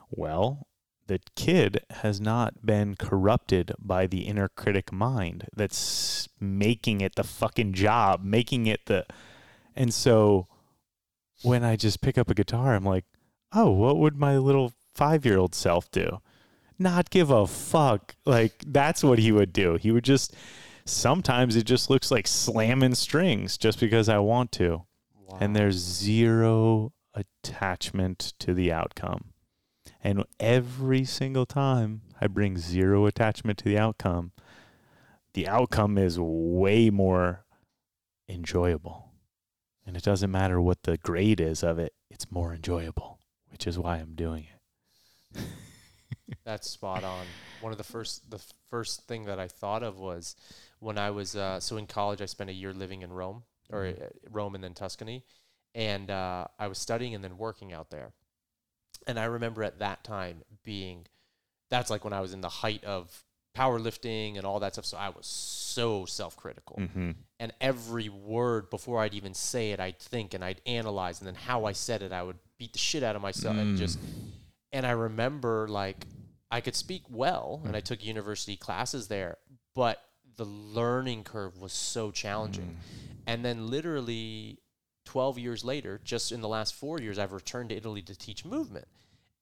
Well, 0.10 0.68
the 1.10 1.19
kid 1.36 1.84
has 1.90 2.22
not 2.22 2.64
been 2.64 2.95
corrupted 2.95 3.73
by 3.80 4.06
the 4.06 4.27
inner 4.27 4.48
critic 4.48 4.91
mind 4.91 5.48
that's 5.56 6.30
making 6.40 7.02
it 7.02 7.15
the 7.15 7.23
fucking 7.23 7.73
job, 7.73 8.23
making 8.23 8.68
it 8.68 8.86
the. 8.86 9.07
And 9.76 9.91
so 9.91 10.48
when 11.41 11.64
I 11.64 11.76
just 11.76 12.02
pick 12.02 12.19
up 12.19 12.30
a 12.30 12.36
guitar, 12.36 12.76
I'm 12.76 12.86
like, 12.86 13.06
oh, 13.52 13.72
what 13.72 13.98
would 13.98 14.18
my 14.18 14.38
little 14.38 14.72
five 14.94 15.26
year 15.26 15.40
old 15.40 15.56
self 15.56 15.90
do? 15.90 16.19
Not 16.77 17.10
give 17.10 17.31
a 17.31 17.48
fuck. 17.48 18.15
Like, 18.23 18.64
that's 18.68 19.03
what 19.03 19.18
he 19.18 19.31
would 19.31 19.52
do. 19.52 19.77
He 19.81 19.91
would 19.91 20.03
just, 20.03 20.36
sometimes 20.86 21.56
it 21.56 21.64
just 21.64 21.90
looks 21.90 22.11
like 22.11 22.27
slamming 22.27 22.94
strings 22.94 23.57
just 23.57 23.80
because 23.80 24.10
I 24.10 24.19
want 24.19 24.52
to. 24.53 24.84
Wow. 25.26 25.40
And 25.41 25.56
there's 25.56 25.76
zero 25.76 26.94
attachment 27.15 28.34
to 28.38 28.53
the 28.53 28.72
outcome. 28.72 29.34
And 30.03 30.23
every 30.39 31.03
single 31.03 31.45
time 31.45 32.01
I 32.21 32.27
bring 32.27 32.57
zero 32.57 33.05
attachment 33.05 33.57
to 33.59 33.65
the 33.65 33.77
outcome, 33.77 34.31
the 35.34 35.47
outcome 35.47 35.97
is 35.97 36.17
way 36.19 36.89
more 36.89 37.45
enjoyable. 38.27 39.11
And 39.85 39.97
it 39.97 40.03
doesn't 40.03 40.31
matter 40.31 40.61
what 40.61 40.84
the 40.84 40.97
grade 40.97 41.41
is 41.41 41.63
of 41.63 41.80
it, 41.80 41.93
it's 42.09 42.31
more 42.31 42.53
enjoyable, 42.53 43.19
which 43.51 43.65
is 43.67 43.77
why 43.77 43.97
I'm 43.97 44.15
doing 44.15 44.45
it. 45.35 45.41
That's 46.45 46.69
spot 46.69 47.03
on. 47.03 47.26
One 47.61 47.71
of 47.71 47.77
the 47.77 47.84
first 47.84 48.30
the 48.31 48.41
first 48.69 49.07
thing 49.07 49.26
that 49.26 49.39
I 49.39 49.47
thought 49.47 49.84
of 49.84 49.99
was 49.99 50.35
when 50.80 50.97
I 50.97 51.11
was 51.11 51.35
uh, 51.35 51.59
so 51.59 51.77
in 51.77 51.88
college 51.88 52.21
I 52.21 52.26
spent 52.26 52.49
a 52.49 52.53
year 52.53 52.73
living 52.73 53.01
in 53.01 53.11
Rome 53.11 53.43
or 53.71 53.84
Mhm. 53.85 54.01
uh, 54.03 54.09
Rome 54.31 54.55
and 54.55 54.63
then 54.63 54.73
Tuscany 54.73 55.26
and 55.76 56.09
uh, 56.09 56.45
I 56.57 56.67
was 56.67 56.77
studying 56.77 57.13
and 57.13 57.23
then 57.23 57.38
working 57.38 57.73
out 57.73 57.89
there. 57.89 58.13
And 59.07 59.20
I 59.20 59.26
remember 59.26 59.64
at 59.64 59.80
that 59.80 60.03
time 60.03 60.44
being 60.64 61.06
that's 61.70 61.90
like 61.90 62.03
when 62.03 62.14
I 62.14 62.22
was 62.22 62.34
in 62.34 62.41
the 62.41 62.49
height 62.49 62.84
of 62.84 63.24
powerlifting 63.57 64.38
and 64.38 64.45
all 64.45 64.60
that 64.60 64.74
stuff 64.74 64.86
so 64.86 64.98
I 64.98 65.10
was 65.10 65.26
so 65.26 66.06
self-critical 66.06 66.78
Mm-hmm. 66.80 67.11
and 67.40 67.52
every 67.60 68.10
word 68.10 68.70
before 68.70 69.02
I'd 69.02 69.14
even 69.14 69.34
say 69.34 69.72
it, 69.72 69.80
I'd 69.80 69.99
think 69.99 70.34
and 70.34 70.44
I'd 70.44 70.61
analyze, 70.66 71.20
and 71.20 71.28
then 71.28 71.36
how 71.36 71.66
I 71.66 71.72
said 71.74 72.02
it, 72.02 72.11
I 72.11 72.24
would 72.24 72.38
beat 72.57 72.74
the 72.74 72.80
shit 72.80 73.03
out 73.03 73.16
of 73.16 73.22
myself, 73.22 73.56
and 73.57 73.76
Mm. 73.76 73.78
just. 73.78 73.99
And 74.72 74.86
I 74.86 74.91
remember 74.91 75.68
like 75.68 76.06
I 76.52 76.61
could 76.61 76.76
speak 76.76 77.03
well, 77.10 77.61
and 77.66 77.76
I 77.76 77.80
took 77.80 78.03
university 78.06 78.56
classes 78.56 79.07
there, 79.07 79.38
but 79.74 80.02
the 80.36 80.45
learning 80.45 81.24
curve 81.24 81.60
was 81.61 81.74
so 81.74 82.11
challenging. 82.11 82.78
And 83.28 83.44
then 83.44 83.70
literally 83.70 84.60
12 85.10 85.40
years 85.40 85.65
later, 85.65 85.99
just 86.03 86.31
in 86.31 86.40
the 86.40 86.48
last 86.48 86.76
four 86.76 87.02
years, 87.02 87.18
I've 87.18 87.31
returned 87.34 87.69
to 87.69 87.76
Italy 87.76 88.03
to 88.03 88.15
teach 88.15 88.45
movement. 88.45 88.88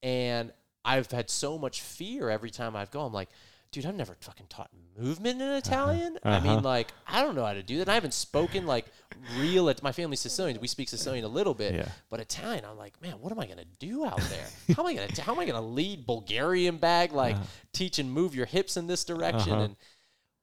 And 0.01 0.53
I've 0.85 1.11
had 1.11 1.29
so 1.29 1.57
much 1.57 1.81
fear 1.81 2.29
every 2.29 2.51
time 2.51 2.73
I've 2.73 2.89
gone. 2.89 3.07
I'm 3.07 3.13
like, 3.13 3.27
dude, 3.73 3.85
I've 3.85 3.93
never 3.95 4.15
fucking 4.21 4.45
taught 4.47 4.69
movement 4.97 5.41
in 5.41 5.49
Italian. 5.49 6.19
I 6.23 6.39
mean, 6.39 6.51
Uh-huh. 6.53 6.61
like, 6.61 6.93
I 7.05 7.21
don't 7.21 7.35
know 7.35 7.43
how 7.45 7.51
to 7.51 7.63
do 7.63 7.75
that. 7.75 7.81
And 7.81 7.91
I 7.91 7.95
haven't 7.95 8.13
spoken 8.13 8.65
like 8.65 8.85
real. 9.37 9.69
My 9.83 9.91
family's 9.91 10.21
Sicilian. 10.21 10.57
We 10.61 10.69
speak 10.69 10.87
Sicilian 10.87 11.25
a 11.25 11.27
little 11.27 11.53
bit, 11.53 11.73
Yeah. 11.75 11.89
but 12.09 12.21
Italian. 12.21 12.63
I'm 12.63 12.77
like, 12.77 13.01
man, 13.01 13.19
what 13.19 13.33
am 13.33 13.39
I 13.39 13.45
gonna 13.45 13.65
do 13.79 14.05
out 14.05 14.21
there? 14.29 14.47
How 14.73 14.83
am 14.83 14.87
I 14.87 14.93
gonna? 14.93 15.21
How 15.21 15.33
am 15.33 15.39
I 15.39 15.45
gonna 15.45 15.61
lead 15.67 16.05
Bulgarian 16.05 16.77
bag? 16.77 17.11
Like, 17.11 17.35
Uh. 17.35 17.43
teach 17.73 17.99
and 17.99 18.09
move 18.09 18.33
your 18.33 18.45
hips 18.45 18.77
in 18.77 18.87
this 18.87 19.03
direction 19.03 19.51
Uh-huh. 19.51 19.63
and 19.63 19.75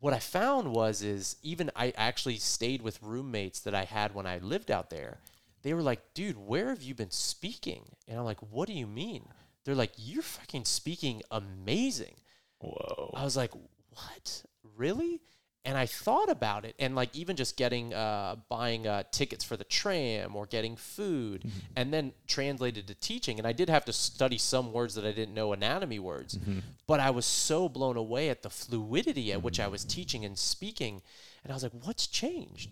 what 0.04 0.12
I 0.12 0.18
found 0.18 0.70
was 0.70 1.00
is 1.00 1.36
even 1.42 1.70
I 1.74 1.94
actually 1.96 2.36
stayed 2.36 2.82
with 2.82 3.02
roommates 3.02 3.60
that 3.60 3.74
I 3.74 3.84
had 3.84 4.14
when 4.14 4.26
I 4.26 4.36
lived 4.36 4.70
out 4.70 4.90
there. 4.90 5.16
They 5.62 5.72
were 5.72 5.80
like, 5.80 6.12
"Dude, 6.12 6.36
where 6.36 6.68
have 6.68 6.82
you 6.82 6.94
been 6.94 7.10
speaking?" 7.10 7.96
And 8.06 8.18
I'm 8.18 8.26
like, 8.26 8.42
"What 8.42 8.68
do 8.68 8.74
you 8.74 8.86
mean?" 8.86 9.30
They're 9.64 9.74
like, 9.74 9.92
"You're 9.96 10.22
fucking 10.22 10.66
speaking 10.66 11.22
amazing." 11.30 12.16
Whoa. 12.58 13.12
I 13.14 13.24
was 13.24 13.34
like, 13.34 13.52
"What? 13.94 14.44
Really?" 14.76 15.22
And 15.66 15.78
I 15.78 15.86
thought 15.86 16.28
about 16.28 16.66
it, 16.66 16.74
and 16.78 16.94
like 16.94 17.16
even 17.16 17.36
just 17.36 17.56
getting, 17.56 17.94
uh, 17.94 18.36
buying 18.50 18.86
uh, 18.86 19.04
tickets 19.10 19.42
for 19.42 19.56
the 19.56 19.64
tram 19.64 20.36
or 20.36 20.44
getting 20.44 20.76
food, 20.76 21.50
and 21.74 21.90
then 21.90 22.12
translated 22.26 22.86
to 22.88 22.94
teaching. 22.94 23.38
And 23.38 23.46
I 23.46 23.52
did 23.52 23.70
have 23.70 23.86
to 23.86 23.92
study 23.92 24.36
some 24.36 24.72
words 24.72 24.94
that 24.96 25.06
I 25.06 25.12
didn't 25.12 25.32
know, 25.34 25.54
anatomy 25.54 25.98
words. 25.98 26.38
But 26.86 27.00
I 27.00 27.08
was 27.10 27.24
so 27.24 27.68
blown 27.70 27.96
away 27.96 28.28
at 28.28 28.42
the 28.42 28.50
fluidity 28.50 29.32
at 29.32 29.42
which 29.42 29.58
I 29.58 29.68
was 29.68 29.84
teaching 29.84 30.22
and 30.24 30.36
speaking, 30.36 31.00
and 31.42 31.50
I 31.50 31.54
was 31.54 31.62
like, 31.62 31.72
"What's 31.82 32.06
changed?" 32.06 32.68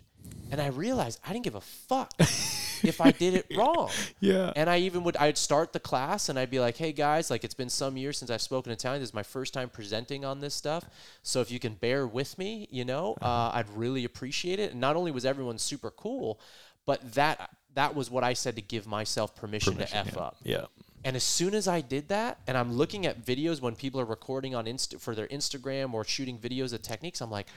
And 0.51 0.61
I 0.61 0.67
realized 0.67 1.19
I 1.27 1.33
didn't 1.33 1.45
give 1.45 1.55
a 1.55 1.63
fuck 1.63 2.13
if 2.19 3.01
I 3.01 3.11
did 3.11 3.35
it 3.35 3.47
wrong. 3.57 3.91
Yeah. 4.21 4.53
And 4.55 4.69
I 4.69 4.79
even 4.81 5.03
would 5.05 5.17
I'd 5.17 5.39
start 5.39 5.73
the 5.73 5.81
class 5.81 6.29
and 6.29 6.39
I'd 6.39 6.51
be 6.51 6.61
like, 6.61 6.77
"Hey 6.77 6.93
guys, 6.93 7.31
like 7.31 7.43
it's 7.43 7.55
been 7.55 7.71
some 7.71 7.97
years 7.97 8.19
since 8.19 8.31
I've 8.31 8.43
spoken 8.43 8.71
Italian. 8.71 9.01
This 9.01 9.11
is 9.11 9.15
my 9.15 9.23
first 9.23 9.55
time 9.55 9.71
presenting 9.71 10.25
on 10.25 10.41
this 10.41 10.55
stuff. 10.55 10.85
So 11.23 11.41
if 11.41 11.51
you 11.51 11.59
can 11.59 11.75
bear 11.75 12.07
with 12.07 12.37
me, 12.37 12.69
you 12.71 12.85
know, 12.85 13.17
uh, 13.23 13.51
I'd 13.55 13.71
really 13.75 14.05
appreciate 14.05 14.61
it." 14.61 14.73
And 14.73 14.81
not 14.81 14.95
only 14.95 15.11
was 15.11 15.25
everyone 15.25 15.59
super 15.59 15.91
cool, 15.91 16.39
but 16.85 17.15
that 17.15 17.51
that 17.75 17.95
was 17.95 18.11
what 18.11 18.25
I 18.25 18.35
said 18.35 18.57
to 18.57 18.63
give 18.63 18.87
myself 18.87 19.35
permission, 19.35 19.77
to 19.77 19.97
f 19.97 20.13
yeah. 20.15 20.21
up. 20.21 20.37
Yeah. 20.43 20.65
And 21.05 21.17
as 21.17 21.25
soon 21.25 21.55
as 21.55 21.67
I 21.67 21.81
did 21.81 22.09
that, 22.09 22.39
and 22.47 22.57
I'm 22.57 22.73
looking 22.75 23.07
at 23.07 23.25
videos 23.25 23.61
when 23.61 23.75
people 23.75 24.01
are 24.01 24.05
recording 24.05 24.55
on 24.55 24.67
Insta 24.67 25.01
for 25.01 25.15
their 25.15 25.27
Instagram 25.29 25.95
or 25.95 26.05
shooting 26.05 26.39
videos 26.39 26.73
of 26.73 26.83
techniques, 26.83 27.21
I'm 27.21 27.31
like, 27.31 27.49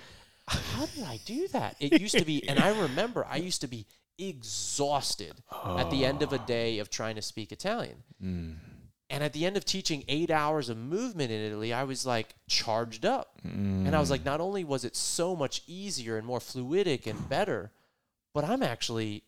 how 0.48 0.86
did 0.86 1.04
I 1.04 1.20
do 1.26 1.48
that? 1.50 1.76
It 1.80 2.00
used 2.00 2.18
to 2.18 2.26
be, 2.26 2.48
and 2.48 2.60
I 2.60 2.80
remember 2.80 3.26
I 3.30 3.38
used 3.38 3.62
to 3.62 3.68
be 3.68 3.86
exhausted 4.18 5.34
at 5.52 5.90
the 5.90 6.06
end 6.06 6.22
of 6.22 6.34
a 6.34 6.40
day 6.40 6.80
of 6.80 6.90
trying 6.90 7.16
to 7.16 7.22
speak 7.22 7.52
Italian. 7.52 8.04
Mm. 8.24 8.56
And 9.10 9.24
at 9.24 9.34
the 9.34 9.46
end 9.46 9.56
of 9.56 9.66
teaching 9.66 10.04
eight 10.08 10.32
hours 10.32 10.70
of 10.70 10.78
movement 10.78 11.32
in 11.32 11.40
Italy, 11.40 11.72
I 11.74 11.84
was 11.84 12.06
like 12.06 12.36
charged 12.48 13.06
up. 13.06 13.40
And 13.44 13.96
I 13.96 14.00
was 14.00 14.10
like, 14.10 14.26
not 14.26 14.42
only 14.42 14.64
was 14.64 14.84
it 14.84 14.96
so 14.96 15.36
much 15.36 15.62
easier 15.68 16.18
and 16.18 16.26
more 16.26 16.40
fluidic 16.40 17.06
and 17.06 17.30
better, 17.30 17.72
but 18.34 18.44
I'm 18.44 18.64
actually 18.64 19.24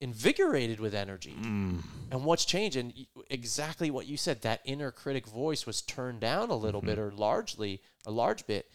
invigorated 0.00 0.78
with 0.78 0.94
energy. 0.94 1.34
Mm. 1.40 1.82
And 2.10 2.24
what's 2.24 2.44
changed, 2.44 2.76
and 2.76 2.92
exactly 3.30 3.90
what 3.90 4.06
you 4.06 4.16
said, 4.16 4.42
that 4.42 4.60
inner 4.64 4.92
critic 4.92 5.26
voice 5.26 5.66
was 5.66 5.82
turned 5.82 6.20
down 6.20 6.50
a 6.50 6.56
little 6.56 6.82
bit 6.82 6.98
or 6.98 7.10
largely, 7.10 7.80
a 8.06 8.10
large 8.10 8.46
bit. 8.46 8.70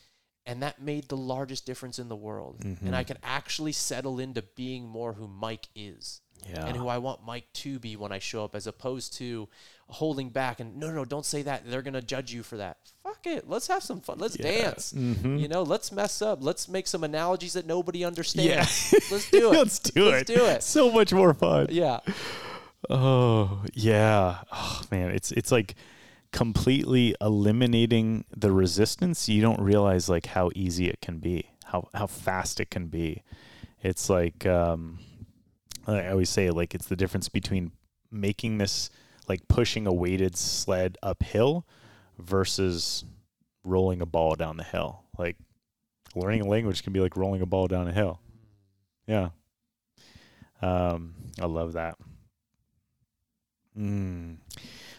And 0.45 0.63
that 0.63 0.81
made 0.81 1.07
the 1.07 1.17
largest 1.17 1.65
difference 1.65 1.99
in 1.99 2.09
the 2.09 2.15
world. 2.15 2.63
And 2.63 2.95
I 2.95 3.03
can 3.03 3.17
actually 3.23 3.71
settle 3.73 4.19
into 4.19 4.41
being 4.41 4.85
more 4.87 5.13
who 5.13 5.27
Mike 5.27 5.67
is 5.75 6.21
Yeah. 6.49 6.65
and 6.65 6.75
who 6.75 6.87
I 6.87 6.97
want 6.97 7.23
Mike 7.23 7.45
to 7.53 7.77
be 7.77 7.95
when 7.95 8.11
I 8.11 8.17
show 8.19 8.43
up, 8.43 8.55
as 8.55 8.65
opposed 8.65 9.13
to 9.17 9.47
holding 9.87 10.29
back 10.29 10.59
and 10.59 10.77
no, 10.77 10.89
no, 10.89 11.05
don't 11.05 11.25
say 11.25 11.41
that. 11.43 11.69
They're 11.69 11.81
gonna 11.83 12.01
judge 12.01 12.31
you 12.33 12.41
for 12.43 12.57
that. 12.57 12.77
Fuck 13.03 13.27
it. 13.27 13.47
Let's 13.49 13.67
have 13.67 13.83
some 13.83 14.01
fun. 14.01 14.17
Let's 14.19 14.35
dance. 14.35 14.93
Mhm. 14.93 15.39
You 15.39 15.47
know, 15.49 15.61
let's 15.63 15.91
mess 15.91 16.21
up. 16.21 16.39
Let's 16.41 16.67
make 16.69 16.87
some 16.87 17.03
analogies 17.03 17.53
that 17.53 17.67
nobody 17.67 18.03
understands. 18.05 18.93
Yeah. 18.93 18.99
Let's 19.11 19.29
do 19.29 19.51
it. 19.51 19.57
Let's 19.57 19.79
do 19.79 20.07
it. 20.07 20.11
Let's 20.11 20.29
it. 20.29 20.35
do 20.37 20.45
it. 20.45 20.63
So 20.77 20.91
much 20.91 21.11
more 21.13 21.33
fun. 21.35 21.67
Yeah. 21.69 21.99
Oh, 22.89 23.61
yeah. 23.73 24.39
Oh, 24.51 24.81
man, 24.91 25.11
it's 25.11 25.31
it's 25.33 25.51
like 25.51 25.75
completely 26.31 27.15
eliminating 27.19 28.25
the 28.35 28.51
resistance. 28.51 29.27
You 29.27 29.41
don't 29.41 29.61
realize 29.61 30.09
like 30.09 30.27
how 30.27 30.49
easy 30.55 30.87
it 30.87 31.01
can 31.01 31.19
be, 31.19 31.51
how 31.65 31.89
how 31.93 32.07
fast 32.07 32.59
it 32.59 32.69
can 32.69 32.87
be. 32.87 33.23
It's 33.81 34.09
like 34.09 34.45
um 34.45 34.99
I 35.87 36.07
always 36.09 36.29
say 36.29 36.49
like 36.49 36.73
it's 36.73 36.87
the 36.87 36.95
difference 36.95 37.29
between 37.29 37.71
making 38.11 38.57
this 38.57 38.89
like 39.27 39.47
pushing 39.47 39.87
a 39.87 39.93
weighted 39.93 40.37
sled 40.37 40.97
uphill 41.01 41.65
versus 42.17 43.05
rolling 43.63 44.01
a 44.01 44.05
ball 44.05 44.35
down 44.35 44.57
the 44.57 44.63
hill. 44.63 45.03
Like 45.17 45.37
learning 46.15 46.41
a 46.41 46.47
language 46.47 46.83
can 46.83 46.93
be 46.93 46.99
like 46.99 47.17
rolling 47.17 47.41
a 47.41 47.45
ball 47.45 47.67
down 47.67 47.87
a 47.87 47.93
hill. 47.93 48.19
Yeah. 49.07 49.29
Um, 50.61 51.15
I 51.39 51.45
love 51.45 51.73
that. 51.73 51.97
Mm. 53.77 54.37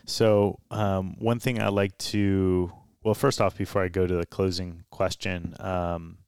So, 0.07 0.59
um, 0.71 1.17
one 1.19 1.39
thing 1.39 1.61
I 1.61 1.69
like 1.69 1.97
to, 1.99 2.73
well, 3.03 3.15
first 3.15 3.41
off, 3.41 3.57
before 3.57 3.83
I 3.83 3.89
go 3.89 4.07
to 4.07 4.15
the 4.15 4.27
closing 4.27 4.85
question, 4.91 5.55
um, 5.61 6.19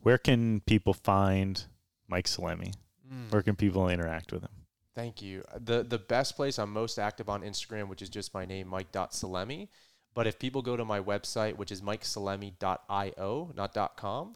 where 0.00 0.18
can 0.18 0.60
people 0.60 0.94
find 0.94 1.62
Mike 2.08 2.26
Salemi? 2.26 2.72
Mm. 3.12 3.30
Where 3.32 3.42
can 3.42 3.56
people 3.56 3.88
interact 3.88 4.32
with 4.32 4.42
him? 4.42 4.50
Thank 4.94 5.22
you. 5.22 5.44
The 5.56 5.82
the 5.82 5.98
best 5.98 6.36
place 6.36 6.58
I'm 6.58 6.72
most 6.72 6.98
active 6.98 7.28
on 7.28 7.42
Instagram, 7.42 7.88
which 7.88 8.02
is 8.02 8.08
just 8.08 8.34
my 8.34 8.44
name, 8.44 8.68
Mike.Salemi. 8.68 9.68
But 10.12 10.26
if 10.26 10.38
people 10.38 10.60
go 10.62 10.76
to 10.76 10.84
my 10.84 11.00
website, 11.00 11.56
which 11.56 11.70
is 11.70 11.82
MikeSalemi.io, 11.82 13.52
not 13.56 13.96
.com, 13.96 14.34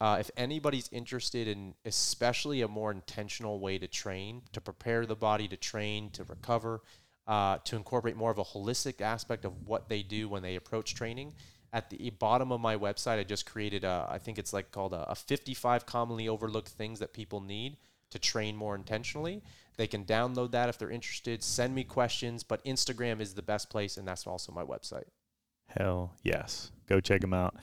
uh, 0.00 0.18
if 0.20 0.30
anybody's 0.36 0.88
interested 0.92 1.48
in 1.48 1.74
especially 1.84 2.62
a 2.62 2.68
more 2.68 2.92
intentional 2.92 3.58
way 3.58 3.76
to 3.78 3.88
train, 3.88 4.42
to 4.52 4.60
prepare 4.60 5.04
the 5.04 5.16
body 5.16 5.48
to 5.48 5.56
train, 5.56 6.10
to 6.10 6.22
recover, 6.22 6.82
uh, 7.26 7.58
to 7.64 7.76
incorporate 7.76 8.16
more 8.16 8.30
of 8.30 8.38
a 8.38 8.44
holistic 8.44 9.00
aspect 9.00 9.44
of 9.44 9.66
what 9.66 9.88
they 9.88 10.02
do 10.02 10.28
when 10.28 10.42
they 10.42 10.56
approach 10.56 10.94
training, 10.94 11.34
at 11.72 11.90
the 11.90 12.10
bottom 12.10 12.52
of 12.52 12.60
my 12.60 12.76
website, 12.76 13.18
I 13.18 13.24
just 13.24 13.44
created 13.44 13.84
a, 13.84 14.06
I 14.08 14.18
think 14.18 14.38
it's 14.38 14.52
like 14.52 14.70
called 14.70 14.94
a, 14.94 15.10
a 15.10 15.14
55 15.14 15.84
commonly 15.84 16.28
overlooked 16.28 16.68
things 16.68 17.00
that 17.00 17.12
people 17.12 17.40
need 17.40 17.76
to 18.10 18.18
train 18.18 18.56
more 18.56 18.74
intentionally. 18.74 19.42
They 19.76 19.86
can 19.86 20.04
download 20.04 20.52
that 20.52 20.68
if 20.68 20.78
they're 20.78 20.90
interested. 20.90 21.42
Send 21.42 21.74
me 21.74 21.84
questions, 21.84 22.42
but 22.42 22.64
Instagram 22.64 23.20
is 23.20 23.34
the 23.34 23.42
best 23.42 23.68
place, 23.68 23.96
and 23.96 24.08
that's 24.08 24.26
also 24.26 24.52
my 24.52 24.64
website. 24.64 25.04
Hell 25.66 26.14
yes. 26.22 26.70
Go 26.88 27.00
check 27.00 27.20
them 27.20 27.34
out. 27.34 27.56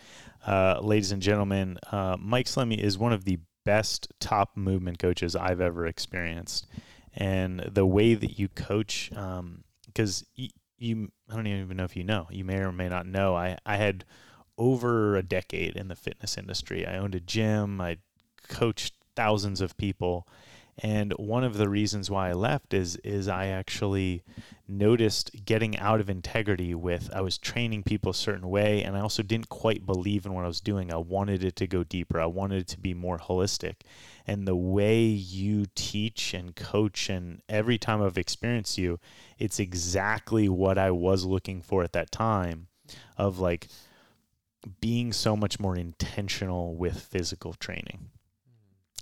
Uh, 0.46 0.80
ladies 0.82 1.12
and 1.12 1.22
gentlemen, 1.22 1.80
uh, 1.92 2.18
Mike 2.20 2.46
Salemi 2.46 2.78
is 2.78 2.98
one 2.98 3.14
of 3.14 3.26
the 3.26 3.40
best 3.66 4.12
top 4.20 4.56
movement 4.56 5.00
coaches 5.00 5.36
I've 5.36 5.62
ever 5.62 5.88
experienced. 5.88 6.68
And 7.16 7.60
the 7.60 7.86
way 7.86 8.16
that 8.16 8.40
you 8.40 8.48
coach, 8.50 9.10
because 9.12 10.22
um, 10.22 10.28
y- 10.38 10.50
you, 10.78 11.12
I 11.30 11.36
don't 11.36 11.48
even 11.48 11.78
know 11.78 11.84
if 11.84 11.96
you 11.96 12.04
know, 12.04 12.28
you 12.32 12.44
may 12.44 12.58
or 12.58 12.72
may 12.72 12.90
not 12.90 13.06
know, 13.06 13.36
I, 13.36 13.58
I 13.66 13.78
had 13.78 14.06
over 14.58 15.16
a 15.16 15.24
decade 15.24 15.76
in 15.76 15.88
the 15.88 15.96
fitness 15.96 16.38
industry. 16.38 16.86
I 16.86 16.98
owned 16.98 17.16
a 17.16 17.20
gym, 17.20 17.80
I 17.82 17.98
coached 18.48 18.94
thousands 19.16 19.62
of 19.62 19.78
people 19.78 20.28
and 20.80 21.14
one 21.14 21.44
of 21.44 21.58
the 21.58 21.70
reasons 21.70 22.10
why 22.10 22.30
I 22.30 22.34
left 22.34 22.74
is 22.74 22.96
is 22.98 23.28
I 23.28 23.48
actually 23.48 24.24
noticed 24.68 25.46
getting 25.46 25.78
out 25.78 26.00
of 26.00 26.10
integrity 26.10 26.74
with 26.74 27.12
I 27.14 27.22
was 27.22 27.38
training 27.38 27.84
people 27.84 28.12
a 28.12 28.16
certain 28.16 28.50
way 28.50 28.84
and 28.84 28.98
I 28.98 29.02
also 29.02 29.22
didn't 29.22 29.50
quite 29.50 29.86
believe 29.86 30.26
in 30.26 30.34
what 30.34 30.46
I 30.46 30.48
was 30.48 30.62
doing. 30.62 30.92
I 30.92 30.98
wanted 30.98 31.44
it 31.44 31.56
to 31.58 31.68
go 31.68 31.84
deeper. 31.84 32.20
I 32.20 32.26
wanted 32.26 32.62
it 32.62 32.68
to 32.70 32.80
be 32.80 32.94
more 32.94 33.20
holistic. 33.20 33.82
And 34.26 34.48
the 34.48 34.56
way 34.56 35.02
you 35.04 35.66
teach 35.76 36.34
and 36.34 36.56
coach 36.56 37.10
and 37.10 37.42
every 37.50 37.78
time 37.78 38.02
I've 38.02 38.18
experienced 38.18 38.78
you, 38.78 39.00
it's 39.38 39.60
exactly 39.60 40.48
what 40.48 40.78
I 40.78 40.92
was 40.92 41.26
looking 41.26 41.62
for 41.62 41.84
at 41.84 41.94
that 41.94 42.12
time 42.12 42.68
of 43.18 43.40
like 43.40 43.68
being 44.80 45.12
so 45.12 45.36
much 45.36 45.60
more 45.60 45.76
intentional 45.76 46.76
with 46.76 47.02
physical 47.02 47.54
training 47.54 48.10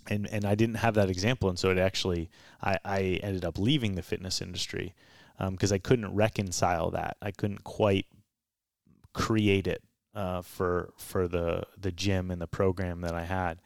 and 0.07 0.27
and 0.27 0.45
I 0.45 0.56
didn't 0.56 0.76
have 0.76 0.95
that 0.95 1.10
example, 1.10 1.49
and 1.49 1.60
so 1.60 1.69
it 1.69 1.77
actually 1.77 2.30
I, 2.61 2.77
I 2.84 2.99
ended 3.23 3.45
up 3.45 3.57
leaving 3.57 3.95
the 3.95 4.02
fitness 4.02 4.41
industry 4.41 4.93
because 5.38 5.72
um, 5.72 5.76
I 5.76 5.80
couldn't 5.80 6.14
reconcile 6.14 6.91
that. 6.91 7.18
I 7.22 7.31
couldn't 7.31 7.64
quite 7.64 8.06
create 9.14 9.68
it 9.68 9.84
uh, 10.15 10.41
for 10.41 10.93
for 10.98 11.27
the 11.27 11.64
the 11.77 11.91
gym 11.91 12.31
and 12.31 12.41
the 12.41 12.48
program 12.48 13.02
that 13.02 13.14
I 13.14 13.23
had. 13.23 13.61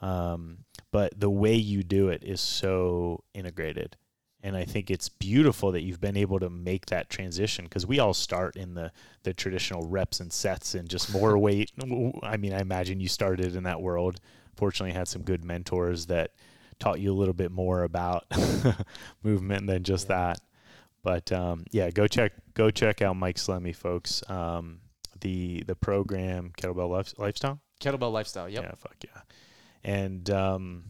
Um, 0.00 0.58
but 0.92 1.18
the 1.18 1.30
way 1.30 1.54
you 1.54 1.82
do 1.82 2.08
it 2.08 2.22
is 2.24 2.40
so 2.40 3.22
integrated, 3.34 3.96
and 4.42 4.56
I 4.56 4.64
think 4.64 4.90
it's 4.90 5.08
beautiful 5.08 5.72
that 5.72 5.82
you've 5.82 6.00
been 6.00 6.16
able 6.16 6.38
to 6.40 6.50
make 6.50 6.86
that 6.86 7.10
transition 7.10 7.64
because 7.64 7.86
we 7.86 7.98
all 7.98 8.14
start 8.14 8.56
in 8.56 8.74
the 8.74 8.92
the 9.22 9.34
traditional 9.34 9.88
reps 9.88 10.20
and 10.20 10.32
sets 10.32 10.74
and 10.74 10.88
just 10.88 11.12
more 11.12 11.36
weight. 11.46 11.72
I 12.22 12.36
mean, 12.36 12.52
I 12.52 12.60
imagine 12.60 13.00
you 13.00 13.08
started 13.08 13.56
in 13.56 13.64
that 13.64 13.80
world 13.80 14.20
fortunately 14.56 14.94
had 14.94 15.08
some 15.08 15.22
good 15.22 15.44
mentors 15.44 16.06
that 16.06 16.32
taught 16.78 17.00
you 17.00 17.12
a 17.12 17.14
little 17.14 17.34
bit 17.34 17.52
more 17.52 17.84
about 17.84 18.24
movement 19.22 19.66
than 19.66 19.82
just 19.82 20.08
yeah. 20.08 20.16
that. 20.16 20.40
But 21.02 21.30
um, 21.30 21.64
yeah, 21.70 21.90
go 21.90 22.08
check 22.08 22.32
go 22.54 22.70
check 22.70 23.00
out 23.00 23.16
Mike 23.16 23.36
Salemi, 23.36 23.74
folks. 23.74 24.28
Um, 24.28 24.80
the 25.20 25.62
the 25.66 25.76
program 25.76 26.52
Kettlebell 26.58 26.90
Life, 26.90 27.14
Lifestyle. 27.16 27.60
Kettlebell 27.80 28.12
Lifestyle. 28.12 28.48
Yep. 28.48 28.62
Yeah. 28.62 28.74
Fuck 28.74 28.96
yeah. 29.04 29.20
And 29.86 30.28
um, 30.30 30.84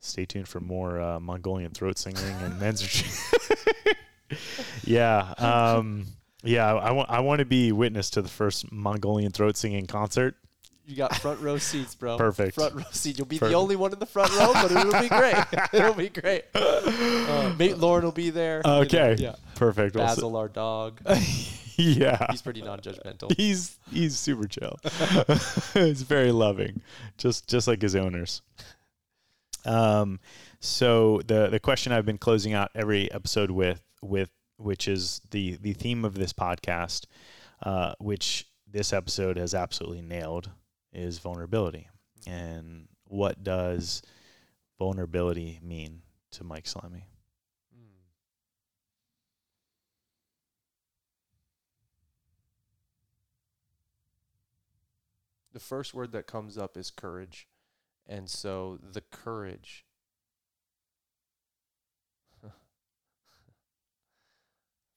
stay 0.00 0.24
tuned 0.24 0.48
for 0.48 0.58
more 0.58 1.00
uh, 1.00 1.20
Mongolian 1.20 1.70
throat 1.70 1.98
singing 1.98 2.24
and 2.42 2.58
men's 2.60 2.82
retreat. 2.82 3.96
yeah. 4.84 5.34
Um, 5.38 6.06
yeah. 6.42 6.74
I, 6.74 6.92
want 6.92 7.10
I 7.10 7.20
want 7.20 7.40
to 7.40 7.44
be 7.44 7.72
witness 7.72 8.10
to 8.10 8.22
the 8.22 8.28
first 8.28 8.72
Mongolian 8.72 9.30
throat 9.30 9.56
singing 9.56 9.86
concert 9.86 10.34
you 10.88 10.96
got 10.96 11.14
front 11.16 11.40
row 11.40 11.58
seats, 11.58 11.94
bro. 11.94 12.16
Perfect. 12.16 12.54
Front 12.54 12.74
row 12.74 12.82
seat. 12.92 13.18
You'll 13.18 13.26
be 13.26 13.38
Perfect. 13.38 13.52
the 13.52 13.58
only 13.58 13.76
one 13.76 13.92
in 13.92 13.98
the 13.98 14.06
front 14.06 14.34
row, 14.34 14.52
but 14.54 14.72
it'll 14.72 15.02
be 15.02 15.08
great. 15.08 15.36
it'll 15.74 15.92
be 15.92 16.08
great. 16.08 16.44
Uh, 16.54 17.54
mate 17.58 17.76
Lauren 17.76 18.04
will 18.04 18.12
be 18.12 18.30
there. 18.30 18.62
Okay. 18.64 19.16
yeah. 19.18 19.34
Perfect. 19.54 19.94
Basil, 19.94 20.34
our 20.34 20.48
dog. 20.48 21.00
Yeah. 21.78 22.26
He's 22.30 22.42
pretty 22.42 22.60
non-judgmental. 22.60 23.32
He's 23.36 23.78
he's 23.90 24.18
super 24.18 24.48
chill. 24.48 24.76
he's 25.74 26.02
very 26.02 26.32
loving, 26.32 26.82
just 27.16 27.48
just 27.48 27.68
like 27.68 27.80
his 27.80 27.94
owners. 27.94 28.42
Um, 29.64 30.18
so 30.60 31.20
the 31.26 31.48
the 31.48 31.60
question 31.60 31.92
I've 31.92 32.06
been 32.06 32.18
closing 32.18 32.52
out 32.52 32.70
every 32.74 33.10
episode 33.12 33.50
with 33.50 33.82
with 34.02 34.30
which 34.56 34.88
is 34.88 35.20
the 35.30 35.56
the 35.60 35.72
theme 35.72 36.04
of 36.04 36.14
this 36.14 36.32
podcast, 36.32 37.06
uh, 37.62 37.94
which 37.98 38.46
this 38.70 38.92
episode 38.92 39.36
has 39.36 39.54
absolutely 39.54 40.02
nailed 40.02 40.50
is 40.92 41.18
vulnerability. 41.18 41.88
And 42.26 42.88
what 43.04 43.42
does 43.42 44.02
vulnerability 44.78 45.60
mean 45.62 46.02
to 46.32 46.44
Mike 46.44 46.64
Salemi? 46.64 47.04
The 55.58 55.64
first 55.64 55.92
word 55.92 56.12
that 56.12 56.28
comes 56.28 56.56
up 56.56 56.76
is 56.76 56.88
courage. 56.88 57.48
And 58.06 58.30
so 58.30 58.78
the 58.80 59.00
courage 59.00 59.84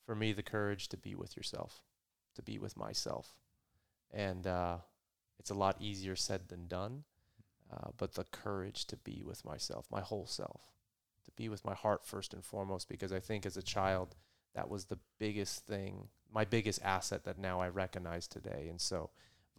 for 0.05 0.13
me 0.13 0.33
the 0.33 0.43
courage 0.43 0.87
to 0.89 0.97
be 0.97 1.15
with 1.15 1.35
yourself, 1.35 1.81
to 2.35 2.43
be 2.43 2.59
with 2.59 2.77
myself. 2.77 3.39
And 4.13 4.45
uh, 4.45 4.77
it's 5.39 5.49
a 5.49 5.55
lot 5.55 5.81
easier 5.81 6.15
said 6.15 6.49
than 6.49 6.67
done. 6.67 7.05
Uh, 7.73 7.89
but 7.97 8.13
the 8.13 8.25
courage 8.25 8.85
to 8.85 8.97
be 8.97 9.23
with 9.25 9.43
myself, 9.43 9.87
my 9.89 10.01
whole 10.01 10.27
self, 10.27 10.61
to 11.25 11.31
be 11.31 11.49
with 11.49 11.65
my 11.65 11.73
heart 11.73 12.05
first 12.05 12.35
and 12.35 12.45
foremost, 12.45 12.87
because 12.87 13.11
I 13.11 13.19
think 13.19 13.47
as 13.47 13.57
a 13.57 13.63
child, 13.63 14.15
that 14.53 14.69
was 14.69 14.85
the 14.85 14.99
biggest 15.17 15.65
thing, 15.65 16.09
my 16.31 16.45
biggest 16.45 16.83
asset 16.83 17.23
that 17.23 17.39
now 17.39 17.59
I 17.59 17.69
recognize 17.69 18.27
today. 18.27 18.67
And 18.69 18.79
so, 18.79 19.09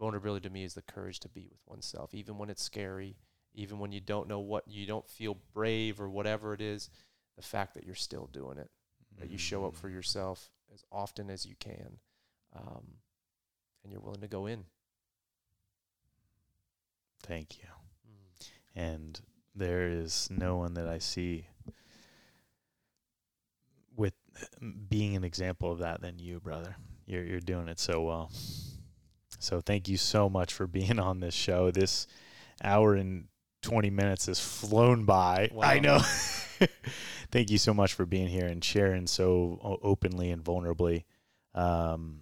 vulnerability 0.03 0.47
to 0.47 0.53
me 0.53 0.63
is 0.63 0.73
the 0.73 0.81
courage 0.81 1.19
to 1.21 1.29
be 1.29 1.47
with 1.49 1.61
oneself, 1.65 2.13
even 2.13 2.37
when 2.37 2.49
it's 2.49 2.63
scary, 2.63 3.15
even 3.53 3.79
when 3.79 3.91
you 3.91 4.01
don't 4.01 4.27
know 4.27 4.39
what, 4.39 4.67
you 4.67 4.85
don't 4.85 5.07
feel 5.07 5.37
brave 5.53 6.01
or 6.01 6.09
whatever 6.09 6.53
it 6.53 6.61
is, 6.61 6.89
the 7.35 7.41
fact 7.41 7.73
that 7.73 7.85
you're 7.85 7.95
still 7.95 8.29
doing 8.31 8.57
it, 8.57 8.69
mm-hmm. 8.69 9.21
that 9.21 9.31
you 9.31 9.37
show 9.37 9.65
up 9.65 9.75
for 9.75 9.89
mm. 9.89 9.93
yourself 9.93 10.49
as 10.73 10.83
often 10.91 11.29
as 11.29 11.45
you 11.45 11.55
can, 11.59 11.97
um, 12.55 12.83
and 13.83 13.91
you're 13.91 14.01
willing 14.01 14.21
to 14.21 14.27
go 14.27 14.45
in 14.45 14.65
Thank 17.23 17.57
you. 17.57 17.69
Mm. 18.07 18.49
And 18.75 19.21
there 19.55 19.87
is 19.87 20.27
no 20.29 20.57
one 20.57 20.73
that 20.75 20.87
I 20.87 20.99
see 20.99 21.47
with 23.95 24.13
being 24.89 25.15
an 25.15 25.23
example 25.23 25.71
of 25.71 25.79
that 25.79 26.01
than 26.01 26.19
you, 26.19 26.39
brother. 26.39 26.75
You're 27.05 27.23
you're 27.23 27.39
doing 27.39 27.67
it 27.67 27.79
so 27.79 28.01
well. 28.01 28.31
So 29.43 29.61
thank 29.61 29.87
you 29.87 29.97
so 29.97 30.29
much 30.29 30.53
for 30.53 30.67
being 30.67 30.99
on 30.99 31.19
this 31.19 31.33
show. 31.33 31.71
This 31.71 32.07
hour 32.63 32.95
and 32.95 33.25
20 33.61 33.89
minutes 33.89 34.27
has 34.27 34.39
flown 34.39 35.05
by. 35.05 35.49
Wow. 35.53 35.63
I 35.63 35.79
know. 35.79 35.99
thank 37.31 37.49
you 37.49 37.57
so 37.57 37.73
much 37.73 37.93
for 37.93 38.05
being 38.05 38.27
here 38.27 38.45
and 38.45 38.63
sharing 38.63 39.07
so 39.07 39.79
openly 39.81 40.31
and 40.31 40.43
vulnerably. 40.43 41.03
Um, 41.53 42.21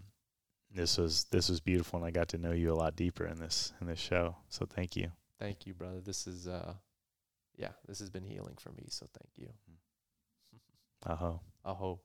this 0.74 0.98
was 0.98 1.26
this 1.26 1.50
was 1.50 1.60
beautiful 1.60 2.00
and 2.00 2.06
I 2.06 2.12
got 2.12 2.30
to 2.30 2.38
know 2.38 2.54
you 2.54 2.72
a 2.72 2.76
lot 2.76 2.96
deeper 2.96 3.26
in 3.26 3.38
this 3.38 3.74
in 3.82 3.88
this 3.88 4.00
show. 4.00 4.36
So 4.50 4.66
thank 4.66 4.96
you. 4.96 5.12
Thank 5.40 5.66
you, 5.66 5.74
brother. 5.74 6.00
This 6.00 6.28
is 6.28 6.48
uh 6.48 6.74
yeah, 7.58 7.72
this 7.88 8.00
has 8.00 8.10
been 8.10 8.24
healing 8.24 8.56
for 8.58 8.70
me, 8.72 8.86
so 8.88 9.06
thank 9.14 9.32
you. 9.38 9.50
Aho. 11.06 11.42
Aho. 11.66 12.00